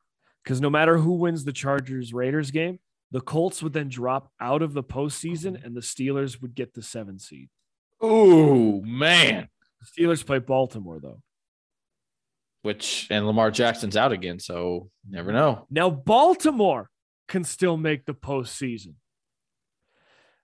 Because 0.43 0.61
no 0.61 0.69
matter 0.69 0.97
who 0.97 1.13
wins 1.13 1.43
the 1.43 1.53
Chargers 1.53 2.13
Raiders 2.13 2.51
game, 2.51 2.79
the 3.11 3.21
Colts 3.21 3.63
would 3.63 3.73
then 3.73 3.89
drop 3.89 4.31
out 4.39 4.61
of 4.61 4.73
the 4.73 4.83
postseason 4.83 5.63
and 5.63 5.75
the 5.75 5.81
Steelers 5.81 6.41
would 6.41 6.55
get 6.55 6.73
the 6.73 6.81
seven 6.81 7.19
seed. 7.19 7.49
Oh 8.01 8.81
man. 8.81 9.47
The 9.79 10.03
Steelers 10.03 10.25
play 10.25 10.39
Baltimore 10.39 10.99
though. 11.01 11.21
Which 12.63 13.07
and 13.09 13.25
Lamar 13.25 13.51
Jackson's 13.51 13.95
out 13.95 14.11
again, 14.11 14.39
so 14.39 14.89
never 15.09 15.31
know. 15.31 15.67
Now, 15.69 15.89
Baltimore 15.89 16.89
can 17.27 17.43
still 17.43 17.77
make 17.77 18.05
the 18.05 18.13
postseason. 18.13 18.95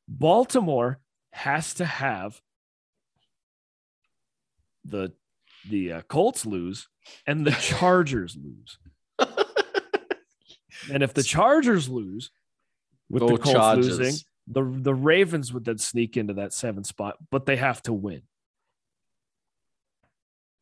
Baltimore 0.07 0.99
has 1.31 1.73
to 1.75 1.85
have 1.85 2.39
the 4.85 5.11
the 5.69 5.93
uh, 5.93 6.01
Colts 6.03 6.45
lose 6.45 6.87
and 7.25 7.45
the 7.45 7.51
Chargers 7.61 8.37
lose. 8.37 8.77
And 10.91 11.03
if 11.03 11.13
the 11.13 11.23
Chargers 11.23 11.89
lose, 11.89 12.31
with 13.09 13.21
Go 13.21 13.29
the 13.29 13.37
Colts 13.37 13.51
Chargers. 13.51 13.99
losing, 13.99 14.15
the 14.47 14.63
the 14.81 14.93
Ravens 14.95 15.53
would 15.53 15.65
then 15.65 15.77
sneak 15.77 16.17
into 16.17 16.33
that 16.35 16.53
seven 16.53 16.83
spot, 16.83 17.17
but 17.31 17.45
they 17.45 17.55
have 17.55 17.81
to 17.83 17.93
win. 17.93 18.23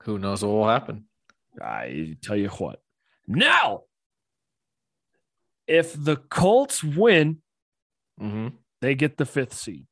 Who 0.04 0.18
knows 0.18 0.44
what 0.44 0.52
will 0.52 0.68
happen? 0.68 1.06
I 1.62 2.18
tell 2.22 2.36
you 2.36 2.50
what. 2.50 2.82
Now, 3.28 3.84
if 5.68 5.94
the 6.02 6.16
Colts 6.18 6.84
win, 6.84 7.42
Mm-hmm. 8.22 8.50
they 8.82 8.94
get 8.94 9.18
the 9.18 9.26
fifth 9.26 9.54
seed. 9.56 9.88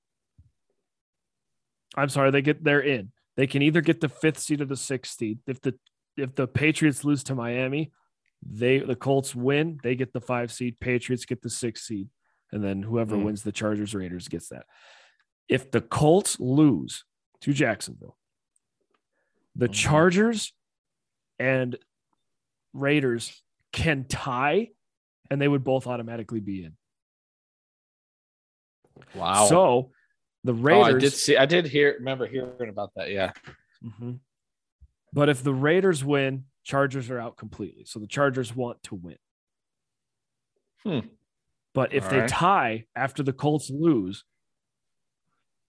I'm 1.95 2.10
sorry, 2.10 2.30
they 2.32 2.41
get 2.43 2.64
they're 2.64 2.80
in. 2.82 3.12
They 3.38 3.47
can 3.47 3.62
either 3.64 3.82
get 3.82 4.02
the 4.02 4.10
fifth 4.10 4.38
seed 4.39 4.62
or 4.62 4.66
the 4.66 4.76
sixth 4.76 5.18
seed. 5.18 5.39
If 5.47 5.62
the 5.62 5.74
if 6.16 6.36
the 6.36 6.47
Patriots 6.47 7.04
lose 7.04 7.24
to 7.24 7.36
Miami, 7.36 7.91
they 8.45 8.80
the 8.80 8.95
Colts 8.95 9.34
win, 9.34 9.80
they 9.82 9.95
get 9.95 10.14
the 10.14 10.22
five 10.22 10.52
seed. 10.52 10.80
Patriots 10.80 11.26
get 11.26 11.41
the 11.41 11.50
sixth 11.50 11.86
seed, 11.86 12.10
and 12.52 12.64
then 12.64 12.82
whoever 12.84 13.16
Hmm. 13.16 13.24
wins 13.26 13.43
the 13.43 13.52
Chargers 13.52 13.93
Raiders 13.93 14.28
gets 14.28 14.50
that. 14.50 14.66
If 15.47 15.72
the 15.72 15.82
Colts 15.82 16.39
lose 16.39 17.04
to 17.41 17.54
Jacksonville, 17.54 18.18
the 19.56 19.68
Mhm. 19.70 19.74
Chargers 19.74 20.54
and 21.39 21.78
Raiders 22.74 23.43
can 23.72 24.06
tie, 24.08 24.72
and 25.32 25.41
they 25.41 25.47
would 25.47 25.64
both 25.64 25.88
automatically 25.88 26.39
be 26.39 26.64
in. 26.66 26.78
Wow. 29.16 29.45
So 29.47 29.91
the 30.43 30.54
oh, 30.54 30.56
Raiders. 30.56 30.95
I 30.95 31.00
did 31.00 31.14
see. 31.14 31.38
I 31.38 31.45
did 31.45 31.66
hear. 31.66 31.95
Remember 32.00 32.28
hearing 32.28 32.70
about 32.70 32.93
that? 32.95 33.10
Yeah. 33.10 33.32
Mhm. 33.84 34.20
But 35.14 35.30
if 35.30 35.43
the 35.43 35.54
Raiders 35.54 36.04
win, 36.04 36.45
Chargers 36.64 37.10
are 37.10 37.20
out 37.20 37.38
completely. 37.38 37.86
So 37.86 38.00
the 38.00 38.08
Chargers 38.08 38.56
want 38.56 38.84
to 38.84 38.95
win. 38.95 39.18
Hmm. 40.84 41.00
But 41.74 41.93
if 41.93 42.05
All 42.05 42.09
they 42.09 42.20
right. 42.20 42.30
tie 42.30 42.86
after 42.95 43.24
the 43.24 43.34
Colts 43.34 43.70
lose, 43.70 44.24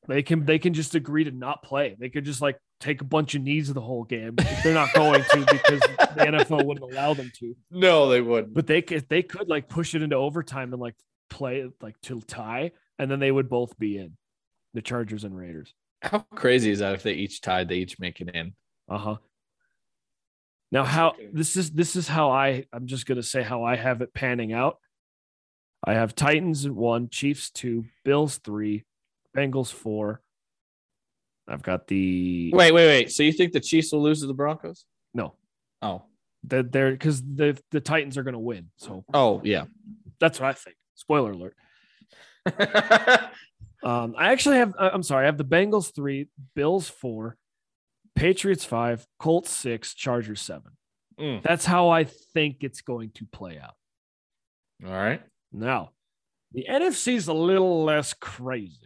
they 0.09 0.23
can 0.23 0.45
they 0.45 0.59
can 0.59 0.75
just 0.75 0.95
agree 0.95 1.25
to 1.25 1.31
not 1.31 1.63
play. 1.63 1.97
They 1.99 2.09
could 2.09 2.25
just 2.25 2.41
like 2.41 2.59
take 2.81 3.01
a 3.01 3.05
bunch 3.05 3.35
of 3.35 3.43
knees 3.43 3.69
of 3.69 3.75
the 3.75 3.81
whole 3.81 4.05
game. 4.05 4.35
If 4.39 4.63
they're 4.63 4.75
not 4.75 4.93
going 4.95 5.23
to 5.23 5.39
because 5.39 5.81
the 5.81 6.25
NFL 6.27 6.65
wouldn't 6.65 6.91
allow 6.93 7.15
them 7.15 7.31
to. 7.41 7.55
No, 7.71 8.09
they 8.09 8.21
wouldn't. 8.21 8.55
But 8.55 8.67
they 8.67 8.83
could 8.83 9.09
they 9.09 9.23
could 9.23 9.49
like 9.49 9.69
push 9.69 9.95
it 9.95 10.03
into 10.03 10.17
overtime 10.17 10.73
and 10.73 10.81
like 10.81 10.97
play 11.29 11.69
like 11.81 12.01
to 12.03 12.21
tie, 12.23 12.73
and 12.99 13.11
then 13.11 13.21
they 13.21 13.31
would 13.31 13.49
both 13.49 13.79
be 13.79 13.99
in 13.99 14.17
the 14.75 14.83
Chargers 14.83 15.25
and 15.25 15.37
Raiders. 15.37 15.75
How 16.03 16.21
crazy 16.35 16.71
is 16.71 16.79
that? 16.79 16.95
If 16.95 17.03
they 17.03 17.13
each 17.13 17.43
tied, 17.43 17.69
they 17.69 17.77
each 17.77 17.99
make 18.01 18.21
it 18.21 18.35
in. 18.35 18.55
Uh-huh. 18.89 19.17
Now 20.73 20.85
how 20.85 21.15
this 21.33 21.57
is 21.57 21.71
this 21.71 21.95
is 21.97 22.09
how 22.09 22.31
I 22.31 22.65
I'm 22.73 22.87
just 22.87 23.07
gonna 23.07 23.23
say 23.23 23.43
how 23.43 23.65
I 23.65 23.77
have 23.77 24.03
it 24.03 24.15
panning 24.15 24.53
out. 24.53 24.79
I 25.83 25.95
have 25.95 26.15
Titans 26.15 26.67
at 26.67 26.73
one, 26.73 27.09
Chiefs 27.09 27.51
two, 27.51 27.87
Bills 28.05 28.39
three, 28.39 28.85
Bengals 29.37 29.73
four. 29.73 30.21
I've 31.49 31.63
got 31.63 31.87
the 31.89 32.53
Wait, 32.55 32.73
wait, 32.73 32.87
wait. 32.87 33.13
So 33.13 33.23
you 33.23 33.33
think 33.33 33.53
the 33.53 33.61
Chiefs 33.61 33.93
will 33.93 34.03
lose 34.03 34.21
to 34.21 34.27
the 34.27 34.35
Broncos? 34.35 34.85
no, 35.15 35.35
Oh, 35.83 36.03
they're 36.45 36.63
they're 36.63 36.93
because 36.93 37.23
the 37.23 37.59
the 37.71 37.81
Titans 37.81 38.17
are 38.19 38.23
gonna 38.23 38.39
win. 38.39 38.71
So 38.77 39.05
oh, 39.13 39.41
yeah. 39.45 39.65
that's 40.19 40.39
what 40.39 40.49
I 40.51 40.53
think. 40.53 40.77
Spoiler 40.95 41.33
alert. 41.33 41.57
Um, 43.83 44.15
I 44.19 44.33
actually 44.33 44.59
have 44.59 44.75
I'm 44.79 45.03
sorry, 45.03 45.25
I 45.25 45.27
have 45.27 45.39
the 45.39 45.45
Bengals 45.45 45.95
three, 45.95 46.29
Bills 46.55 46.89
four, 46.89 47.37
Patriots 48.15 48.65
five, 48.65 49.07
Colts 49.19 49.51
six, 49.51 49.95
Chargers 49.95 50.43
seven. 50.43 50.73
Mm. 51.19 51.43
That's 51.43 51.65
how 51.65 51.89
I 51.89 52.05
think 52.05 52.59
it's 52.61 52.83
going 52.83 53.11
to 53.13 53.27
play 53.27 53.59
out. 53.59 53.75
All 54.85 54.93
right. 54.93 55.23
Now, 55.53 55.91
the 56.53 56.67
NFC 56.69 57.15
is 57.15 57.29
a 57.29 57.33
little 57.33 57.85
less 57.85 58.13
crazy. 58.15 58.79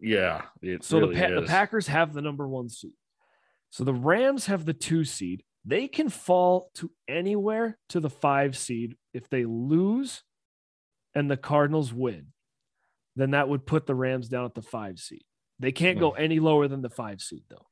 Yeah. 0.00 0.42
It 0.62 0.84
So 0.84 1.00
the, 1.00 1.08
pa- 1.14 1.28
the 1.40 1.46
Packers 1.46 1.86
have 1.88 2.12
the 2.12 2.22
number 2.22 2.46
one 2.48 2.68
seed. 2.68 2.92
So 3.70 3.84
the 3.84 3.94
Rams 3.94 4.46
have 4.46 4.64
the 4.64 4.72
two 4.74 5.04
seed. 5.04 5.42
They 5.64 5.88
can 5.88 6.08
fall 6.08 6.70
to 6.76 6.90
anywhere 7.06 7.78
to 7.90 8.00
the 8.00 8.08
five 8.10 8.56
seed 8.56 8.96
if 9.12 9.28
they 9.28 9.44
lose 9.44 10.22
and 11.14 11.30
the 11.30 11.36
Cardinals 11.36 11.92
win. 11.92 12.28
Then 13.16 13.32
that 13.32 13.48
would 13.48 13.66
put 13.66 13.86
the 13.86 13.94
Rams 13.94 14.28
down 14.28 14.46
at 14.46 14.54
the 14.54 14.62
five 14.62 14.98
seed. 14.98 15.22
They 15.58 15.72
can't 15.72 15.98
go 15.98 16.12
any 16.12 16.40
lower 16.40 16.66
than 16.68 16.80
the 16.80 16.88
five 16.88 17.20
seed 17.20 17.42
though. 17.50 17.66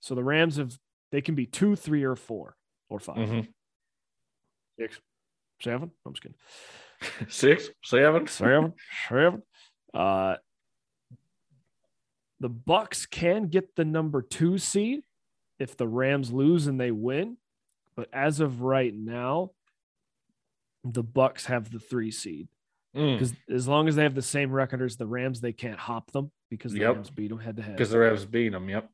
So 0.00 0.14
the 0.14 0.22
Rams 0.22 0.56
have 0.56 0.78
they 1.10 1.20
can 1.20 1.34
be 1.34 1.46
two, 1.46 1.74
three, 1.74 2.04
or 2.04 2.14
four 2.14 2.56
or 2.88 3.00
5 3.00 3.16
Mhm. 3.16 3.48
Six, 4.78 5.00
seven. 5.62 5.90
I'm 6.04 6.12
just 6.12 6.22
kidding. 6.22 6.36
Six, 7.28 7.68
seven. 7.84 8.26
seven, 8.26 8.72
seven. 9.08 9.42
Uh, 9.92 10.36
the 12.40 12.50
Bucs 12.50 13.08
can 13.08 13.48
get 13.48 13.74
the 13.76 13.84
number 13.84 14.22
two 14.22 14.58
seed 14.58 15.00
if 15.58 15.76
the 15.76 15.88
Rams 15.88 16.32
lose 16.32 16.66
and 16.66 16.78
they 16.78 16.90
win, 16.90 17.38
but 17.96 18.08
as 18.12 18.40
of 18.40 18.60
right 18.60 18.94
now, 18.94 19.52
the 20.84 21.02
Bucs 21.02 21.46
have 21.46 21.70
the 21.70 21.78
three 21.78 22.10
seed. 22.10 22.48
Mm, 22.94 23.18
because 23.18 23.34
as 23.50 23.66
long 23.66 23.88
as 23.88 23.96
they 23.96 24.02
have 24.02 24.14
the 24.14 24.22
same 24.22 24.50
record 24.50 24.82
as 24.82 24.96
the 24.96 25.06
Rams, 25.06 25.40
they 25.40 25.52
can't 25.52 25.78
hop 25.78 26.10
them 26.12 26.30
because 26.50 26.72
the 26.72 26.80
Yep. 26.80 26.94
Rams 26.94 27.10
beat 27.10 27.28
them 27.28 27.38
head 27.38 27.56
to 27.56 27.62
head. 27.62 27.76
Because 27.76 27.90
the 27.90 27.98
Rams 27.98 28.24
beat 28.24 28.50
them. 28.50 28.68
Yep. 28.68 28.90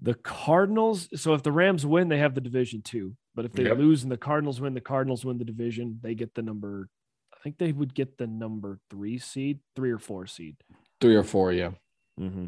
The 0.00 0.14
Cardinals. 0.14 1.08
So 1.20 1.34
if 1.34 1.42
the 1.42 1.52
Rams 1.52 1.84
win, 1.86 2.08
they 2.08 2.18
have 2.18 2.34
the 2.34 2.40
division 2.40 2.82
too. 2.82 3.16
But 3.34 3.44
if 3.44 3.52
they 3.52 3.64
Yep. 3.64 3.78
lose 3.78 4.02
and 4.02 4.12
the 4.12 4.16
Cardinals 4.16 4.60
win, 4.60 4.74
the 4.74 4.80
Cardinals 4.80 5.24
win 5.24 5.38
the 5.38 5.44
division. 5.44 5.98
They 6.02 6.14
get 6.14 6.34
the 6.34 6.42
number. 6.42 6.88
I 7.32 7.36
think 7.42 7.58
they 7.58 7.72
would 7.72 7.94
get 7.94 8.16
the 8.16 8.26
number 8.26 8.78
three 8.90 9.18
seed, 9.18 9.60
three 9.74 9.90
or 9.90 9.98
four 9.98 10.26
seed. 10.26 10.56
Three 11.00 11.16
or 11.16 11.24
four. 11.24 11.52
Yeah. 11.52 11.72
Mm-hmm. 12.18 12.46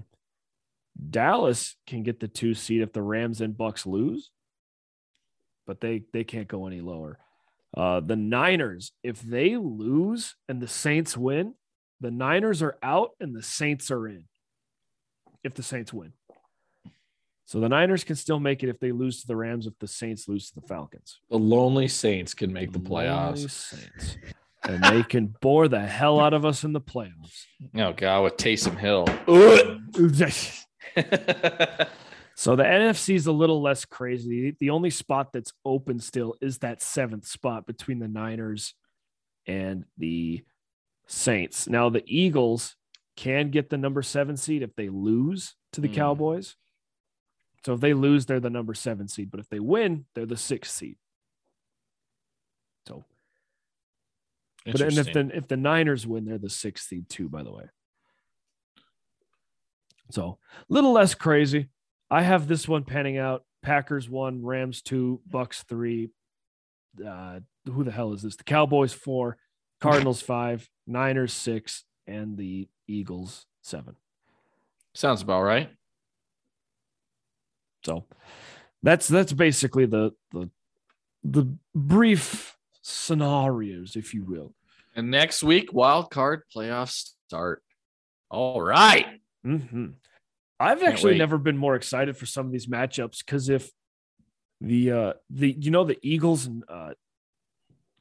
Dallas 1.11 1.77
can 1.87 2.03
get 2.03 2.21
the 2.21 2.29
two 2.29 2.55
seed 2.55 2.81
if 2.83 2.93
the 2.93 3.03
Rams 3.03 3.41
and 3.41 3.55
Bucs 3.55 3.85
lose, 3.85 4.31
but 5.67 5.81
they 5.81 6.05
they 6.13 6.25
can't 6.25 6.49
go 6.49 6.67
any 6.67 6.81
lower. 6.81 7.19
Uh, 7.77 8.01
the 8.01 8.17
Niners, 8.17 8.93
if 9.03 9.21
they 9.21 9.57
lose 9.57 10.37
and 10.49 10.63
the 10.63 10.69
Saints 10.69 11.17
win, 11.17 11.55
the 12.01 12.11
Niners 12.11 12.63
are 12.63 12.79
out 12.83 13.11
and 13.21 13.35
the 13.37 13.43
Saints 13.43 13.91
are 13.91 14.07
in. 14.09 14.25
If 15.45 15.53
the 15.55 15.63
Saints 15.63 15.93
win, 15.93 16.13
so 17.47 17.59
the 17.61 17.69
Niners 17.69 18.05
can 18.05 18.17
still 18.17 18.39
make 18.41 18.63
it 18.63 18.69
if 18.69 18.79
they 18.81 18.93
lose 18.93 19.21
to 19.23 19.27
the 19.27 19.37
Rams. 19.37 19.67
If 19.67 19.79
the 19.79 19.89
Saints 19.89 20.29
lose 20.29 20.51
to 20.51 20.61
the 20.61 20.67
Falcons, 20.67 21.21
The 21.31 21.39
lonely 21.39 21.89
Saints 21.89 22.35
can 22.35 22.53
make 22.53 22.73
the 22.73 22.79
Lonely 22.79 23.07
playoffs. 23.09 23.51
Saints. 23.51 24.19
and 24.65 24.83
they 24.85 25.03
can 25.05 25.33
bore 25.41 25.69
the 25.69 25.81
hell 25.81 26.19
out 26.21 26.35
of 26.35 26.45
us 26.45 26.65
in 26.65 26.73
the 26.73 26.81
playoffs. 26.81 27.45
Oh 27.77 27.93
God, 27.93 28.25
with 28.25 28.37
Taysom 28.37 28.77
Hill. 28.77 29.07
So 32.39 32.55
the 32.55 32.65
NFC 32.65 33.15
is 33.15 33.27
a 33.27 33.33
little 33.33 33.63
less 33.63 33.87
crazy. 33.87 34.55
The 34.61 34.69
only 34.69 34.91
spot 34.91 35.33
that's 35.33 35.55
open 35.65 35.99
still 36.01 36.35
is 36.43 36.59
that 36.59 36.83
seventh 36.83 37.27
spot 37.27 37.67
between 37.67 37.99
the 37.99 38.09
Niners 38.09 38.75
and 39.47 39.87
the 39.97 40.45
Saints. 41.07 41.67
Now 41.67 41.89
the 41.89 42.03
Eagles 42.07 42.77
can 43.17 43.51
get 43.51 43.71
the 43.71 43.79
number 43.79 44.03
seven 44.03 44.37
seed 44.37 44.63
if 44.63 44.75
they 44.77 44.91
lose 44.91 45.55
to 45.73 45.81
the 45.81 45.89
Hmm. 45.89 45.95
Cowboys. 45.95 46.57
So 47.65 47.75
if 47.75 47.81
they 47.81 47.95
lose, 47.95 48.27
they're 48.27 48.41
the 48.41 48.51
number 48.51 48.75
seven 48.75 49.09
seed. 49.09 49.31
But 49.31 49.41
if 49.41 49.49
they 49.49 49.61
win, 49.61 50.05
they're 50.15 50.27
the 50.27 50.37
sixth 50.37 50.73
seed. 50.73 50.97
So, 52.87 53.05
but 54.65 54.81
and 54.81 54.99
if 54.99 55.13
the 55.13 55.31
if 55.35 55.49
the 55.49 55.57
Niners 55.57 56.07
win, 56.07 56.25
they're 56.25 56.39
the 56.39 56.51
sixth 56.51 56.89
seed 56.89 57.09
too. 57.09 57.29
By 57.29 57.43
the 57.43 57.53
way. 57.53 57.65
So 60.11 60.39
a 60.59 60.73
little 60.73 60.93
less 60.93 61.15
crazy. 61.15 61.69
I 62.11 62.23
have 62.23 62.47
this 62.47 62.69
one 62.69 62.85
panning 62.85 63.19
out. 63.19 63.45
Packers 63.63 64.09
one, 64.09 64.45
Rams 64.45 64.83
two, 64.83 65.21
Bucs 65.29 65.65
three. 65.65 66.11
Uh, 67.05 67.41
who 67.67 67.83
the 67.83 67.91
hell 67.91 68.13
is 68.13 68.23
this? 68.23 68.37
The 68.37 68.45
Cowboys 68.45 68.93
four, 68.93 69.39
Cardinals 69.81 70.23
five, 70.23 70.69
Niners 70.87 71.33
six, 71.33 71.85
and 72.07 72.37
the 72.37 72.69
Eagles 72.87 73.47
seven. 73.63 73.97
Sounds 74.95 75.21
about 75.21 75.43
right. 75.43 75.71
So 77.87 78.05
that's 78.83 79.07
that's 79.07 79.33
basically 79.33 79.87
the 79.87 80.11
the 80.33 80.51
the 81.23 81.57
brief 81.75 82.57
scenarios, 82.83 83.95
if 83.95 84.13
you 84.13 84.25
will. 84.25 84.55
And 84.97 85.11
next 85.11 85.45
week, 85.45 85.73
wild 85.73 86.11
card 86.11 86.43
playoffs 86.55 87.13
start. 87.29 87.63
All 88.29 88.61
right. 88.61 89.07
hmm 89.45 89.87
I've 90.59 90.81
Can't 90.81 90.93
actually 90.95 91.13
wait. 91.13 91.19
never 91.19 91.39
been 91.39 91.57
more 91.59 91.77
excited 91.77 92.17
for 92.17 92.27
some 92.27 92.47
of 92.47 92.53
these 92.53 92.67
matchups 92.67 93.25
because 93.25 93.49
if 93.49 93.71
the 94.61 94.91
uh 94.91 95.13
the 95.31 95.53
you 95.53 95.71
know 95.71 95.85
the 95.85 95.99
Eagles 96.03 96.47
and 96.47 96.65
uh 96.69 96.95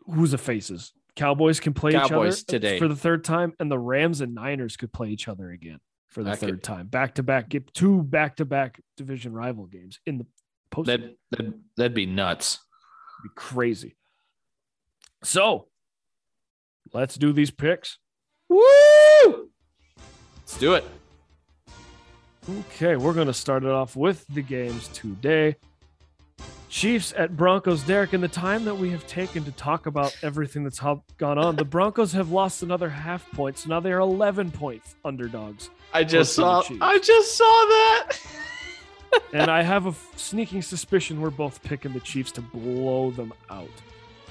who's 0.08 0.32
the 0.32 0.38
faces 0.38 0.94
Cowboys 1.16 1.60
can 1.60 1.74
play 1.74 1.92
Cowboys 1.92 2.40
each 2.42 2.50
other 2.50 2.60
today. 2.60 2.80
for 2.80 2.88
the 2.88 2.96
third 2.96 3.24
time, 3.24 3.54
and 3.60 3.70
the 3.72 3.80
Rams 3.80 4.20
and 4.22 4.34
Niners 4.34 4.78
could 4.78 4.92
play 4.92 5.10
each 5.10 5.28
other 5.28 5.50
again 5.52 5.80
for 6.16 6.24
the 6.24 6.32
could- 6.32 6.40
third 6.40 6.64
time, 6.64 6.88
back 6.88 7.16
to 7.16 7.24
back, 7.24 7.50
get 7.50 7.74
two 7.74 8.02
back 8.02 8.38
to 8.38 8.46
back 8.46 8.80
division 8.96 9.34
rival 9.34 9.66
games 9.66 10.00
in 10.06 10.18
the 10.18 10.26
post. 10.72 10.88
That 10.88 11.02
that 11.32 11.54
that'd 11.76 11.94
be 11.94 12.06
nuts. 12.06 12.60
be 13.22 13.30
crazy. 13.36 13.98
So 15.26 15.68
let's 16.94 17.16
do 17.16 17.34
these 17.34 17.52
picks. 17.52 17.98
Woo! 18.48 19.50
Let's 20.38 20.58
do 20.58 20.76
it. 20.76 20.86
Okay, 22.50 22.96
we're 22.96 23.14
going 23.14 23.28
to 23.28 23.34
start 23.34 23.64
it 23.64 23.72
off 23.72 23.98
with 23.98 24.26
the 24.28 24.42
games 24.42 24.88
today. 24.90 25.58
Chiefs 26.70 27.14
at 27.18 27.36
Broncos. 27.36 27.82
Derek, 27.84 28.14
in 28.14 28.22
the 28.22 28.28
time 28.28 28.66
that 28.66 28.76
we 28.76 28.92
have 28.92 29.06
taken 29.08 29.44
to 29.46 29.52
talk 29.54 29.86
about 29.86 30.16
everything 30.22 30.64
that's 30.64 30.80
gone 31.18 31.38
on, 31.38 31.56
the 31.56 31.66
Broncos 31.66 32.12
have 32.14 32.32
lost 32.32 32.64
another 32.64 32.90
half 32.90 33.30
point. 33.32 33.58
So 33.58 33.70
now 33.70 33.80
they 33.80 33.92
are 33.92 34.00
11 34.00 34.52
points 34.52 34.96
underdogs. 35.04 35.72
I 35.96 36.04
just 36.04 36.36
saw. 36.36 36.62
I 36.82 37.00
just 37.00 37.38
saw 37.38 37.44
that. 37.46 38.12
And 39.32 39.50
I 39.50 39.62
have 39.62 39.86
a 39.86 39.90
f- 39.90 40.10
sneaking 40.18 40.62
suspicion 40.62 41.22
we're 41.22 41.30
both 41.30 41.64
picking 41.64 41.94
the 41.94 42.02
Chiefs 42.02 42.34
to 42.34 42.42
blow 42.42 43.12
them 43.12 43.32
out. 43.50 43.70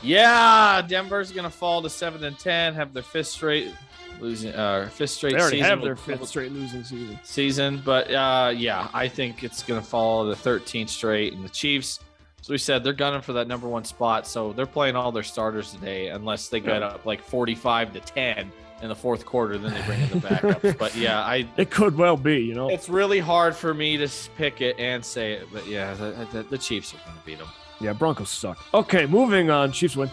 Yeah, 0.02 0.82
Denver's 0.86 1.30
gonna 1.32 1.48
fall 1.48 1.80
to 1.80 1.88
seven 1.88 2.22
and 2.24 2.38
ten, 2.38 2.74
have 2.74 2.92
their 2.92 3.02
fifth 3.02 3.28
straight 3.28 3.72
losing, 4.20 4.52
uh, 4.54 4.90
fifth 4.92 5.10
straight. 5.12 5.32
They 5.32 5.40
already 5.40 5.56
season 5.56 5.70
have 5.70 5.80
their 5.80 5.92
with- 5.94 6.00
fifth 6.00 6.26
straight 6.28 6.52
losing 6.52 6.84
season. 6.84 7.18
season, 7.22 7.82
but 7.82 8.10
uh, 8.12 8.52
yeah, 8.54 8.88
I 8.92 9.08
think 9.08 9.42
it's 9.42 9.62
gonna 9.62 9.80
fall 9.80 10.26
the 10.26 10.34
13th 10.36 10.90
straight, 10.90 11.32
and 11.32 11.42
the 11.42 11.48
Chiefs. 11.48 12.00
So 12.44 12.52
we 12.52 12.58
said 12.58 12.84
they're 12.84 12.92
gunning 12.92 13.22
for 13.22 13.32
that 13.32 13.48
number 13.48 13.66
one 13.66 13.84
spot, 13.84 14.26
so 14.26 14.52
they're 14.52 14.66
playing 14.66 14.96
all 14.96 15.10
their 15.10 15.22
starters 15.22 15.72
today, 15.72 16.08
unless 16.08 16.48
they 16.48 16.60
get 16.60 16.82
up 16.82 17.06
like 17.06 17.22
45 17.22 17.94
to 17.94 18.00
10 18.00 18.52
in 18.82 18.88
the 18.90 18.94
fourth 18.94 19.24
quarter, 19.24 19.56
then 19.56 19.72
they 19.72 19.80
bring 19.86 20.02
in 20.02 20.08
the 20.10 20.16
backups. 20.16 20.76
but 20.78 20.94
yeah, 20.94 21.22
I 21.22 21.48
It 21.56 21.70
could 21.70 21.96
well 21.96 22.18
be, 22.18 22.42
you 22.42 22.54
know. 22.54 22.68
it's 22.68 22.90
really 22.90 23.18
hard 23.18 23.56
for 23.56 23.72
me 23.72 23.96
to 23.96 24.06
pick 24.36 24.60
it 24.60 24.78
and 24.78 25.02
say 25.02 25.32
it, 25.32 25.48
but 25.54 25.66
yeah, 25.66 25.94
the, 25.94 26.28
the, 26.34 26.42
the 26.42 26.58
Chiefs 26.58 26.92
are 26.92 26.98
going 27.06 27.18
to 27.18 27.24
beat 27.24 27.38
them. 27.38 27.48
Yeah, 27.80 27.94
Broncos 27.94 28.28
suck. 28.28 28.58
Okay, 28.74 29.06
moving 29.06 29.48
on. 29.48 29.72
Chiefs 29.72 29.96
win. 29.96 30.10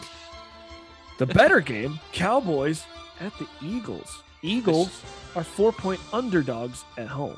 The 1.18 1.26
better 1.26 1.60
game, 1.76 2.00
Cowboys 2.14 2.86
at 3.20 3.38
the 3.40 3.48
Eagles. 3.62 4.24
Eagles 4.42 5.02
are 5.36 5.44
four 5.44 5.74
point 5.74 6.00
underdogs 6.14 6.86
at 6.98 7.10
home. 7.10 7.38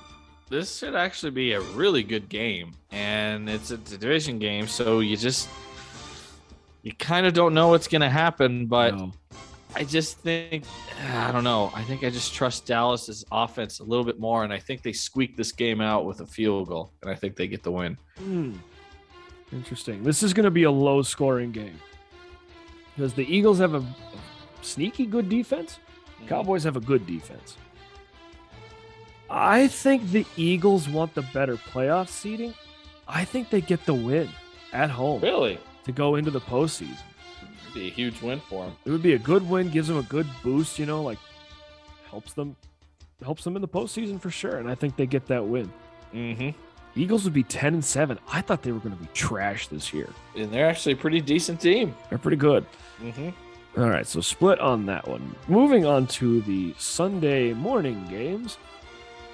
This 0.53 0.77
should 0.77 0.93
actually 0.93 1.31
be 1.31 1.53
a 1.53 1.61
really 1.61 2.03
good 2.03 2.29
game, 2.29 2.73
and 2.91 3.49
it's 3.49 3.71
a, 3.71 3.77
division 3.77 4.37
game, 4.37 4.67
so 4.67 4.99
you 4.99 5.17
just 5.17 5.49
you 6.83 6.93
kind 6.93 7.25
of 7.25 7.33
don't 7.33 7.55
know 7.55 7.69
what's 7.69 7.87
going 7.87 8.03
to 8.03 8.09
happen, 8.09 8.67
but. 8.67 8.95
No. 8.95 9.11
I 9.75 9.83
just 9.83 10.19
think 10.19 10.65
I 11.11 11.31
don't 11.31 11.43
know. 11.43 11.71
I 11.73 11.81
think 11.81 12.03
I 12.03 12.11
just 12.11 12.35
trust 12.35 12.67
Dallas's 12.67 13.25
offense 13.31 13.79
a 13.79 13.83
little 13.83 14.05
bit 14.05 14.19
more, 14.19 14.43
and 14.43 14.53
I 14.53 14.59
think 14.59 14.83
they 14.83 14.93
squeak 14.93 15.35
this 15.35 15.51
game 15.51 15.81
out 15.81 16.05
with 16.05 16.21
a 16.21 16.27
field 16.27 16.67
goal, 16.67 16.91
and 17.01 17.09
I 17.09 17.15
think 17.15 17.35
they 17.35 17.47
get 17.47 17.63
the 17.63 17.71
win. 17.71 17.97
Hmm. 18.19 18.53
Interesting. 19.51 20.03
This 20.03 20.21
is 20.21 20.35
going 20.35 20.43
to 20.43 20.51
be 20.51 20.65
a 20.65 20.71
low 20.71 21.01
scoring 21.01 21.51
game 21.51 21.79
because 22.95 23.15
the 23.15 23.25
Eagles 23.25 23.57
have 23.57 23.73
a 23.73 23.83
sneaky 24.61 25.07
good 25.07 25.29
defense. 25.29 25.79
Cowboys 26.27 26.63
have 26.63 26.75
a 26.75 26.79
good 26.79 27.07
defense. 27.07 27.57
I 29.35 29.67
think 29.67 30.11
the 30.11 30.27
Eagles 30.37 30.87
want 30.87 31.15
the 31.15 31.23
better 31.33 31.57
playoff 31.57 32.07
seeding. 32.07 32.53
I 33.07 33.25
think 33.25 33.49
they 33.49 33.61
get 33.61 33.83
the 33.87 33.93
win 33.93 34.29
at 34.71 34.91
home 34.91 35.21
Really, 35.21 35.57
to 35.85 35.91
go 35.91 36.15
into 36.15 36.29
the 36.29 36.39
postseason. 36.39 37.01
It'd 37.63 37.73
be 37.73 37.87
a 37.87 37.89
huge 37.89 38.21
win 38.21 38.39
for 38.47 38.65
them. 38.65 38.75
It 38.85 38.91
would 38.91 39.01
be 39.01 39.13
a 39.13 39.17
good 39.17 39.49
win, 39.49 39.71
gives 39.71 39.87
them 39.87 39.97
a 39.97 40.03
good 40.03 40.27
boost, 40.43 40.77
you 40.77 40.85
know, 40.85 41.01
like 41.01 41.17
helps 42.09 42.33
them 42.33 42.55
helps 43.23 43.43
them 43.43 43.55
in 43.55 43.61
the 43.63 43.67
postseason 43.67 44.21
for 44.21 44.29
sure. 44.29 44.57
And 44.57 44.69
I 44.69 44.75
think 44.75 44.97
they 44.97 45.07
get 45.07 45.25
that 45.27 45.43
win. 45.43 45.71
Mm-hmm. 46.13 46.49
Eagles 46.95 47.23
would 47.23 47.33
be 47.33 47.43
10 47.43 47.73
and 47.73 47.83
7. 47.83 48.19
I 48.31 48.41
thought 48.41 48.61
they 48.61 48.71
were 48.71 48.79
going 48.79 48.95
to 48.95 49.01
be 49.01 49.09
trash 49.13 49.67
this 49.67 49.93
year. 49.93 50.09
And 50.35 50.51
they're 50.51 50.69
actually 50.69 50.93
a 50.93 50.97
pretty 50.97 51.21
decent 51.21 51.59
team. 51.59 51.95
They're 52.09 52.19
pretty 52.19 52.37
good. 52.37 52.65
Mm-hmm. 53.01 53.29
All 53.81 53.89
right, 53.89 54.05
so 54.05 54.21
split 54.21 54.59
on 54.59 54.85
that 54.85 55.07
one. 55.07 55.35
Moving 55.47 55.87
on 55.87 56.05
to 56.07 56.41
the 56.41 56.75
Sunday 56.77 57.53
morning 57.53 58.05
games. 58.07 58.59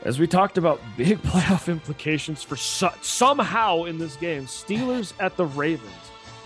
As 0.03 0.19
we 0.19 0.27
talked 0.27 0.57
about 0.57 0.79
big 0.97 1.17
playoff 1.23 1.69
implications 1.69 2.43
for 2.43 2.55
somehow 2.55 3.83
in 3.83 3.97
this 3.97 4.15
game, 4.15 4.45
Steelers 4.45 5.13
at 5.19 5.35
the 5.35 5.45
Ravens. 5.45 5.91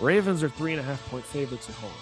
Ravens 0.00 0.42
are 0.42 0.48
three 0.48 0.72
and 0.72 0.80
a 0.80 0.84
half 0.84 1.04
point 1.10 1.24
favorites 1.24 1.68
at 1.68 1.74
home. 1.76 1.92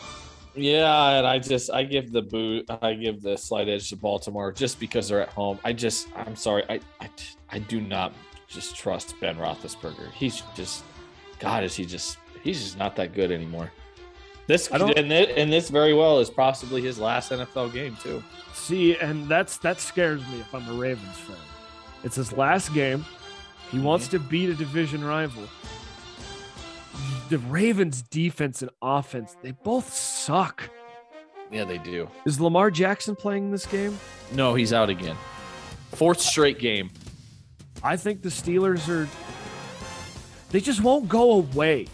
Yeah, 0.54 1.18
and 1.18 1.26
I 1.26 1.38
just 1.38 1.70
I 1.70 1.84
give 1.84 2.12
the 2.12 2.22
boot 2.22 2.66
I 2.82 2.94
give 2.94 3.22
the 3.22 3.36
slight 3.36 3.68
edge 3.68 3.88
to 3.90 3.96
Baltimore 3.96 4.52
just 4.52 4.78
because 4.78 5.08
they're 5.08 5.22
at 5.22 5.30
home. 5.30 5.58
I 5.64 5.72
just 5.72 6.08
I'm 6.14 6.36
sorry 6.36 6.64
I 6.68 6.80
I, 7.00 7.08
I 7.50 7.58
do 7.58 7.80
not 7.80 8.12
just 8.48 8.76
trust 8.76 9.14
Ben 9.20 9.36
Roethlisberger. 9.36 10.10
He's 10.12 10.42
just 10.54 10.84
God 11.38 11.64
is 11.64 11.74
he 11.74 11.86
just 11.86 12.18
he's 12.42 12.62
just 12.62 12.78
not 12.78 12.96
that 12.96 13.14
good 13.14 13.30
anymore. 13.30 13.72
This 14.46 14.68
and, 14.68 14.82
thi- 15.08 15.32
and 15.36 15.50
this 15.52 15.70
very 15.70 15.94
well 15.94 16.18
is 16.18 16.28
possibly 16.28 16.82
his 16.82 16.98
last 16.98 17.30
NFL 17.30 17.72
game 17.72 17.96
too. 18.02 18.22
See, 18.52 18.96
and 18.96 19.28
that's 19.28 19.58
that 19.58 19.80
scares 19.80 20.20
me 20.28 20.40
if 20.40 20.54
I'm 20.54 20.68
a 20.68 20.74
Ravens 20.74 21.16
fan. 21.16 21.36
It's 22.04 22.16
his 22.16 22.32
last 22.32 22.72
game. 22.74 23.04
He 23.70 23.78
mhm. 23.78 23.82
wants 23.82 24.08
to 24.08 24.18
beat 24.18 24.50
a 24.50 24.54
division 24.54 25.04
rival. 25.04 25.44
The 27.28 27.38
Ravens 27.38 28.02
defense 28.02 28.60
and 28.60 28.70
offense, 28.82 29.36
they 29.42 29.52
both 29.52 29.92
suck. 29.92 30.68
Yeah, 31.50 31.64
they 31.64 31.78
do. 31.78 32.08
Is 32.26 32.40
Lamar 32.40 32.70
Jackson 32.70 33.16
playing 33.16 33.50
this 33.50 33.66
game? 33.66 33.98
No, 34.32 34.54
he's 34.54 34.72
out 34.72 34.90
again. 34.90 35.16
Fourth 35.92 36.20
straight 36.20 36.58
game. 36.58 36.90
I 37.82 37.96
think 37.96 38.22
the 38.22 38.28
Steelers 38.28 38.88
are. 38.88 39.08
They 40.50 40.60
just 40.60 40.82
won't 40.82 41.08
go 41.08 41.32
away 41.32 41.86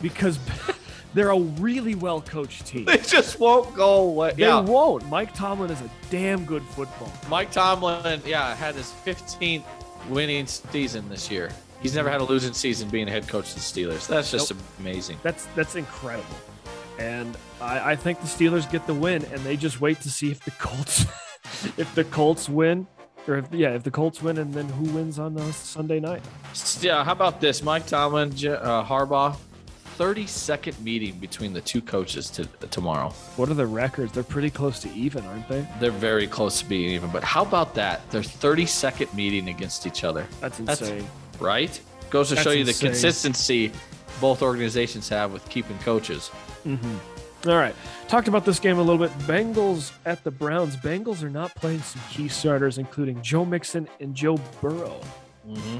because 0.00 0.38
they're 1.16 1.30
a 1.30 1.38
really 1.40 1.94
well 1.94 2.20
coached 2.20 2.66
team. 2.66 2.84
They 2.84 2.98
just 2.98 3.40
won't 3.40 3.74
go 3.74 4.02
away. 4.08 4.34
They 4.36 4.42
Yeah, 4.42 4.60
won't. 4.60 5.08
Mike 5.08 5.34
Tomlin 5.34 5.70
is 5.70 5.80
a 5.80 5.90
damn 6.10 6.44
good 6.44 6.62
football. 6.62 7.10
Mike 7.30 7.50
Tomlin, 7.50 8.20
yeah, 8.26 8.54
had 8.54 8.74
his 8.74 8.92
15th 9.04 9.64
winning 10.10 10.46
season 10.46 11.08
this 11.08 11.30
year. 11.30 11.50
He's 11.80 11.94
never 11.94 12.10
had 12.10 12.20
a 12.20 12.24
losing 12.24 12.52
season 12.52 12.90
being 12.90 13.08
a 13.08 13.10
head 13.10 13.26
coach 13.28 13.48
of 13.48 13.54
the 13.54 13.60
Steelers. 13.60 14.06
That's 14.06 14.30
just 14.30 14.52
amazing. 14.78 15.16
That's 15.22 15.46
that's 15.56 15.74
incredible. 15.74 16.36
And 16.98 17.36
I, 17.60 17.92
I 17.92 17.96
think 17.96 18.20
the 18.20 18.26
Steelers 18.26 18.70
get 18.70 18.86
the 18.86 18.94
win, 18.94 19.24
and 19.26 19.40
they 19.40 19.56
just 19.56 19.80
wait 19.80 20.00
to 20.02 20.10
see 20.10 20.30
if 20.30 20.40
the 20.44 20.50
Colts, 20.52 21.06
if 21.78 21.94
the 21.94 22.04
Colts 22.04 22.48
win, 22.48 22.86
or 23.28 23.38
if 23.38 23.52
yeah, 23.52 23.70
if 23.70 23.82
the 23.84 23.90
Colts 23.90 24.22
win, 24.22 24.38
and 24.38 24.52
then 24.52 24.66
who 24.68 24.84
wins 24.92 25.18
on 25.18 25.38
uh, 25.38 25.50
Sunday 25.52 26.00
night. 26.00 26.22
Yeah, 26.80 27.04
how 27.04 27.12
about 27.12 27.40
this? 27.40 27.62
Mike 27.62 27.86
Tomlin, 27.86 28.30
uh, 28.30 28.84
Harbaugh, 28.84 29.36
30 29.96 30.26
second 30.26 30.78
meeting 30.84 31.18
between 31.18 31.54
the 31.54 31.60
two 31.60 31.80
coaches 31.80 32.28
to, 32.30 32.44
tomorrow. 32.68 33.08
What 33.36 33.48
are 33.48 33.54
the 33.54 33.66
records? 33.66 34.12
They're 34.12 34.22
pretty 34.22 34.50
close 34.50 34.78
to 34.80 34.92
even, 34.92 35.24
aren't 35.24 35.48
they? 35.48 35.66
They're 35.80 35.90
very 35.90 36.26
close 36.26 36.60
to 36.60 36.66
being 36.68 36.90
even, 36.90 37.10
but 37.10 37.24
how 37.24 37.42
about 37.42 37.74
that? 37.74 38.08
Their 38.10 38.22
30 38.22 38.66
second 38.66 39.12
meeting 39.14 39.48
against 39.48 39.86
each 39.86 40.04
other, 40.04 40.26
That's 40.40 40.58
That's- 40.58 40.80
insane. 40.82 41.08
right? 41.40 41.80
Goes 42.10 42.28
to 42.28 42.34
That's 42.34 42.44
show 42.44 42.50
you 42.52 42.64
the 42.64 42.74
consistency 42.74 43.72
both 44.20 44.42
organizations 44.42 45.08
have 45.08 45.32
with 45.32 45.48
keeping 45.48 45.78
coaches. 45.78 46.30
Mm-hmm. 46.66 47.48
All 47.48 47.56
right. 47.56 47.74
Talked 48.08 48.28
about 48.28 48.44
this 48.44 48.58
game 48.60 48.78
a 48.78 48.82
little 48.82 48.98
bit. 48.98 49.16
Bengals 49.20 49.92
at 50.04 50.22
the 50.24 50.30
Browns. 50.30 50.76
Bengals 50.76 51.22
are 51.22 51.30
not 51.30 51.54
playing 51.54 51.80
some 51.80 52.02
key 52.10 52.28
starters, 52.28 52.78
including 52.78 53.22
Joe 53.22 53.44
Mixon 53.44 53.88
and 54.00 54.14
Joe 54.14 54.38
Burrow. 54.60 55.00
Mm-hmm. 55.48 55.78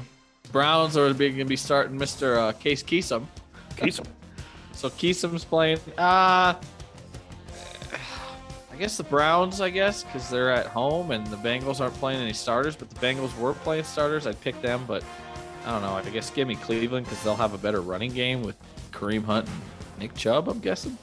Browns 0.51 0.95
are 0.97 1.13
going 1.13 1.37
to 1.37 1.45
be 1.45 1.55
starting 1.57 1.97
Mr. 1.99 2.37
Uh, 2.37 2.51
Case 2.53 2.83
Keenum. 2.83 3.25
Keenum. 3.77 4.05
So 4.73 4.89
Keenum's 4.89 5.45
playing. 5.45 5.79
Uh, 5.97 6.53
I 8.71 8.79
guess 8.79 8.97
the 8.97 9.03
Browns, 9.03 9.59
I 9.59 9.69
guess, 9.71 10.03
because 10.03 10.29
they're 10.29 10.51
at 10.51 10.67
home 10.67 11.09
and 11.11 11.25
the 11.27 11.37
Bengals 11.37 11.79
aren't 11.81 11.95
playing 11.95 12.21
any 12.21 12.33
starters, 12.33 12.75
but 12.75 12.89
the 12.89 12.95
Bengals 12.99 13.35
were 13.39 13.53
playing 13.53 13.83
starters. 13.85 14.27
I'd 14.27 14.39
pick 14.41 14.61
them, 14.61 14.83
but 14.87 15.03
I 15.65 15.71
don't 15.71 15.81
know. 15.81 15.93
I 15.93 16.03
guess 16.03 16.29
give 16.29 16.47
me 16.47 16.55
Cleveland 16.55 17.05
because 17.07 17.23
they'll 17.23 17.35
have 17.35 17.53
a 17.53 17.57
better 17.57 17.81
running 17.81 18.13
game 18.13 18.43
with 18.43 18.55
Kareem 18.91 19.23
Hunt 19.25 19.47
and 19.47 19.61
Nick 19.99 20.13
Chubb, 20.15 20.47
I'm 20.47 20.59
guessing. 20.59 20.95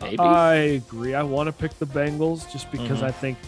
Maybe. 0.00 0.18
I 0.18 0.54
agree. 0.54 1.14
I 1.14 1.22
want 1.22 1.46
to 1.48 1.52
pick 1.52 1.78
the 1.78 1.86
Bengals 1.86 2.50
just 2.50 2.70
because 2.70 3.00
Mhm. 3.00 3.04
I 3.04 3.10
think 3.10 3.38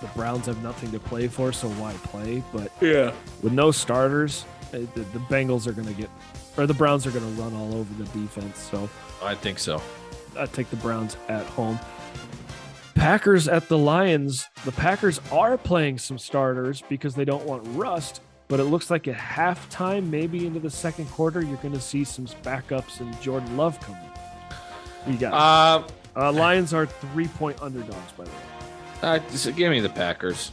the 0.00 0.06
Browns 0.08 0.46
have 0.46 0.62
nothing 0.62 0.90
to 0.92 0.98
play 0.98 1.28
for, 1.28 1.50
so 1.52 1.68
why 1.70 1.92
play? 2.04 2.42
But 2.52 2.70
yeah. 2.80 3.12
with 3.42 3.52
no 3.52 3.70
starters, 3.70 4.44
uh, 4.74 4.78
the, 4.94 5.00
the 5.12 5.18
Bengals 5.30 5.66
are 5.66 5.72
going 5.72 5.88
to 5.88 5.94
get, 5.94 6.10
or 6.58 6.66
the 6.66 6.74
Browns 6.74 7.06
are 7.06 7.10
going 7.10 7.24
to 7.24 7.40
run 7.42 7.54
all 7.54 7.74
over 7.74 8.02
the 8.02 8.04
defense. 8.18 8.58
So 8.58 8.88
I 9.22 9.34
think 9.34 9.58
so. 9.58 9.80
I 10.38 10.46
take 10.46 10.68
the 10.70 10.76
Browns 10.76 11.16
at 11.28 11.46
home. 11.46 11.78
Packers 12.94 13.46
at 13.48 13.68
the 13.68 13.78
Lions. 13.78 14.46
The 14.64 14.72
Packers 14.72 15.20
are 15.30 15.56
playing 15.56 15.98
some 15.98 16.18
starters 16.18 16.82
because 16.88 17.14
they 17.14 17.24
don't 17.24 17.44
want 17.44 17.62
rust, 17.76 18.20
but 18.48 18.58
it 18.60 18.64
looks 18.64 18.90
like 18.90 19.06
at 19.06 19.16
halftime, 19.16 20.10
maybe 20.10 20.46
into 20.46 20.58
the 20.58 20.70
second 20.70 21.06
quarter, 21.10 21.40
you're 21.40 21.56
going 21.58 21.74
to 21.74 21.80
see 21.80 22.02
some 22.04 22.26
backups 22.42 22.98
and 23.00 23.20
Jordan 23.22 23.56
Love 23.56 23.78
coming. 23.80 24.02
You 25.06 25.16
got 25.16 25.32
Uh, 25.32 25.86
uh, 26.20 26.32
Lions 26.32 26.74
are 26.74 26.86
three 26.86 27.28
point 27.28 27.62
underdogs, 27.62 28.12
by 28.16 28.24
the 28.24 28.30
way. 28.30 28.36
uh, 29.02 29.18
just 29.30 29.54
give 29.54 29.70
me 29.70 29.78
the 29.80 29.88
Packers. 29.88 30.50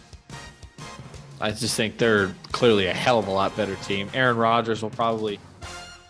I 1.41 1.51
just 1.51 1.75
think 1.75 1.97
they're 1.97 2.33
clearly 2.51 2.85
a 2.85 2.93
hell 2.93 3.19
of 3.19 3.27
a 3.27 3.31
lot 3.31 3.57
better 3.57 3.75
team. 3.77 4.07
Aaron 4.13 4.37
Rodgers 4.37 4.81
will 4.83 4.89
probably 4.91 5.39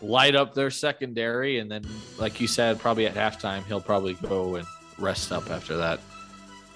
light 0.06 0.36
up 0.36 0.54
their 0.54 0.70
secondary, 0.72 1.60
and 1.60 1.70
then, 1.72 1.86
like 2.18 2.40
you 2.40 2.48
said, 2.48 2.80
probably 2.80 3.06
at 3.08 3.16
halftime 3.16 3.66
he'll 3.66 3.82
probably 3.82 4.14
go 4.16 4.56
and 4.56 4.68
rest 4.98 5.32
up 5.32 5.50
after 5.50 5.78
that. 5.78 6.00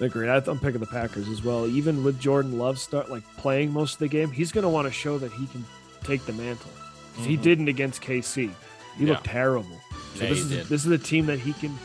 Agreed. 0.00 0.28
I'm 0.30 0.58
picking 0.58 0.80
the 0.80 0.86
Packers 0.86 1.28
as 1.28 1.42
well. 1.44 1.66
Even 1.66 2.02
with 2.02 2.18
Jordan 2.18 2.58
Love 2.58 2.78
start 2.78 3.10
like 3.10 3.22
playing 3.36 3.70
most 3.72 3.94
of 3.94 3.98
the 3.98 4.08
game, 4.08 4.30
he's 4.30 4.50
going 4.50 4.62
to 4.62 4.68
want 4.70 4.86
to 4.86 4.92
show 4.92 5.18
that 5.18 5.30
he 5.32 5.46
can 5.48 5.64
take 6.02 6.24
the 6.24 6.32
mantle. 6.32 6.70
He 7.16 7.36
Mhm. 7.36 7.42
didn't 7.42 7.68
against 7.68 8.00
KC. 8.00 8.50
He 8.96 9.04
Yeah. 9.04 9.12
looked 9.12 9.24
terrible. 9.24 9.78
So 10.14 10.22
Yeah, 10.24 10.30
this 10.30 10.38
is 10.40 10.48
did. 10.48 10.66
this 10.68 10.86
is 10.86 10.90
a 10.92 10.98
team 10.98 11.26
that 11.26 11.38
he 11.38 11.52
can 11.52 11.78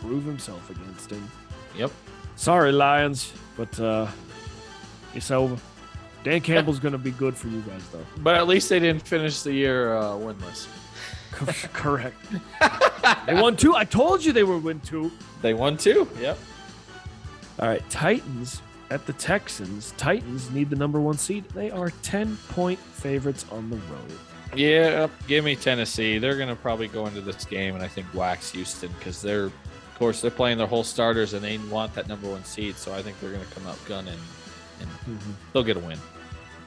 prove 0.00 0.24
himself 0.24 0.70
against. 0.70 1.10
And 1.10 1.28
Yep. 1.76 1.90
sorry, 2.36 2.70
Lions, 2.70 3.32
but 3.56 3.80
uh, 3.80 4.06
it's 5.12 5.30
over. 5.32 5.56
Dan 6.24 6.40
Campbell's 6.40 6.80
going 6.80 6.92
to 6.92 6.98
be 6.98 7.10
good 7.10 7.36
for 7.36 7.48
you 7.48 7.60
guys, 7.60 7.86
though. 7.92 8.04
But 8.18 8.36
at 8.36 8.48
least 8.48 8.70
they 8.70 8.80
didn't 8.80 9.06
finish 9.06 9.42
the 9.42 9.52
year 9.52 9.94
uh, 9.94 10.12
winless. 10.12 10.66
Correct. 11.72 12.16
they 13.26 13.34
won 13.34 13.56
two. 13.56 13.74
I 13.74 13.84
told 13.84 14.24
you 14.24 14.32
they 14.32 14.42
were 14.44 14.58
win 14.58 14.80
two. 14.80 15.12
They 15.42 15.52
won 15.52 15.76
two. 15.76 16.08
Yep. 16.18 16.38
All 17.60 17.68
right, 17.68 17.90
Titans 17.90 18.62
at 18.90 19.04
the 19.06 19.12
Texans. 19.12 19.92
Titans 19.96 20.50
need 20.50 20.70
the 20.70 20.76
number 20.76 21.00
one 21.00 21.18
seed. 21.18 21.44
They 21.50 21.70
are 21.70 21.90
10 22.02 22.36
point 22.48 22.78
favorites 22.78 23.44
on 23.50 23.68
the 23.68 23.76
road. 23.76 24.18
Yeah, 24.56 25.08
give 25.26 25.44
me 25.44 25.56
Tennessee. 25.56 26.18
They're 26.18 26.36
going 26.36 26.48
to 26.48 26.56
probably 26.56 26.88
go 26.88 27.06
into 27.06 27.20
this 27.20 27.44
game 27.44 27.74
and 27.74 27.82
I 27.82 27.88
think 27.88 28.06
wax 28.14 28.52
Houston 28.52 28.90
because 28.98 29.20
they're, 29.20 29.46
of 29.46 29.52
course, 29.98 30.20
they're 30.20 30.30
playing 30.30 30.58
their 30.58 30.68
whole 30.68 30.84
starters 30.84 31.34
and 31.34 31.42
they 31.42 31.58
want 31.58 31.94
that 31.94 32.08
number 32.08 32.28
one 32.28 32.44
seed. 32.44 32.76
So 32.76 32.94
I 32.94 33.02
think 33.02 33.18
they're 33.20 33.32
going 33.32 33.44
to 33.44 33.54
come 33.54 33.66
out 33.66 33.78
gunning 33.86 34.18
and 34.80 35.18
they'll 35.52 35.64
get 35.64 35.76
a 35.76 35.80
win. 35.80 35.98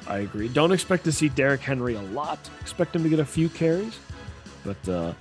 I 0.07 0.19
agree. 0.19 0.47
Don't 0.47 0.71
expect 0.71 1.03
to 1.05 1.11
see 1.11 1.29
Derrick 1.29 1.61
Henry 1.61 1.95
a 1.95 2.01
lot. 2.01 2.39
Expect 2.61 2.95
him 2.95 3.03
to 3.03 3.09
get 3.09 3.19
a 3.19 3.25
few 3.25 3.49
carries, 3.49 3.97
but 4.63 4.89
uh, 4.89 5.13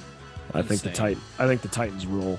I 0.55 0.63
think 0.63 0.83
the. 0.83 0.93
Titan. 0.93 1.21
I 1.39 1.47
think 1.47 1.63
the 1.63 1.69
Titans 1.69 2.07
rule. 2.07 2.39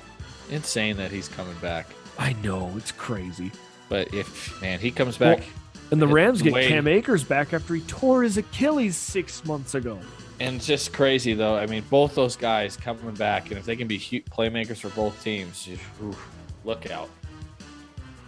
Insane 0.49 0.95
that 0.98 1.11
he's 1.11 1.28
coming 1.28 1.56
back. 1.61 1.88
I 2.18 2.34
know 2.44 2.72
it's 2.78 2.91
crazy. 2.94 3.52
But 3.90 4.14
if, 4.14 4.61
man, 4.61 4.80
he 4.80 4.91
comes 4.91 5.18
back 5.18 5.44
And 5.91 6.02
the 6.02 6.07
Rams 6.07 6.41
get 6.41 6.52
way- 6.53 6.68
Cam 6.68 6.88
Akers 6.88 7.24
back 7.24 7.53
after 7.53 7.74
he 7.76 7.82
tore 7.82 8.24
his 8.24 8.38
Achilles 8.38 8.95
six 8.95 9.44
months 9.45 9.76
ago. 9.76 9.99
and 10.40 10.61
just 10.61 10.94
crazy, 10.94 11.34
though. 11.34 11.56
I 11.57 11.65
mean, 11.68 11.84
both 11.90 12.15
those 12.15 12.36
guys 12.36 12.76
coming 12.78 13.14
back, 13.15 13.49
and 13.49 13.57
if 13.57 13.65
they 13.65 13.76
can 13.76 13.88
be 13.88 13.99
playmakers 13.99 14.78
for 14.78 14.90
both 14.90 15.22
teams, 15.24 15.68
oof, 16.03 16.30
look 16.64 16.90
out. 16.91 17.10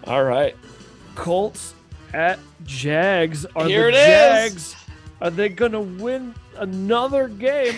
All 0.06 0.24
right, 0.24 0.56
Colts 1.16 1.74
at 2.14 2.40
Jags. 2.66 3.46
Are 3.56 3.66
Here 3.66 3.92
the 3.92 3.98
it 3.98 4.02
is. 4.02 4.06
Jags? 4.06 4.76
Are 5.22 5.30
they 5.30 5.50
gonna 5.50 5.82
win 5.82 6.34
another 6.58 7.28
game 7.28 7.76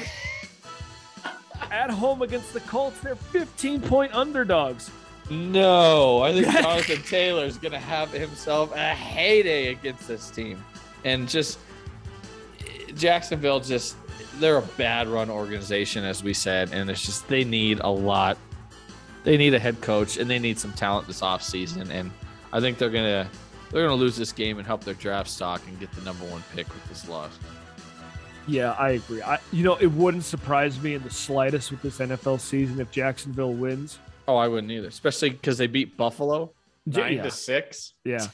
at 1.71 1.89
home 1.89 2.21
against 2.21 2.53
the 2.53 2.59
Colts? 2.61 2.99
They're 2.99 3.15
15 3.15 3.81
point 3.81 4.13
underdogs. 4.13 4.91
No, 5.31 6.21
I 6.21 6.33
think 6.33 6.47
Jonathan 6.61 7.01
Taylor 7.03 7.45
is 7.45 7.57
going 7.57 7.71
to 7.71 7.79
have 7.79 8.11
himself 8.11 8.73
a 8.75 8.89
heyday 8.89 9.67
against 9.67 10.05
this 10.05 10.29
team. 10.29 10.61
And 11.05 11.29
just 11.29 11.57
Jacksonville, 12.95 13.61
just 13.61 13.95
they're 14.39 14.57
a 14.57 14.61
bad 14.61 15.07
run 15.07 15.29
organization, 15.29 16.03
as 16.03 16.21
we 16.21 16.33
said. 16.33 16.71
And 16.73 16.89
it's 16.89 17.05
just 17.05 17.29
they 17.29 17.45
need 17.45 17.79
a 17.79 17.89
lot. 17.89 18.37
They 19.23 19.37
need 19.37 19.53
a 19.53 19.59
head 19.59 19.79
coach 19.79 20.17
and 20.17 20.29
they 20.29 20.39
need 20.39 20.59
some 20.59 20.73
talent 20.73 21.07
this 21.07 21.21
offseason. 21.21 21.89
And 21.89 22.11
I 22.51 22.59
think 22.59 22.77
they're 22.77 22.89
going 22.89 23.25
to. 23.25 23.29
They're 23.71 23.87
going 23.87 23.97
to 23.97 24.01
lose 24.01 24.17
this 24.17 24.31
game 24.31 24.57
and 24.57 24.67
help 24.67 24.83
their 24.83 24.93
draft 24.95 25.29
stock 25.29 25.61
and 25.67 25.79
get 25.79 25.91
the 25.93 26.01
number 26.01 26.25
one 26.25 26.43
pick 26.53 26.67
with 26.67 26.85
this 26.89 27.07
loss. 27.07 27.31
Yeah, 28.47 28.71
I 28.71 28.91
agree. 28.91 29.21
I, 29.21 29.39
you 29.51 29.63
know, 29.63 29.75
it 29.77 29.87
wouldn't 29.87 30.23
surprise 30.23 30.81
me 30.81 30.95
in 30.95 31.03
the 31.03 31.09
slightest 31.09 31.71
with 31.71 31.81
this 31.81 31.99
NFL 31.99 32.39
season 32.41 32.79
if 32.79 32.91
Jacksonville 32.91 33.53
wins. 33.53 33.99
Oh, 34.27 34.35
I 34.35 34.47
wouldn't 34.47 34.71
either, 34.71 34.87
especially 34.87 35.29
because 35.29 35.57
they 35.57 35.67
beat 35.67 35.95
Buffalo 35.95 36.51
nine 36.85 37.17
yeah. 37.17 37.23
to 37.23 37.31
six. 37.31 37.93
Yeah. 38.03 38.27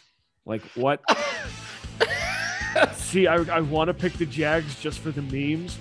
Like 0.46 0.64
what? 0.76 1.02
See, 2.94 3.28
I, 3.28 3.36
I 3.36 3.62
want 3.62 3.90
to 3.90 3.94
pick 3.94 4.14
the 4.14 4.26
Jags 4.26 4.80
just 4.80 5.00
for 5.00 5.12
the 5.12 5.22
memes, 5.22 5.78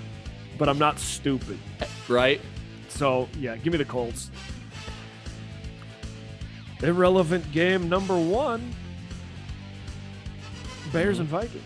but 0.59 0.69
I'm 0.69 0.79
not 0.79 0.99
stupid. 0.99 1.59
Right? 2.09 2.41
So 2.89 3.29
yeah, 3.39 3.57
give 3.57 3.73
me 3.73 3.79
the 3.79 3.85
Colts. 3.85 4.31
Irrelevant 6.83 7.51
game 7.53 7.89
number 7.89 8.19
one. 8.19 8.75
Bears 10.97 11.19
and 11.19 11.29
Vikings. 11.29 11.63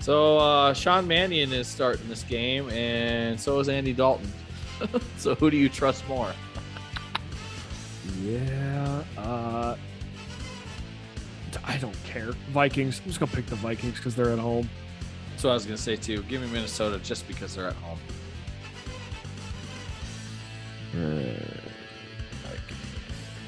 So 0.00 0.38
uh, 0.38 0.72
Sean 0.72 1.06
Mannion 1.06 1.52
is 1.52 1.68
starting 1.68 2.08
this 2.08 2.22
game, 2.22 2.68
and 2.70 3.38
so 3.38 3.60
is 3.60 3.68
Andy 3.68 3.92
Dalton. 3.92 4.32
so 5.18 5.34
who 5.34 5.50
do 5.50 5.56
you 5.56 5.68
trust 5.68 6.08
more? 6.08 6.32
Yeah. 8.22 9.04
Uh, 9.18 9.76
I 11.64 11.76
don't 11.78 11.96
care. 12.04 12.32
Vikings. 12.50 13.00
I'm 13.00 13.06
just 13.06 13.20
gonna 13.20 13.32
pick 13.32 13.46
the 13.46 13.56
Vikings 13.56 13.96
because 13.96 14.16
they're 14.16 14.30
at 14.30 14.38
home. 14.38 14.68
That's 15.30 15.44
what 15.44 15.50
I 15.50 15.54
was 15.54 15.64
gonna 15.66 15.76
say 15.76 15.96
too. 15.96 16.22
Give 16.22 16.40
me 16.40 16.48
Minnesota 16.48 16.98
just 16.98 17.28
because 17.28 17.54
they're 17.54 17.68
at 17.68 17.74
home. 17.74 17.98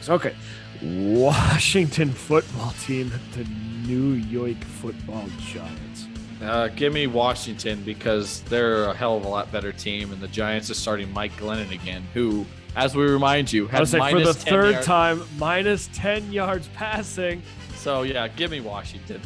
six. 0.02 0.10
Okay. 0.10 0.35
Washington 0.82 2.10
football 2.10 2.73
team 2.85 3.12
the 3.35 3.44
New 3.86 4.12
York 4.12 4.62
football 4.64 5.26
Giants. 5.38 6.06
Uh, 6.42 6.68
give 6.68 6.92
me 6.92 7.06
Washington 7.06 7.82
because 7.84 8.40
they're 8.42 8.84
a 8.84 8.94
hell 8.94 9.16
of 9.16 9.24
a 9.24 9.28
lot 9.28 9.50
better 9.52 9.72
team, 9.72 10.12
and 10.12 10.20
the 10.20 10.28
Giants 10.28 10.70
are 10.70 10.74
starting 10.74 11.12
Mike 11.12 11.32
Glennon 11.36 11.70
again, 11.72 12.04
who, 12.14 12.44
as 12.74 12.96
we 12.96 13.04
remind 13.04 13.52
you, 13.52 13.68
I 13.68 13.72
had 13.72 13.78
for 13.80 13.92
the 13.92 13.98
minus 13.98 14.42
10 14.42 14.52
third 14.52 14.72
yards. 14.72 14.86
time, 14.86 15.22
minus 15.38 15.88
10 15.92 16.32
yards 16.32 16.68
passing. 16.74 17.42
So 17.76 18.02
yeah, 18.02 18.26
give 18.28 18.50
me 18.50 18.60
Washington. 18.60 19.20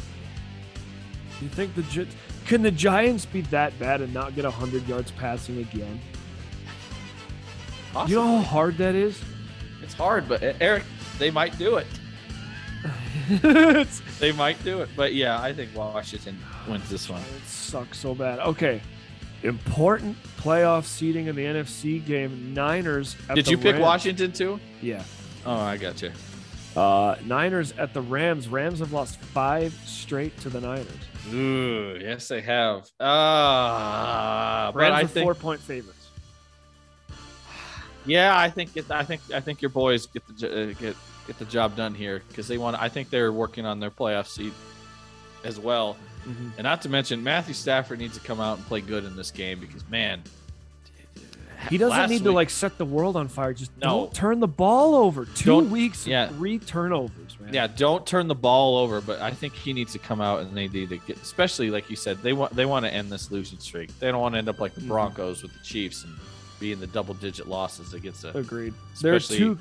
You 1.41 1.49
think 1.49 1.73
the 1.75 1.83
Gi- 1.83 2.07
can 2.45 2.61
the 2.61 2.71
Giants 2.71 3.25
be 3.25 3.41
that 3.41 3.77
bad 3.79 4.01
and 4.01 4.13
not 4.13 4.35
get 4.35 4.43
100 4.45 4.87
yards 4.87 5.11
passing 5.11 5.59
again? 5.59 5.99
You 8.07 8.15
know 8.15 8.37
how 8.37 8.43
hard 8.43 8.77
that 8.77 8.93
is? 8.95 9.19
It's 9.81 9.93
hard, 9.93 10.29
but 10.29 10.43
uh, 10.43 10.53
Eric, 10.61 10.83
they 11.17 11.31
might 11.31 11.57
do 11.57 11.77
it. 11.77 11.87
it's, 13.29 14.01
They 14.19 14.31
might 14.31 14.61
do 14.63 14.81
it, 14.81 14.89
but 14.95 15.13
yeah, 15.13 15.39
I 15.41 15.53
think 15.53 15.75
Washington 15.75 16.39
wins 16.67 16.89
this 16.89 17.07
one. 17.09 17.21
it 17.21 17.47
sucks 17.47 17.99
so 17.99 18.15
bad. 18.15 18.39
Okay. 18.39 18.81
Important 19.43 20.17
playoff 20.37 20.85
seeding 20.85 21.27
in 21.27 21.35
the 21.35 21.45
NFC 21.45 22.03
game. 22.03 22.53
Niners. 22.53 23.15
At 23.29 23.35
Did 23.35 23.47
you 23.47 23.57
pick 23.57 23.73
Rams. 23.73 23.83
Washington 23.83 24.31
too? 24.31 24.59
Yeah. 24.81 25.03
Oh, 25.45 25.55
I 25.55 25.77
got 25.77 26.01
you. 26.01 26.11
Uh, 26.75 27.15
Niners 27.25 27.73
at 27.77 27.93
the 27.93 28.01
Rams. 28.01 28.47
Rams 28.47 28.79
have 28.79 28.91
lost 28.91 29.19
five 29.19 29.73
straight 29.85 30.37
to 30.41 30.49
the 30.49 30.61
Niners. 30.61 30.87
Ooh, 31.33 31.97
yes, 32.01 32.27
they 32.27 32.41
have. 32.41 32.89
Ah, 32.99 34.71
but 34.73 34.79
Rams 34.79 34.95
I 34.95 35.01
are 35.01 35.07
think 35.07 35.25
four 35.25 35.35
point 35.35 35.59
favorites. 35.61 36.07
Yeah, 38.05 38.37
I 38.37 38.49
think 38.49 38.75
it, 38.77 38.89
I 38.89 39.03
think 39.03 39.21
I 39.33 39.39
think 39.39 39.61
your 39.61 39.69
boys 39.69 40.05
get 40.07 40.23
the 40.37 40.69
uh, 40.71 40.73
get 40.79 40.95
get 41.27 41.37
the 41.37 41.45
job 41.45 41.75
done 41.75 41.93
here 41.93 42.23
because 42.29 42.47
they 42.47 42.57
want. 42.57 42.81
I 42.81 42.89
think 42.89 43.09
they're 43.09 43.31
working 43.33 43.65
on 43.65 43.79
their 43.79 43.91
playoff 43.91 44.27
seat 44.27 44.53
as 45.43 45.59
well, 45.59 45.97
Mhm. 46.25 46.51
and 46.57 46.63
not 46.63 46.81
to 46.83 46.89
mention 46.89 47.23
Matthew 47.23 47.53
Stafford 47.53 47.99
needs 47.99 48.17
to 48.17 48.23
come 48.23 48.39
out 48.39 48.57
and 48.57 48.65
play 48.67 48.81
good 48.81 49.03
in 49.03 49.15
this 49.15 49.29
game 49.29 49.59
because 49.59 49.87
man, 49.89 50.23
He 51.71 51.77
doesn't 51.79 52.09
need 52.11 52.23
to 52.23 52.31
like 52.31 52.51
set 52.51 52.77
the 52.77 52.85
world 52.85 53.17
on 53.17 53.27
fire. 53.27 53.51
Just 53.51 53.71
No. 53.77 53.87
don't 53.89 54.13
turn 54.13 54.39
the 54.39 54.47
ball 54.47 54.93
over. 54.95 55.25
2 55.25 55.45
Don't- 55.45 55.71
weeks, 55.71 56.05
yeah. 56.05 56.27
three 56.29 56.59
turnovers, 56.59 57.35
man. 57.39 57.51
Yeah, 57.51 57.65
don't 57.67 58.05
turn 58.05 58.27
the 58.27 58.35
ball 58.35 58.77
over, 58.77 59.01
but 59.01 59.19
I 59.21 59.31
think 59.31 59.53
he 59.53 59.73
needs 59.73 59.91
to 59.93 59.99
come 59.99 60.21
out 60.21 60.41
and 60.41 60.55
they 60.55 60.67
need 60.67 60.89
to 60.89 60.97
get, 60.99 61.17
especially 61.17 61.71
like 61.71 61.89
you 61.89 61.95
said, 61.95 62.21
they 62.21 62.31
want 62.31 62.55
they 62.55 62.65
want 62.67 62.85
to 62.85 62.93
end 62.93 63.11
this 63.11 63.31
losing 63.31 63.57
streak. 63.59 63.89
They 63.99 64.07
don't 64.11 64.21
want 64.21 64.35
to 64.35 64.37
end 64.39 64.47
up 64.49 64.59
like 64.59 64.75
the 64.75 64.81
Mhm. 64.81 64.87
Broncos 64.87 65.41
with 65.41 65.51
the 65.51 65.63
Chiefs 65.63 66.03
and 66.03 66.13
be 66.59 66.71
in 66.71 66.79
the 66.79 66.87
double 66.87 67.15
digit 67.15 67.47
losses 67.47 67.93
against 67.93 68.21
the. 68.21 68.37
Agreed. 68.37 68.73
There 69.01 69.13
are 69.13 69.17
Especially- 69.17 69.37
two. 69.39 69.59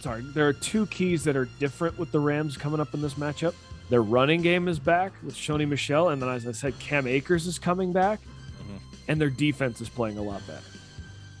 Sorry, 0.00 0.22
there 0.34 0.46
are 0.46 0.52
two 0.52 0.86
keys 0.86 1.24
that 1.24 1.36
are 1.36 1.46
different 1.58 1.98
with 1.98 2.12
the 2.12 2.20
Rams 2.20 2.56
coming 2.56 2.80
up 2.80 2.94
in 2.94 3.02
this 3.02 3.14
matchup. 3.14 3.54
Their 3.90 4.02
running 4.02 4.42
game 4.42 4.68
is 4.68 4.78
back 4.78 5.12
with 5.22 5.34
Sony 5.34 5.66
Michel, 5.66 6.08
and 6.10 6.20
then 6.22 6.28
as 6.28 6.46
I 6.46 6.52
said, 6.52 6.78
Cam 6.78 7.06
Akers 7.06 7.46
is 7.46 7.58
coming 7.58 7.92
back, 7.92 8.20
Mhm. 8.20 8.80
and 9.08 9.20
their 9.20 9.30
defense 9.30 9.80
is 9.80 9.88
playing 9.88 10.18
a 10.18 10.22
lot 10.22 10.46
better. 10.46 10.60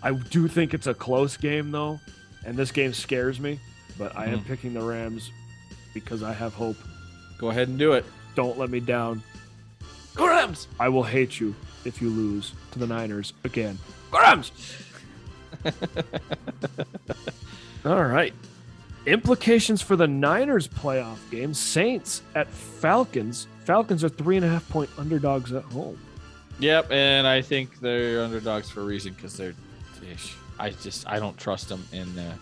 I 0.02 0.12
do 0.12 0.46
think 0.48 0.72
it's 0.74 0.86
a 0.86 0.94
close 0.94 1.36
game 1.36 1.70
though, 1.72 2.00
and 2.44 2.56
this 2.56 2.70
game 2.72 2.92
scares 2.92 3.38
me. 3.40 3.60
But 3.98 4.16
I 4.16 4.26
am 4.26 4.40
Mhm. 4.40 4.46
picking 4.46 4.74
the 4.74 4.82
Rams 4.82 5.30
because 5.94 6.22
I 6.22 6.32
have 6.32 6.52
hope. 6.54 6.76
Go 7.38 7.50
ahead 7.50 7.68
and 7.68 7.78
do 7.78 7.92
it. 7.92 8.04
Don't 8.34 8.58
let 8.58 8.68
me 8.70 8.78
down. 8.80 9.22
Go 10.14 10.26
Rams! 10.28 10.68
I 10.78 10.88
will 10.88 11.02
hate 11.02 11.40
you 11.40 11.54
if 11.84 12.00
you 12.02 12.10
lose 12.10 12.52
to 12.72 12.78
the 12.78 12.86
Niners 12.86 13.32
again. 13.44 13.78
Rams. 14.12 14.52
All 17.86 18.04
right. 18.04 18.34
Implications 19.06 19.80
for 19.80 19.94
the 19.94 20.08
Niners 20.08 20.66
playoff 20.66 21.18
game. 21.30 21.54
Saints 21.54 22.22
at 22.34 22.48
Falcons. 22.48 23.46
Falcons 23.64 24.02
are 24.02 24.08
three 24.08 24.36
and 24.36 24.44
a 24.44 24.48
half 24.48 24.68
point 24.68 24.90
underdogs 24.98 25.52
at 25.52 25.62
home. 25.64 25.98
Yep, 26.58 26.90
and 26.90 27.26
I 27.26 27.42
think 27.42 27.78
they're 27.78 28.22
underdogs 28.22 28.68
for 28.68 28.80
a 28.80 28.84
reason 28.84 29.12
because 29.12 29.36
they're. 29.36 29.54
ish. 30.12 30.34
I 30.58 30.70
just 30.70 31.06
I 31.06 31.20
don't 31.20 31.36
trust 31.36 31.68
them. 31.68 31.86
And 31.92 32.18
uh, 32.18 32.32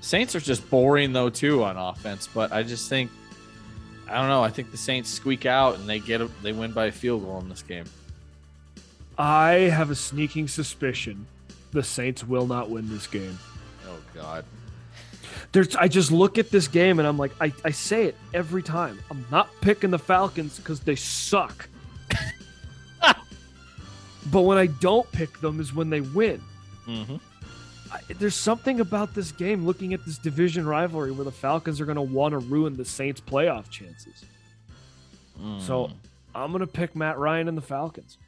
Saints 0.00 0.34
are 0.34 0.40
just 0.40 0.68
boring 0.70 1.12
though 1.12 1.28
too 1.28 1.62
on 1.62 1.76
offense. 1.76 2.26
But 2.32 2.52
I 2.52 2.62
just 2.62 2.88
think 2.88 3.10
I 4.08 4.14
don't 4.14 4.28
know. 4.28 4.42
I 4.42 4.50
think 4.50 4.70
the 4.70 4.78
Saints 4.78 5.10
squeak 5.10 5.44
out 5.44 5.74
and 5.74 5.86
they 5.86 5.98
get 5.98 6.22
a, 6.22 6.30
they 6.42 6.52
win 6.52 6.72
by 6.72 6.86
a 6.86 6.92
field 6.92 7.24
goal 7.24 7.40
in 7.40 7.48
this 7.50 7.62
game. 7.62 7.84
I 9.18 9.52
have 9.52 9.90
a 9.90 9.94
sneaking 9.94 10.48
suspicion 10.48 11.26
the 11.72 11.82
Saints 11.82 12.24
will 12.24 12.46
not 12.46 12.70
win 12.70 12.88
this 12.88 13.06
game. 13.06 13.38
Oh 13.88 13.98
God. 14.14 14.44
There's, 15.52 15.74
I 15.76 15.88
just 15.88 16.12
look 16.12 16.38
at 16.38 16.50
this 16.50 16.68
game 16.68 16.98
and 16.98 17.06
I'm 17.06 17.18
like, 17.18 17.32
I, 17.40 17.52
I 17.64 17.70
say 17.70 18.04
it 18.04 18.16
every 18.34 18.62
time. 18.62 18.98
I'm 19.10 19.24
not 19.30 19.48
picking 19.60 19.90
the 19.90 19.98
Falcons 19.98 20.58
because 20.58 20.80
they 20.80 20.96
suck. 20.96 21.68
but 24.30 24.42
when 24.42 24.58
I 24.58 24.66
don't 24.66 25.10
pick 25.12 25.40
them 25.40 25.60
is 25.60 25.74
when 25.74 25.90
they 25.90 26.00
win. 26.00 26.42
Mm-hmm. 26.86 27.16
I, 27.92 28.00
there's 28.18 28.34
something 28.34 28.80
about 28.80 29.14
this 29.14 29.32
game 29.32 29.64
looking 29.64 29.94
at 29.94 30.04
this 30.04 30.18
division 30.18 30.66
rivalry 30.66 31.10
where 31.12 31.24
the 31.24 31.32
Falcons 31.32 31.80
are 31.80 31.86
going 31.86 31.96
to 31.96 32.02
want 32.02 32.32
to 32.32 32.38
ruin 32.38 32.76
the 32.76 32.84
Saints' 32.84 33.20
playoff 33.20 33.70
chances. 33.70 34.24
So 35.58 35.90
I'm 36.34 36.50
going 36.50 36.60
to 36.60 36.66
pick 36.66 36.96
Matt 36.96 37.18
Ryan 37.18 37.48
and 37.48 37.56
the 37.56 37.62
Falcons. 37.62 38.18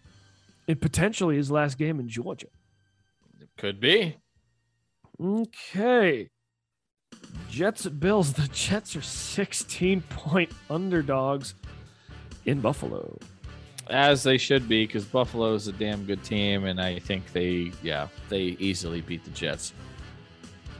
And 0.66 0.80
potentially 0.80 1.36
his 1.36 1.50
last 1.50 1.78
game 1.78 1.98
in 1.98 2.08
Georgia. 2.08 2.48
It 3.40 3.48
could 3.56 3.80
be. 3.80 4.16
Okay. 5.22 6.28
Jets 7.50 7.86
at 7.86 7.98
Bills. 7.98 8.32
The 8.34 8.48
Jets 8.48 8.94
are 8.96 9.02
16 9.02 10.02
point 10.02 10.50
underdogs 10.70 11.54
in 12.46 12.60
Buffalo. 12.60 13.18
As 13.90 14.22
they 14.22 14.36
should 14.36 14.68
be, 14.68 14.86
because 14.86 15.04
Buffalo 15.06 15.54
is 15.54 15.66
a 15.66 15.72
damn 15.72 16.04
good 16.04 16.22
team, 16.22 16.66
and 16.66 16.78
I 16.80 16.98
think 16.98 17.32
they, 17.32 17.72
yeah, 17.82 18.08
they 18.28 18.40
easily 18.60 19.00
beat 19.00 19.24
the 19.24 19.30
Jets. 19.30 19.72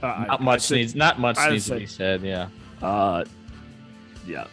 Uh, 0.01 0.25
Not 0.27 0.41
I- 0.41 0.43
much 0.43 0.59
I 0.59 0.59
say- 0.59 0.75
needs, 0.77 0.95
not 0.95 1.19
much 1.19 1.37
needs 1.49 1.65
to 1.67 1.75
be 1.77 1.85
said. 1.87 2.21
Yeah, 2.21 2.49
Uh, 2.81 3.25
yeah. 4.27 4.45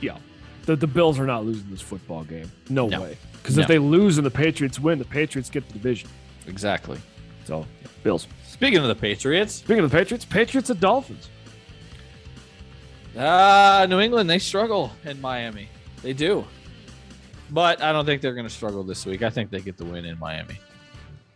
Yeah. 0.00 0.16
The, 0.64 0.74
the 0.74 0.86
Bills 0.86 1.18
are 1.20 1.26
not 1.26 1.44
losing 1.44 1.70
this 1.70 1.82
football 1.82 2.24
game. 2.24 2.50
No, 2.70 2.88
No. 2.88 3.02
way. 3.02 3.18
Because 3.34 3.56
No. 3.56 3.62
if 3.62 3.68
they 3.68 3.78
lose 3.78 4.16
and 4.18 4.26
the 4.26 4.30
Patriots 4.30 4.80
win, 4.80 4.98
the 4.98 5.04
Patriots 5.04 5.50
get 5.50 5.66
the 5.68 5.72
division. 5.74 6.08
exactly. 6.48 6.98
So, 7.44 7.64
Bills. 8.02 8.26
Speaking 8.56 8.78
of 8.78 8.88
the 8.88 8.94
Patriots, 8.94 9.54
Speaking 9.54 9.84
of 9.84 9.90
the 9.90 9.96
Patriots, 9.96 10.24
Patriots 10.24 10.70
at 10.70 10.80
Dolphins. 10.80 11.28
uh, 13.16 13.86
New 13.88 14.00
England 14.00 14.28
they 14.30 14.38
struggle 14.38 14.92
in 15.04 15.20
Miami. 15.20 15.68
They 16.02 16.12
do, 16.12 16.44
but 17.50 17.82
I 17.82 17.92
don't 17.92 18.04
think 18.06 18.22
they're 18.22 18.34
going 18.34 18.46
to 18.46 18.52
struggle 18.52 18.82
this 18.82 19.04
week. 19.06 19.22
I 19.22 19.30
think 19.30 19.50
they 19.50 19.60
get 19.60 19.76
the 19.76 19.84
win 19.84 20.04
in 20.04 20.18
Miami. 20.18 20.58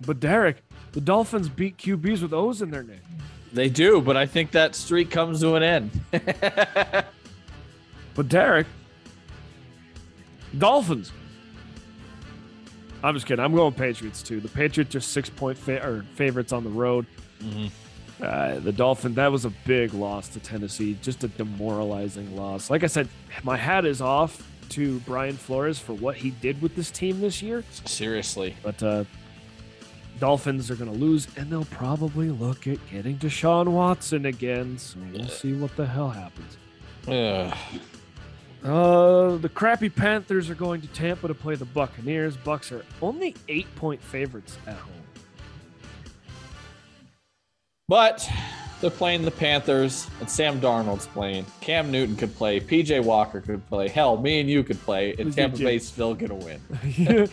But 0.06 0.18
Derek, 0.20 0.62
the 0.92 1.00
Dolphins 1.00 1.48
beat 1.48 1.76
QBs 1.76 2.22
with 2.22 2.32
O's 2.32 2.62
in 2.62 2.70
their 2.70 2.82
name. 2.82 3.00
They 3.52 3.68
do, 3.68 4.00
but 4.00 4.16
I 4.16 4.26
think 4.26 4.50
that 4.52 4.74
streak 4.74 5.10
comes 5.10 5.40
to 5.40 5.54
an 5.56 5.62
end. 5.62 5.90
But 8.14 8.28
Derek, 8.28 8.66
Dolphins. 10.58 11.12
I'm 13.02 13.14
just 13.14 13.26
kidding. 13.26 13.44
I'm 13.44 13.54
going 13.54 13.72
Patriots 13.72 14.22
too. 14.22 14.40
The 14.40 14.48
Patriots 14.48 14.94
are 14.94 15.00
six 15.00 15.30
point 15.30 15.56
fa- 15.58 15.84
or 15.86 16.04
favorites 16.14 16.52
on 16.52 16.64
the 16.64 16.70
road. 16.70 17.06
Mhm. 17.42 17.70
Uh, 18.20 18.58
the 18.58 18.72
Dolphins. 18.72 19.16
That 19.16 19.32
was 19.32 19.46
a 19.46 19.50
big 19.64 19.94
loss 19.94 20.28
to 20.30 20.40
Tennessee. 20.40 20.96
Just 21.00 21.24
a 21.24 21.28
demoralizing 21.28 22.36
loss. 22.36 22.68
Like 22.68 22.84
I 22.84 22.86
said, 22.88 23.08
my 23.42 23.56
hat 23.56 23.86
is 23.86 24.02
off 24.02 24.46
to 24.70 24.98
Brian 25.00 25.36
Flores 25.36 25.78
for 25.78 25.94
what 25.94 26.16
he 26.16 26.30
did 26.30 26.60
with 26.60 26.76
this 26.76 26.90
team 26.90 27.20
this 27.20 27.40
year. 27.42 27.64
Seriously, 27.86 28.54
But 28.62 28.82
uh, 28.82 29.04
Dolphins 30.18 30.70
are 30.70 30.74
going 30.76 30.92
to 30.92 30.96
lose, 30.98 31.26
and 31.36 31.50
they'll 31.50 31.64
probably 31.64 32.28
look 32.28 32.66
at 32.66 32.78
getting 32.90 33.16
Deshaun 33.16 33.68
Watson 33.68 34.26
again. 34.26 34.76
So 34.76 34.98
we'll 35.12 35.28
see 35.28 35.54
what 35.54 35.74
the 35.76 35.86
hell 35.86 36.10
happens. 36.10 36.56
Ugh. 37.08 37.56
Uh, 38.64 39.36
the 39.36 39.48
crappy 39.48 39.88
Panthers 39.88 40.50
are 40.50 40.54
going 40.54 40.80
to 40.82 40.86
Tampa 40.88 41.28
to 41.28 41.34
play 41.34 41.54
the 41.54 41.64
Buccaneers. 41.64 42.36
Bucs 42.36 42.72
are 42.72 42.84
only 43.00 43.34
eight 43.48 43.74
point 43.76 44.02
favorites 44.02 44.58
at 44.66 44.76
home. 44.76 44.92
but 47.88 48.30
they're 48.80 48.88
playing 48.88 49.22
the 49.22 49.30
Panthers, 49.30 50.08
and 50.20 50.30
Sam 50.30 50.60
Darnold's 50.60 51.08
playing. 51.08 51.44
Cam 51.60 51.90
Newton 51.90 52.16
could 52.16 52.34
play. 52.36 52.60
PJ 52.60 53.02
Walker 53.02 53.40
could 53.40 53.66
play. 53.66 53.88
Hell, 53.88 54.16
me 54.16 54.40
and 54.40 54.48
you 54.48 54.62
could 54.62 54.80
play, 54.82 55.14
and 55.18 55.34
Tampa. 55.34 55.58
Bay's 55.58 55.88
still 55.88 56.14
gonna 56.14 56.34
win. 56.34 56.60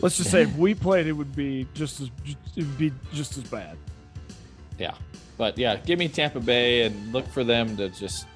Let's 0.00 0.16
just 0.16 0.30
say 0.30 0.42
if 0.42 0.56
we 0.56 0.74
played, 0.74 1.06
it 1.06 1.12
would 1.12 1.34
be 1.34 1.66
just 1.74 2.00
as 2.00 2.10
it 2.26 2.36
would 2.56 2.78
be 2.78 2.92
just 3.12 3.36
as 3.38 3.44
bad. 3.44 3.76
Yeah. 4.78 4.94
But 5.36 5.58
yeah, 5.58 5.76
give 5.76 5.98
me 5.98 6.08
Tampa 6.08 6.40
Bay 6.40 6.82
and 6.82 7.12
look 7.12 7.26
for 7.28 7.42
them 7.42 7.76
to 7.76 7.88
just, 7.88 8.26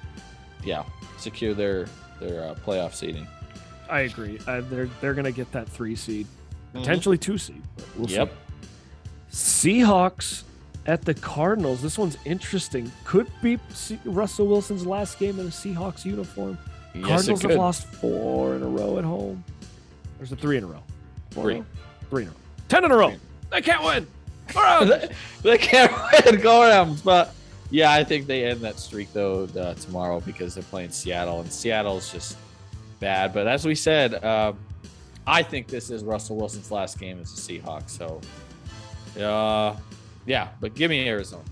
yeah, 0.63 0.83
secure 1.17 1.53
their 1.53 1.87
their 2.19 2.43
uh, 2.43 2.55
playoff 2.55 2.93
seeding. 2.93 3.27
I 3.89 4.01
agree. 4.01 4.39
Uh, 4.47 4.61
they're 4.69 4.89
they're 5.01 5.13
gonna 5.13 5.31
get 5.31 5.51
that 5.53 5.67
three 5.69 5.95
seed, 5.95 6.27
potentially 6.73 7.17
two 7.17 7.37
seed. 7.37 7.61
But 7.75 7.85
we'll 7.97 8.09
Yep. 8.09 8.33
see. 9.29 9.81
Seahawks 9.81 10.43
at 10.85 11.03
the 11.03 11.13
Cardinals. 11.13 11.81
This 11.81 11.97
one's 11.97 12.17
interesting. 12.25 12.91
Could 13.05 13.27
be 13.41 13.59
C- 13.69 13.99
Russell 14.05 14.47
Wilson's 14.47 14.85
last 14.85 15.19
game 15.19 15.39
in 15.39 15.47
a 15.47 15.49
Seahawks 15.49 16.05
uniform. 16.05 16.57
Yes, 16.93 17.07
Cardinals 17.07 17.41
have 17.43 17.51
lost 17.51 17.85
four 17.87 18.55
in 18.55 18.63
a 18.63 18.67
row 18.67 18.97
at 18.97 19.03
home. 19.03 19.43
There's 20.17 20.31
a 20.31 20.35
three 20.35 20.57
in 20.57 20.63
a 20.63 20.67
row. 20.67 20.83
Four 21.31 21.43
Three. 21.43 21.53
in 21.55 21.59
a 21.59 21.61
row? 21.61 21.67
Three 22.09 22.21
in 22.23 22.27
a 22.29 22.31
row. 22.31 22.37
Ten 22.69 22.85
in 22.85 22.91
a 22.91 22.97
row. 22.97 23.13
They 23.51 23.61
can't 23.61 23.83
win. 23.83 24.07
they, 24.87 25.09
they 25.43 25.57
can't 25.57 25.91
win. 26.25 26.41
Go 26.41 26.61
Rams. 26.63 27.01
But 27.01 27.33
yeah, 27.69 27.91
I 27.91 28.03
think 28.03 28.27
they 28.27 28.45
end 28.45 28.61
that 28.61 28.79
streak 28.79 29.11
though 29.13 29.43
uh, 29.57 29.73
tomorrow 29.75 30.19
because 30.21 30.55
they're 30.55 30.63
playing 30.63 30.91
Seattle, 30.91 31.41
and 31.41 31.51
Seattle's 31.51 32.11
just 32.11 32.37
bad. 32.99 33.33
But 33.33 33.47
as 33.47 33.65
we 33.65 33.75
said, 33.75 34.23
um, 34.23 34.57
I 35.25 35.43
think 35.43 35.67
this 35.67 35.89
is 35.89 36.03
Russell 36.03 36.37
Wilson's 36.37 36.71
last 36.71 36.99
game 36.99 37.19
as 37.19 37.33
a 37.33 37.35
Seahawk. 37.35 37.89
So, 37.89 38.21
uh, 39.21 39.75
yeah. 40.25 40.49
But 40.61 40.73
give 40.73 40.89
me 40.89 41.07
Arizona. 41.07 41.43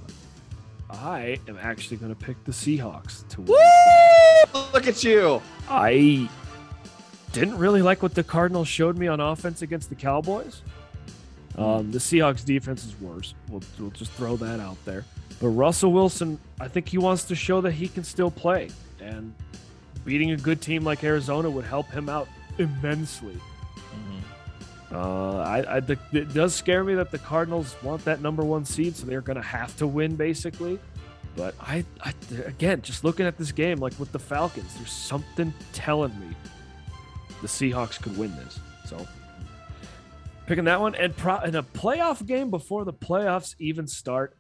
I 0.90 1.40
am 1.48 1.58
actually 1.62 1.98
going 1.98 2.16
to 2.16 2.26
pick 2.26 2.42
the 2.46 2.52
Seahawks 2.52 3.28
to 3.30 3.42
win. 3.42 3.58
Woo! 4.54 4.62
Look 4.74 4.88
at 4.88 5.04
you. 5.04 5.42
I 5.68 6.30
didn't 7.34 7.58
really 7.58 7.82
like 7.82 8.02
what 8.02 8.14
the 8.14 8.24
Cardinals 8.24 8.70
showed 8.70 8.98
me 8.98 9.08
on 9.08 9.20
offense 9.20 9.62
against 9.62 9.90
the 9.90 9.96
Cowboys. 9.96 10.62
Um, 11.58 11.92
the 11.92 12.00
Seahawks 12.00 12.46
defense 12.46 12.86
is 12.86 13.00
worse. 13.02 13.34
We'll, 13.50 13.64
we'll 13.80 13.90
just 13.92 14.12
throw 14.14 14.38
that 14.38 14.60
out 14.62 14.78
there. 14.86 15.04
But 15.42 15.50
Russell 15.50 15.92
Wilson, 15.92 16.40
I 16.60 16.68
think 16.68 16.88
he 16.88 16.98
wants 16.98 17.26
to 17.26 17.36
show 17.36 17.62
that 17.62 17.72
he 17.72 17.88
can 17.88 18.04
still 18.04 18.32
play. 18.32 18.70
And 19.02 19.34
beating 20.06 20.32
a 20.32 20.38
good 20.38 20.62
team 20.62 20.84
like 20.84 21.04
Arizona 21.04 21.50
would 21.50 21.66
help 21.66 21.90
him 21.92 22.10
out 22.10 22.28
immensely. 22.58 23.38
Uh, 24.92 25.40
I, 25.40 25.76
I 25.76 25.80
the, 25.82 25.98
it 26.14 26.34
does 26.34 26.56
scare 26.56 26.84
me 26.84 26.94
that 26.96 27.12
the 27.12 27.18
Cardinals 27.18 27.76
want 27.84 28.06
that 28.06 28.22
number 28.22 28.44
one 28.44 28.64
seed, 28.64 28.96
so 28.96 29.06
they're 29.06 29.20
going 29.20 29.36
to 29.36 29.42
have 29.42 29.76
to 29.78 29.88
win 29.88 30.16
basically. 30.16 30.80
But 31.36 31.54
I, 31.60 31.84
I, 32.02 32.14
again, 32.46 32.82
just 32.82 33.04
looking 33.04 33.26
at 33.26 33.38
this 33.38 33.52
game, 33.52 33.80
like 33.80 34.00
with 34.00 34.12
the 34.14 34.20
Falcons, 34.20 34.74
there's 34.76 34.92
something 34.92 35.54
telling 35.74 36.18
me 36.20 36.28
the 37.42 37.48
Seahawks 37.48 38.02
could 38.02 38.18
win 38.18 38.34
this. 38.38 38.60
So 38.86 39.06
picking 40.46 40.64
that 40.66 40.80
one 40.80 40.96
and 40.96 41.16
pro, 41.16 41.40
in 41.40 41.56
a 41.56 41.64
playoff 41.64 42.26
game 42.26 42.50
before 42.50 42.86
the 42.86 42.94
playoffs 42.94 43.56
even 43.60 43.88
start, 43.88 44.38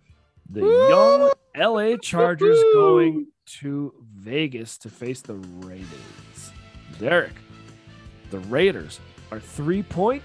the 0.49 0.61
young 0.61 1.31
LA 1.55 1.97
Chargers 1.97 2.61
going 2.73 3.27
to 3.45 3.93
Vegas 4.15 4.77
to 4.79 4.89
face 4.89 5.21
the 5.21 5.35
Raiders. 5.35 6.51
Derek, 6.99 7.33
the 8.31 8.39
Raiders 8.39 8.99
are 9.31 9.39
three 9.39 9.83
point 9.83 10.23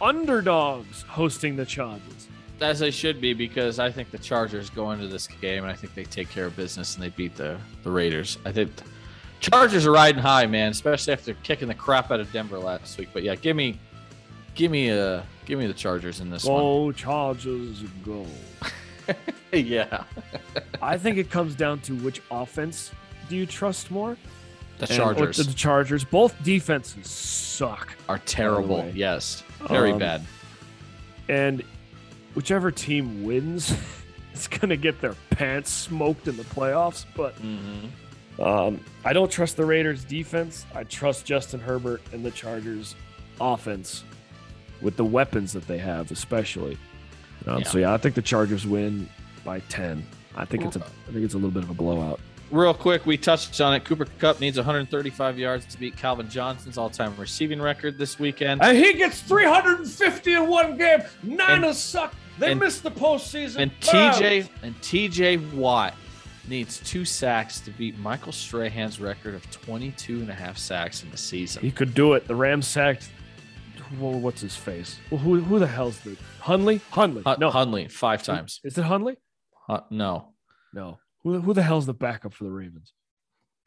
underdogs 0.00 1.02
hosting 1.02 1.56
the 1.56 1.66
Chargers. 1.66 2.28
As 2.60 2.80
they 2.80 2.90
should 2.90 3.20
be, 3.20 3.34
because 3.34 3.78
I 3.78 3.90
think 3.90 4.10
the 4.10 4.18
Chargers 4.18 4.68
go 4.68 4.90
into 4.90 5.06
this 5.06 5.26
game 5.26 5.62
and 5.62 5.72
I 5.72 5.76
think 5.76 5.94
they 5.94 6.04
take 6.04 6.28
care 6.28 6.46
of 6.46 6.56
business 6.56 6.94
and 6.94 7.04
they 7.04 7.10
beat 7.10 7.36
the, 7.36 7.56
the 7.84 7.90
Raiders. 7.90 8.38
I 8.44 8.50
think 8.50 8.72
Chargers 9.40 9.86
are 9.86 9.92
riding 9.92 10.20
high, 10.20 10.46
man, 10.46 10.72
especially 10.72 11.12
after 11.12 11.34
kicking 11.34 11.68
the 11.68 11.74
crap 11.74 12.10
out 12.10 12.18
of 12.18 12.32
Denver 12.32 12.58
last 12.58 12.98
week. 12.98 13.10
But 13.12 13.22
yeah, 13.22 13.36
give 13.36 13.54
me 13.54 13.78
give 14.58 14.70
me 14.70 14.90
uh 14.90 15.22
give 15.46 15.58
me 15.58 15.66
the 15.66 15.72
Chargers 15.72 16.20
in 16.20 16.28
this 16.28 16.44
one. 16.44 16.60
Go 16.60 16.92
Chargers, 16.92 17.82
go. 18.04 18.26
yeah. 19.52 20.04
I 20.82 20.98
think 20.98 21.16
it 21.16 21.30
comes 21.30 21.54
down 21.54 21.80
to 21.82 21.94
which 21.94 22.20
offense 22.30 22.90
do 23.30 23.36
you 23.36 23.46
trust 23.46 23.90
more? 23.90 24.16
The 24.78 24.86
And- 24.88 24.96
Chargers 24.96 25.36
the 25.38 25.54
Chargers. 25.54 26.04
Both 26.04 26.42
defenses 26.44 27.08
suck. 27.08 27.94
are 28.08 28.18
terrible. 28.18 28.90
Yes. 28.94 29.42
Very 29.68 29.92
Um, 29.92 29.98
bad. 29.98 30.24
And 31.28 31.62
whichever 32.34 32.70
team 32.70 33.24
wins 33.24 33.74
is 34.34 34.48
going 34.48 34.68
to 34.70 34.76
get 34.76 35.00
their 35.00 35.14
pants 35.30 35.70
smoked 35.70 36.28
in 36.28 36.36
the 36.36 36.44
playoffs. 36.44 37.06
But 37.16 37.32
hmm 37.34 37.86
um, 38.40 38.78
I 39.04 39.12
don't 39.12 39.30
trust 39.32 39.56
the 39.56 39.64
Raiders' 39.64 40.04
defense. 40.04 40.64
I 40.74 40.84
trust 40.84 41.24
Justin 41.26 41.58
Herbert 41.58 42.00
and 42.12 42.24
the 42.24 42.30
Chargers' 42.30 42.94
offense 43.40 44.04
with 44.82 44.96
the 44.96 45.04
weapons 45.04 45.52
that 45.52 45.66
they 45.66 45.78
have, 45.78 46.10
especially. 46.10 46.78
Um, 47.46 47.58
Yeah. 47.60 47.64
So 47.68 47.78
yeah, 47.78 47.92
I 47.94 47.96
think 47.98 48.14
the 48.14 48.22
Chargers 48.22 48.66
win 48.66 49.08
by 49.44 49.60
ten. 49.68 50.04
I 50.36 50.44
think 50.44 50.64
it's 50.64 50.76
a 50.76 50.80
I 50.80 51.12
think 51.12 51.24
it's 51.24 51.34
a 51.34 51.38
little 51.38 51.50
bit 51.50 51.62
of 51.64 51.70
a 51.70 51.74
blowout. 51.74 52.20
Real 52.50 52.72
quick, 52.72 53.04
we 53.04 53.18
touched 53.18 53.60
on 53.60 53.74
it. 53.74 53.84
Cooper 53.84 54.06
Kupp 54.18 54.40
needs 54.40 54.56
135 54.56 55.38
yards 55.38 55.66
to 55.66 55.78
beat 55.78 55.98
Calvin 55.98 56.30
Johnson's 56.30 56.78
all-time 56.78 57.14
receiving 57.18 57.60
record 57.60 57.98
this 57.98 58.18
weekend. 58.18 58.62
And 58.62 58.74
he 58.74 58.94
gets 58.94 59.20
350 59.20 60.32
in 60.32 60.46
one 60.48 60.78
game. 60.78 61.00
Niners 61.22 61.66
And- 61.66 61.76
suck. 61.76 62.14
They 62.38 62.52
and- 62.52 62.60
missed 62.60 62.82
the 62.84 62.90
postseason. 62.90 63.56
And 63.58 63.80
TJ 63.80 64.48
and 64.62 64.74
TJ 64.80 65.52
Watt 65.52 65.94
needs 66.48 66.78
two 66.78 67.04
sacks 67.04 67.60
to 67.60 67.70
beat 67.72 67.98
Michael 67.98 68.32
Strahan's 68.32 68.98
record 68.98 69.34
of 69.34 69.50
22 69.50 70.20
and 70.20 70.30
a 70.30 70.34
half 70.34 70.56
sacks 70.56 71.02
in 71.02 71.10
the 71.10 71.18
season. 71.18 71.60
He 71.62 71.70
could 71.70 71.92
do 71.92 72.14
it. 72.14 72.26
The 72.26 72.34
Rams 72.34 72.66
sacked. 72.66 73.10
Whoa, 73.98 74.16
what's 74.16 74.40
his 74.40 74.56
face? 74.56 74.98
Well, 75.10 75.20
who, 75.20 75.40
who 75.40 75.58
the 75.58 75.66
hell's 75.66 76.00
the 76.00 76.16
Hunley? 76.42 76.80
Hunley. 76.92 77.22
Hun- 77.24 77.38
no, 77.40 77.50
Hundley 77.50 77.88
five 77.88 78.22
times. 78.22 78.60
is 78.64 78.76
it 78.78 78.84
Hunley? 78.84 79.16
Uh, 79.68 79.80
no, 79.90 80.32
No. 80.72 80.98
Who, 81.24 81.40
who 81.40 81.52
the 81.52 81.62
hell's 81.62 81.86
the 81.86 81.94
backup 81.94 82.32
for 82.32 82.44
the 82.44 82.50
Ravens? 82.50 82.92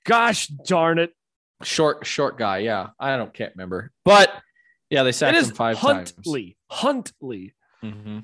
Gosh 0.06 0.48
darn 0.48 0.98
it! 1.00 1.14
short 1.64 2.08
short 2.08 2.38
guy. 2.40 2.60
Yeah, 2.60 2.88
I 3.00 3.16
don't 3.18 3.32
can't 3.34 3.54
remember, 3.56 3.92
but 4.04 4.32
yeah, 4.90 5.04
they 5.04 5.12
sacked 5.12 5.38
him 5.38 5.54
five 5.54 5.80
times. 5.80 6.12
Huntley. 6.16 6.58
Huntley. 6.70 7.54
hmm 7.82 8.20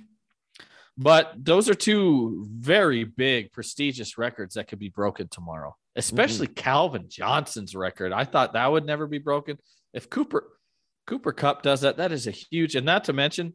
But 0.97 1.33
those 1.37 1.69
are 1.69 1.75
two 1.75 2.47
very 2.49 3.03
big, 3.03 3.51
prestigious 3.53 4.17
records 4.17 4.55
that 4.55 4.67
could 4.67 4.79
be 4.79 4.89
broken 4.89 5.27
tomorrow, 5.27 5.75
especially 5.95 6.47
Calvin 6.47 7.05
Johnson's 7.09 7.75
record. 7.75 8.11
I 8.11 8.23
thought 8.23 8.53
that 8.53 8.71
would 8.71 8.85
never 8.85 9.05
be 9.05 9.19
broken. 9.19 9.59
If 9.93 10.09
Cooper 10.09 10.43
Cooper 11.07 11.31
Kupp 11.31 11.63
does 11.63 11.81
that, 11.81 11.97
that 11.97 12.11
is 12.11 12.27
a 12.27 12.31
huge, 12.31 12.75
and 12.75 12.85
not 12.85 13.05
to 13.05 13.13
mention 13.13 13.53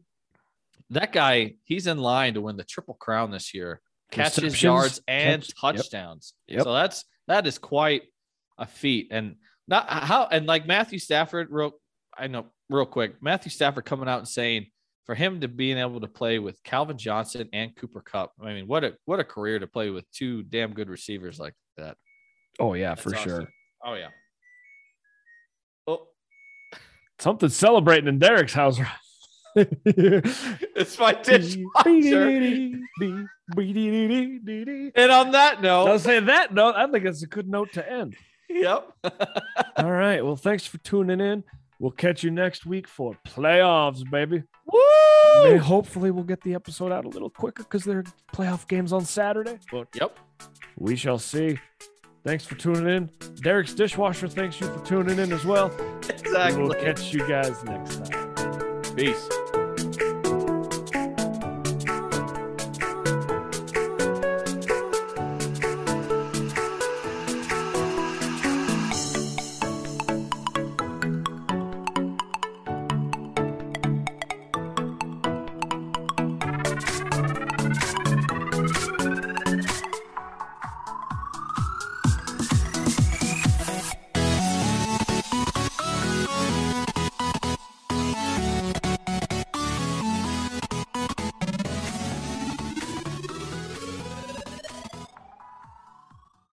that 0.89 1.13
guy, 1.13 1.55
he's 1.63 1.87
in 1.87 1.97
line 1.97 2.33
to 2.33 2.41
win 2.41 2.57
the 2.57 2.63
triple 2.63 2.95
crown 2.95 3.31
this 3.31 3.53
year. 3.53 3.81
Catches, 4.11 4.61
yards, 4.61 5.01
and 5.07 5.41
catch- 5.41 5.49
yep. 5.49 5.75
touchdowns. 5.75 6.33
Yep. 6.47 6.63
So 6.63 6.73
that's 6.73 7.05
that 7.27 7.47
is 7.47 7.57
quite 7.57 8.03
a 8.57 8.65
feat. 8.67 9.07
And 9.09 9.37
not 9.67 9.89
how 9.89 10.27
and 10.29 10.45
like 10.45 10.67
Matthew 10.67 10.99
Stafford, 10.99 11.47
real 11.49 11.71
I 12.15 12.27
know 12.27 12.47
real 12.69 12.85
quick, 12.85 13.15
Matthew 13.21 13.49
Stafford 13.49 13.85
coming 13.85 14.07
out 14.07 14.19
and 14.19 14.27
saying 14.27 14.67
for 15.05 15.15
him 15.15 15.41
to 15.41 15.47
being 15.47 15.77
able 15.77 15.99
to 16.01 16.07
play 16.07 16.37
with 16.37 16.61
Calvin 16.63 16.97
Johnson 16.97 17.49
and 17.53 17.75
Cooper 17.75 18.01
Kupp. 18.01 18.33
I 18.39 18.53
mean, 18.53 18.67
what 18.67 18.83
a 18.83 18.93
what 19.05 19.19
a 19.19 19.23
career 19.23 19.57
to 19.57 19.67
play 19.67 19.89
with 19.89 20.09
two 20.11 20.43
damn 20.43 20.73
good 20.73 20.89
receivers 20.89 21.39
like 21.39 21.55
that. 21.77 21.97
Oh 22.59 22.75
yeah, 22.75 22.89
That's 22.89 23.01
for 23.01 23.15
awesome. 23.15 23.29
sure. 23.29 23.49
Oh 23.83 23.95
yeah. 23.95 24.09
Something 27.23 27.47
celebrating 27.47 28.09
in 28.09 28.19
Derek's 28.19 28.51
house. 28.51 28.77
it's 29.55 30.99
my 30.99 31.13
dishwasher. 31.13 32.27
and 32.27 33.29
on 35.09 35.31
that 35.31 35.61
note, 35.61 35.85
I'll 35.87 35.99
say 35.99 36.19
that 36.19 36.53
note. 36.53 36.75
I 36.75 36.85
think 36.87 37.05
it's 37.05 37.23
a 37.23 37.27
good 37.27 37.47
note 37.47 37.71
to 37.73 37.89
end. 37.89 38.17
yep. 38.49 38.91
All 39.77 39.89
right. 39.89 40.21
Well, 40.21 40.35
thanks 40.35 40.65
for 40.65 40.79
tuning 40.79 41.21
in. 41.21 41.45
We'll 41.79 41.91
catch 41.91 42.23
you 42.25 42.31
next 42.31 42.65
week 42.65 42.89
for 42.89 43.17
playoffs, 43.25 44.03
baby. 44.11 44.43
Woo! 44.65 44.81
May- 45.45 45.55
hopefully, 45.55 46.11
we'll 46.11 46.25
get 46.25 46.41
the 46.41 46.55
episode 46.55 46.91
out 46.91 47.05
a 47.05 47.09
little 47.09 47.29
quicker 47.29 47.63
because 47.63 47.85
there 47.85 47.99
are 47.99 48.03
playoff 48.33 48.67
games 48.67 48.91
on 48.91 49.05
Saturday. 49.05 49.59
But 49.71 49.87
Yep. 49.95 50.19
we 50.77 50.97
shall 50.97 51.19
see. 51.19 51.57
Thanks 52.23 52.45
for 52.45 52.55
tuning 52.55 52.87
in. 52.87 53.09
Derek's 53.41 53.73
dishwasher 53.73 54.29
thanks 54.29 54.59
you 54.61 54.67
for 54.67 54.85
tuning 54.85 55.19
in 55.19 55.33
as 55.33 55.45
well. 55.45 55.71
We 56.25 56.53
will 56.55 56.73
catch 56.73 57.13
you 57.13 57.27
guys 57.27 57.63
next 57.65 58.05
time. 58.05 58.81
Peace. 58.95 59.29